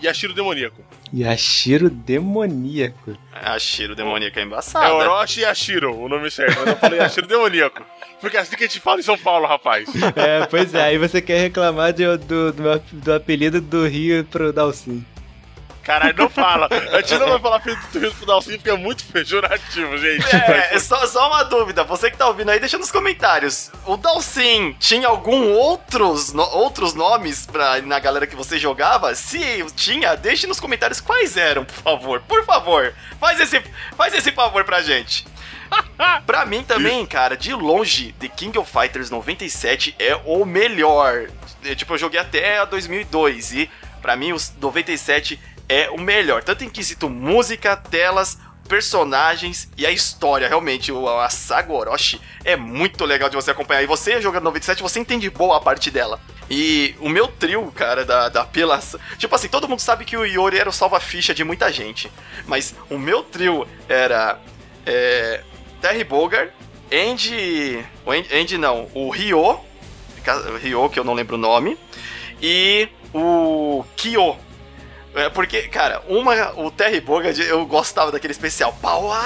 E 0.00 0.08
Ashiro 0.08 0.34
Demoníaco. 0.34 0.82
Yashiro 1.14 1.90
demoníaco. 1.90 3.16
A 3.32 3.58
Shiro 3.58 3.94
demoníaca 3.94 4.40
é 4.40 4.42
É 4.42 4.46
embaçada. 4.46 4.94
Orochi 4.94 5.40
e 5.40 5.44
Ashiro, 5.44 5.94
o 5.98 6.08
nome 6.08 6.30
certo. 6.30 6.58
Mas 6.60 6.66
eu 6.68 6.76
falei 6.76 7.00
Ashiro 7.00 7.26
Demoníaco. 7.26 7.82
Porque 8.20 8.36
é 8.36 8.40
assim 8.40 8.56
que 8.56 8.64
a 8.64 8.66
gente 8.66 8.80
fala 8.80 9.00
em 9.00 9.02
São 9.02 9.18
Paulo, 9.18 9.46
rapaz. 9.46 9.88
É, 10.16 10.46
pois 10.46 10.74
é, 10.74 10.82
aí 10.84 10.96
você 10.98 11.20
quer 11.20 11.40
reclamar 11.40 11.92
de- 11.92 12.04
do, 12.18 12.52
do, 12.52 12.82
do 12.92 13.12
apelido 13.14 13.60
do 13.60 13.86
Rio 13.86 14.24
pro 14.24 14.52
Dalcin. 14.52 15.04
Caralho, 15.82 16.14
não 16.16 16.28
fala. 16.30 16.68
A 16.92 17.00
gente 17.00 17.18
não 17.18 17.28
vai 17.28 17.38
falar 17.40 17.60
filho 17.60 17.78
do 17.92 17.98
Rio 17.98 18.14
pro 18.14 18.26
Dalcin 18.26 18.52
porque 18.56 18.70
é 18.70 18.76
muito 18.76 19.04
pejorativo, 19.06 19.98
gente. 19.98 20.24
É, 20.34 20.74
é 20.74 20.78
só, 20.78 21.04
só 21.06 21.28
uma 21.28 21.42
dúvida, 21.42 21.82
você 21.82 22.10
que 22.10 22.16
tá 22.16 22.26
ouvindo 22.28 22.50
aí, 22.50 22.60
deixa 22.60 22.78
nos 22.78 22.90
comentários. 22.92 23.70
O 23.84 23.96
Dalsin 23.96 24.76
tinha 24.78 25.08
algum 25.08 25.52
outros, 25.52 26.32
no- 26.32 26.42
outros 26.42 26.94
nomes 26.94 27.46
pra, 27.46 27.82
na 27.82 27.98
galera 27.98 28.26
que 28.26 28.36
você 28.36 28.58
jogava? 28.58 29.12
Se 29.14 29.64
tinha, 29.74 30.14
deixe 30.14 30.46
nos 30.46 30.60
comentários 30.60 31.00
quais 31.00 31.36
eram, 31.36 31.64
por 31.64 31.74
favor. 31.74 32.20
Por 32.28 32.44
favor, 32.44 32.94
faz 33.18 33.40
esse, 33.40 33.60
faz 33.96 34.14
esse 34.14 34.30
favor 34.30 34.64
pra 34.64 34.82
gente. 34.82 35.26
pra 36.26 36.44
mim 36.46 36.62
também, 36.62 37.04
cara, 37.06 37.36
de 37.36 37.52
longe, 37.54 38.14
The 38.20 38.28
King 38.28 38.56
of 38.58 38.70
Fighters 38.70 39.10
97 39.10 39.96
é 39.98 40.14
o 40.24 40.44
melhor. 40.44 41.28
É, 41.64 41.74
Tipo, 41.74 41.94
eu 41.94 41.98
joguei 41.98 42.20
até 42.20 42.58
a 42.58 42.64
2002 42.64 43.52
e 43.54 43.70
Pra 44.02 44.16
mim, 44.16 44.32
o 44.32 44.36
97 44.60 45.38
é 45.68 45.90
o 45.90 45.98
melhor. 45.98 46.42
Tanto 46.42 46.64
em 46.64 46.70
quesito 46.70 47.08
música, 47.08 47.76
telas, 47.76 48.38
personagens 48.68 49.68
e 49.76 49.86
a 49.86 49.90
história. 49.90 50.48
Realmente, 50.48 50.90
o, 50.90 51.08
a 51.08 51.28
saga 51.28 51.72
Orochi 51.72 52.20
é 52.44 52.56
muito 52.56 53.04
legal 53.04 53.28
de 53.28 53.36
você 53.36 53.50
acompanhar. 53.50 53.82
E 53.82 53.86
você 53.86 54.20
jogando 54.20 54.44
97, 54.44 54.82
você 54.82 55.00
entende 55.00 55.28
boa 55.28 55.60
parte 55.60 55.90
dela. 55.90 56.20
E 56.50 56.94
o 57.00 57.08
meu 57.08 57.28
trio, 57.28 57.70
cara, 57.74 58.04
da, 58.04 58.28
da 58.28 58.42
apelação. 58.42 58.98
Tipo 59.18 59.34
assim, 59.34 59.48
todo 59.48 59.68
mundo 59.68 59.80
sabe 59.80 60.04
que 60.04 60.16
o 60.16 60.24
Yori 60.24 60.58
era 60.58 60.68
o 60.68 60.72
salva-ficha 60.72 61.34
de 61.34 61.44
muita 61.44 61.72
gente. 61.72 62.10
Mas 62.46 62.74
o 62.90 62.98
meu 62.98 63.22
trio 63.22 63.66
era. 63.88 64.38
É, 64.84 65.42
Terry 65.80 66.04
Bogard, 66.04 66.52
Andy. 66.90 67.84
O 68.04 68.10
Andy, 68.10 68.34
Andy 68.34 68.58
não, 68.58 68.88
o 68.94 69.10
Ryo. 69.10 69.60
Ryo, 70.62 70.88
que 70.90 70.98
eu 70.98 71.04
não 71.04 71.14
lembro 71.14 71.36
o 71.36 71.38
nome. 71.38 71.78
E 72.40 72.88
o 73.12 73.84
Kyo. 73.96 74.36
É 75.14 75.28
porque, 75.28 75.62
cara, 75.68 76.02
uma, 76.08 76.52
o 76.58 76.70
Terry 76.70 77.00
Bogard, 77.00 77.40
eu 77.42 77.64
gostava 77.66 78.10
daquele 78.10 78.32
especial. 78.32 78.72
Power! 78.80 79.18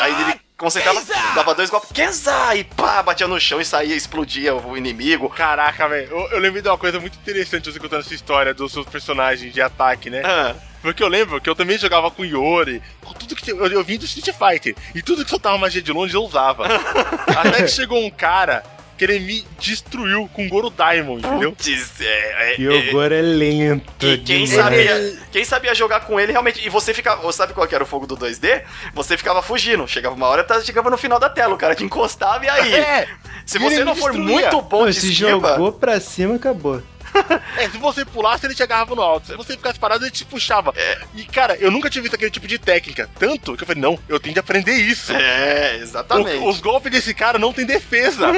Aí 0.00 0.22
ele 0.22 0.40
concentrava, 0.56 1.02
dava 1.34 1.54
dois 1.54 1.68
golpes, 1.68 1.90
Kenza! 1.92 2.54
E 2.54 2.62
pá, 2.62 3.02
batia 3.02 3.26
no 3.26 3.40
chão 3.40 3.60
e 3.60 3.64
saía, 3.64 3.96
explodia 3.96 4.54
o 4.54 4.76
inimigo. 4.76 5.28
Caraca, 5.28 5.88
velho. 5.88 6.08
Eu, 6.10 6.30
eu 6.30 6.38
lembro 6.38 6.62
de 6.62 6.68
uma 6.68 6.78
coisa 6.78 7.00
muito 7.00 7.18
interessante 7.18 7.70
você 7.70 7.80
contando 7.80 8.00
essa 8.00 8.14
história 8.14 8.54
dos 8.54 8.72
seus 8.72 8.86
personagens 8.86 9.52
de 9.52 9.60
ataque, 9.60 10.08
né? 10.08 10.22
Ah, 10.24 10.54
Porque 10.80 11.02
eu 11.02 11.08
lembro 11.08 11.40
que 11.40 11.50
eu 11.50 11.56
também 11.56 11.76
jogava 11.76 12.10
com 12.10 12.24
Yori, 12.24 12.80
com 13.04 13.12
tudo 13.12 13.34
que. 13.34 13.50
Eu, 13.50 13.66
eu 13.66 13.82
vim 13.82 13.98
do 13.98 14.04
Street 14.04 14.36
Fighter, 14.36 14.76
e 14.94 15.02
tudo 15.02 15.24
que 15.24 15.30
soltava 15.30 15.58
magia 15.58 15.82
de 15.82 15.92
longe 15.92 16.14
eu 16.14 16.22
usava. 16.22 16.66
Até 17.36 17.62
que 17.62 17.68
chegou 17.68 17.98
um 18.04 18.10
cara 18.10 18.62
que 18.96 19.04
ele 19.04 19.18
me 19.20 19.46
destruiu 19.58 20.28
com 20.32 20.48
Goro 20.48 20.70
Diamond, 20.70 21.26
entendeu? 21.26 21.52
putz, 21.56 22.00
é, 22.00 22.54
é, 22.54 22.60
E 22.60 22.68
o 22.68 22.92
Goro 22.92 23.14
é 23.14 23.22
lento. 23.22 24.06
E 24.06 24.18
quem 24.18 24.44
demais. 24.44 24.50
sabia, 24.50 25.18
quem 25.32 25.44
sabia 25.44 25.74
jogar 25.74 26.00
com 26.00 26.18
ele 26.20 26.32
realmente. 26.32 26.64
E 26.64 26.68
você 26.68 26.92
ficava. 26.94 27.32
Sabe 27.32 27.52
qual 27.54 27.66
que 27.66 27.74
era 27.74 27.84
o 27.84 27.86
fogo 27.86 28.06
do 28.06 28.16
2D? 28.16 28.62
Você 28.94 29.16
ficava 29.16 29.42
fugindo. 29.42 29.86
Chegava 29.88 30.14
uma 30.14 30.26
hora, 30.26 30.44
tá- 30.44 30.60
chegava 30.60 30.90
no 30.90 30.96
final 30.98 31.18
da 31.18 31.28
tela, 31.30 31.54
o 31.54 31.58
cara 31.58 31.74
te 31.74 31.84
encostava 31.84 32.44
e 32.44 32.48
aí. 32.48 32.74
É, 32.74 33.08
se 33.46 33.58
você 33.58 33.84
não 33.84 33.94
me 33.94 34.00
for 34.00 34.12
destruía. 34.12 34.32
muito 34.40 34.62
bom 34.62 34.78
Pô, 34.80 34.86
de 34.86 34.94
se 34.94 35.10
esquiva, 35.12 35.30
jogou 35.30 35.72
pra 35.72 35.98
cima, 36.00 36.36
acabou. 36.36 36.82
é, 37.58 37.68
se 37.68 37.78
você 37.78 38.04
pulasse, 38.04 38.46
ele 38.46 38.54
te 38.54 38.62
agarrava 38.62 38.94
no 38.94 39.02
alto. 39.02 39.26
Se 39.28 39.36
você 39.36 39.52
ficasse 39.56 39.78
parado, 39.78 40.04
ele 40.04 40.10
te 40.10 40.24
puxava. 40.24 40.72
E, 41.14 41.24
cara, 41.24 41.56
eu 41.56 41.70
nunca 41.70 41.88
tinha 41.90 42.02
visto 42.02 42.14
aquele 42.14 42.30
tipo 42.30 42.46
de 42.46 42.58
técnica. 42.58 43.08
Tanto 43.18 43.56
que 43.56 43.62
eu 43.62 43.66
falei, 43.66 43.82
não, 43.82 43.98
eu 44.08 44.18
tenho 44.18 44.34
de 44.34 44.40
aprender 44.40 44.72
isso. 44.74 45.12
É, 45.12 45.76
exatamente. 45.76 46.38
O- 46.38 46.48
os 46.48 46.60
golpes 46.60 46.90
desse 46.90 47.12
cara 47.14 47.38
não 47.38 47.52
tem 47.52 47.66
defesa. 47.66 48.28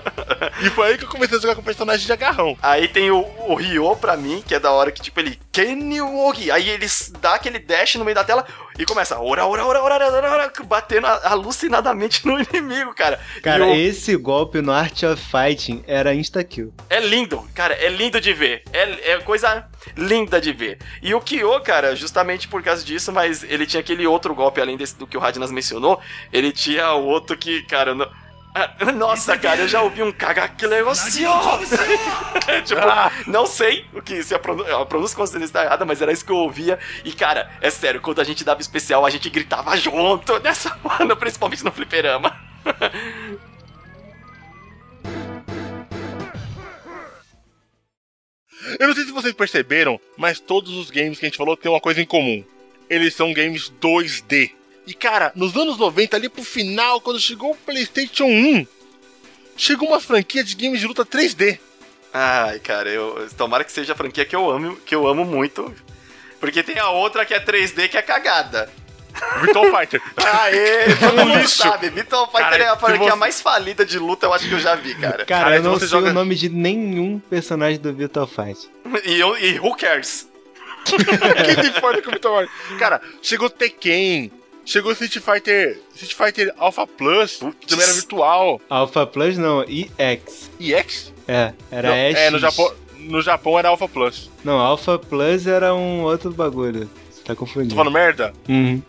e 0.62 0.70
foi 0.70 0.88
aí 0.88 0.98
que 0.98 1.04
eu 1.04 1.08
comecei 1.08 1.38
a 1.38 1.40
jogar 1.40 1.54
com 1.54 1.62
personagem 1.62 2.06
de 2.06 2.12
agarrão. 2.12 2.56
Aí 2.62 2.88
tem 2.88 3.10
o, 3.10 3.18
o 3.46 3.54
Ryo 3.54 3.96
pra 3.96 4.16
mim, 4.16 4.42
que 4.46 4.54
é 4.54 4.60
da 4.60 4.70
hora 4.70 4.90
que, 4.92 5.02
tipo, 5.02 5.20
ele. 5.20 5.38
Kenyogi. 5.54 6.50
Aí 6.50 6.68
ele 6.68 6.86
dá 7.20 7.34
aquele 7.36 7.60
dash 7.60 7.94
no 7.94 8.04
meio 8.04 8.14
da 8.16 8.24
tela 8.24 8.44
e 8.76 8.84
começa. 8.84 9.18
Ora, 9.20 9.46
ora, 9.46 9.64
ora, 9.64 9.82
ora, 9.82 10.12
ora, 10.12 10.30
ora, 10.32 10.52
batendo 10.66 11.06
alucinadamente 11.06 12.26
no 12.26 12.38
inimigo, 12.42 12.92
cara. 12.92 13.20
Cara, 13.42 13.70
esse 13.76 14.16
golpe 14.16 14.60
no 14.60 14.72
Art 14.72 15.04
of 15.04 15.22
Fighting 15.22 15.84
era 15.86 16.12
insta-kill. 16.12 16.74
É 16.90 16.98
lindo, 16.98 17.48
cara, 17.54 17.74
é 17.74 17.88
lindo 17.88 18.20
de 18.20 18.32
ver. 18.32 18.64
É, 18.72 19.12
é 19.12 19.18
coisa 19.20 19.64
linda 19.96 20.40
de 20.40 20.52
ver. 20.52 20.78
E 21.00 21.14
o 21.14 21.20
Kyo, 21.20 21.60
cara, 21.60 21.94
justamente 21.94 22.48
por 22.48 22.60
causa 22.62 22.84
disso, 22.84 23.12
mas 23.12 23.44
ele 23.44 23.64
tinha 23.64 23.80
aquele 23.80 24.06
outro 24.06 24.34
golpe, 24.34 24.60
além 24.60 24.76
desse 24.76 24.96
do 24.96 25.06
que 25.06 25.16
o 25.16 25.20
Radnas 25.20 25.52
mencionou, 25.52 26.00
ele 26.32 26.50
tinha 26.50 26.92
o 26.94 27.04
outro 27.06 27.36
que, 27.36 27.62
cara, 27.62 27.94
não- 27.94 28.10
Nossa, 28.94 29.36
cara, 29.36 29.62
eu 29.62 29.68
já 29.68 29.82
ouvi 29.82 30.02
um 30.02 30.12
cagaque 30.12 30.66
negócio. 30.68 31.10
tipo, 32.64 32.80
não 33.26 33.46
sei 33.46 33.84
o 33.92 34.00
que 34.00 34.22
se 34.22 34.32
a, 34.32 34.36
a 34.36 34.86
pronúncia 34.86 35.16
com 35.16 35.26
certeza 35.26 35.44
está 35.44 35.64
errada, 35.64 35.84
mas 35.84 36.00
era 36.00 36.12
isso 36.12 36.24
que 36.24 36.30
eu 36.30 36.36
ouvia. 36.36 36.78
E, 37.04 37.12
cara, 37.12 37.50
é 37.60 37.68
sério, 37.68 38.00
quando 38.00 38.20
a 38.20 38.24
gente 38.24 38.44
dava 38.44 38.60
especial, 38.60 39.04
a 39.04 39.10
gente 39.10 39.28
gritava 39.28 39.76
junto 39.76 40.38
nessa 40.42 40.78
mano, 40.84 41.16
principalmente 41.16 41.64
no 41.64 41.72
fliperama. 41.72 42.38
Eu 48.78 48.88
não 48.88 48.94
sei 48.94 49.04
se 49.04 49.12
vocês 49.12 49.34
perceberam, 49.34 50.00
mas 50.16 50.38
todos 50.38 50.74
os 50.74 50.90
games 50.90 51.18
que 51.18 51.26
a 51.26 51.28
gente 51.28 51.38
falou 51.38 51.56
têm 51.56 51.70
uma 51.70 51.80
coisa 51.80 52.00
em 52.00 52.06
comum. 52.06 52.44
Eles 52.88 53.14
são 53.14 53.32
games 53.32 53.72
2D. 53.80 54.52
E 54.86 54.92
cara, 54.94 55.32
nos 55.34 55.56
anos 55.56 55.78
90, 55.78 56.16
ali 56.16 56.28
pro 56.28 56.44
final, 56.44 57.00
quando 57.00 57.18
chegou 57.18 57.52
o 57.52 57.56
PlayStation 57.56 58.24
1, 58.24 58.66
chegou 59.56 59.88
uma 59.88 60.00
franquia 60.00 60.44
de 60.44 60.54
games 60.54 60.80
de 60.80 60.86
luta 60.86 61.04
3D. 61.06 61.58
Ai, 62.12 62.58
cara, 62.60 62.88
eu 62.90 63.26
tomara 63.36 63.64
que 63.64 63.72
seja 63.72 63.92
a 63.92 63.96
franquia 63.96 64.24
que 64.24 64.36
eu 64.36 64.48
amo, 64.50 64.76
que 64.76 64.94
eu 64.94 65.06
amo 65.06 65.24
muito. 65.24 65.74
Porque 66.38 66.62
tem 66.62 66.78
a 66.78 66.90
outra 66.90 67.24
que 67.24 67.32
é 67.34 67.40
3D 67.40 67.88
que 67.88 67.96
é 67.96 68.02
cagada. 68.02 68.70
Virtual 69.40 69.66
Fighter. 69.76 70.02
Aê, 70.16 70.94
todo 70.96 71.24
mundo 71.26 71.38
lixo. 71.38 71.56
sabe. 71.58 71.88
Virtual 71.88 72.26
Fighter 72.26 72.50
Cara, 72.50 72.64
é 72.64 72.68
a 72.68 72.76
franquia 72.76 73.10
você- 73.10 73.16
mais 73.16 73.40
falida 73.40 73.84
de 73.86 73.98
luta, 73.98 74.26
eu 74.26 74.34
acho 74.34 74.46
que 74.48 74.54
eu 74.54 74.58
já 74.60 74.74
vi, 74.74 74.94
cara. 74.96 75.24
Cara, 75.24 75.44
Cara, 75.44 75.56
eu 75.56 75.62
não 75.62 75.78
sei 75.78 75.88
joga- 75.88 76.10
o 76.10 76.12
nome 76.12 76.34
de 76.34 76.48
nenhum 76.48 77.18
personagem 77.20 77.78
do 77.80 77.92
Virtual 77.92 78.26
Fight. 78.26 78.68
E, 79.04 79.18
eu- 79.18 79.38
e 79.38 79.58
who 79.60 79.74
cares? 79.76 80.28
Quem 80.84 81.64
se 81.64 81.70
importa 81.78 82.02
com 82.02 82.08
o 82.08 82.12
Virtual 82.12 82.40
Fighter? 82.42 82.78
Cara, 82.78 83.00
chegou 83.22 83.48
Tekken, 83.48 84.30
chegou 84.64 84.92
Street 84.92 85.18
Fighter, 85.18 85.80
Street 85.94 86.14
Fighter 86.14 86.54
Alpha 86.58 86.86
Plus, 86.86 87.40
que 87.60 87.66
também 87.66 87.84
era 87.84 87.94
virtual. 87.94 88.60
Alpha 88.68 89.06
Plus 89.06 89.36
não, 89.38 89.62
EX. 89.62 90.50
EX? 90.60 91.12
É, 91.26 91.52
era 91.70 91.88
Não, 91.88 91.96
EX. 91.96 92.18
é, 92.18 92.30
no 92.30 92.38
Japão, 92.38 92.74
no 92.98 93.22
Japão 93.22 93.58
era 93.58 93.68
Alpha 93.68 93.88
Plus. 93.88 94.30
Não, 94.44 94.58
Alpha 94.58 94.98
Plus 94.98 95.46
era 95.46 95.74
um 95.74 96.02
outro 96.02 96.30
bagulho. 96.30 96.88
Você 97.10 97.22
tá 97.22 97.34
Tô 97.34 97.40
confundindo. 97.40 97.74
falando 97.74 97.92
merda? 97.92 98.32
Uhum. 98.48 98.82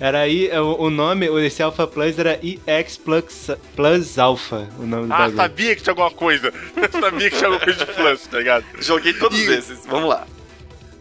Era 0.00 0.20
aí, 0.20 0.50
o, 0.58 0.84
o 0.86 0.90
nome, 0.90 1.26
esse 1.46 1.62
Alpha 1.62 1.86
Plus 1.86 2.18
era 2.18 2.40
EX 2.42 2.96
Plus, 2.96 3.50
Plus 3.76 4.18
Alpha, 4.18 4.68
o 4.78 4.82
nome 4.82 5.06
do 5.06 5.12
Ah, 5.12 5.18
bagulho. 5.18 5.36
sabia 5.36 5.76
que 5.76 5.82
tinha 5.82 5.92
alguma 5.92 6.10
coisa. 6.10 6.52
sabia 7.00 7.30
que 7.30 7.36
tinha 7.36 7.48
alguma 7.48 7.64
coisa 7.64 7.84
de 7.86 7.92
Plus, 7.92 8.26
tá 8.26 8.38
ligado? 8.38 8.64
Joguei 8.80 9.12
todos 9.12 9.38
E- 9.38 9.52
esses, 9.52 9.86
vamos 9.86 10.08
lá. 10.08 10.26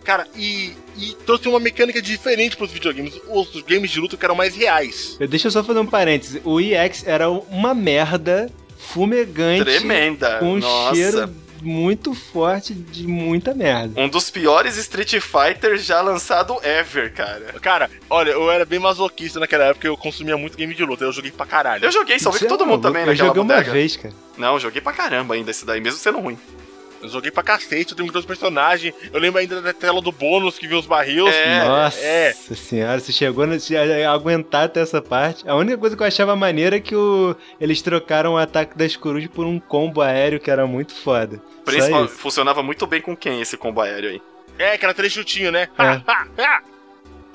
Cara, 0.03 0.27
e, 0.35 0.73
e 0.97 1.15
trouxe 1.25 1.47
uma 1.47 1.59
mecânica 1.59 2.01
diferente 2.01 2.57
pros 2.57 2.71
videogames. 2.71 3.19
Os 3.27 3.61
games 3.61 3.91
de 3.91 3.99
luta 3.99 4.17
que 4.17 4.25
eram 4.25 4.35
mais 4.35 4.55
reais. 4.55 5.17
Deixa 5.29 5.47
eu 5.47 5.51
só 5.51 5.63
fazer 5.63 5.79
um 5.79 5.85
parêntese. 5.85 6.41
O 6.43 6.59
EX 6.59 7.05
era 7.05 7.29
uma 7.29 7.73
merda 7.73 8.49
fumegante 8.77 9.63
Tremenda. 9.63 10.39
com 10.39 10.53
um 10.53 10.57
Nossa. 10.57 10.95
cheiro 10.95 11.33
muito 11.61 12.13
forte 12.15 12.73
de 12.73 13.05
muita 13.07 13.53
merda. 13.53 13.99
Um 14.01 14.09
dos 14.09 14.29
piores 14.29 14.77
Street 14.77 15.19
Fighters 15.19 15.85
já 15.85 16.01
lançado 16.01 16.57
ever, 16.63 17.13
cara. 17.13 17.53
Cara, 17.61 17.89
olha, 18.09 18.31
eu 18.31 18.51
era 18.51 18.65
bem 18.65 18.79
masoquista 18.79 19.39
naquela 19.39 19.65
época, 19.65 19.87
eu 19.87 19.95
consumia 19.95 20.35
muito 20.37 20.57
game 20.57 20.73
de 20.73 20.83
luta, 20.83 21.03
eu 21.03 21.11
joguei 21.13 21.31
pra 21.31 21.45
caralho. 21.45 21.85
Eu 21.85 21.91
joguei, 21.91 22.17
só 22.19 22.31
vi 22.31 22.39
Você 22.39 22.45
que 22.45 22.49
todo 22.49 22.63
é 22.63 22.67
mundo 22.67 22.81
também 22.81 23.03
Eu 23.03 23.07
naquela 23.09 23.27
joguei 23.27 23.41
uma 23.43 23.53
bodega. 23.53 23.71
vez, 23.71 23.95
cara. 23.95 24.13
Não, 24.37 24.53
eu 24.55 24.59
joguei 24.59 24.81
pra 24.81 24.91
caramba 24.93 25.35
ainda 25.35 25.51
esse 25.51 25.65
daí, 25.65 25.79
mesmo 25.79 25.99
sendo 25.99 26.19
ruim. 26.19 26.37
Eu 27.01 27.09
joguei 27.09 27.31
pra 27.31 27.41
cacete, 27.41 27.91
eu 27.91 27.95
tenho 27.97 28.05
muitos 28.05 28.25
personagens. 28.25 28.93
Eu 29.11 29.19
lembro 29.19 29.39
ainda 29.39 29.61
da 29.61 29.73
tela 29.73 30.01
do 30.01 30.11
bônus 30.11 30.59
que 30.59 30.67
vinha 30.67 30.79
os 30.79 30.85
barris. 30.85 31.33
É, 31.33 31.63
Nossa 31.65 31.99
é. 31.99 32.33
senhora, 32.33 32.99
você 32.99 33.11
chegou 33.11 33.43
a 33.43 33.47
a- 33.47 34.09
a 34.09 34.13
aguentar 34.13 34.65
até 34.65 34.81
essa 34.81 35.01
parte. 35.01 35.47
A 35.49 35.55
única 35.55 35.77
coisa 35.77 35.95
que 35.97 36.03
eu 36.03 36.07
achava 36.07 36.35
maneira 36.35 36.75
é 36.75 36.79
que 36.79 36.95
o, 36.95 37.35
eles 37.59 37.81
trocaram 37.81 38.33
o 38.33 38.37
ataque 38.37 38.77
das 38.77 38.95
corujas 38.95 39.29
por 39.29 39.45
um 39.45 39.59
combo 39.59 40.01
aéreo 40.01 40.39
que 40.39 40.51
era 40.51 40.67
muito 40.67 40.93
foda. 40.93 41.41
Principal, 41.65 42.05
isso. 42.05 42.15
funcionava 42.15 42.61
muito 42.61 42.85
bem 42.85 43.01
com 43.01 43.15
quem 43.17 43.41
esse 43.41 43.57
combo 43.57 43.81
aéreo 43.81 44.09
aí. 44.11 44.21
É, 44.59 44.77
que 44.77 44.85
era 44.85 44.93
três 44.93 45.11
chutinhos, 45.11 45.51
né? 45.51 45.67
É. 45.77 45.83
Ha, 45.83 46.01
ha, 46.05 46.27
ha. 46.37 46.61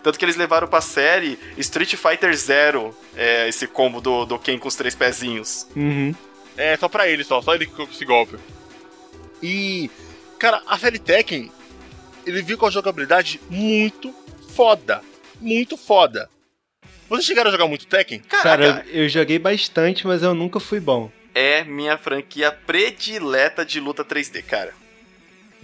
Tanto 0.03 0.19
que 0.19 0.25
eles 0.25 0.37
levaram 0.37 0.69
pra 0.69 0.81
série 0.81 1.37
Street 1.59 1.95
Fighter 1.97 2.33
Zero, 2.37 2.97
é, 3.17 3.49
esse 3.49 3.67
combo 3.67 4.01
do, 4.01 4.25
do 4.25 4.39
Ken 4.39 4.57
com 4.59 4.69
os 4.69 4.77
três 4.77 4.95
pezinhos. 4.95 5.67
Uhum. 5.75 6.15
É, 6.57 6.77
só 6.77 6.89
pra 6.89 7.09
ele, 7.09 7.25
só. 7.25 7.43
Só 7.43 7.55
ele 7.55 7.65
que 7.67 7.73
ficou 7.73 7.87
com 7.89 7.93
esse 7.93 8.05
golpe. 8.05 8.37
E, 9.43 9.91
cara, 10.39 10.63
a 10.67 10.79
série 10.79 10.99
Tekken, 10.99 11.51
ele 12.27 12.43
viu 12.43 12.57
com 12.59 12.67
a 12.67 12.71
jogabilidade 12.71 13.41
muito 13.51 14.15
foda. 14.55 15.03
Muito 15.41 15.77
foda. 15.77 16.29
Vocês 17.09 17.27
chegaram 17.27 17.49
a 17.49 17.53
jogar 17.53 17.69
muito 17.69 17.87
Tekken? 17.87 18.21
Caraca, 18.21 18.43
Cara, 18.43 18.87
eu, 18.89 19.05
eu 19.05 19.09
joguei 19.09 19.39
bastante, 19.39 20.07
mas 20.07 20.23
eu 20.23 20.35
nunca 20.35 20.59
fui 20.59 20.81
bom. 20.81 21.11
é 21.35 21.63
minha 21.65 21.97
franquia 21.99 22.51
predileta 22.51 23.65
de 23.65 23.79
luta 23.79 24.05
3D, 24.05 24.43
cara. 24.43 24.73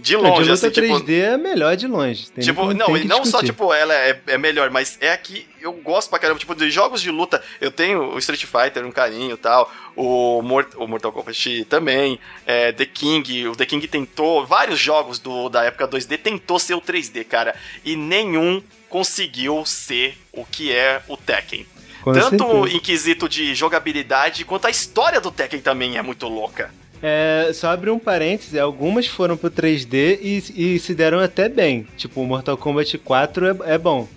De 0.03 0.13
Não, 0.17 0.21
longe, 0.23 0.43
de 0.43 0.49
luta 0.51 0.67
assim, 0.67 0.69
tipo... 0.69 0.99
3D 0.99 1.21
é 1.21 1.37
melhor 1.37 1.75
de 1.77 1.87
longe. 1.87 2.29
Tem- 2.29 2.43
Tipo, 2.43 2.73
não, 2.73 2.87
tem 2.87 2.95
e 2.97 2.99
que 3.01 3.07
não 3.07 3.17
só, 3.19 3.23
discutir. 3.39 3.45
tipo, 3.47 3.73
ela 3.73 3.93
é, 3.93 4.19
é 4.27 4.37
melhor, 4.37 4.69
mas 4.69 4.97
é 4.99 5.15
que 5.15 5.47
eu 5.61 5.71
gosto 5.71 6.09
pra 6.09 6.19
caramba, 6.19 6.37
tipo, 6.39 6.53
de 6.53 6.69
jogos 6.69 7.01
de 7.01 7.09
luta, 7.09 7.41
eu 7.61 7.71
tenho 7.71 8.13
o 8.13 8.19
Street 8.19 8.43
Fighter, 8.45 8.85
um 8.85 8.91
carinho 8.91 9.33
e 9.35 9.37
tal, 9.37 9.71
o, 9.95 10.41
Mort 10.41 10.73
o 10.75 10.85
Mortal 10.87 11.13
Kombat 11.13 11.63
também, 11.69 12.19
é, 12.45 12.73
The 12.73 12.85
King, 12.85 13.47
o 13.47 13.55
The 13.55 13.65
King 13.65 13.87
tentou, 13.87 14.45
vários 14.45 14.77
jogos 14.77 15.19
do, 15.19 15.47
da 15.47 15.63
época 15.63 15.87
2D 15.87 16.17
tentou 16.17 16.59
ser 16.59 16.73
o 16.73 16.81
3D, 16.81 17.23
cara, 17.23 17.55
e 17.85 17.95
nenhum 17.95 18.61
conseguiu 18.89 19.65
ser 19.65 20.17
o 20.33 20.43
que 20.45 20.71
é 20.73 21.01
o 21.07 21.15
Tekken. 21.15 21.65
Com 22.03 22.11
Tanto 22.11 22.45
certeza. 22.45 22.75
em 22.75 22.79
quesito 22.81 23.29
de 23.29 23.55
jogabilidade, 23.55 24.43
quanto 24.43 24.67
a 24.67 24.69
história 24.69 25.21
do 25.21 25.31
Tekken 25.31 25.61
também 25.61 25.97
é 25.97 26.01
muito 26.01 26.27
louca. 26.27 26.73
É, 27.05 27.51
só 27.53 27.67
abrir 27.67 27.91
um 27.91 27.99
parêntese, 27.99 28.57
algumas 28.57 29.05
foram 29.07 29.35
pro 29.35 29.51
3D 29.51 30.19
e, 30.21 30.75
e 30.75 30.79
se 30.79 30.95
deram 30.95 31.19
até 31.19 31.49
bem. 31.49 31.85
Tipo, 31.97 32.21
o 32.21 32.25
Mortal 32.25 32.55
Kombat 32.55 32.97
4 32.97 33.45
é, 33.45 33.73
é 33.73 33.77
bom. 33.77 34.07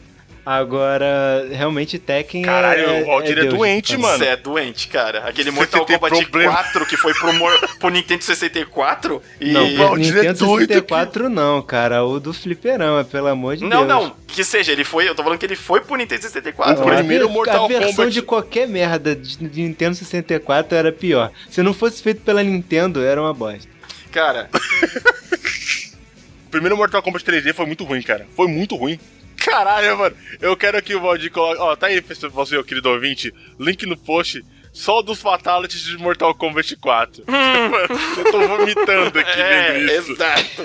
Agora, 0.47 1.44
realmente 1.51 1.99
Tekken 1.99 2.42
Caralho, 2.42 2.80
é. 2.82 3.03
o 3.03 3.07
Valdir 3.07 3.36
é, 3.36 3.40
Deus, 3.42 3.55
doente, 3.55 3.88
cara. 3.97 4.03
mano. 4.03 4.18
Você 4.18 4.24
é 4.26 4.36
doente, 4.36 4.86
cara. 4.86 5.18
Aquele 5.26 5.51
Você 5.51 5.57
Mortal 5.57 5.84
Kombat 5.84 6.22
problema. 6.26 6.53
4 6.53 6.86
que 6.86 6.97
foi 6.97 7.12
pro, 7.14 7.32
mor- 7.32 7.59
pro 7.80 7.88
Nintendo 7.88 8.22
64 8.22 9.20
e... 9.40 9.51
Não, 9.51 9.66
o 9.66 9.76
Valdir 9.76 10.12
é 10.12 10.16
Nintendo 10.20 10.38
doido 10.38 10.68
64 10.68 11.28
não, 11.28 11.61
cara. 11.61 12.05
O 12.05 12.20
do 12.20 12.32
Fliperama, 12.32 13.03
pelo 13.03 13.26
amor 13.26 13.57
de 13.57 13.64
Não, 13.64 13.84
Deus. 13.84 13.88
não, 13.88 14.16
que 14.28 14.44
seja, 14.44 14.70
ele 14.70 14.84
foi, 14.84 15.09
eu 15.09 15.16
tô 15.16 15.24
falando 15.24 15.38
que 15.40 15.47
ele 15.47 15.57
foi 15.57 15.80
pro 15.80 15.97
Nintendo 15.97 16.22
64. 16.22 16.80
O 16.80 16.94
primeiro 16.94 17.28
Mortal 17.28 17.64
A 17.64 17.68
versão 17.68 17.90
Kombat- 17.90 18.12
de 18.12 18.22
qualquer 18.22 18.68
merda 18.68 19.16
de 19.16 19.36
de 19.36 19.62
Nintendo 19.62 19.97
64 19.97 20.76
era 20.78 20.92
pior. 20.92 21.32
Se 21.51 21.61
não 21.61 21.74
fosse 21.74 22.01
feito 22.01 22.20
pela 22.20 22.42
Nintendo, 22.44 23.03
era 23.05 23.20
uma 23.20 23.34
bosta. 23.34 23.68
Cara, 24.12 24.49
O 26.47 26.51
primeiro 26.51 26.76
Mortal 26.76 27.03
Kombat 27.03 27.24
3D 27.24 27.53
foi 27.53 27.66
muito 27.66 27.82
ruim, 27.84 28.01
cara. 28.01 28.26
Foi 28.36 28.47
muito 28.47 28.76
ruim. 28.76 28.99
Caralho, 29.47 29.97
mano. 29.97 30.16
Eu 30.40 30.57
quero 30.57 30.82
que 30.82 30.94
o 30.94 31.01
Valdir 31.01 31.30
coloque. 31.30 31.61
Ó, 31.61 31.76
tá 31.76 31.86
aí, 31.86 32.01
você, 32.01 32.62
querido 32.64 32.90
ouvinte. 32.90 33.32
Link 33.59 33.86
no 33.86 33.97
post. 33.97 34.44
Só 34.72 35.01
dos 35.01 35.22
Fatalities 35.22 35.84
de 35.84 35.97
Mortal 35.97 36.34
Kombat 36.34 36.76
4. 36.76 37.24
Mano, 37.30 38.01
eu 38.18 38.30
tô 38.30 38.47
vomitando 38.47 39.18
aqui 39.18 39.40
é, 39.40 39.72
vendo 39.72 39.90
isso. 39.90 40.12
exato. 40.12 40.64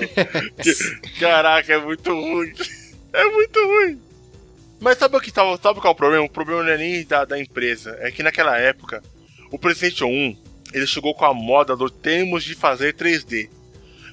Caraca, 1.17 1.73
é 1.73 1.77
muito 1.77 2.11
ruim. 2.11 2.51
É 3.13 3.23
muito 3.23 3.65
ruim. 3.65 4.01
Mas 4.81 4.97
sabe 4.97 5.15
o 5.15 5.21
que 5.21 5.31
tava, 5.31 5.57
sabe 5.57 5.79
qual 5.79 5.91
é 5.91 5.93
o 5.93 5.97
problema? 5.97 6.25
O 6.25 6.29
problema 6.29 6.61
não 6.61 6.71
é 6.71 6.77
nem 6.77 7.05
da, 7.05 7.23
da 7.23 7.39
empresa. 7.39 7.95
É 8.01 8.11
que 8.11 8.21
naquela 8.21 8.57
época, 8.57 9.01
o 9.49 9.57
PlayStation 9.57 10.07
1 10.07 10.37
ele 10.73 10.87
chegou 10.87 11.13
com 11.15 11.23
a 11.23 11.33
moda 11.33 11.73
do 11.73 11.89
temos 11.89 12.43
de 12.43 12.53
fazer 12.53 12.93
3D. 12.93 13.49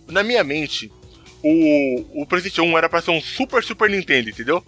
Na 0.06 0.22
minha 0.22 0.44
mente, 0.44 0.92
o, 1.42 2.22
o 2.22 2.26
PlayStation 2.26 2.62
1 2.62 2.78
era 2.78 2.88
pra 2.88 3.00
ser 3.00 3.10
um 3.10 3.20
Super 3.20 3.62
Super 3.62 3.88
Nintendo, 3.90 4.30
entendeu? 4.30 4.64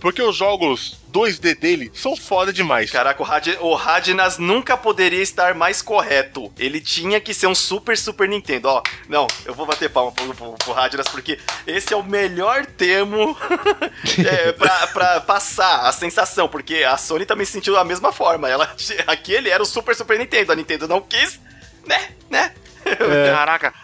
Porque 0.00 0.22
os 0.22 0.34
jogos 0.34 0.98
2D 1.12 1.58
dele 1.58 1.90
são 1.92 2.16
foda 2.16 2.50
demais. 2.50 2.90
Caraca, 2.90 3.22
o, 3.22 3.24
Rad, 3.24 3.48
o 3.60 3.74
Radnas 3.74 4.38
nunca 4.38 4.74
poderia 4.74 5.22
estar 5.22 5.54
mais 5.54 5.82
correto. 5.82 6.50
Ele 6.58 6.80
tinha 6.80 7.20
que 7.20 7.34
ser 7.34 7.46
um 7.46 7.54
Super 7.54 7.98
Super 7.98 8.26
Nintendo. 8.26 8.68
Ó, 8.68 8.82
não, 9.08 9.26
eu 9.44 9.52
vou 9.52 9.66
bater 9.66 9.90
palma 9.90 10.10
pro, 10.10 10.34
pro, 10.34 10.52
pro 10.52 10.72
Radnas 10.72 11.06
porque 11.06 11.38
esse 11.66 11.92
é 11.92 11.96
o 11.96 12.02
melhor 12.02 12.64
termo 12.64 13.36
é, 14.26 14.52
pra, 14.52 14.86
pra 14.86 15.20
passar 15.20 15.86
a 15.86 15.92
sensação. 15.92 16.48
Porque 16.48 16.76
a 16.76 16.96
Sony 16.96 17.26
também 17.26 17.44
sentiu 17.44 17.74
da 17.74 17.84
mesma 17.84 18.10
forma. 18.10 18.48
Ela, 18.48 18.74
aquele 19.06 19.50
era 19.50 19.62
o 19.62 19.66
Super 19.66 19.94
Super 19.94 20.18
Nintendo. 20.18 20.52
A 20.52 20.56
Nintendo 20.56 20.88
não 20.88 21.02
quis, 21.02 21.38
né? 21.86 22.08
Né? 22.30 22.54
É. 22.86 22.94
Caraca. 23.30 23.74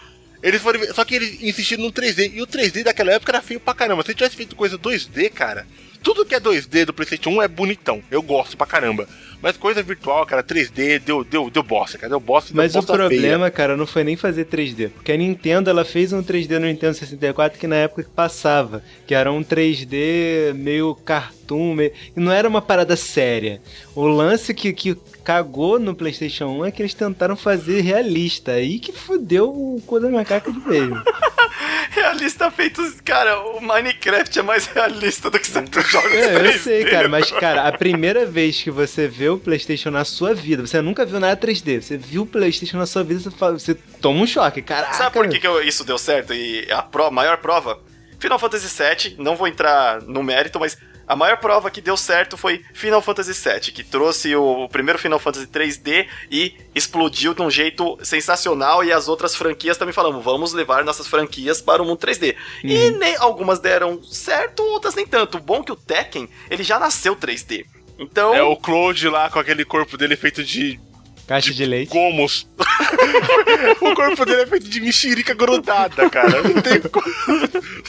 Eles 0.47 0.61
foram. 0.61 0.81
Só 0.93 1.03
que 1.03 1.15
eles 1.15 1.43
insistiram 1.43 1.83
no 1.83 1.91
3D. 1.91 2.31
E 2.35 2.41
o 2.41 2.47
3D 2.47 2.81
daquela 2.81 3.11
época 3.11 3.33
era 3.33 3.41
feio 3.41 3.59
pra 3.59 3.73
caramba. 3.73 4.01
Se 4.03 4.13
tivesse 4.13 4.37
feito 4.37 4.55
coisa 4.55 4.77
2D, 4.77 5.29
cara. 5.29 5.67
Tudo 6.01 6.25
que 6.25 6.33
é 6.33 6.39
2D 6.39 6.85
do 6.85 6.93
PlayStation 6.93 7.31
1 7.31 7.41
é 7.41 7.47
bonitão. 7.49 8.01
Eu 8.09 8.21
gosto 8.21 8.55
pra 8.55 8.65
caramba. 8.65 9.05
Mas 9.41 9.57
coisa 9.57 9.83
virtual, 9.83 10.25
cara, 10.25 10.41
3D, 10.41 10.99
deu, 10.99 11.23
deu, 11.23 11.49
deu 11.49 11.61
bosta, 11.61 11.97
cara. 11.97 12.09
Deu 12.09 12.19
bosta. 12.19 12.53
Mas 12.55 12.71
deu 12.71 12.81
o 12.81 12.85
bosta 12.85 12.97
problema, 12.97 13.51
cara, 13.51 13.75
não 13.75 13.85
foi 13.85 14.05
nem 14.05 14.15
fazer 14.15 14.45
3D. 14.45 14.89
Porque 14.89 15.11
a 15.11 15.17
Nintendo, 15.17 15.69
ela 15.69 15.83
fez 15.83 16.13
um 16.13 16.23
3D 16.23 16.59
no 16.59 16.65
Nintendo 16.65 16.93
64 16.93 17.59
que 17.59 17.67
na 17.67 17.75
época 17.75 18.07
passava. 18.15 18.81
Que 19.05 19.13
era 19.13 19.31
um 19.31 19.43
3D 19.43 20.53
meio 20.53 20.95
cartoon, 20.95 21.75
meio... 21.75 21.91
e 22.15 22.19
não 22.19 22.31
era 22.31 22.47
uma 22.47 22.61
parada 22.61 22.95
séria. 22.95 23.61
O 23.93 24.07
lance 24.07 24.53
que, 24.53 24.71
que 24.71 24.97
cagou 25.27 25.77
no 25.77 25.93
PlayStation 25.93 26.45
1 26.45 26.65
é 26.67 26.71
que 26.71 26.81
eles 26.81 26.93
tentaram 26.93 27.35
fazer 27.35 27.81
realista. 27.81 28.53
Aí 28.53 28.79
que 28.79 28.93
fudeu 28.93 29.49
o 29.49 29.81
cu 29.85 29.99
da 29.99 30.07
macaca 30.09 30.49
de 30.49 30.59
vez. 30.61 30.89
Realista 31.91 32.49
feito. 32.49 32.81
Cara, 33.03 33.37
o 33.41 33.59
Minecraft 33.61 34.39
é 34.39 34.41
mais 34.41 34.67
realista 34.67 35.29
do 35.29 35.37
que 35.37 35.47
certos 35.47 35.85
jogos 35.89 36.13
É, 36.13 36.35
eu 36.35 36.39
3D. 36.39 36.57
sei, 36.59 36.85
cara, 36.85 37.09
mas, 37.09 37.29
cara, 37.31 37.67
a 37.67 37.71
primeira 37.73 38.25
vez 38.25 38.61
que 38.61 38.71
você 38.71 39.05
vê 39.07 39.27
o 39.27 39.37
PlayStation 39.37 39.91
na 39.91 40.05
sua 40.05 40.33
vida, 40.33 40.65
você 40.65 40.81
nunca 40.81 41.05
viu 41.05 41.19
nada 41.19 41.35
3D, 41.35 41.81
você 41.81 41.97
viu 41.97 42.21
o 42.21 42.25
PlayStation 42.25 42.77
na 42.77 42.85
sua 42.85 43.03
vida, 43.03 43.19
você, 43.19 43.31
fala- 43.31 43.59
você 43.59 43.75
toma 44.01 44.21
um 44.21 44.27
choque, 44.27 44.61
caraca. 44.61 44.93
Sabe 44.93 45.11
por 45.11 45.27
que, 45.27 45.39
que 45.39 45.47
eu- 45.47 45.61
isso 45.61 45.83
deu 45.83 45.97
certo? 45.97 46.33
E 46.33 46.67
a 46.71 46.81
pro- 46.81 47.11
maior 47.11 47.37
prova? 47.37 47.79
Final 48.19 48.39
Fantasy 48.39 48.67
VII, 48.67 49.15
não 49.19 49.35
vou 49.35 49.47
entrar 49.47 50.01
no 50.01 50.23
mérito, 50.23 50.59
mas 50.59 50.77
a 51.07 51.15
maior 51.15 51.37
prova 51.37 51.71
que 51.71 51.79
deu 51.79 51.95
certo 51.95 52.35
foi 52.35 52.63
Final 52.73 53.01
Fantasy 53.01 53.31
VII, 53.31 53.71
que 53.71 53.83
trouxe 53.83 54.35
o, 54.35 54.65
o 54.65 54.69
primeiro 54.69 54.99
Final 54.99 55.19
Fantasy 55.19 55.47
3D 55.47 56.07
e 56.29 56.55
explodiu 56.75 57.33
de 57.33 57.41
um 57.41 57.49
jeito 57.49 57.97
sensacional. 58.03 58.83
E 58.83 58.91
as 58.91 59.07
outras 59.07 59.35
franquias 59.35 59.77
também 59.77 59.93
falamos, 59.93 60.23
vamos 60.23 60.53
levar 60.53 60.83
nossas 60.83 61.07
franquias 61.07 61.61
para 61.61 61.81
o 61.81 61.85
mundo 61.85 61.99
3D. 61.99 62.35
E 62.63 62.91
nem, 62.91 63.15
algumas 63.17 63.59
deram 63.59 64.03
certo, 64.03 64.61
outras 64.63 64.95
nem 64.95 65.07
tanto. 65.07 65.37
O 65.37 65.41
bom 65.41 65.61
é 65.61 65.63
que 65.63 65.71
o 65.71 65.75
Tekken, 65.75 66.27
ele 66.49 66.63
já 66.63 66.77
nasceu 66.77 67.15
3D. 67.15 67.65
Então, 67.99 68.33
É 68.33 68.43
o 68.43 68.55
Claude 68.55 69.09
lá 69.09 69.29
com 69.29 69.39
aquele 69.39 69.65
corpo 69.65 69.97
dele 69.97 70.15
feito 70.15 70.43
de 70.43 70.79
Caixa 71.27 71.53
de 71.53 71.65
leite. 71.65 71.89
gomos. 71.89 72.47
o 73.81 73.93
corpo 73.93 74.25
dele 74.25 74.43
é 74.43 74.47
feito 74.47 74.69
de 74.69 74.79
mexerica 74.79 75.33
grudada, 75.33 76.09
cara. 76.09 76.41
Não 76.41 76.61
tem 76.61 76.79
como. 76.81 77.05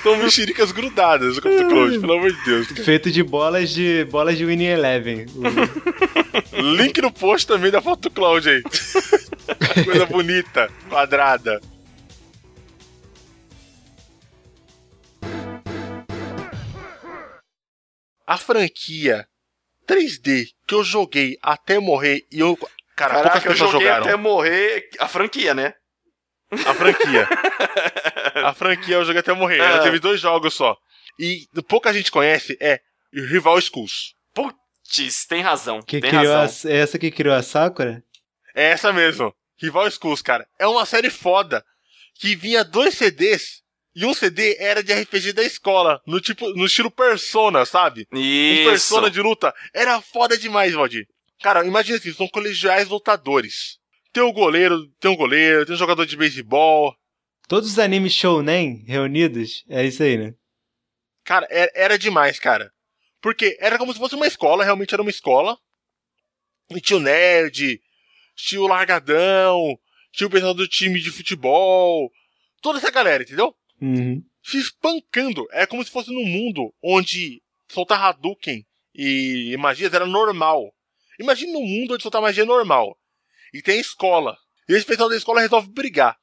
São 0.02 0.16
mexericas 0.16 0.72
grudadas 0.72 1.38
o 1.38 1.42
corpo 1.42 1.56
do 1.56 1.68
Claude, 1.68 1.98
pelo 2.00 2.12
amor 2.14 2.32
de 2.32 2.44
Deus. 2.44 2.66
cara. 2.66 2.84
Feito 2.84 3.12
de 3.12 3.22
bolas 3.22 3.70
de 3.70 4.04
bolas 4.06 4.36
de 4.36 4.44
Winning 4.44 4.66
Eleven. 4.66 5.26
Link 6.52 7.00
no 7.00 7.12
post 7.12 7.46
também 7.46 7.70
da 7.70 7.80
foto 7.80 8.08
do 8.08 8.10
Claude 8.10 8.48
aí. 8.50 8.62
Coisa 9.84 10.04
bonita, 10.06 10.68
quadrada. 10.88 11.60
A 18.26 18.36
franquia 18.36 19.26
3D 19.86 20.48
que 20.66 20.74
eu 20.74 20.84
joguei 20.84 21.38
até 21.42 21.78
morrer 21.78 22.26
e 22.30 22.40
eu. 22.40 22.58
Cara, 22.98 23.14
poucas 23.14 23.30
caraca, 23.32 23.48
eu 23.48 23.52
pessoas 23.52 23.70
joguei 23.70 23.86
jogaram. 23.86 24.06
até 24.06 24.16
morrer 24.16 24.88
a 24.98 25.08
franquia, 25.08 25.54
né? 25.54 25.74
A 26.66 26.74
franquia. 26.74 27.28
a 28.44 28.52
franquia 28.54 28.94
eu 28.96 29.04
joguei 29.04 29.20
até 29.20 29.32
morrer. 29.32 29.58
Ela 29.58 29.76
Ah. 29.78 29.82
teve 29.82 29.98
dois 29.98 30.20
jogos 30.20 30.54
só. 30.54 30.76
E 31.18 31.46
pouca 31.68 31.92
gente 31.92 32.10
conhece 32.10 32.56
é 32.60 32.80
Rival 33.12 33.60
Schools. 33.60 34.14
Putz, 34.34 35.26
tem 35.26 35.42
razão. 35.42 35.82
que 35.82 36.00
tem 36.00 36.10
criou 36.10 36.32
a, 36.34 36.38
razão. 36.42 36.70
essa 36.70 36.98
que 36.98 37.10
criou 37.10 37.34
a 37.34 37.42
Sakura? 37.42 38.02
É 38.54 38.70
essa 38.70 38.92
mesmo. 38.92 39.34
Rival 39.60 39.90
Schools, 39.90 40.22
cara. 40.22 40.46
É 40.58 40.66
uma 40.66 40.86
série 40.86 41.10
foda. 41.10 41.64
Que 42.20 42.34
vinha 42.34 42.64
dois 42.64 42.94
CDs. 42.94 43.62
E 43.94 44.04
um 44.06 44.14
CD 44.14 44.56
era 44.60 44.82
de 44.82 44.92
RPG 44.92 45.32
da 45.32 45.42
escola. 45.42 46.00
No 46.06 46.20
tipo, 46.20 46.48
no 46.54 46.66
estilo 46.66 46.90
Persona, 46.90 47.64
sabe? 47.66 48.06
Um 48.12 48.18
Isso. 48.18 48.70
Persona 48.70 49.10
de 49.10 49.20
luta. 49.20 49.52
Era 49.74 50.00
foda 50.00 50.38
demais, 50.38 50.72
Valdir. 50.72 51.06
Cara, 51.40 51.64
imagina 51.66 51.98
assim, 51.98 52.12
são 52.12 52.28
colegiais 52.28 52.88
lutadores. 52.88 53.78
Tem 54.12 54.22
o 54.22 54.32
goleiro, 54.32 54.88
tem 55.00 55.10
um 55.10 55.16
goleiro, 55.16 55.64
tem 55.64 55.74
um 55.74 55.78
jogador 55.78 56.04
de 56.06 56.16
beisebol. 56.16 56.96
Todos 57.46 57.70
os 57.70 57.78
animes 57.78 58.12
shounen 58.12 58.84
reunidos, 58.86 59.64
é 59.68 59.84
isso 59.84 60.02
aí, 60.02 60.16
né? 60.16 60.34
Cara, 61.24 61.46
era, 61.50 61.70
era 61.74 61.98
demais, 61.98 62.38
cara. 62.38 62.72
Porque 63.20 63.56
era 63.60 63.78
como 63.78 63.92
se 63.92 63.98
fosse 63.98 64.14
uma 64.14 64.26
escola, 64.26 64.64
realmente 64.64 64.94
era 64.94 65.02
uma 65.02 65.10
escola. 65.10 65.58
E 66.70 66.80
tinha 66.80 66.96
o 66.96 67.00
nerd, 67.00 67.80
tinha 68.34 68.60
o 68.60 68.66
largadão, 68.66 69.78
tinha 70.12 70.26
o 70.26 70.30
pessoal 70.30 70.54
do 70.54 70.68
time 70.68 71.00
de 71.00 71.10
futebol. 71.10 72.10
Toda 72.60 72.78
essa 72.78 72.90
galera, 72.90 73.22
entendeu? 73.22 73.54
Uhum. 73.80 74.22
Se 74.42 74.58
espancando. 74.58 75.46
É 75.52 75.66
como 75.66 75.84
se 75.84 75.90
fosse 75.90 76.12
num 76.12 76.26
mundo 76.26 76.74
onde 76.82 77.42
soltar 77.68 78.02
Hadouken 78.02 78.66
e 78.94 79.56
magias 79.58 79.92
era 79.92 80.06
normal. 80.06 80.74
Imagina 81.18 81.52
num 81.52 81.64
mundo 81.66 81.94
onde 81.94 82.02
soltar 82.02 82.22
magia 82.22 82.42
é 82.42 82.46
normal. 82.46 82.96
E 83.52 83.60
tem 83.62 83.80
escola. 83.80 84.36
E 84.68 84.74
esse 84.74 84.84
pessoal 84.86 85.08
da 85.08 85.16
escola 85.16 85.40
resolve 85.40 85.68
brigar. 85.72 86.16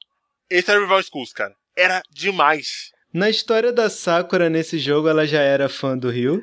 Esse 0.50 0.70
era 0.72 0.80
o 0.80 0.84
Rival 0.84 1.02
Schools, 1.04 1.32
cara. 1.34 1.54
Era 1.76 2.02
demais. 2.12 2.92
Na 3.14 3.30
história 3.30 3.72
da 3.74 3.90
Sakura 3.90 4.50
nesse 4.50 4.78
jogo, 4.78 5.08
ela 5.08 5.26
já 5.26 5.42
era 5.42 5.68
fã 5.70 5.98
do 5.98 6.10
Ryu. 6.10 6.42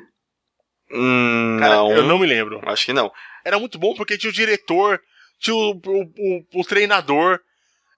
Hum, 0.91 1.57
Cara, 1.59 1.75
não. 1.75 1.91
eu 1.91 2.03
não 2.03 2.19
me 2.19 2.27
lembro. 2.27 2.61
Acho 2.69 2.85
que 2.85 2.93
não. 2.93 3.11
era 3.45 3.57
muito 3.57 3.79
bom 3.79 3.93
porque 3.95 4.17
tinha 4.17 4.29
o 4.29 4.33
diretor, 4.33 4.99
tinha 5.39 5.55
o, 5.55 5.71
o, 5.71 6.03
o- 6.03 6.61
o 6.61 6.63
treinador. 6.65 7.39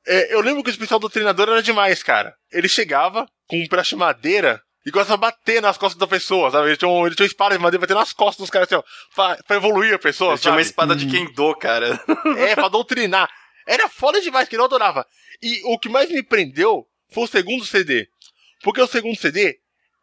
É, 0.07 0.33
eu 0.33 0.41
lembro 0.41 0.63
que 0.63 0.69
o 0.69 0.71
especial 0.71 0.99
do 0.99 1.09
treinador 1.09 1.49
era 1.49 1.63
demais, 1.63 2.03
cara. 2.03 2.33
Ele 2.51 2.67
chegava 2.69 3.25
com 3.47 3.57
um 3.57 3.63
de 3.63 3.95
madeira 3.95 4.61
e 4.85 4.91
começava 4.91 5.13
a 5.15 5.31
bater 5.31 5.61
nas 5.61 5.77
costas 5.77 5.99
da 5.99 6.05
pessoa, 6.07 6.51
sabe? 6.51 6.67
Ele 6.67 6.77
tinha, 6.77 6.87
um, 6.89 7.05
ele 7.05 7.15
tinha 7.15 7.25
uma 7.25 7.29
espada 7.29 7.55
de 7.57 7.61
madeira 7.61 7.81
bater 7.81 7.95
nas 7.95 8.13
costas 8.13 8.43
dos 8.43 8.49
caras 8.49 8.67
assim, 8.71 8.75
ó, 8.75 8.83
pra, 9.15 9.35
pra 9.43 9.55
evoluir 9.57 9.93
a 9.95 9.99
pessoa, 9.99 10.33
Ele 10.33 10.39
tinha 10.41 10.51
uma 10.51 10.57
sabe? 10.59 10.67
espada 10.69 10.95
de 10.95 11.07
Kendo, 11.07 11.55
cara. 11.55 11.99
É, 12.37 12.53
pra 12.55 12.67
doutrinar. 12.67 13.29
Era 13.67 13.89
foda 13.89 14.21
demais, 14.21 14.47
que 14.47 14.55
eu 14.55 14.63
adorava. 14.63 15.05
E 15.41 15.61
o 15.65 15.79
que 15.79 15.89
mais 15.89 16.09
me 16.09 16.21
prendeu 16.21 16.85
foi 17.11 17.23
o 17.23 17.27
segundo 17.27 17.65
CD. 17.65 18.07
Porque 18.63 18.79
o 18.81 18.87
segundo 18.87 19.17
CD 19.17 19.57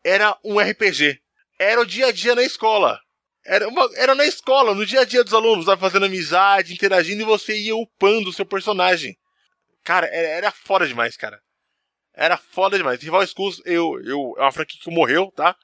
era 0.04 0.36
um 0.44 0.58
RPG. 0.58 1.20
Era 1.58 1.80
o 1.80 1.86
dia 1.86 2.06
a 2.08 2.12
dia 2.12 2.34
na 2.34 2.42
escola. 2.42 2.98
Era, 3.46 3.68
uma- 3.68 3.88
era 3.96 4.14
na 4.16 4.24
escola, 4.26 4.74
no 4.74 4.84
dia 4.84 5.00
a 5.00 5.04
dia 5.04 5.22
dos 5.22 5.32
alunos, 5.34 5.66
sabe? 5.66 5.80
Fazendo 5.80 6.06
amizade, 6.06 6.72
interagindo 6.72 7.22
e 7.22 7.24
você 7.26 7.56
ia 7.56 7.76
upando 7.76 8.30
o 8.30 8.32
seu 8.32 8.44
personagem. 8.44 9.16
Cara, 9.84 10.06
era, 10.06 10.28
era 10.28 10.50
foda 10.50 10.86
demais, 10.86 11.16
cara. 11.16 11.40
Era 12.14 12.36
foda 12.36 12.76
demais. 12.76 13.00
Rival 13.02 13.26
Schools, 13.26 13.62
eu, 13.64 14.00
eu, 14.04 14.34
é 14.38 14.42
uma 14.42 14.52
franquia 14.52 14.80
que 14.82 14.90
morreu, 14.90 15.32
tá? 15.34 15.56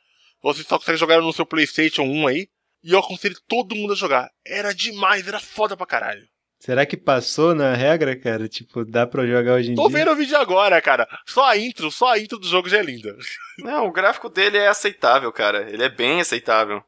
Você 0.42 0.62
só 0.62 0.78
consegue 0.78 0.98
jogar 0.98 1.20
no 1.20 1.32
seu 1.32 1.44
PlayStation 1.44 2.02
1 2.02 2.26
aí. 2.26 2.48
E 2.82 2.92
eu 2.92 2.98
aconselho 3.00 3.36
todo 3.48 3.74
mundo 3.74 3.92
a 3.92 3.96
jogar. 3.96 4.30
Era 4.46 4.72
demais, 4.72 5.26
era 5.26 5.40
foda 5.40 5.76
pra 5.76 5.84
caralho. 5.86 6.26
Será 6.60 6.84
que 6.86 6.96
passou 6.96 7.54
na 7.54 7.74
regra, 7.74 8.16
cara? 8.16 8.48
Tipo, 8.48 8.84
dá 8.84 9.06
pra 9.06 9.26
jogar 9.26 9.54
hoje 9.54 9.72
em 9.72 9.74
Tô 9.74 9.88
dia? 9.88 9.98
vendo 9.98 10.10
o 10.12 10.16
vídeo 10.16 10.36
agora, 10.36 10.80
cara. 10.80 11.06
Só 11.26 11.44
a 11.44 11.56
intro, 11.56 11.90
só 11.90 12.12
a 12.12 12.18
intro 12.18 12.38
do 12.38 12.48
jogo 12.48 12.68
já 12.68 12.78
é 12.78 12.82
linda. 12.82 13.16
Não, 13.58 13.86
o 13.86 13.92
gráfico 13.92 14.28
dele 14.28 14.58
é 14.58 14.66
aceitável, 14.68 15.30
cara. 15.32 15.70
Ele 15.70 15.82
é 15.84 15.88
bem 15.88 16.20
aceitável. 16.20 16.82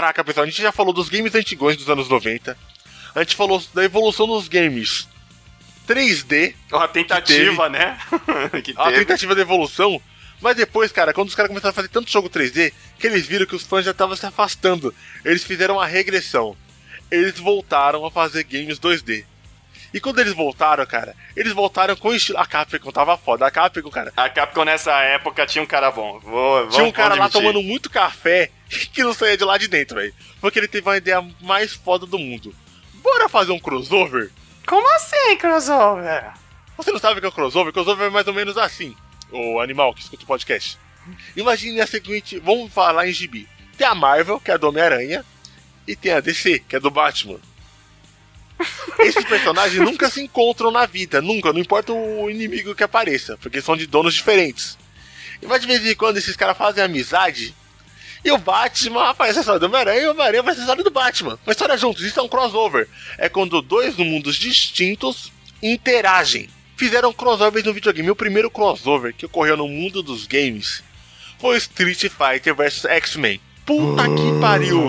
Caraca, 0.00 0.24
pessoal, 0.24 0.44
a 0.44 0.48
gente 0.48 0.62
já 0.62 0.72
falou 0.72 0.94
dos 0.94 1.10
games 1.10 1.34
antigões 1.34 1.76
dos 1.76 1.90
anos 1.90 2.08
90. 2.08 2.56
A 3.14 3.18
gente 3.18 3.36
falou 3.36 3.62
da 3.74 3.84
evolução 3.84 4.26
dos 4.26 4.48
games 4.48 5.06
3D, 5.86 6.54
Uma 6.72 6.88
tentativa, 6.88 7.68
né? 7.68 7.98
que 8.64 8.72
a 8.78 8.84
teve. 8.84 9.00
tentativa 9.00 9.34
de 9.34 9.42
evolução. 9.42 10.00
Mas 10.40 10.56
depois, 10.56 10.90
cara, 10.90 11.12
quando 11.12 11.28
os 11.28 11.34
caras 11.34 11.50
começaram 11.50 11.72
a 11.72 11.74
fazer 11.74 11.88
tanto 11.88 12.10
jogo 12.10 12.30
3D, 12.30 12.72
que 12.98 13.06
eles 13.06 13.26
viram 13.26 13.44
que 13.44 13.54
os 13.54 13.62
fãs 13.62 13.84
já 13.84 13.90
estavam 13.90 14.16
se 14.16 14.24
afastando. 14.24 14.94
Eles 15.22 15.44
fizeram 15.44 15.74
uma 15.74 15.86
regressão. 15.86 16.56
Eles 17.10 17.38
voltaram 17.38 18.06
a 18.06 18.10
fazer 18.10 18.44
games 18.44 18.78
2D. 18.80 19.26
E 19.92 20.00
quando 20.00 20.20
eles 20.20 20.32
voltaram, 20.32 20.86
cara, 20.86 21.16
eles 21.36 21.52
voltaram 21.52 21.96
com 21.96 22.14
estilo. 22.14 22.38
A 22.38 22.46
Capcom 22.46 22.92
tava 22.92 23.16
foda. 23.16 23.46
A 23.46 23.50
Capcom, 23.50 23.90
cara, 23.90 24.12
A 24.16 24.28
Capcom 24.28 24.64
nessa 24.64 24.92
época 25.02 25.46
tinha 25.46 25.62
um 25.62 25.66
cara 25.66 25.90
bom. 25.90 26.20
Vou, 26.20 26.68
tinha 26.68 26.84
um 26.84 26.92
cara 26.92 27.14
lá 27.14 27.28
tomando 27.28 27.62
muito 27.62 27.90
café 27.90 28.50
que 28.92 29.02
não 29.02 29.12
saía 29.12 29.36
de 29.36 29.44
lá 29.44 29.58
de 29.58 29.68
dentro, 29.68 29.96
velho. 29.96 30.14
Porque 30.40 30.58
ele 30.58 30.68
teve 30.68 30.88
a 30.88 30.96
ideia 30.96 31.20
mais 31.40 31.72
foda 31.72 32.06
do 32.06 32.18
mundo. 32.18 32.54
Bora 32.94 33.28
fazer 33.28 33.52
um 33.52 33.58
crossover? 33.58 34.30
Como 34.66 34.86
assim, 34.94 35.36
crossover? 35.36 36.32
Você 36.76 36.92
não 36.92 36.98
sabe 36.98 37.18
o 37.18 37.20
que 37.20 37.26
é 37.26 37.28
o 37.28 37.32
crossover? 37.32 37.72
Crossover 37.72 38.06
é 38.06 38.10
mais 38.10 38.26
ou 38.26 38.34
menos 38.34 38.56
assim. 38.56 38.94
O 39.32 39.60
animal 39.60 39.92
que 39.94 40.02
escuta 40.02 40.22
o 40.22 40.26
podcast. 40.26 40.78
Imagine 41.36 41.80
a 41.80 41.86
seguinte: 41.86 42.38
vamos 42.38 42.72
falar 42.72 43.08
em 43.08 43.12
gibi. 43.12 43.48
Tem 43.76 43.86
a 43.86 43.94
Marvel, 43.94 44.38
que 44.38 44.50
é 44.50 44.54
a 44.54 44.56
do 44.56 44.68
Homem-Aranha, 44.68 45.24
e 45.86 45.96
tem 45.96 46.12
a 46.12 46.20
DC, 46.20 46.60
que 46.68 46.76
é 46.76 46.80
do 46.80 46.90
Batman. 46.90 47.38
Esses 48.98 49.24
personagens 49.24 49.82
nunca 49.82 50.10
se 50.10 50.22
encontram 50.22 50.70
na 50.70 50.86
vida, 50.86 51.20
nunca, 51.20 51.52
não 51.52 51.60
importa 51.60 51.92
o 51.92 52.30
inimigo 52.30 52.74
que 52.74 52.82
apareça, 52.82 53.36
porque 53.38 53.60
são 53.60 53.76
de 53.76 53.86
donos 53.86 54.14
diferentes. 54.14 54.76
E 55.40 55.46
mas 55.46 55.60
de 55.60 55.66
vez 55.66 55.84
em 55.84 55.94
quando 55.94 56.18
esses 56.18 56.36
caras 56.36 56.56
fazem 56.56 56.84
amizade, 56.84 57.54
e 58.24 58.30
o 58.30 58.38
Batman 58.38 59.14
faz 59.14 59.36
a 59.36 59.40
história 59.40 59.58
do 59.58 59.66
Homem-Aranha 59.66 60.02
e 60.02 60.06
o 60.06 60.10
Homem-Aranha 60.10 60.44
faz 60.44 60.58
a 60.58 60.60
história 60.60 60.84
do 60.84 60.90
Batman. 60.90 61.38
Uma 61.46 61.52
história 61.52 61.76
juntos, 61.76 62.04
isso 62.04 62.20
é 62.20 62.22
um 62.22 62.28
crossover. 62.28 62.86
É 63.16 63.28
quando 63.28 63.62
dois 63.62 63.96
mundos 63.96 64.36
distintos 64.36 65.32
interagem. 65.62 66.48
Fizeram 66.76 67.12
crossovers 67.12 67.64
no 67.64 67.72
videogame. 67.72 68.10
O 68.10 68.16
primeiro 68.16 68.50
crossover 68.50 69.14
que 69.14 69.26
ocorreu 69.26 69.56
no 69.56 69.68
mundo 69.68 70.02
dos 70.02 70.26
games 70.26 70.82
foi 71.38 71.56
Street 71.56 72.10
Fighter 72.10 72.54
vs 72.54 72.84
X-Men. 72.84 73.40
Puta 73.64 74.02
que 74.04 74.40
pariu! 74.40 74.82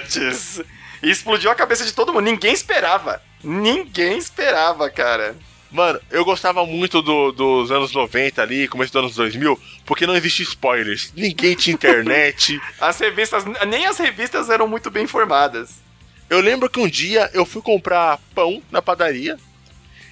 Putz. 0.00 0.60
E 1.02 1.10
explodiu 1.10 1.50
a 1.50 1.54
cabeça 1.54 1.84
de 1.84 1.92
todo 1.92 2.12
mundo. 2.12 2.24
Ninguém 2.24 2.52
esperava. 2.52 3.20
Ninguém 3.42 4.16
esperava, 4.18 4.88
cara. 4.90 5.34
Mano, 5.70 5.98
eu 6.10 6.24
gostava 6.24 6.64
muito 6.66 7.00
do- 7.00 7.32
dos 7.32 7.70
anos 7.70 7.92
90 7.92 8.42
ali, 8.42 8.68
começo 8.68 8.92
dos 8.92 9.00
anos 9.00 9.14
2000, 9.16 9.58
porque 9.86 10.06
não 10.06 10.14
existe 10.14 10.42
spoilers. 10.42 11.12
Ninguém 11.16 11.54
tinha 11.56 11.72
internet. 11.74 12.60
As 12.78 12.98
revistas, 13.00 13.44
nem 13.66 13.86
as 13.86 13.98
revistas 13.98 14.50
eram 14.50 14.68
muito 14.68 14.90
bem 14.90 15.04
informadas. 15.04 15.80
Eu 16.28 16.40
lembro 16.40 16.68
que 16.68 16.78
um 16.78 16.86
dia 16.88 17.30
eu 17.32 17.44
fui 17.46 17.62
comprar 17.62 18.18
pão 18.34 18.62
na 18.70 18.80
padaria 18.82 19.38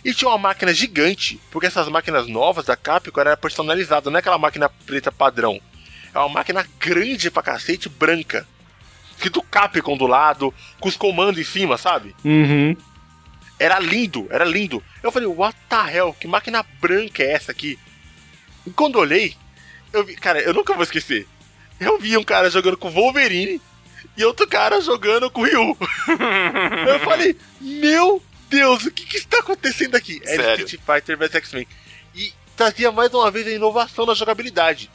e 0.04 0.14
tinha 0.14 0.28
uma 0.30 0.38
máquina 0.38 0.72
gigante, 0.72 1.38
porque 1.50 1.66
essas 1.66 1.88
máquinas 1.88 2.26
novas 2.26 2.64
da 2.64 2.74
Capcom 2.76 3.20
era 3.20 3.36
personalizada, 3.36 4.08
não 4.10 4.16
é 4.16 4.20
aquela 4.20 4.38
máquina 4.38 4.68
preta 4.86 5.12
padrão. 5.12 5.60
É 6.14 6.18
uma 6.18 6.28
máquina 6.30 6.66
grande 6.78 7.30
pra 7.30 7.42
cacete, 7.42 7.88
branca. 7.88 8.46
Escrito 9.20 9.42
Capcom 9.42 9.98
do 9.98 10.06
lado, 10.06 10.52
com 10.80 10.88
os 10.88 10.96
comandos 10.96 11.38
em 11.38 11.44
cima, 11.44 11.76
sabe? 11.76 12.16
Uhum. 12.24 12.74
Era 13.58 13.78
lindo, 13.78 14.26
era 14.30 14.46
lindo. 14.46 14.82
Eu 15.02 15.12
falei, 15.12 15.28
what 15.28 15.54
the 15.68 15.94
hell, 15.94 16.16
que 16.18 16.26
máquina 16.26 16.64
branca 16.80 17.22
é 17.22 17.32
essa 17.32 17.52
aqui? 17.52 17.78
E 18.66 18.70
quando 18.70 18.98
olhei, 18.98 19.36
eu 19.92 20.04
vi, 20.04 20.16
cara, 20.16 20.40
eu 20.40 20.54
nunca 20.54 20.72
vou 20.72 20.82
esquecer. 20.82 21.28
Eu 21.78 21.98
vi 21.98 22.16
um 22.16 22.24
cara 22.24 22.48
jogando 22.48 22.78
com 22.78 22.90
Wolverine 22.90 23.60
e 24.16 24.24
outro 24.24 24.48
cara 24.48 24.80
jogando 24.80 25.30
com 25.30 25.42
Ryu. 25.42 25.76
eu 26.88 27.00
falei, 27.00 27.36
meu 27.60 28.22
Deus, 28.48 28.86
o 28.86 28.90
que 28.90 29.04
que 29.04 29.18
está 29.18 29.40
acontecendo 29.40 29.96
aqui? 29.96 30.18
Era 30.24 30.42
Sério? 30.42 30.64
Street 30.64 30.82
Fighter 30.82 31.18
vs 31.18 31.34
X-Men. 31.34 31.68
E 32.14 32.32
trazia 32.56 32.90
mais 32.90 33.12
uma 33.12 33.30
vez 33.30 33.46
a 33.46 33.50
inovação 33.50 34.06
na 34.06 34.14
jogabilidade. 34.14 34.90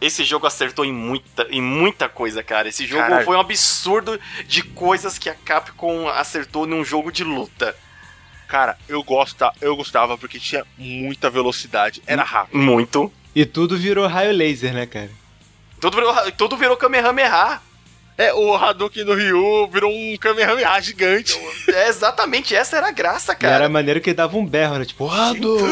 Esse 0.00 0.24
jogo 0.24 0.46
acertou 0.46 0.84
em 0.84 0.92
muita, 0.92 1.46
em 1.50 1.62
muita 1.62 2.08
coisa, 2.08 2.42
cara. 2.42 2.68
Esse 2.68 2.86
jogo 2.86 3.02
Caralho. 3.02 3.24
foi 3.24 3.36
um 3.36 3.40
absurdo 3.40 4.18
de 4.46 4.62
coisas 4.62 5.18
que 5.18 5.30
a 5.30 5.34
Capcom 5.34 6.08
acertou 6.08 6.66
num 6.66 6.84
jogo 6.84 7.12
de 7.12 7.22
luta. 7.22 7.74
Cara, 8.48 8.76
eu, 8.88 9.02
gosta, 9.02 9.52
eu 9.60 9.76
gostava 9.76 10.16
porque 10.18 10.40
tinha 10.40 10.64
muita 10.76 11.28
velocidade, 11.30 12.02
era 12.06 12.22
rápido. 12.22 12.58
Muito. 12.58 13.12
E 13.34 13.44
tudo 13.44 13.76
virou 13.76 14.06
raio 14.08 14.32
laser, 14.32 14.72
né, 14.72 14.86
cara? 14.86 15.10
Tudo 15.80 15.94
virou, 15.96 16.32
tudo 16.32 16.56
virou 16.56 16.76
Kamehameha. 16.76 17.60
É, 18.16 18.34
o 18.34 18.52
Hadouken 18.56 19.04
no 19.04 19.14
Ryu 19.14 19.68
virou 19.68 19.92
um 19.92 20.16
Kamehameha 20.18 20.80
gigante. 20.80 21.38
É 21.68 21.88
exatamente 21.88 22.54
essa 22.56 22.78
era 22.78 22.88
a 22.88 22.90
graça, 22.90 23.32
E 23.32 23.36
cara. 23.36 23.54
era 23.54 23.68
maneiro 23.68 24.00
que 24.00 24.10
ele 24.10 24.16
dava 24.16 24.36
um 24.36 24.44
berro, 24.44 24.78
né? 24.78 24.84
Tipo, 24.84 25.08
Hadouken! 25.08 25.66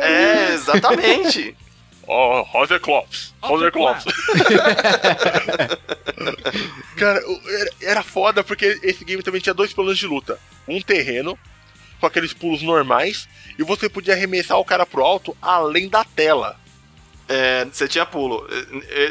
É, 0.00 0.52
exatamente. 0.52 1.56
Ó, 2.06 2.42
Roger 2.42 2.78
Klops. 2.80 3.34
Roger 3.42 3.72
Klops. 3.72 4.04
Cara, 6.96 7.20
era, 7.48 7.70
era 7.82 8.02
foda 8.02 8.42
porque 8.44 8.78
esse 8.82 9.04
game 9.04 9.22
também 9.22 9.40
tinha 9.40 9.54
dois 9.54 9.72
planos 9.72 9.98
de 9.98 10.06
luta. 10.06 10.38
Um 10.66 10.80
terreno, 10.80 11.38
com 12.00 12.06
aqueles 12.06 12.32
pulos 12.32 12.62
normais, 12.62 13.28
e 13.58 13.62
você 13.62 13.88
podia 13.88 14.14
arremessar 14.14 14.58
o 14.58 14.64
cara 14.64 14.86
pro 14.86 15.02
alto 15.02 15.36
além 15.40 15.88
da 15.88 16.04
tela. 16.04 16.56
É, 17.28 17.64
você 17.64 17.88
tinha 17.88 18.06
pulo. 18.06 18.46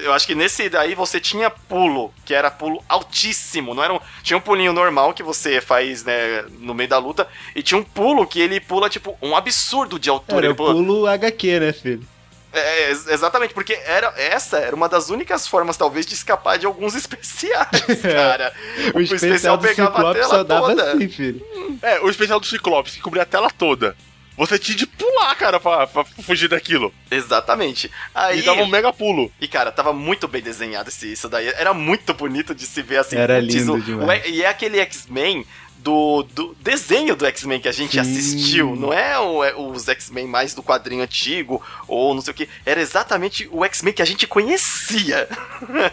Eu 0.04 0.14
acho 0.14 0.26
que 0.26 0.36
nesse 0.36 0.70
daí 0.70 0.96
você 0.96 1.20
tinha 1.20 1.50
pulo, 1.50 2.14
que 2.26 2.34
era 2.34 2.50
pulo 2.50 2.82
altíssimo. 2.88 3.74
Não 3.74 3.84
era 3.84 3.94
um, 3.94 4.00
tinha 4.24 4.38
um 4.38 4.42
pulinho 4.42 4.72
normal 4.72 5.14
que 5.14 5.22
você 5.22 5.60
faz 5.60 6.06
né, 6.06 6.46
no 6.60 6.74
meio 6.74 6.88
da 6.88 6.98
luta, 6.98 7.28
e 7.54 7.62
tinha 7.62 7.78
um 7.78 7.84
pulo 7.84 8.26
que 8.26 8.40
ele 8.40 8.62
pula, 8.62 8.90
tipo, 8.90 9.18
um 9.22 9.36
absurdo 9.36 10.00
de 10.00 10.10
altura. 10.10 10.38
Era 10.38 10.46
Ele 10.48 10.54
o 10.54 10.56
pula- 10.56 10.74
pulo 10.74 11.08
HQ, 11.08 11.60
né, 11.60 11.74
filho? 11.74 12.08
É, 12.56 12.84
é, 12.84 12.90
ex- 12.90 13.08
exatamente, 13.08 13.54
porque 13.54 13.74
era, 13.86 14.14
essa 14.18 14.58
era 14.58 14.76
uma 14.76 14.88
das 14.90 15.10
únicas 15.10 15.48
formas, 15.48 15.78
talvez, 15.78 16.06
de 16.06 16.14
escapar 16.14 16.58
de 16.58 16.66
alguns 16.66 16.96
especiais, 16.96 17.70
cara. 18.02 18.54
O 18.94 19.00
especial 19.02 19.58
do 19.58 19.68
Ciclope 19.68 20.24
só 20.26 20.44
dava 20.44 20.74
assim, 20.74 21.08
filho. 21.10 21.46
É, 21.82 22.00
o 22.02 22.10
especial 22.10 22.40
do 22.40 22.46
Ciclopes, 22.46 22.94
que 22.96 23.02
cobria 23.02 23.24
a 23.24 23.26
tela 23.26 23.50
toda. 23.52 23.96
Você 24.38 24.60
tinha 24.60 24.78
de 24.78 24.86
pular, 24.86 25.34
cara, 25.36 25.62
pra, 25.62 25.88
pra 25.88 26.04
fugir 26.04 26.50
daquilo. 26.50 26.94
Exatamente. 27.10 27.90
Aí, 28.14 28.40
E 28.40 28.42
dava 28.42 28.62
um 28.64 28.68
mega 28.68 28.92
pulo. 28.92 29.32
E, 29.40 29.48
cara, 29.48 29.72
tava 29.72 29.94
muito 29.94 30.28
bem 30.28 30.42
desenhado 30.42 30.90
esse, 30.90 31.10
isso 31.10 31.30
daí. 31.30 31.48
Era 31.58 31.74
muito 31.74 32.14
bonito 32.14 32.54
de 32.54 32.66
se 32.68 32.82
ver 32.82 32.98
assim. 32.98 33.16
Era 33.16 33.40
lindo 33.40 33.76
o- 33.76 33.80
demais. 33.82 34.26
o- 34.26 34.28
e 34.30 34.44
é 34.44 34.48
aquele 34.50 34.78
X-Men 34.82 35.46
do, 35.86 36.24
do 36.34 36.56
desenho 36.60 37.16
do 37.16 37.28
X-Men 37.28 37.60
que 37.60 37.68
a 37.68 37.72
gente 37.72 37.92
Sim. 37.94 38.00
assistiu. 38.00 38.76
Não 38.76 38.92
é, 38.92 39.20
o- 39.20 39.44
é 39.44 39.54
os 39.56 39.88
X-Men 39.88 40.26
mais 40.28 40.56
do 40.56 40.64
quadrinho 40.64 41.04
antigo 41.04 41.62
ou 41.88 42.16
não 42.16 42.22
sei 42.24 42.32
o 42.32 42.36
que. 42.36 42.50
Era 42.66 42.82
exatamente 42.82 43.48
o 43.52 43.64
X-Men 43.64 43.94
que 43.94 44.02
a 44.02 44.06
gente 44.06 44.26
conhecia. 44.26 45.28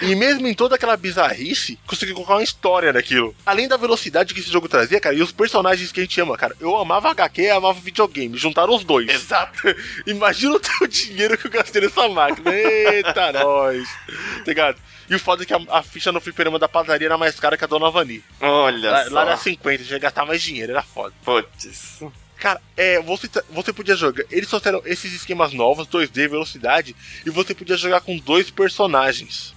E 0.00 0.14
mesmo 0.14 0.46
em 0.46 0.54
toda 0.54 0.74
aquela 0.74 0.96
bizarrice, 0.96 1.78
conseguiu 1.86 2.14
colocar 2.14 2.34
uma 2.34 2.42
história 2.42 2.92
naquilo. 2.92 3.34
Além 3.46 3.66
da 3.68 3.76
velocidade 3.76 4.34
que 4.34 4.40
esse 4.40 4.50
jogo 4.50 4.68
trazia, 4.68 5.00
cara, 5.00 5.14
e 5.14 5.22
os 5.22 5.32
personagens 5.32 5.90
que 5.92 6.00
a 6.00 6.02
gente 6.02 6.20
ama, 6.20 6.36
cara. 6.36 6.54
Eu 6.60 6.76
amava 6.76 7.10
HQ 7.10 7.42
e 7.42 7.50
amava 7.50 7.78
videogame. 7.80 8.36
Juntaram 8.36 8.74
os 8.74 8.84
dois. 8.84 9.08
Exato. 9.08 9.62
Imagina 10.06 10.54
o 10.56 10.60
teu 10.60 10.86
dinheiro 10.86 11.36
que 11.38 11.46
eu 11.46 11.50
gastei 11.50 11.82
nessa 11.82 12.08
máquina. 12.08 12.52
Eita, 12.52 13.32
nós. 13.42 13.88
Tá 13.88 14.44
ligado? 14.46 14.78
E 15.10 15.14
o 15.14 15.18
foda 15.18 15.42
é 15.42 15.46
que 15.46 15.52
a, 15.54 15.60
a 15.70 15.82
ficha 15.82 16.10
no 16.12 16.20
fliperama 16.20 16.58
da 16.58 16.68
padaria 16.68 17.08
era 17.08 17.18
mais 17.18 17.38
cara 17.38 17.56
que 17.56 17.64
a 17.64 17.66
Dona 17.66 17.90
Vani. 17.90 18.22
Olha 18.40 18.90
Lá, 18.90 19.04
só. 19.04 19.10
lá 19.14 19.22
era 19.22 19.36
50, 19.36 19.84
já 19.84 19.96
ia 19.96 20.00
gastar 20.00 20.24
mais 20.24 20.40
dinheiro, 20.42 20.72
era 20.72 20.82
foda. 20.82 21.14
Putz. 21.24 22.02
Cara, 22.38 22.60
é, 22.76 23.00
você, 23.00 23.28
você 23.50 23.72
podia 23.72 23.94
jogar. 23.94 24.24
Eles 24.30 24.48
trouxeram 24.48 24.82
esses 24.84 25.12
esquemas 25.12 25.52
novos, 25.52 25.86
2D, 25.86 26.28
velocidade, 26.28 26.96
e 27.24 27.30
você 27.30 27.54
podia 27.54 27.76
jogar 27.76 28.00
com 28.00 28.16
dois 28.18 28.50
personagens. 28.50 29.54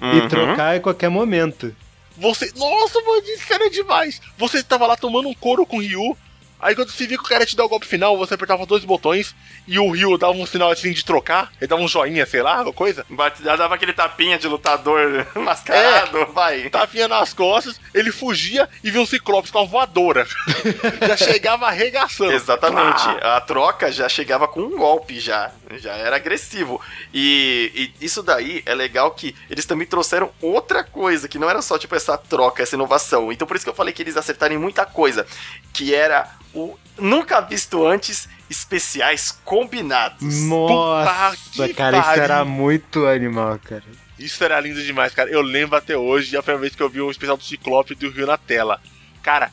E 0.00 0.04
Uhum. 0.20 0.28
trocar 0.28 0.76
em 0.76 0.80
qualquer 0.80 1.08
momento. 1.08 1.74
Você. 2.16 2.50
Nossa, 2.56 3.00
mano, 3.02 3.22
isso 3.26 3.52
era 3.52 3.68
demais! 3.70 4.20
Você 4.38 4.62
tava 4.62 4.86
lá 4.86 4.96
tomando 4.96 5.28
um 5.28 5.34
couro 5.34 5.66
com 5.66 5.76
o 5.78 5.80
Ryu, 5.80 6.16
Aí 6.60 6.74
quando 6.74 6.90
você 6.90 7.06
via 7.06 7.18
que 7.18 7.24
o 7.24 7.26
cara 7.28 7.42
ia 7.42 7.46
te 7.46 7.56
dar 7.56 7.64
o 7.64 7.68
golpe 7.68 7.86
final, 7.86 8.16
você 8.16 8.34
apertava 8.34 8.64
dois 8.64 8.84
botões 8.84 9.34
e 9.68 9.78
o 9.78 9.90
Ryu 9.90 10.16
dava 10.16 10.32
um 10.32 10.46
sinal 10.46 10.70
assim 10.70 10.92
de 10.92 11.04
trocar, 11.04 11.50
ele 11.60 11.68
dava 11.68 11.82
um 11.82 11.88
joinha, 11.88 12.24
sei 12.24 12.40
lá, 12.42 12.56
alguma 12.58 12.72
coisa. 12.72 13.04
Bate- 13.10 13.42
Dava 13.42 13.74
aquele 13.74 13.92
tapinha 13.92 14.38
de 14.38 14.48
lutador 14.48 15.26
mascarado, 15.36 16.26
vai. 16.32 16.70
Tapinha 16.70 17.06
nas 17.06 17.32
costas, 17.34 17.78
ele 17.92 18.10
fugia 18.10 18.68
e 18.82 18.90
via 18.90 19.00
um 19.00 19.06
ciclope 19.06 19.50
com 19.52 19.58
uma 19.58 19.66
voadora. 19.66 20.26
Já 21.06 21.16
chegava 21.16 21.66
arregaçando. 21.66 22.32
Exatamente. 22.32 23.04
Pá! 23.04 23.36
A 23.36 23.40
troca 23.40 23.92
já 23.92 24.08
chegava 24.08 24.48
com 24.48 24.60
um 24.60 24.76
golpe 24.78 25.20
já. 25.20 25.50
Já 25.78 25.92
era 25.92 26.16
agressivo. 26.16 26.80
E, 27.12 27.92
e 28.00 28.04
isso 28.04 28.22
daí 28.22 28.62
é 28.66 28.74
legal 28.74 29.10
que 29.12 29.34
eles 29.48 29.66
também 29.66 29.86
trouxeram 29.86 30.30
outra 30.40 30.84
coisa, 30.84 31.28
que 31.28 31.38
não 31.38 31.48
era 31.48 31.62
só 31.62 31.78
tipo 31.78 31.94
essa 31.94 32.16
troca, 32.16 32.62
essa 32.62 32.76
inovação. 32.76 33.32
Então 33.32 33.46
por 33.46 33.56
isso 33.56 33.64
que 33.64 33.70
eu 33.70 33.74
falei 33.74 33.92
que 33.92 34.02
eles 34.02 34.16
acertaram 34.16 34.54
em 34.54 34.58
muita 34.58 34.84
coisa. 34.84 35.26
Que 35.72 35.94
era 35.94 36.30
o 36.54 36.78
nunca 36.98 37.40
visto 37.40 37.86
antes 37.86 38.28
especiais 38.48 39.32
combinados. 39.44 40.42
Nossa, 40.44 41.36
que 41.68 41.74
cara, 41.74 41.98
isso 41.98 42.10
era 42.10 42.44
muito 42.44 43.06
animal, 43.06 43.58
cara. 43.58 43.84
Isso 44.18 44.42
era 44.44 44.60
lindo 44.60 44.82
demais, 44.82 45.12
cara. 45.12 45.30
Eu 45.30 45.42
lembro 45.42 45.76
até 45.76 45.96
hoje, 45.96 46.36
a 46.36 46.42
primeira 46.42 46.60
vez 46.60 46.76
que 46.76 46.82
eu 46.82 46.88
vi 46.88 47.00
um 47.00 47.10
especial 47.10 47.36
do 47.36 47.42
Ciclope 47.42 47.94
do 47.94 48.10
Rio 48.10 48.26
na 48.26 48.38
tela. 48.38 48.80
Cara, 49.22 49.50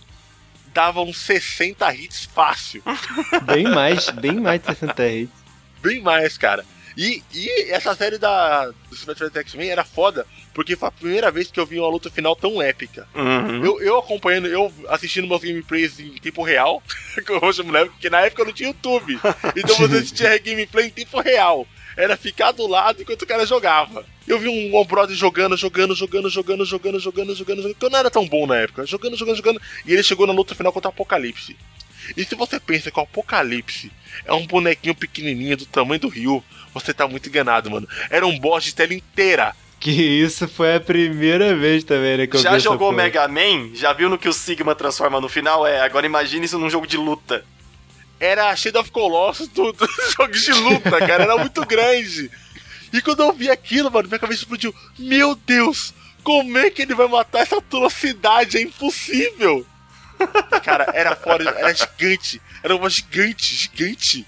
dava 0.73 1.01
uns 1.01 1.17
60 1.19 1.93
hits 1.95 2.25
fácil. 2.25 2.83
Bem 3.43 3.63
mais, 3.63 4.09
bem 4.09 4.39
mais 4.39 4.61
de 4.61 4.67
60 4.67 5.07
hits 5.07 5.40
bem 5.81 6.01
mais, 6.01 6.37
cara. 6.37 6.65
E, 6.97 7.23
e 7.33 7.71
essa 7.71 7.95
série 7.95 8.17
da, 8.17 8.67
do 8.67 8.95
Super 8.95 9.11
Metroid 9.11 9.37
X-Men 9.39 9.69
era 9.69 9.83
foda, 9.83 10.25
porque 10.53 10.75
foi 10.75 10.89
a 10.89 10.91
primeira 10.91 11.31
vez 11.31 11.49
que 11.49 11.59
eu 11.59 11.65
vi 11.65 11.79
uma 11.79 11.89
luta 11.89 12.09
final 12.09 12.35
tão 12.35 12.61
épica. 12.61 13.07
Uhum. 13.15 13.65
Eu, 13.65 13.81
eu, 13.81 13.97
acompanhando, 13.97 14.47
eu 14.47 14.71
assistindo 14.89 15.27
meus 15.27 15.41
gameplays 15.41 15.99
em 15.99 16.13
tempo 16.15 16.43
real, 16.43 16.83
que 17.25 17.31
eu 17.31 17.53
chamo 17.53 17.71
na 17.71 17.79
época, 17.79 17.93
porque 17.93 18.09
na 18.09 18.21
época 18.21 18.41
eu 18.41 18.45
não 18.45 18.53
tinha 18.53 18.69
YouTube. 18.69 19.19
Então 19.55 19.75
você 19.75 19.97
assistia 19.97 20.37
gameplay 20.37 20.87
em 20.87 20.91
tempo 20.91 21.19
real. 21.19 21.67
Era 21.95 22.15
ficar 22.15 22.51
do 22.51 22.65
lado 22.67 23.01
enquanto 23.01 23.23
o 23.23 23.27
cara 23.27 23.45
jogava. 23.45 24.05
Eu 24.27 24.39
vi 24.39 24.47
um 24.47 24.75
One 24.75 24.87
Brother 24.87 25.15
jogando, 25.15 25.57
jogando, 25.57 25.93
jogando, 25.93 26.29
jogando, 26.29 26.65
jogando, 26.65 26.99
jogando, 26.99 26.99
jogando, 26.99 27.35
jogando. 27.35 27.75
Que 27.75 27.85
eu 27.85 27.89
não 27.89 27.99
era 27.99 28.09
tão 28.09 28.25
bom 28.25 28.47
na 28.47 28.57
época. 28.57 28.85
Jogando, 28.85 29.17
jogando, 29.17 29.35
jogando. 29.35 29.61
E 29.85 29.91
ele 29.91 30.03
chegou 30.03 30.25
na 30.25 30.33
luta 30.33 30.55
final 30.55 30.71
contra 30.71 30.89
o 30.89 30.93
Apocalipse. 30.93 31.57
E 32.15 32.23
se 32.25 32.35
você 32.35 32.59
pensa 32.59 32.91
que 32.91 32.99
o 32.99 33.03
Apocalipse 33.03 33.91
é 34.25 34.33
um 34.33 34.45
bonequinho 34.45 34.95
pequenininho 34.95 35.57
do 35.57 35.65
tamanho 35.65 35.99
do 36.01 36.07
Rio, 36.09 36.43
você 36.73 36.93
tá 36.93 37.07
muito 37.07 37.27
enganado, 37.29 37.69
mano. 37.71 37.87
Era 38.09 38.25
um 38.27 38.37
boss 38.39 38.63
de 38.65 38.75
tela 38.75 38.93
inteira. 38.93 39.55
Que 39.79 39.91
isso 39.91 40.47
foi 40.47 40.75
a 40.75 40.79
primeira 40.79 41.55
vez 41.55 41.83
também, 41.83 42.17
né? 42.17 42.27
Que 42.27 42.37
eu 42.37 42.41
Já 42.41 42.59
jogou. 42.59 42.91
Mega 42.91 43.27
Man? 43.27 43.71
Já 43.73 43.93
viu 43.93 44.09
no 44.09 44.17
que 44.17 44.29
o 44.29 44.33
Sigma 44.33 44.75
transforma 44.75 45.19
no 45.19 45.27
final? 45.27 45.65
É, 45.65 45.81
agora 45.81 46.05
imagine 46.05 46.45
isso 46.45 46.59
num 46.59 46.69
jogo 46.69 46.85
de 46.85 46.97
luta. 46.97 47.43
era 48.19 48.49
a 48.49 48.55
Shadow 48.55 48.81
of 48.83 48.91
Colossus 48.91 49.47
do- 49.47 49.71
dos 49.73 49.89
jogos 50.15 50.41
de 50.43 50.51
luta, 50.53 50.99
cara. 50.99 51.23
Era 51.23 51.37
muito 51.37 51.65
grande. 51.65 52.29
E 52.93 53.01
quando 53.01 53.23
eu 53.23 53.33
vi 53.33 53.49
aquilo, 53.49 53.89
mano, 53.89 54.07
minha 54.07 54.19
cabeça 54.19 54.41
explodiu. 54.41 54.75
Meu 54.99 55.33
Deus, 55.33 55.93
como 56.23 56.55
é 56.59 56.69
que 56.69 56.83
ele 56.83 56.93
vai 56.93 57.07
matar 57.07 57.39
essa 57.39 57.57
atrocidade? 57.57 58.57
É 58.57 58.61
impossível. 58.61 59.65
Cara, 60.63 60.87
era 60.93 61.15
fora, 61.15 61.43
era 61.57 61.73
gigante. 61.73 62.41
Era 62.63 62.75
uma 62.75 62.89
gigante, 62.89 63.55
gigante. 63.55 64.25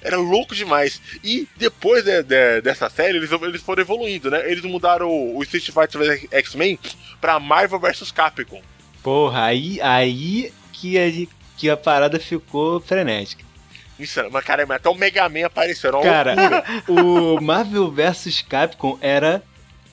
Era 0.00 0.16
louco 0.16 0.54
demais. 0.54 1.00
E 1.24 1.48
depois 1.56 2.04
de- 2.04 2.22
de- 2.22 2.60
dessa 2.60 2.88
série, 2.88 3.18
eles, 3.18 3.30
eles 3.32 3.62
foram 3.62 3.82
evoluindo, 3.82 4.30
né? 4.30 4.48
Eles 4.50 4.62
mudaram 4.64 5.08
o, 5.08 5.36
o 5.38 5.42
Street 5.42 5.66
Fighter 5.66 5.98
vs 6.00 6.26
X-Men 6.30 6.78
pra 7.20 7.40
Marvel 7.40 7.80
vs 7.80 8.12
Capcom. 8.12 8.62
Porra, 9.02 9.44
aí, 9.46 9.80
aí 9.80 10.52
que, 10.72 10.96
a, 10.98 11.26
que 11.56 11.68
a 11.68 11.76
parada 11.76 12.20
ficou 12.20 12.80
frenética. 12.80 13.44
Isso, 13.98 14.20
mas 14.30 14.44
cara, 14.44 14.62
até 14.72 14.88
o 14.88 14.94
Mega 14.94 15.28
Man 15.28 15.46
apareceu. 15.46 15.90
Era 15.90 16.02
Cara, 16.02 16.34
loucura. 16.34 16.64
o 17.02 17.40
Marvel 17.40 17.90
vs 17.90 18.42
Capcom 18.42 18.96
era 19.00 19.42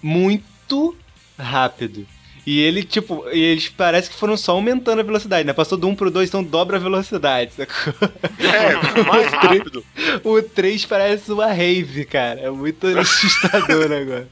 muito 0.04 0.96
rápido. 1.38 2.08
E 2.46 2.62
ele, 2.62 2.84
tipo, 2.84 3.26
e 3.34 3.40
eles 3.40 3.70
parece 3.70 4.10
que 4.10 4.16
foram 4.16 4.38
só 4.38 4.52
aumentando 4.52 5.00
a 5.00 5.04
velocidade, 5.04 5.48
né? 5.48 5.54
Passou 5.54 5.78
do 5.78 5.88
1 5.88 5.96
pro 5.96 6.12
2, 6.12 6.30
então 6.30 6.44
dobra 6.44 6.78
a 6.78 6.80
velocidade, 6.80 7.54
sacou? 7.54 7.94
É, 8.40 9.04
mais 9.04 9.34
rápido. 9.34 9.84
O 10.24 10.42
3 10.42 10.86
parece 10.86 11.32
uma 11.32 11.48
rave, 11.48 12.06
cara. 12.06 12.42
É 12.42 12.50
muito 12.52 12.86
assustador 13.00 13.92
agora. 13.92 14.28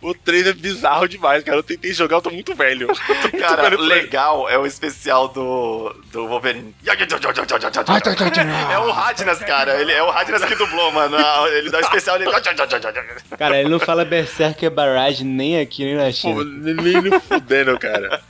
O 0.00 0.14
3 0.14 0.46
é 0.46 0.52
bizarro 0.52 1.08
demais, 1.08 1.42
cara. 1.42 1.58
Eu 1.58 1.62
tentei 1.62 1.92
jogar, 1.92 2.16
eu 2.16 2.22
tô 2.22 2.30
muito 2.30 2.54
velho. 2.54 2.86
Tô 3.06 3.12
muito 3.14 3.38
Cara, 3.38 3.62
velho 3.62 3.80
legal 3.80 4.48
é 4.48 4.56
o 4.56 4.64
especial 4.64 5.28
do, 5.28 5.92
do 6.12 6.28
Wolverine. 6.28 6.74
É 8.72 8.78
o 8.78 8.90
Radnas, 8.92 9.38
cara. 9.40 9.80
Ele 9.80 9.92
é 9.92 10.02
o 10.02 10.10
Radnas 10.10 10.44
que 10.44 10.54
dublou, 10.54 10.92
mano. 10.92 11.16
Ele 11.48 11.70
dá 11.70 11.78
o 11.78 11.80
especial 11.80 12.16
ele. 12.16 12.26
Cara, 13.36 13.58
ele 13.58 13.68
não 13.68 13.80
fala 13.80 14.04
Berserker 14.04 14.70
Barrage 14.70 15.24
nem 15.24 15.58
aqui, 15.60 15.84
nem 15.84 15.96
na 15.96 16.04
Pô, 16.04 16.12
China. 16.12 16.44
nem 16.44 17.02
me 17.02 17.18
fudendo, 17.20 17.76
cara. 17.78 18.20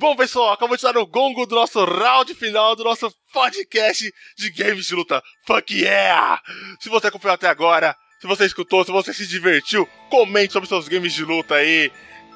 Bom, 0.00 0.16
pessoal, 0.16 0.54
acabou 0.54 0.78
de 0.78 0.82
dar 0.82 0.96
o 0.96 1.06
gongo 1.06 1.44
do 1.44 1.56
nosso 1.56 1.84
round 1.84 2.34
final 2.34 2.74
do 2.74 2.82
nosso 2.82 3.12
podcast 3.34 4.10
de 4.34 4.50
games 4.50 4.86
de 4.86 4.94
luta. 4.94 5.22
Fuck 5.46 5.78
yeah! 5.78 6.40
Se 6.80 6.88
você 6.88 7.08
acompanhou 7.08 7.34
até 7.34 7.46
agora, 7.46 7.94
se 8.18 8.26
você 8.26 8.46
escutou, 8.46 8.82
se 8.82 8.90
você 8.90 9.12
se 9.12 9.26
divertiu, 9.26 9.86
comente 10.08 10.54
sobre 10.54 10.70
seus 10.70 10.88
games 10.88 11.12
de 11.12 11.22
luta 11.22 11.56
aí. 11.56 11.92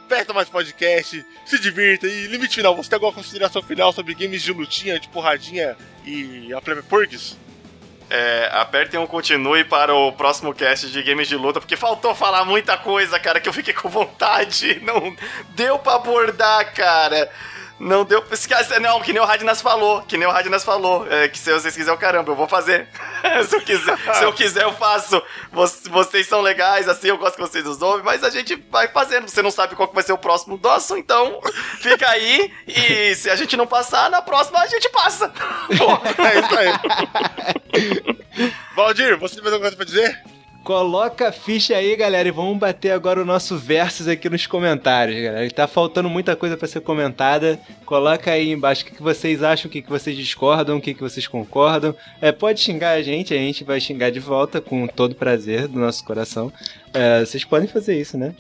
Peça 0.07 0.35
mais 0.35 0.51
podcast, 0.51 1.25
se 1.47 1.59
divirta 1.59 2.07
e 2.07 2.27
limite 2.27 2.57
final. 2.57 2.77
Você 2.77 2.91
tem 2.91 2.97
alguma 2.99 3.15
consideração 3.15 3.63
final 3.63 3.95
sobre 3.95 4.13
games 4.13 4.43
de 4.43 4.53
lutinha, 4.53 5.01
de 5.01 5.09
porradinha 5.09 5.75
e 6.05 6.53
a 6.53 6.61
Plebe 6.61 6.83
Purgs? 6.83 7.39
É, 8.11 8.51
apertem 8.53 9.01
um 9.01 9.07
continue 9.07 9.65
para 9.65 9.95
o 9.95 10.13
próximo 10.13 10.53
cast 10.53 10.91
de 10.91 11.03
games 11.03 11.29
de 11.29 11.37
luta, 11.37 11.61
porque 11.61 11.77
faltou 11.77 12.15
falar 12.15 12.45
muita 12.45 12.77
coisa, 12.77 13.19
cara, 13.19 13.41
que 13.41 13.49
eu 13.49 13.55
fiquei 13.55 13.73
com 13.73 13.89
vontade. 13.89 14.81
Não 14.85 15.17
deu 15.55 15.79
pra 15.79 15.95
abordar, 15.95 16.75
cara. 16.75 17.31
Não 17.79 18.05
deu. 18.05 18.25
Não, 18.81 19.01
que 19.01 19.13
nem 19.13 19.21
o 19.21 19.25
Radnas 19.25 19.61
falou. 19.61 20.03
Que 20.03 20.17
nem 20.17 20.27
o 20.27 20.31
Radnas 20.31 20.63
falou. 20.65 21.07
É, 21.11 21.29
que 21.29 21.39
se 21.39 21.53
vocês 21.53 21.75
quiserem, 21.75 21.99
caramba, 21.99 22.31
eu 22.31 22.37
vou 22.37 22.47
fazer. 22.49 22.89
se, 23.49 23.57
eu 23.57 23.61
quiser, 23.63 23.99
se 24.15 24.23
eu 24.25 24.33
quiser, 24.33 24.63
eu 24.63 24.73
faço. 24.75 25.21
Voc- 25.53 25.89
Vocês 25.91 26.27
são 26.29 26.41
legais, 26.41 26.89
assim, 26.89 27.09
eu 27.09 27.19
gosto 27.19 27.35
que 27.35 27.41
vocês 27.43 27.65
nos 27.65 27.83
ouvem, 27.83 28.05
mas 28.05 28.23
a 28.23 28.31
gente 28.31 28.55
vai 28.71 28.89
fazendo. 28.89 29.29
Você 29.29 29.43
não 29.43 29.51
sabe 29.51 29.75
qual 29.75 29.89
que 29.89 29.95
vai 29.95 30.05
ser 30.05 30.13
o 30.13 30.19
próximo 30.19 30.59
nosso, 30.63 30.97
então 30.97 31.41
fica 31.83 32.09
aí. 32.09 32.53
E 32.69 33.15
se 33.17 33.29
a 33.29 33.37
gente 33.37 33.57
não 33.57 33.67
passar, 33.67 34.09
na 34.09 34.23
próxima 34.23 34.61
a 34.61 34.67
gente 34.67 34.89
passa. 34.91 35.33
É 36.25 36.39
isso 36.41 36.57
aí. 36.59 38.55
Valdir, 38.77 39.19
você 39.19 39.35
tem 39.37 39.43
mais 39.45 39.53
alguma 39.53 39.71
coisa 39.71 39.77
pra 39.77 39.85
dizer? 39.85 40.23
Coloca 40.65 41.29
a 41.29 41.33
ficha 41.33 41.77
aí, 41.77 41.95
galera, 41.95 42.27
e 42.27 42.31
vamos 42.31 42.57
bater 42.57 42.93
agora 42.93 43.21
o 43.21 43.25
nosso 43.25 43.59
versus 43.59 44.09
aqui 44.09 44.31
nos 44.31 44.47
comentários, 44.47 45.23
galera. 45.23 45.51
Tá 45.51 45.67
faltando 45.67 46.09
muita 46.09 46.35
coisa 46.35 46.57
pra 46.57 46.67
ser 46.67 46.81
comentada. 46.81 47.61
Coloca 47.85 48.31
aí 48.31 48.51
embaixo 48.51 48.83
o 48.83 48.87
que, 48.87 48.95
que 48.95 49.03
vocês 49.03 49.43
acham, 49.43 49.69
o 49.69 49.71
que, 49.71 49.83
que 49.83 49.91
vocês 49.91 50.17
discordam, 50.17 50.79
o 50.79 50.81
que, 50.81 50.95
que 50.95 51.03
vocês 51.03 51.27
concordam. 51.27 51.95
É, 52.19 52.33
pode 52.33 52.61
xingar 52.61 52.93
a 52.93 53.03
gente, 53.03 53.35
a 53.35 53.37
gente 53.37 53.63
vai 53.63 53.79
xingar 53.79 54.09
de 54.09 54.21
volta 54.21 54.59
com 54.59 54.87
todo 54.87 55.15
prazer 55.15 55.69
do 55.69 55.79
nosso 55.79 56.03
coração. 56.03 56.51
É, 56.95 57.21
vocês 57.21 57.45
podem 57.45 57.69
fazer 57.69 58.01
isso, 58.01 58.17
né? 58.17 58.35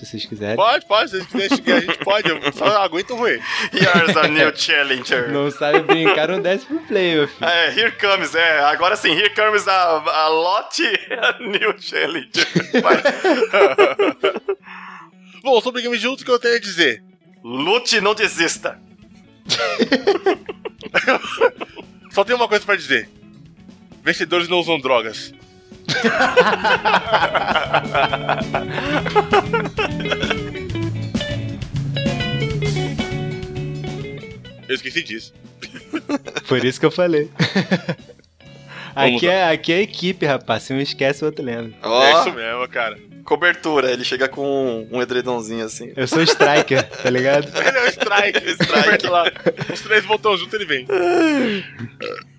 Se 0.00 0.06
vocês 0.06 0.24
quiserem. 0.24 0.56
Pode, 0.56 0.86
pode. 0.86 1.10
Se 1.10 1.16
a 1.16 1.18
gente 1.20 1.30
quiser 1.30 1.56
xingar, 1.56 1.76
a 1.76 1.80
gente 1.80 1.98
pode. 1.98 2.26
Eu 2.26 2.52
só 2.54 2.64
aguento 2.82 3.14
ruir. 3.14 3.38
Here's 3.70 4.16
a 4.16 4.28
new 4.28 4.50
challenger. 4.56 5.30
Não 5.30 5.50
sabe 5.50 5.80
brincar, 5.80 6.28
não 6.28 6.40
desce 6.40 6.64
pro 6.64 6.80
play, 6.80 7.16
meu 7.16 7.28
filho. 7.28 7.46
É, 7.46 7.68
here 7.68 7.92
comes, 7.92 8.34
é. 8.34 8.60
Agora 8.60 8.96
sim, 8.96 9.10
here 9.10 9.28
comes 9.34 9.68
a, 9.68 9.74
a 9.74 10.28
lot 10.28 10.82
a 10.82 11.38
new 11.40 11.74
challenger. 11.78 12.48
Bom, 15.44 15.60
sobre 15.60 15.82
de 15.82 16.06
luta, 16.06 16.22
o 16.22 16.24
que 16.24 16.30
eu 16.30 16.38
tenho 16.38 16.56
a 16.56 16.60
dizer? 16.60 17.04
Lute 17.44 18.00
não 18.00 18.14
desista. 18.14 18.80
Só 22.10 22.24
tenho 22.24 22.38
uma 22.38 22.48
coisa 22.48 22.64
pra 22.64 22.74
dizer. 22.74 23.06
Vencedores 24.02 24.48
não 24.48 24.60
usam 24.60 24.80
drogas. 24.80 25.34
Eu 34.68 34.74
esqueci 34.74 35.02
disso. 35.02 35.32
Por 36.46 36.64
isso 36.64 36.78
que 36.78 36.86
eu 36.86 36.90
falei. 36.90 37.28
Vamos 38.94 39.16
aqui, 39.16 39.26
é, 39.28 39.50
aqui 39.50 39.72
é 39.72 39.76
a 39.76 39.80
equipe, 39.82 40.26
rapaz. 40.26 40.62
Se 40.64 40.72
um 40.72 40.80
esquece, 40.80 41.22
o 41.22 41.26
outro 41.26 41.44
lembra. 41.44 41.72
Ó, 41.82 42.02
É 42.04 42.12
isso 42.20 42.32
mesmo, 42.32 42.68
cara. 42.68 42.98
cobertura. 43.24 43.90
Ele 43.90 44.04
chega 44.04 44.28
com 44.28 44.86
um 44.90 45.02
edredomzinho 45.02 45.64
assim. 45.64 45.92
Eu 45.96 46.06
sou 46.06 46.22
striker, 46.22 46.82
tá 46.88 47.10
ligado? 47.10 47.48
Ele 47.58 47.78
é 47.78 47.82
o 47.84 47.88
strike. 47.88 48.50
Strike. 48.50 48.78
Aperta 48.78 49.10
lá. 49.10 49.24
Os 49.72 49.80
três 49.80 50.04
botões 50.04 50.40
juntos, 50.40 50.54
ele 50.54 50.64
vem. 50.64 50.86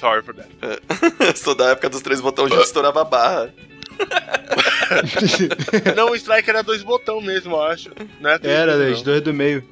Sorry 0.00 0.22
for 0.22 0.34
that. 0.34 0.48
Sou 1.38 1.54
da 1.54 1.70
época 1.72 1.90
dos 1.90 2.00
três 2.00 2.20
botões 2.22 2.48
juntos, 2.50 2.66
estourava 2.66 3.02
a 3.02 3.04
barra. 3.04 3.52
Não, 5.94 6.10
o 6.10 6.14
Strike 6.16 6.48
era 6.48 6.62
dois 6.62 6.82
botão 6.82 7.20
mesmo, 7.20 7.54
eu 7.54 7.62
acho. 7.62 7.90
Não 8.18 8.38
três 8.38 8.56
Era, 8.56 8.72
botão. 8.72 8.92
os 8.92 9.02
dois 9.02 9.20
do 9.20 9.34
meio. 9.34 9.62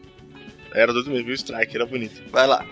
Era 0.75 0.93
dois 0.93 1.07
mesmo, 1.09 1.31
e 1.31 1.33
o 1.33 1.35
Strike 1.35 1.75
era 1.75 1.87
bonito. 1.87 2.23
Vai 2.31 2.47
lá. 2.47 2.63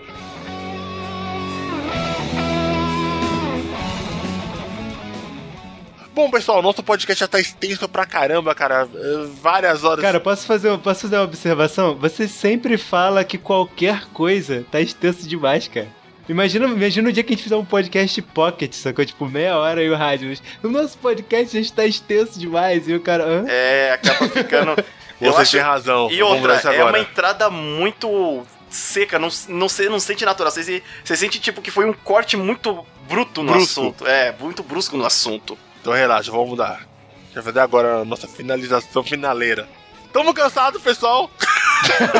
Bom, 6.13 6.31
pessoal, 6.31 6.63
nosso 6.63 6.81
podcast 6.81 7.19
já 7.19 7.27
tá 7.27 7.39
extenso 7.39 7.87
pra 7.87 8.03
caramba, 8.03 8.55
cara. 8.55 8.87
Eh, 8.91 9.27
Várias 9.39 9.83
horas. 9.83 10.01
Cara, 10.01 10.19
posso 10.19 10.47
fazer, 10.47 10.75
posso 10.79 11.01
fazer 11.01 11.15
uma 11.17 11.23
observação? 11.25 11.95
Você 11.95 12.27
sempre 12.27 12.75
fala 12.75 13.23
que 13.23 13.37
qualquer 13.37 14.05
coisa 14.13 14.65
tá 14.71 14.81
extenso 14.81 15.27
demais, 15.27 15.67
cara. 15.67 15.87
Imagina, 16.29 16.65
imagina 16.67 17.09
o 17.09 17.11
dia 17.11 17.23
que 17.23 17.33
a 17.33 17.35
gente 17.35 17.43
fizer 17.43 17.55
um 17.55 17.63
podcast 17.65 18.21
pocket, 18.21 18.73
sacou? 18.73 19.05
Tipo, 19.05 19.27
meia 19.27 19.57
hora 19.57 19.81
e 19.81 19.89
o 19.89 19.95
rádio. 19.95 20.37
O 20.61 20.67
nosso 20.67 20.97
podcast 20.97 21.53
já 21.53 21.59
está 21.61 21.85
extenso 21.85 22.37
demais. 22.37 22.87
E 22.87 22.93
o 22.93 22.99
cara. 22.99 23.23
Hã? 23.25 23.45
É, 23.47 23.91
acaba 23.93 24.27
ficando. 24.27 24.71
eu 25.21 25.31
Você 25.31 25.41
acho- 25.41 25.51
tem 25.53 25.61
razão. 25.61 26.11
E 26.11 26.19
Vamos 26.19 26.37
outra, 26.43 26.73
é 26.73 26.83
uma 26.83 26.99
entrada 26.99 27.49
muito 27.49 28.43
seca, 28.69 29.17
não, 29.17 29.29
não, 29.47 29.69
se- 29.69 29.87
não 29.89 29.99
sente 29.99 30.25
natural. 30.25 30.51
Você, 30.51 30.63
se- 30.63 30.83
você 31.03 31.15
sente 31.15 31.39
tipo 31.39 31.61
que 31.61 31.71
foi 31.71 31.85
um 31.85 31.93
corte 31.93 32.35
muito 32.35 32.85
bruto 33.07 33.41
no 33.41 33.53
Brusco. 33.53 33.79
assunto. 33.81 34.05
É, 34.05 34.35
muito 34.37 34.61
brusco 34.63 34.97
no 34.97 35.05
assunto. 35.05 35.57
Então 35.81 35.93
relaxa, 35.93 36.29
vamos 36.29 36.49
mudar. 36.49 36.73
A 36.73 37.25
gente 37.27 37.35
vai 37.35 37.43
fazer 37.43 37.59
agora 37.61 38.01
a 38.01 38.05
nossa 38.05 38.27
finalização 38.27 39.01
finaleira. 39.01 39.67
Tamo 40.11 40.33
cansado, 40.33 40.79
pessoal? 40.79 41.29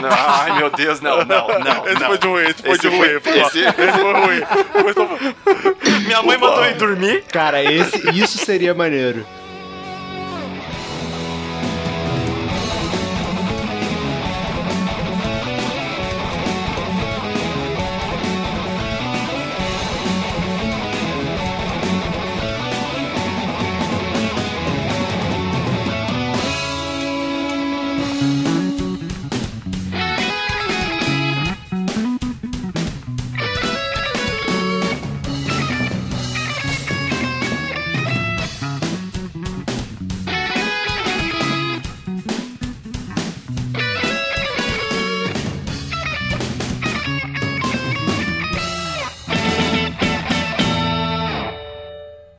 Não, 0.02 0.10
ai 0.12 0.58
meu 0.60 0.70
Deus, 0.70 1.02
não, 1.02 1.18
não, 1.26 1.48
não. 1.48 1.88
esse 1.88 2.00
não. 2.00 2.08
foi 2.08 2.18
de 2.20 2.28
ruim, 2.28 2.44
esse 2.44 2.62
foi 2.62 2.72
Esse 2.72 2.82
de 2.82 2.88
ruim. 2.90 3.20
Foi, 3.20 3.40
esse- 3.40 3.60
esse... 3.60 3.74
foi 3.74 4.94
ruim. 4.94 5.36
Minha 6.06 6.22
mãe 6.22 6.38
mandou 6.38 6.64
eu 6.64 6.72
ir 6.72 6.76
dormir. 6.76 7.24
Cara, 7.32 7.64
esse, 7.64 8.10
isso 8.12 8.38
seria 8.38 8.74
maneiro. 8.74 9.26